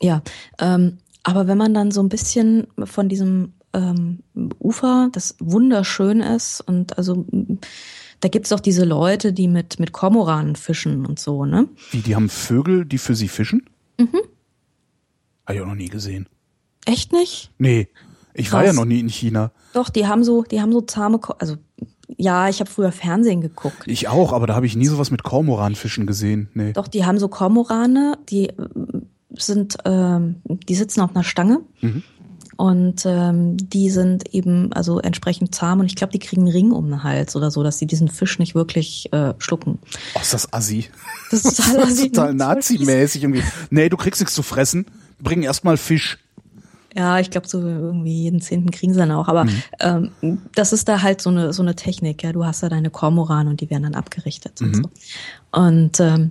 Ja, 0.00 0.22
ähm, 0.58 0.98
aber 1.22 1.46
wenn 1.46 1.58
man 1.58 1.74
dann 1.74 1.90
so 1.90 2.00
ein 2.02 2.08
bisschen 2.08 2.66
von 2.84 3.10
diesem 3.10 3.52
ähm, 3.74 4.20
Ufer, 4.58 5.08
das 5.12 5.36
wunderschön 5.38 6.20
ist. 6.20 6.60
Und 6.62 6.96
also 6.96 7.26
da 8.20 8.28
gibt's 8.28 8.52
auch 8.52 8.60
diese 8.60 8.84
Leute, 8.84 9.32
die 9.32 9.48
mit, 9.48 9.78
mit 9.78 9.92
Kormoranen 9.92 10.56
fischen 10.56 11.06
und 11.06 11.18
so, 11.18 11.44
ne? 11.44 11.68
Wie, 11.90 12.00
die 12.00 12.14
haben 12.14 12.28
Vögel, 12.28 12.84
die 12.84 12.98
für 12.98 13.14
sie 13.14 13.28
fischen? 13.28 13.68
Mhm. 13.98 14.20
Habe 15.46 15.54
ich 15.54 15.60
auch 15.60 15.66
noch 15.66 15.74
nie 15.74 15.88
gesehen. 15.88 16.28
Echt 16.84 17.12
nicht? 17.12 17.50
Nee. 17.58 17.88
Ich 18.34 18.52
war 18.52 18.64
ja 18.64 18.72
noch 18.72 18.84
nie 18.84 19.00
in 19.00 19.08
China. 19.08 19.50
Doch, 19.72 19.88
die 19.88 20.06
haben 20.06 20.22
so, 20.22 20.42
die 20.42 20.60
haben 20.60 20.72
so 20.72 20.80
zahme, 20.80 21.18
Ko 21.18 21.34
also 21.38 21.56
ja, 22.16 22.48
ich 22.48 22.60
habe 22.60 22.70
früher 22.70 22.92
Fernsehen 22.92 23.40
geguckt. 23.40 23.82
Ich 23.86 24.08
auch, 24.08 24.32
aber 24.32 24.46
da 24.46 24.54
habe 24.54 24.66
ich 24.66 24.76
nie 24.76 24.86
sowas 24.86 25.10
mit 25.10 25.22
Kormoranfischen 25.22 26.06
gesehen. 26.06 26.48
Nee. 26.54 26.72
Doch, 26.72 26.88
die 26.88 27.04
haben 27.04 27.18
so 27.18 27.28
Kormorane, 27.28 28.18
die 28.28 28.48
äh, 28.48 28.54
sind, 29.30 29.76
ähm, 29.84 30.36
die 30.44 30.74
sitzen 30.74 31.00
auf 31.00 31.14
einer 31.14 31.24
Stange. 31.24 31.60
Mhm. 31.80 32.02
Und 32.58 33.06
ähm, 33.06 33.56
die 33.56 33.88
sind 33.88 34.34
eben 34.34 34.72
also 34.72 34.98
entsprechend 34.98 35.54
zahm 35.54 35.78
und 35.78 35.86
ich 35.86 35.94
glaube, 35.94 36.12
die 36.12 36.18
kriegen 36.18 36.42
einen 36.42 36.50
Ring 36.50 36.72
um 36.72 36.90
den 36.90 37.04
Hals 37.04 37.36
oder 37.36 37.52
so, 37.52 37.62
dass 37.62 37.78
sie 37.78 37.86
diesen 37.86 38.08
Fisch 38.08 38.40
nicht 38.40 38.56
wirklich 38.56 39.12
äh, 39.12 39.34
schlucken. 39.38 39.78
Oh, 40.16 40.20
ist 40.20 40.34
das 40.34 40.52
assi. 40.52 40.86
Das 41.30 41.44
ist 41.44 41.56
total, 41.64 41.76
das 41.82 41.90
ist 41.90 42.14
total 42.14 42.34
nazimäßig 42.34 43.22
irgendwie. 43.22 43.44
Nee, 43.70 43.88
du 43.88 43.96
kriegst 43.96 44.20
nichts 44.20 44.34
zu 44.34 44.42
fressen. 44.42 44.86
Bring 45.20 45.44
erstmal 45.44 45.76
Fisch. 45.76 46.18
Ja, 46.96 47.20
ich 47.20 47.30
glaube, 47.30 47.46
so 47.46 47.60
irgendwie 47.60 48.24
jeden 48.24 48.40
Zehnten 48.40 48.72
kriegen 48.72 48.92
sie 48.92 48.98
dann 48.98 49.12
auch. 49.12 49.28
Aber 49.28 49.44
mhm. 49.44 49.62
ähm, 49.78 50.38
das 50.56 50.72
ist 50.72 50.88
da 50.88 51.00
halt 51.00 51.20
so 51.20 51.30
eine, 51.30 51.52
so 51.52 51.62
eine 51.62 51.76
Technik. 51.76 52.24
Ja, 52.24 52.32
Du 52.32 52.44
hast 52.44 52.64
da 52.64 52.68
deine 52.68 52.90
Kormoran 52.90 53.46
und 53.46 53.60
die 53.60 53.70
werden 53.70 53.84
dann 53.84 53.94
abgerichtet. 53.94 54.60
Mhm. 54.60 54.66
Und, 54.66 54.74
so. 54.74 55.60
und 55.60 56.00
ähm, 56.00 56.30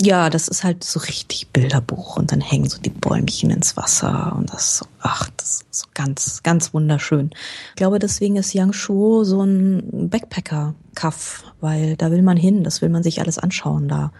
ja, 0.00 0.30
das 0.30 0.48
ist 0.48 0.64
halt 0.64 0.82
so 0.82 1.00
richtig 1.00 1.48
Bilderbuch 1.48 2.16
und 2.16 2.32
dann 2.32 2.40
hängen 2.40 2.68
so 2.68 2.80
die 2.80 2.90
Bäumchen 2.90 3.50
ins 3.50 3.76
Wasser 3.76 4.34
und 4.36 4.52
das 4.52 4.78
so, 4.78 4.86
ach, 5.00 5.28
das 5.36 5.62
ist 5.70 5.80
so 5.80 5.86
ganz, 5.94 6.42
ganz 6.42 6.72
wunderschön. 6.72 7.30
Ich 7.70 7.76
glaube, 7.76 7.98
deswegen 7.98 8.36
ist 8.36 8.54
Yangshuo 8.54 9.24
so 9.24 9.42
ein 9.42 10.08
Backpacker-Kaff, 10.08 11.44
weil 11.60 11.96
da 11.96 12.10
will 12.10 12.22
man 12.22 12.38
hin, 12.38 12.64
das 12.64 12.80
will 12.80 12.88
man 12.88 13.02
sich 13.02 13.20
alles 13.20 13.38
anschauen 13.38 13.88
da, 13.88 14.10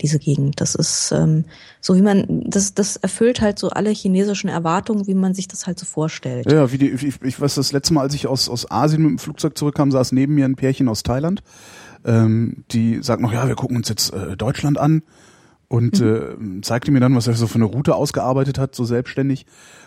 diese 0.00 0.18
Gegend. 0.18 0.60
Das 0.60 0.74
ist 0.74 1.12
ähm, 1.12 1.44
so, 1.80 1.94
wie 1.94 2.02
man, 2.02 2.44
das, 2.46 2.74
das 2.74 2.96
erfüllt 2.96 3.40
halt 3.40 3.60
so 3.60 3.70
alle 3.70 3.90
chinesischen 3.90 4.48
Erwartungen, 4.48 5.06
wie 5.06 5.14
man 5.14 5.34
sich 5.34 5.46
das 5.46 5.68
halt 5.68 5.78
so 5.78 5.86
vorstellt. 5.86 6.50
Ja, 6.50 6.72
wie 6.72 6.78
die, 6.78 6.90
ich, 6.90 7.22
ich 7.22 7.40
weiß, 7.40 7.54
das 7.54 7.70
letzte 7.70 7.94
Mal, 7.94 8.02
als 8.02 8.14
ich 8.14 8.26
aus, 8.26 8.48
aus 8.48 8.68
Asien 8.70 9.02
mit 9.02 9.10
dem 9.10 9.18
Flugzeug 9.18 9.56
zurückkam, 9.56 9.92
saß 9.92 10.10
neben 10.12 10.34
mir 10.34 10.46
ein 10.46 10.56
Pärchen 10.56 10.88
aus 10.88 11.04
Thailand. 11.04 11.42
Ähm, 12.04 12.64
die 12.72 13.00
sagt 13.02 13.20
noch, 13.20 13.32
ja, 13.32 13.46
wir 13.46 13.56
gucken 13.56 13.76
uns 13.76 13.88
jetzt 13.88 14.12
äh, 14.12 14.36
Deutschland 14.36 14.78
an 14.78 15.02
und 15.68 16.00
mhm. 16.00 16.58
äh, 16.58 16.60
zeigte 16.62 16.90
mir 16.90 17.00
dann, 17.00 17.14
was 17.14 17.26
er 17.26 17.34
so 17.34 17.46
für 17.46 17.56
eine 17.56 17.64
Route 17.64 17.94
ausgearbeitet 17.94 18.58
hat, 18.58 18.74
so 18.74 18.84
selbstständig 18.84 19.46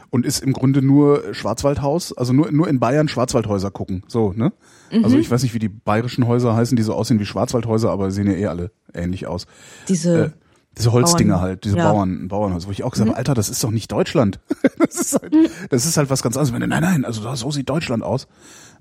und 0.10 0.26
ist 0.26 0.44
im 0.44 0.54
Grunde 0.54 0.82
nur 0.82 1.34
Schwarzwaldhaus, 1.34 2.16
also 2.16 2.34
nur 2.34 2.52
nur 2.52 2.68
in 2.68 2.80
Bayern 2.80 3.08
Schwarzwaldhäuser 3.08 3.72
gucken, 3.72 4.04
so 4.08 4.34
ne? 4.36 4.54
Mhm. 4.92 5.04
Also 5.04 5.18
ich 5.18 5.32
weiß 5.32 5.42
nicht, 5.44 5.54
wie 5.54 5.60
die 5.60 5.70
bayerischen 5.70 6.28
Häuser 6.28 6.56
heißen, 6.56 6.76
die 6.76 6.84
so 6.84 6.94
aussehen 6.94 7.20
wie 7.20 7.26
Schwarzwaldhäuser, 7.26 7.90
aber 7.90 8.12
sehen 8.12 8.28
ja 8.28 8.34
eh 8.34 8.48
alle 8.48 8.72
ähnlich 8.94 9.28
aus. 9.28 9.48
Diese 9.88 10.26
äh, 10.26 10.30
diese 10.78 10.94
Holzdinger 10.94 11.34
Bauern, 11.34 11.42
halt, 11.42 11.64
diese 11.66 11.78
ja. 11.78 11.92
Bauern, 11.92 12.28
Bauernhäuser, 12.30 12.68
wo 12.68 12.72
ich 12.72 12.84
auch 12.84 12.92
gesagt 12.92 13.10
habe, 13.10 13.16
mhm. 13.16 13.18
Alter, 13.18 13.34
das 13.34 13.50
ist 13.50 13.62
doch 13.64 13.72
nicht 13.72 13.92
Deutschland. 13.92 14.40
das 14.78 14.96
ist 14.96 15.22
halt, 15.22 15.34
mhm. 15.34 15.48
das 15.70 15.86
ist 15.86 15.98
halt 15.98 16.10
was 16.10 16.22
ganz 16.22 16.38
anderes. 16.38 16.58
Nein, 16.58 16.70
nein, 16.70 17.04
also 17.04 17.36
so 17.36 17.52
sieht 17.52 17.70
Deutschland 17.70 18.04
aus. 18.04 18.28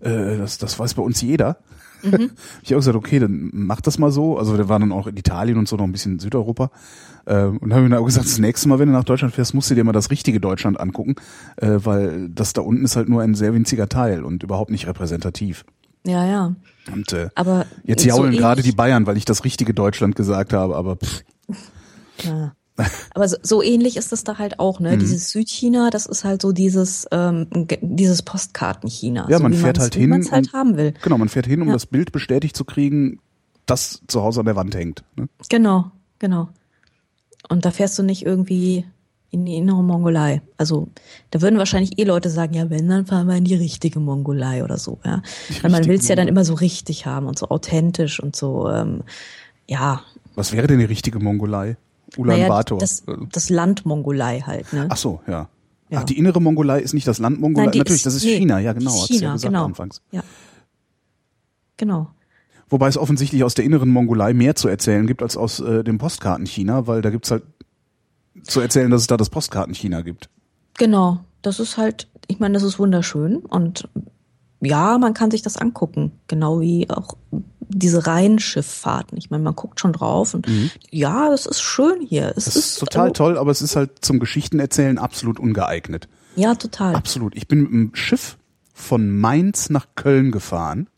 Äh, 0.01 0.39
das, 0.39 0.59
das 0.59 0.78
weiß 0.78 0.94
bei 0.94 1.02
uns 1.02 1.20
jeder. 1.20 1.59
Mhm. 2.02 2.31
ich 2.62 2.70
habe 2.70 2.77
auch 2.77 2.81
gesagt, 2.81 2.97
okay, 2.97 3.18
dann 3.18 3.51
mach 3.52 3.81
das 3.81 3.98
mal 3.98 4.10
so. 4.10 4.39
Also 4.39 4.56
wir 4.56 4.68
waren 4.68 4.81
dann 4.81 4.93
auch 4.93 5.06
in 5.06 5.16
Italien 5.16 5.59
und 5.59 5.68
so 5.68 5.77
noch 5.77 5.85
ein 5.85 5.93
bisschen 5.93 6.12
in 6.12 6.18
Südeuropa. 6.18 6.70
Äh, 7.27 7.44
und 7.44 7.74
haben 7.74 7.85
mir 7.85 7.90
dann 7.90 7.98
auch 7.98 8.06
gesagt, 8.06 8.27
das 8.27 8.39
nächste 8.39 8.68
Mal, 8.68 8.78
wenn 8.78 8.89
du 8.89 8.94
nach 8.94 9.05
Deutschland 9.05 9.35
fährst, 9.35 9.55
musst 9.55 9.70
du 9.70 9.74
dir 9.74 9.85
mal 9.85 9.93
das 9.93 10.10
richtige 10.10 10.40
Deutschland 10.40 10.81
angucken, 10.81 11.16
äh, 11.56 11.78
weil 11.85 12.28
das 12.28 12.52
da 12.52 12.62
unten 12.62 12.85
ist 12.85 12.97
halt 12.97 13.09
nur 13.09 13.22
ein 13.22 13.35
sehr 13.35 13.55
winziger 13.55 13.89
Teil 13.89 14.24
und 14.24 14.43
überhaupt 14.43 14.70
nicht 14.70 14.86
repräsentativ. 14.86 15.64
Ja, 16.06 16.24
ja. 16.24 16.55
Und 16.93 17.12
äh, 17.12 17.28
aber 17.35 17.66
jetzt 17.85 18.05
jaulen 18.05 18.32
so 18.32 18.39
gerade 18.39 18.62
die 18.62 18.72
Bayern, 18.72 19.06
weil 19.06 19.16
ich 19.16 19.24
das 19.27 19.44
richtige 19.44 19.74
Deutschland 19.74 20.16
gesagt 20.16 20.52
habe, 20.52 20.77
aber 20.77 20.97
pff. 20.97 21.22
Ja. 22.24 22.52
Aber 23.15 23.28
so, 23.28 23.36
so 23.43 23.62
ähnlich 23.62 23.97
ist 23.97 24.12
das 24.12 24.24
da 24.24 24.39
halt 24.39 24.59
auch, 24.59 24.81
ne? 24.81 24.97
Mhm. 24.97 25.01
Dieses 25.01 25.31
Südchina, 25.31 25.90
das 25.90 26.07
ist 26.07 26.24
halt 26.24 26.43
so 26.43 26.52
dieses 26.52 27.07
ähm, 27.11 27.47
dieses 27.81 28.23
Postkartenchina. 28.23 29.27
Ja, 29.28 29.39
so 29.39 29.43
man 29.43 29.55
fährt 29.55 29.78
halt 29.78 29.94
hin, 29.94 30.12
halt 30.12 30.47
und, 30.47 30.52
haben 30.52 30.77
will. 30.77 30.94
Genau, 31.02 31.19
man 31.19 31.28
fährt 31.28 31.47
hin, 31.47 31.62
um 31.62 31.69
ja. 31.69 31.74
das 31.74 31.86
Bild 31.86 32.12
bestätigt 32.12 32.57
zu 32.57 32.65
kriegen, 32.65 33.20
das 33.66 34.02
zu 34.09 34.23
Hause 34.23 34.40
an 34.40 34.47
der 34.47 34.57
Wand 34.57 34.74
hängt. 34.74 35.05
Ne? 35.16 35.28
Genau, 35.48 35.90
genau. 36.19 36.48
Und 37.48 37.65
da 37.65 37.70
fährst 37.70 37.98
du 37.98 38.02
nicht 38.02 38.24
irgendwie 38.24 38.85
in 39.31 39.44
die 39.44 39.57
innere 39.57 39.82
Mongolei. 39.82 40.43
Also 40.57 40.89
da 41.31 41.40
würden 41.40 41.59
wahrscheinlich 41.59 41.98
eh 41.98 42.05
Leute 42.05 42.31
sagen, 42.31 42.55
ja, 42.55 42.69
wenn, 42.69 42.89
dann 42.89 43.07
fahren 43.07 43.28
wir 43.28 43.36
in 43.36 43.44
die 43.44 43.55
richtige 43.55 44.01
Mongolei 44.01 44.65
oder 44.65 44.77
so. 44.77 44.98
Ja? 45.05 45.23
Weil 45.62 45.70
man 45.70 45.85
will 45.86 45.98
es 45.98 46.09
ja 46.09 46.16
dann 46.16 46.28
immer 46.28 46.44
so 46.44 46.55
richtig 46.55 47.07
haben 47.07 47.27
und 47.27 47.39
so 47.39 47.48
authentisch 47.48 48.20
und 48.20 48.35
so, 48.35 48.69
ähm, 48.69 49.02
ja. 49.69 50.02
Was 50.35 50.52
wäre 50.52 50.66
denn 50.66 50.81
die 50.81 50.85
richtige 50.85 51.20
Mongolei? 51.20 51.77
Ulaanbaatar. 52.16 52.78
Naja, 52.78 52.80
das, 52.80 53.02
das 53.32 53.50
Land 53.50 53.86
Mongolei 53.86 54.40
halt. 54.40 54.72
Ne? 54.72 54.86
Ach 54.88 54.96
so, 54.96 55.20
ja. 55.26 55.48
ja. 55.90 56.00
Ach, 56.00 56.04
die 56.04 56.18
innere 56.18 56.40
Mongolei 56.40 56.80
ist 56.80 56.94
nicht 56.94 57.06
das 57.06 57.18
Land 57.18 57.40
Mongolei. 57.40 57.66
Nein, 57.66 57.78
Natürlich, 57.78 58.00
ist, 58.00 58.06
das 58.06 58.14
ist 58.14 58.24
nee, 58.24 58.38
China, 58.38 58.58
ja 58.58 58.72
genau. 58.72 58.90
China, 58.90 59.20
ja 59.20 59.32
gesagt 59.32 59.52
genau. 59.52 59.64
anfangs. 59.64 60.02
Ja. 60.10 60.22
Genau. 61.76 62.10
Wobei 62.68 62.88
es 62.88 62.96
offensichtlich 62.96 63.42
aus 63.42 63.54
der 63.54 63.64
inneren 63.64 63.88
Mongolei 63.88 64.32
mehr 64.32 64.54
zu 64.54 64.68
erzählen 64.68 65.06
gibt 65.06 65.22
als 65.22 65.36
aus 65.36 65.60
äh, 65.60 65.82
dem 65.82 65.98
Postkarten-China, 65.98 66.86
weil 66.86 67.02
da 67.02 67.10
gibt's 67.10 67.30
halt 67.30 67.42
zu 68.44 68.60
erzählen, 68.60 68.90
dass 68.90 69.00
es 69.02 69.06
da 69.08 69.16
das 69.16 69.30
Postkarten-China 69.30 70.02
gibt. 70.02 70.30
Genau. 70.78 71.20
Das 71.42 71.58
ist 71.58 71.78
halt, 71.78 72.06
ich 72.28 72.38
meine, 72.38 72.54
das 72.54 72.62
ist 72.62 72.78
wunderschön 72.78 73.36
und 73.36 73.88
ja, 74.60 74.98
man 74.98 75.14
kann 75.14 75.30
sich 75.30 75.42
das 75.42 75.56
angucken, 75.56 76.12
genau 76.28 76.60
wie 76.60 76.88
auch 76.90 77.16
diese 77.70 78.06
Rheinschifffahrten. 78.06 79.16
Ich 79.18 79.30
meine, 79.30 79.42
man 79.42 79.55
guckt 79.55 79.80
schon 79.80 79.92
drauf 79.92 80.34
und 80.34 80.48
mhm. 80.48 80.70
ja, 80.90 81.30
das 81.30 81.47
ist 81.47 81.62
schön 81.62 82.01
hier. 82.01 82.32
Es 82.36 82.44
das 82.44 82.56
ist, 82.56 82.66
ist 82.66 82.78
total 82.80 83.10
oh, 83.10 83.12
toll, 83.12 83.38
aber 83.38 83.51
es 83.51 83.62
ist 83.62 83.76
halt 83.76 84.05
zum 84.05 84.18
Geschichtenerzählen 84.18 84.98
absolut 84.98 85.38
ungeeignet. 85.38 86.09
Ja, 86.36 86.55
total. 86.55 86.94
Absolut. 86.94 87.36
Ich 87.36 87.48
bin 87.48 87.62
mit 87.62 87.72
dem 87.72 87.94
Schiff 87.94 88.36
von 88.72 89.10
Mainz 89.10 89.70
nach 89.70 89.86
Köln 89.94 90.30
gefahren. 90.30 90.88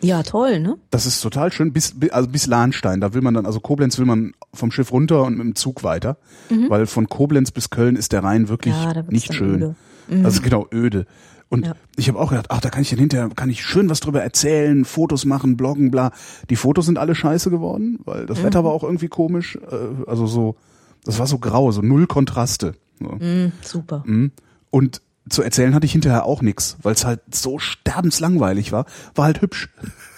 Ja, 0.00 0.22
toll, 0.22 0.60
ne? 0.60 0.76
Das 0.90 1.06
ist 1.06 1.20
total 1.20 1.52
schön, 1.52 1.72
bis, 1.72 1.94
also 2.10 2.28
bis 2.28 2.46
Lahnstein. 2.46 3.00
Da 3.00 3.14
will 3.14 3.22
man 3.22 3.34
dann, 3.34 3.46
also 3.46 3.60
Koblenz 3.60 3.98
will 3.98 4.04
man 4.04 4.32
vom 4.52 4.70
Schiff 4.70 4.92
runter 4.92 5.24
und 5.24 5.38
mit 5.38 5.46
dem 5.46 5.54
Zug 5.54 5.82
weiter. 5.82 6.18
Mhm. 6.50 6.68
Weil 6.68 6.86
von 6.86 7.08
Koblenz 7.08 7.50
bis 7.50 7.70
Köln 7.70 7.96
ist 7.96 8.12
der 8.12 8.22
Rhein 8.22 8.48
wirklich 8.48 8.74
ja, 8.74 9.02
nicht 9.08 9.32
schön. 9.32 9.74
Mhm. 10.08 10.24
Also 10.24 10.42
genau, 10.42 10.66
öde. 10.72 11.06
Und 11.48 11.66
ja. 11.66 11.74
ich 11.96 12.08
habe 12.08 12.18
auch 12.18 12.30
gedacht, 12.30 12.46
ach, 12.48 12.60
da 12.60 12.70
kann 12.70 12.82
ich 12.82 12.90
dann 12.90 12.98
hinterher, 12.98 13.28
kann 13.34 13.50
ich 13.50 13.64
schön 13.64 13.88
was 13.88 14.00
drüber 14.00 14.22
erzählen, 14.22 14.84
Fotos 14.84 15.24
machen, 15.24 15.56
bloggen, 15.56 15.90
bla. 15.90 16.10
Die 16.50 16.56
Fotos 16.56 16.86
sind 16.86 16.98
alle 16.98 17.14
scheiße 17.14 17.50
geworden, 17.50 18.00
weil 18.04 18.26
das 18.26 18.40
mhm. 18.40 18.44
Wetter 18.44 18.64
war 18.64 18.72
auch 18.72 18.82
irgendwie 18.82 19.08
komisch. 19.08 19.56
Äh, 19.56 20.08
also 20.08 20.26
so, 20.26 20.56
das 21.04 21.18
war 21.18 21.26
so 21.26 21.38
grau, 21.38 21.70
so 21.70 21.82
null 21.82 22.06
Kontraste. 22.06 22.74
Mhm, 22.98 23.52
super. 23.62 24.02
Mhm. 24.06 24.32
Und 24.70 25.02
zu 25.28 25.42
erzählen 25.42 25.74
hatte 25.74 25.86
ich 25.86 25.92
hinterher 25.92 26.24
auch 26.24 26.42
nix, 26.42 26.76
weil 26.82 26.94
es 26.94 27.04
halt 27.04 27.20
so 27.32 27.58
sterbenslangweilig 27.58 28.72
war. 28.72 28.86
War 29.14 29.26
halt 29.26 29.40
hübsch. 29.40 29.68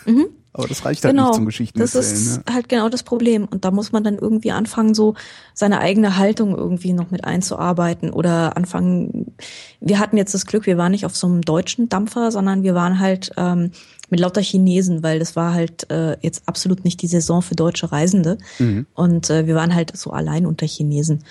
Mhm. 0.06 0.26
Aber 0.58 0.66
das 0.66 0.84
reicht 0.84 1.04
halt 1.04 1.14
genau. 1.14 1.28
nicht 1.28 1.36
zum 1.36 1.46
Geschichten 1.46 1.78
Das 1.78 1.94
ist 1.94 2.38
ne? 2.38 2.52
halt 2.52 2.68
genau 2.68 2.88
das 2.88 3.04
Problem. 3.04 3.44
Und 3.44 3.64
da 3.64 3.70
muss 3.70 3.92
man 3.92 4.02
dann 4.02 4.18
irgendwie 4.18 4.50
anfangen, 4.50 4.92
so 4.92 5.14
seine 5.54 5.78
eigene 5.78 6.16
Haltung 6.16 6.56
irgendwie 6.56 6.92
noch 6.92 7.12
mit 7.12 7.24
einzuarbeiten 7.24 8.10
oder 8.10 8.56
anfangen. 8.56 9.34
Wir 9.80 10.00
hatten 10.00 10.16
jetzt 10.16 10.34
das 10.34 10.46
Glück, 10.46 10.66
wir 10.66 10.76
waren 10.76 10.90
nicht 10.90 11.06
auf 11.06 11.16
so 11.16 11.28
einem 11.28 11.42
deutschen 11.42 11.88
Dampfer, 11.88 12.32
sondern 12.32 12.64
wir 12.64 12.74
waren 12.74 12.98
halt 12.98 13.30
ähm, 13.36 13.70
mit 14.10 14.18
lauter 14.18 14.40
Chinesen, 14.40 15.04
weil 15.04 15.20
das 15.20 15.36
war 15.36 15.54
halt 15.54 15.88
äh, 15.92 16.16
jetzt 16.22 16.42
absolut 16.46 16.84
nicht 16.84 17.00
die 17.02 17.06
Saison 17.06 17.40
für 17.40 17.54
deutsche 17.54 17.92
Reisende. 17.92 18.38
Mhm. 18.58 18.86
Und 18.94 19.30
äh, 19.30 19.46
wir 19.46 19.54
waren 19.54 19.74
halt 19.74 19.96
so 19.96 20.10
allein 20.10 20.44
unter 20.44 20.66
Chinesen. 20.66 21.22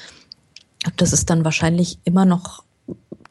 Das 0.95 1.12
ist 1.12 1.30
dann 1.30 1.44
wahrscheinlich 1.44 1.99
immer 2.06 2.24
noch, 2.24 2.64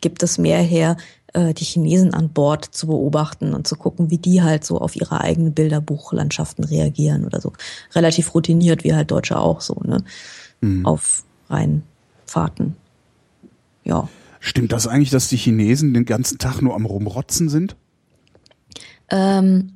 gibt 0.02 0.22
es 0.22 0.36
mehr 0.36 0.60
her, 0.60 0.98
äh, 1.36 1.52
die 1.52 1.64
Chinesen 1.64 2.14
an 2.14 2.30
Bord 2.30 2.64
zu 2.64 2.86
beobachten 2.86 3.52
und 3.52 3.66
zu 3.68 3.76
gucken, 3.76 4.10
wie 4.10 4.16
die 4.16 4.42
halt 4.42 4.64
so 4.64 4.78
auf 4.78 4.96
ihre 4.96 5.20
eigenen 5.20 5.52
Bilderbuchlandschaften 5.52 6.64
reagieren 6.64 7.26
oder 7.26 7.40
so. 7.40 7.52
Relativ 7.94 8.34
routiniert, 8.34 8.84
wie 8.84 8.94
halt 8.94 9.10
Deutsche 9.10 9.38
auch 9.38 9.60
so, 9.60 9.74
ne? 9.84 10.02
Mhm. 10.62 10.86
Auf 10.86 11.24
Rheinfahrten. 11.50 12.76
Ja. 13.84 14.08
Stimmt 14.40 14.72
das 14.72 14.86
eigentlich, 14.86 15.10
dass 15.10 15.28
die 15.28 15.36
Chinesen 15.36 15.92
den 15.92 16.06
ganzen 16.06 16.38
Tag 16.38 16.62
nur 16.62 16.74
am 16.74 16.86
Rumrotzen 16.86 17.48
sind? 17.50 17.76
Ähm, 19.10 19.72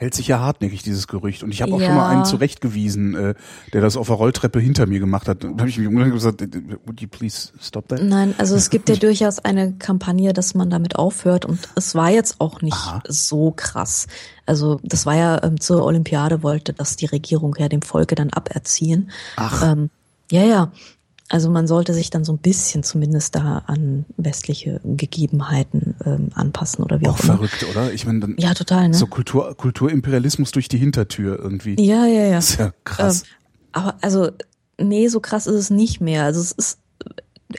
hält 0.00 0.14
sich 0.14 0.28
ja 0.28 0.40
hartnäckig, 0.40 0.82
dieses 0.82 1.08
Gerücht. 1.08 1.42
Und 1.42 1.52
ich 1.52 1.60
habe 1.60 1.74
auch 1.74 1.80
ja. 1.80 1.88
schon 1.88 1.94
mal 1.94 2.08
einen 2.08 2.24
zurechtgewiesen, 2.24 3.14
äh, 3.14 3.34
der 3.74 3.82
das 3.82 3.98
auf 3.98 4.06
der 4.06 4.16
Rolltreppe 4.16 4.58
hinter 4.58 4.86
mir 4.86 4.98
gemacht 4.98 5.28
hat. 5.28 5.44
Da 5.44 5.48
habe 5.48 5.68
ich 5.68 5.76
mich 5.76 5.86
umgekehrt 5.86 6.14
gesagt, 6.14 6.40
would 6.86 7.02
you 7.02 7.06
please 7.06 7.52
stop 7.60 7.86
that? 7.88 8.02
Nein, 8.02 8.34
also 8.38 8.56
es 8.56 8.70
gibt 8.70 8.88
ja 8.88 8.96
durchaus 8.96 9.40
eine 9.40 9.74
Kampagne, 9.74 10.32
dass 10.32 10.54
man 10.54 10.70
damit 10.70 10.96
aufhört. 10.96 11.44
Und 11.44 11.68
es 11.76 11.94
war 11.94 12.08
jetzt 12.08 12.40
auch 12.40 12.62
nicht 12.62 12.72
Aha. 12.72 13.02
so 13.08 13.52
krass. 13.54 14.06
Also 14.46 14.80
das 14.82 15.04
war 15.04 15.16
ja 15.16 15.42
ähm, 15.42 15.60
zur 15.60 15.84
Olympiade 15.84 16.42
wollte 16.42 16.72
das 16.72 16.96
die 16.96 17.06
Regierung 17.06 17.54
ja 17.58 17.68
dem 17.68 17.82
Volke 17.82 18.14
dann 18.14 18.30
aberziehen. 18.30 19.10
Ach. 19.36 19.62
Ähm, 19.62 19.90
ja, 20.32 20.44
ja. 20.44 20.72
Also 21.32 21.48
man 21.48 21.68
sollte 21.68 21.94
sich 21.94 22.10
dann 22.10 22.24
so 22.24 22.32
ein 22.32 22.38
bisschen 22.38 22.82
zumindest 22.82 23.36
da 23.36 23.62
an 23.68 24.04
westliche 24.16 24.80
Gegebenheiten 24.84 25.94
ähm, 26.04 26.30
anpassen 26.34 26.82
oder 26.84 27.00
wie 27.00 27.06
auch, 27.06 27.14
Auch 27.18 27.22
immer. 27.24 27.34
verrückt, 27.36 27.64
oder? 27.70 27.92
Ich 27.92 28.04
meine, 28.04 28.18
dann 28.18 28.34
Ja, 28.36 28.52
total, 28.52 28.88
ne? 28.88 28.94
so 28.94 29.06
Kultur, 29.06 29.54
Kulturimperialismus 29.56 30.50
durch 30.50 30.68
die 30.68 30.78
Hintertür 30.78 31.38
irgendwie. 31.38 31.76
Ja, 31.80 32.04
ja, 32.04 32.24
ja. 32.26 32.32
Das 32.32 32.50
ist 32.50 32.58
ja 32.58 32.72
krass. 32.84 33.22
Ähm, 33.22 33.28
aber 33.72 33.94
also, 34.00 34.30
nee, 34.78 35.06
so 35.06 35.20
krass 35.20 35.46
ist 35.46 35.54
es 35.54 35.70
nicht 35.70 36.00
mehr. 36.00 36.24
Also 36.24 36.40
es 36.40 36.50
ist, 36.50 36.78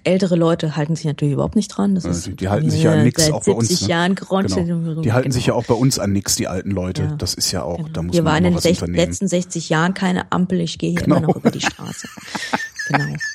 ältere 0.03 0.35
Leute 0.35 0.75
halten 0.75 0.97
sich 0.97 1.05
natürlich 1.05 1.33
überhaupt 1.33 1.55
nicht 1.55 1.69
dran. 1.69 1.95
Das 1.95 2.03
ist, 2.03 2.25
die- 2.27 2.35
die 2.35 2.49
halten 2.49 2.69
sich 2.69 2.83
ja 2.83 2.91
an 2.93 3.03
nix, 3.03 3.23
seit 3.23 3.33
auch 3.33 3.43
bei 3.45 3.53
uns, 3.53 3.69
70 3.69 3.87
ne? 3.87 3.93
Jahren. 3.93 4.15
Genau. 4.15 5.01
Die 5.01 5.13
halten 5.13 5.31
sich 5.31 5.45
ja 5.45 5.53
auch 5.53 5.65
bei 5.65 5.73
uns 5.75 5.97
an 5.97 6.11
nix, 6.11 6.35
die 6.35 6.47
alten 6.49 6.71
Leute. 6.71 7.03
Ja. 7.03 7.15
Das 7.15 7.33
ist 7.33 7.51
ja 7.53 7.63
auch, 7.63 7.87
da 7.93 8.01
muss 8.01 8.13
Hier 8.13 8.23
man 8.23 8.33
waren 8.43 8.53
in 8.53 8.57
den 8.57 8.93
letzten 8.95 9.27
60 9.29 9.69
Jahren 9.69 9.93
keine 9.93 10.29
Ampel. 10.31 10.59
Ich 10.59 10.77
gehe 10.77 10.91
hier 10.91 11.01
Genau. 11.01 11.17
immer 11.17 11.27
noch 11.27 11.35
über 11.37 11.51
die 11.51 11.61
Straße. 11.61 12.07
genau. 12.91 13.15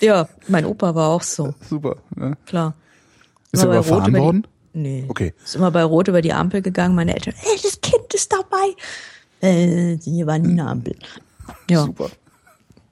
Ja, 0.00 0.28
mein 0.48 0.66
Opa 0.66 0.94
war 0.94 1.08
auch 1.10 1.22
so, 1.22 1.54
Super. 1.68 1.96
Ne? 2.14 2.36
klar. 2.44 2.74
Ist 3.52 3.62
er 3.62 3.68
überfahren 3.70 4.00
Rot 4.02 4.08
über 4.08 4.18
die- 4.18 4.24
worden? 4.24 4.46
Nee. 4.74 5.04
Okay. 5.08 5.32
Ist 5.42 5.56
immer 5.56 5.70
bei 5.70 5.82
Rot 5.84 6.08
über 6.08 6.20
die 6.20 6.34
Ampel 6.34 6.60
gegangen. 6.60 6.94
Meine 6.94 7.14
Eltern, 7.14 7.32
ey, 7.42 7.58
das 7.62 7.80
Kind 7.80 8.12
ist 8.12 8.30
dabei. 8.30 8.74
Äh, 9.40 9.96
hier 9.96 10.26
war 10.26 10.38
nie 10.38 10.50
eine 10.52 10.66
Ampel. 10.68 10.94
Ja. 11.70 11.84
Super. 11.84 12.10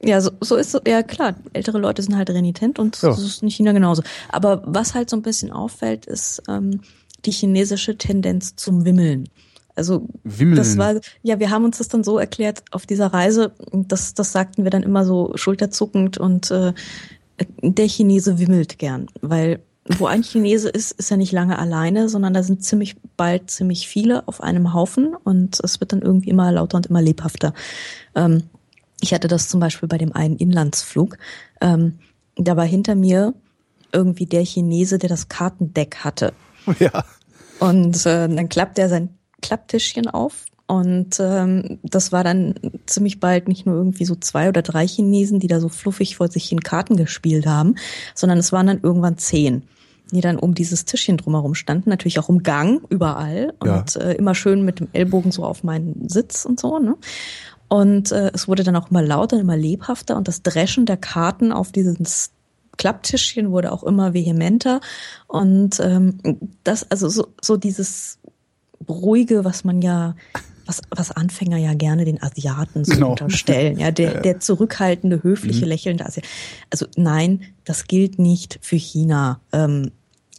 Ja, 0.03 0.21
so, 0.23 0.31
so 0.41 0.57
ist 0.57 0.71
so, 0.71 0.81
ja 0.87 1.03
klar, 1.03 1.35
ältere 1.53 1.79
Leute 1.79 2.03
sind 2.03 2.17
halt 2.17 2.31
renitent 2.31 2.79
und 2.79 3.01
Ja. 3.03 3.11
das 3.11 3.21
ist 3.23 3.43
in 3.43 3.51
China 3.51 3.73
genauso. 3.73 4.03
Aber 4.31 4.63
was 4.65 4.95
halt 4.95 5.11
so 5.11 5.17
ein 5.17 5.23
bisschen 5.23 5.51
auffällt, 5.53 6.07
ist 6.07 6.43
ähm, 6.49 6.81
die 7.27 7.33
chinesische 7.33 7.99
Tendenz 7.99 8.57
zum 8.57 8.87
Wimmeln. 8.87 9.29
Also 9.77 10.09
Wimmeln. 10.23 10.57
das 10.57 10.79
war, 10.79 11.01
ja, 11.23 11.41
wir 11.41 11.51
haben 11.51 11.65
uns 11.65 11.79
das 11.79 11.89
dann 11.89 12.05
so 12.05 12.19
erklärt 12.19 12.63
auf 12.71 12.87
dieser 12.87 13.09
Reise, 13.09 13.53
das, 13.73 14.15
das 14.15 14.33
sagten 14.33 14.65
wir 14.65 14.71
dann 14.71 14.85
immer 14.85 15.05
so 15.05 15.33
schulterzuckend 15.35 16.17
und 16.19 16.51
äh, 16.51 16.73
der 17.61 17.89
Chinese 17.89 18.39
wimmelt 18.39 18.79
gern, 18.79 19.09
weil 19.21 19.61
wo 19.87 20.07
ein 20.07 20.23
Chinese 20.23 20.71
ist, 20.71 20.93
ist 20.93 21.11
er 21.11 21.19
nicht 21.19 21.33
lange 21.33 21.59
alleine, 21.59 22.09
sondern 22.09 22.33
da 22.33 22.43
sind 22.43 22.65
ziemlich 22.65 22.97
bald 23.17 23.51
ziemlich 23.51 23.87
viele 23.87 24.27
auf 24.29 24.43
einem 24.43 24.73
Haufen 24.73 25.15
und 25.15 25.61
es 25.63 25.81
wird 25.81 25.93
dann 25.93 26.01
irgendwie 26.01 26.31
immer 26.31 26.51
lauter 26.53 26.79
und 26.79 26.87
immer 26.87 27.03
lebhafter. 27.03 27.53
Ähm, 28.15 28.45
ich 29.01 29.13
hatte 29.13 29.29
das 29.29 29.49
zum 29.49 29.61
Beispiel 29.61 29.89
bei 29.89 29.99
dem 29.99 30.13
einen 30.13 30.37
Inlandsflug. 30.37 31.19
Ähm, 31.61 31.99
da 32.37 32.57
war 32.57 32.65
hinter 32.65 32.95
mir 32.95 33.35
irgendwie 33.93 34.27
der 34.27 34.45
Chinese, 34.45 34.99
der 34.99 35.11
das 35.11 35.29
Kartendeck 35.29 35.97
hatte. 35.97 36.33
Ja. 36.79 37.05
Und 37.61 38.07
äh, 38.07 38.27
dann 38.27 38.49
klappt 38.49 38.79
er 38.79 38.89
sein 38.89 39.11
Klapptischchen 39.45 40.09
auf. 40.09 40.47
Und 40.67 41.21
ähm, 41.21 41.79
das 41.83 42.11
war 42.11 42.25
dann 42.25 42.55
ziemlich 42.87 43.21
bald 43.21 43.49
nicht 43.49 43.67
nur 43.67 43.77
irgendwie 43.77 44.07
so 44.07 44.15
zwei 44.15 44.49
oder 44.49 44.63
drei 44.63 44.87
Chinesen, 44.87 45.39
die 45.39 45.47
da 45.47 45.61
so 45.61 45.69
fluffig 45.69 46.17
vor 46.17 46.29
sich 46.29 46.47
hin 46.49 46.61
Karten 46.61 46.97
gespielt 46.97 47.47
haben, 47.47 47.75
sondern 48.15 48.39
es 48.39 48.51
waren 48.51 48.67
dann 48.67 48.81
irgendwann 48.83 49.19
zehn, 49.19 49.65
die 50.11 50.23
dann 50.23 50.39
um 50.39 50.55
dieses 50.55 50.87
Tischchen 50.87 51.19
drumherum 51.19 51.55
standen, 51.55 51.91
natürlich 51.91 52.19
auch 52.19 52.31
im 52.31 52.43
Gang, 52.43 52.81
überall 52.89 53.53
und 53.61 53.95
Ja. 53.95 54.01
äh, 54.01 54.17
immer 54.17 54.35
schön 54.35 54.65
mit 54.65 54.81
dem 54.81 54.89
Ellbogen 54.95 55.33
so 55.33 55.45
auf 55.45 55.65
meinen 55.65 56.09
Sitz 56.09 56.47
und 56.47 56.59
so. 56.59 56.79
Ne? 56.79 56.97
Und 57.69 58.11
äh, 58.11 58.31
es 58.33 58.49
wurde 58.49 58.65
dann 58.65 58.77
auch 58.77 58.91
immer 58.91 59.03
lauter, 59.03 59.39
immer 59.39 59.59
lebhafter 59.59 60.17
und 60.17 60.29
das 60.29 60.43
Dreschen 60.43 60.87
der 60.87 60.97
Karten 60.97 61.53
auf 61.53 61.73
dieses 61.73 62.31
Klapptischchen 62.79 63.51
wurde 63.51 63.71
auch 63.71 63.83
immer 63.85 64.15
vehementer. 64.15 64.81
Und 65.27 65.79
ähm, 65.81 66.19
das, 66.65 66.91
also 66.91 67.09
so, 67.09 67.29
so 67.41 67.57
dieses 67.57 68.19
ruhige, 68.89 69.45
was 69.45 69.65
man 69.65 69.83
ja, 69.83 70.15
was, 70.67 70.81
was 70.91 71.11
Anfänger 71.11 71.57
ja 71.57 71.75
gerne 71.75 72.05
den 72.05 72.23
Asiaten 72.23 72.85
so 72.85 72.95
Genau. 72.95 73.11
unterstellen, 73.11 73.79
ja, 73.79 73.91
der, 73.91 74.21
der 74.21 74.41
zurückhaltende, 74.41 75.23
höfliche, 75.23 75.65
lächelnde 75.65 76.07
Asiat. 76.07 76.25
Also 76.71 76.87
nein, 76.97 77.43
das 77.65 77.87
gilt 77.87 78.19
nicht 78.19 78.59
für 78.63 78.77
China. 78.77 79.41
Ähm, 79.53 79.91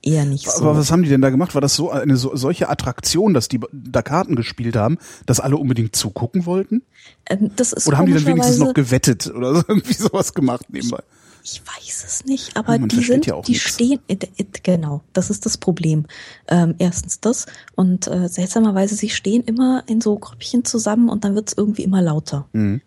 eher 0.05 0.25
nicht 0.25 0.49
so. 0.49 0.63
Aber 0.63 0.77
was 0.77 0.91
haben 0.91 1.03
die 1.03 1.09
denn 1.09 1.21
da 1.21 1.29
gemacht? 1.29 1.55
War 1.55 1.61
das 1.61 1.75
so 1.75 1.89
eine 1.89 2.15
so, 2.15 2.35
solche 2.35 2.69
Attraktion, 2.69 3.33
dass 3.33 3.47
die 3.47 3.59
da 3.71 4.01
Karten 4.01 4.35
gespielt 4.35 4.75
haben, 4.75 4.97
dass 5.25 5.39
alle 5.39 5.57
unbedingt 5.57 5.95
zugucken 5.95 6.45
wollten? 6.45 6.83
Ähm, 7.29 7.51
das 7.55 7.73
ist 7.73 7.87
Oder 7.87 7.97
haben 7.97 8.05
die 8.05 8.13
dann 8.13 8.25
wenigstens 8.25 8.59
noch 8.59 8.73
gewettet 8.73 9.27
oder 9.27 9.63
irgendwie 9.67 9.93
sowas 9.93 10.33
gemacht 10.33 10.67
nebenbei? 10.69 11.01
Ich 11.47 11.61
weiß 11.61 12.03
es 12.07 12.25
nicht, 12.25 12.57
aber 12.57 12.75
Ja, 12.77 12.87
die 12.87 13.03
sind, 13.03 13.27
ja 13.27 13.39
die 13.39 13.51
nix. 13.51 13.63
stehen, 13.63 13.99
äh, 14.07 14.15
äh, 14.15 14.45
genau, 14.63 15.03
das 15.13 15.29
ist 15.29 15.45
das 15.45 15.59
Problem. 15.59 16.07
Ähm, 16.47 16.73
erstens 16.79 17.19
das 17.19 17.45
und 17.75 18.07
äh, 18.07 18.27
seltsamerweise, 18.27 18.95
sie 18.95 19.09
stehen 19.11 19.43
immer 19.43 19.83
in 19.85 20.01
so 20.01 20.17
Grüppchen 20.17 20.65
zusammen 20.65 21.07
und 21.07 21.23
dann 21.23 21.35
wird 21.35 21.49
es 21.49 21.55
irgendwie 21.55 21.83
immer 21.83 22.01
lauter. 22.01 22.47
Mhm. 22.53 22.81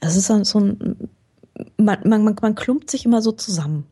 Es 0.00 0.16
ist 0.16 0.28
dann 0.28 0.44
so 0.44 0.60
ein, 0.60 1.08
man, 1.78 2.00
man, 2.04 2.22
man, 2.22 2.36
man 2.42 2.54
klumpt 2.54 2.90
sich 2.90 3.06
immer 3.06 3.22
so 3.22 3.32
zusammen. 3.32 3.86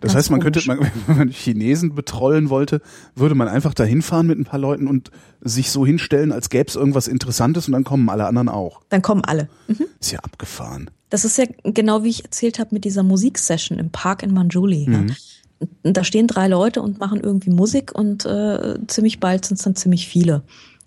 Das 0.00 0.12
Ganz 0.12 0.24
heißt, 0.24 0.30
man 0.30 0.40
könnte, 0.40 0.60
komisch. 0.60 0.80
man, 0.80 0.90
wenn 1.06 1.16
man 1.18 1.28
Chinesen 1.28 1.94
betrollen 1.94 2.50
wollte, 2.50 2.80
würde 3.14 3.34
man 3.34 3.48
einfach 3.48 3.74
da 3.74 3.84
hinfahren 3.84 4.26
mit 4.26 4.38
ein 4.38 4.44
paar 4.44 4.60
Leuten 4.60 4.86
und 4.86 5.10
sich 5.40 5.70
so 5.70 5.84
hinstellen, 5.84 6.32
als 6.32 6.50
gäbe 6.50 6.68
es 6.68 6.76
irgendwas 6.76 7.08
Interessantes 7.08 7.66
und 7.66 7.72
dann 7.72 7.84
kommen 7.84 8.08
alle 8.08 8.26
anderen 8.26 8.48
auch. 8.48 8.80
Dann 8.88 9.02
kommen 9.02 9.24
alle. 9.24 9.48
Mhm. 9.68 9.86
Ist 10.00 10.12
ja 10.12 10.20
abgefahren. 10.20 10.90
Das 11.10 11.24
ist 11.24 11.38
ja 11.38 11.44
genau 11.62 12.02
wie 12.02 12.10
ich 12.10 12.24
erzählt 12.24 12.58
habe 12.58 12.70
mit 12.72 12.84
dieser 12.84 13.02
Musiksession 13.02 13.78
im 13.78 13.90
Park 13.90 14.22
in 14.22 14.32
Manjuli. 14.32 14.90
Ja. 14.90 14.98
Und 14.98 15.96
Da 15.96 16.04
stehen 16.04 16.26
drei 16.26 16.48
Leute 16.48 16.82
und 16.82 16.98
machen 16.98 17.20
irgendwie 17.20 17.50
Musik 17.50 17.92
und 17.94 18.24
äh, 18.26 18.78
ziemlich 18.86 19.20
bald 19.20 19.44
sind 19.44 19.58
es 19.58 19.64
dann 19.64 19.76
ziemlich 19.76 20.08
viele. 20.08 20.42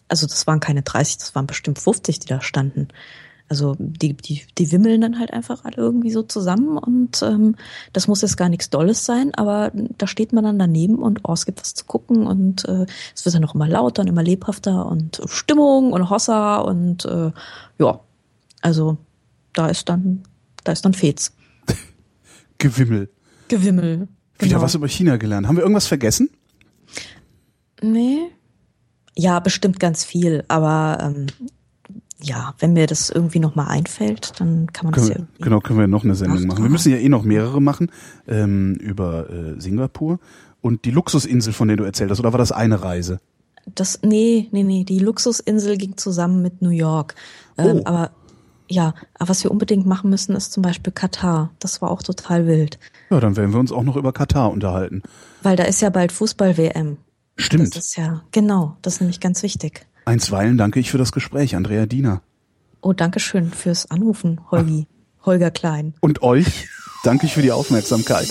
Also 0.07 0.27
das 0.27 0.47
waren 0.47 0.59
keine 0.59 0.83
30, 0.83 1.17
das 1.17 1.35
waren 1.35 1.47
bestimmt 1.47 1.79
50, 1.79 2.19
die 2.19 2.27
da 2.27 2.41
standen. 2.41 2.89
Also 3.49 3.75
die, 3.79 4.13
die, 4.13 4.41
die 4.57 4.71
wimmeln 4.73 4.99
dann 4.99 5.19
halt 5.19 5.31
einfach 5.31 5.63
alle 5.63 5.77
irgendwie 5.77 6.11
so 6.11 6.21
zusammen 6.21 6.77
und 6.77 7.21
ähm, 7.21 7.55
das 7.93 8.07
muss 8.09 8.21
jetzt 8.21 8.35
gar 8.35 8.49
nichts 8.49 8.69
Dolles 8.69 9.05
sein, 9.05 9.33
aber 9.35 9.71
da 9.97 10.05
steht 10.05 10.33
man 10.33 10.43
dann 10.43 10.59
daneben 10.59 10.95
und 10.99 11.21
oh, 11.23 11.31
es 11.31 11.45
gibt 11.45 11.61
was 11.61 11.73
zu 11.73 11.85
gucken 11.85 12.27
und 12.27 12.65
äh, 12.67 12.85
es 13.15 13.23
wird 13.23 13.35
dann 13.35 13.41
noch 13.41 13.55
immer 13.55 13.67
lauter 13.69 14.01
und 14.01 14.09
immer 14.09 14.23
lebhafter 14.23 14.85
und 14.85 15.21
Stimmung 15.27 15.93
und 15.93 16.09
Hossa 16.09 16.57
und 16.57 17.05
äh, 17.05 17.31
ja, 17.79 17.99
also 18.61 18.97
da 19.53 19.67
ist 19.67 19.87
dann, 19.87 20.23
da 20.65 20.73
ist 20.73 20.83
dann 20.83 20.93
Fez. 20.93 21.31
Gewimmel. 22.57 23.09
Gewimmel. 23.47 24.09
Wieder 24.39 24.49
Genau. 24.49 24.61
was 24.61 24.75
über 24.75 24.87
China 24.89 25.15
gelernt. 25.17 25.47
Haben 25.47 25.55
wir 25.55 25.63
irgendwas 25.63 25.87
vergessen? 25.87 26.29
Nee. 27.81 28.19
Ja, 29.15 29.39
bestimmt 29.39 29.79
ganz 29.79 30.03
viel, 30.03 30.43
aber 30.47 30.97
ähm, 31.01 31.27
ja, 32.21 32.53
wenn 32.59 32.73
mir 32.73 32.87
das 32.87 33.09
irgendwie 33.09 33.39
nochmal 33.39 33.67
einfällt, 33.67 34.39
dann 34.39 34.71
kann 34.73 34.85
man 34.85 34.93
das 34.93 35.03
Können 35.03 35.11
ja 35.11 35.15
wir, 35.15 35.21
irgendwie. 35.25 35.43
genau, 35.43 35.59
können 35.59 35.79
wir 35.79 35.87
noch 35.87 36.03
eine 36.03 36.15
Sendung 36.15 36.47
machen. 36.47 36.63
Wir 36.63 36.69
müssen 36.69 36.91
ja 36.91 36.97
eh 36.97 37.09
noch 37.09 37.23
mehrere 37.23 37.61
machen 37.61 37.91
ähm, 38.27 38.73
über 38.75 39.29
äh, 39.29 39.59
Singapur 39.61 40.19
und 40.61 40.85
die 40.85 40.91
Luxusinsel, 40.91 41.53
von 41.53 41.67
der 41.67 41.77
du 41.77 41.83
erzählt 41.83 42.09
hast. 42.09 42.19
Oder 42.19 42.33
war 42.33 42.39
das 42.39 42.51
eine 42.51 42.81
Reise? 42.81 43.19
Das, 43.75 43.99
nee, 44.01 44.47
nee, 44.51 44.63
nee, 44.63 44.83
die 44.83 44.99
Luxusinsel 44.99 45.77
ging 45.77 45.97
zusammen 45.97 46.41
mit 46.41 46.61
New 46.61 46.69
York. 46.69 47.15
Ähm, 47.57 47.77
Oh. 47.77 47.81
Aber 47.85 48.11
ja, 48.69 48.93
aber 49.17 49.29
was 49.29 49.43
wir 49.43 49.51
unbedingt 49.51 49.85
machen 49.85 50.09
müssen, 50.09 50.35
ist 50.35 50.51
zum 50.51 50.61
Beispiel 50.63 50.91
Katar. 50.91 51.51
Das 51.59 51.81
war 51.81 51.91
auch 51.91 52.01
total 52.03 52.47
wild. 52.47 52.79
Ja, 53.09 53.19
dann 53.19 53.35
werden 53.37 53.53
wir 53.53 53.59
uns 53.59 53.71
auch 53.71 53.83
noch 53.83 53.95
über 53.95 54.11
Katar 54.11 54.51
unterhalten. 54.51 55.03
Weil 55.43 55.55
da 55.55 55.63
ist 55.63 55.81
ja 55.81 55.89
bald 55.89 56.11
Fußball-WM. 56.11 56.97
Stimmt. 57.37 57.75
Das 57.75 57.85
ist 57.85 57.97
ja, 57.97 58.23
genau, 58.31 58.75
das 58.81 58.95
ist 58.95 59.01
nämlich 59.01 59.19
ganz 59.19 59.43
wichtig. 59.43 59.85
Einstweilen 60.07 60.57
danke 60.57 60.79
ich 60.79 60.89
für 60.89 60.97
das 60.97 61.11
Gespräch, 61.11 61.57
Andrea 61.57 61.85
Diener. 61.85 62.21
Oh, 62.79 62.93
danke 62.93 63.19
schön 63.19 63.51
fürs 63.51 63.91
Anrufen, 63.91 64.39
Holgi. 64.49 64.87
Holger 65.25 65.51
Klein. 65.51 65.95
Und 65.99 66.21
euch 66.21 66.69
danke 67.03 67.25
ich 67.25 67.33
für 67.33 67.41
die 67.41 67.51
Aufmerksamkeit. 67.51 68.29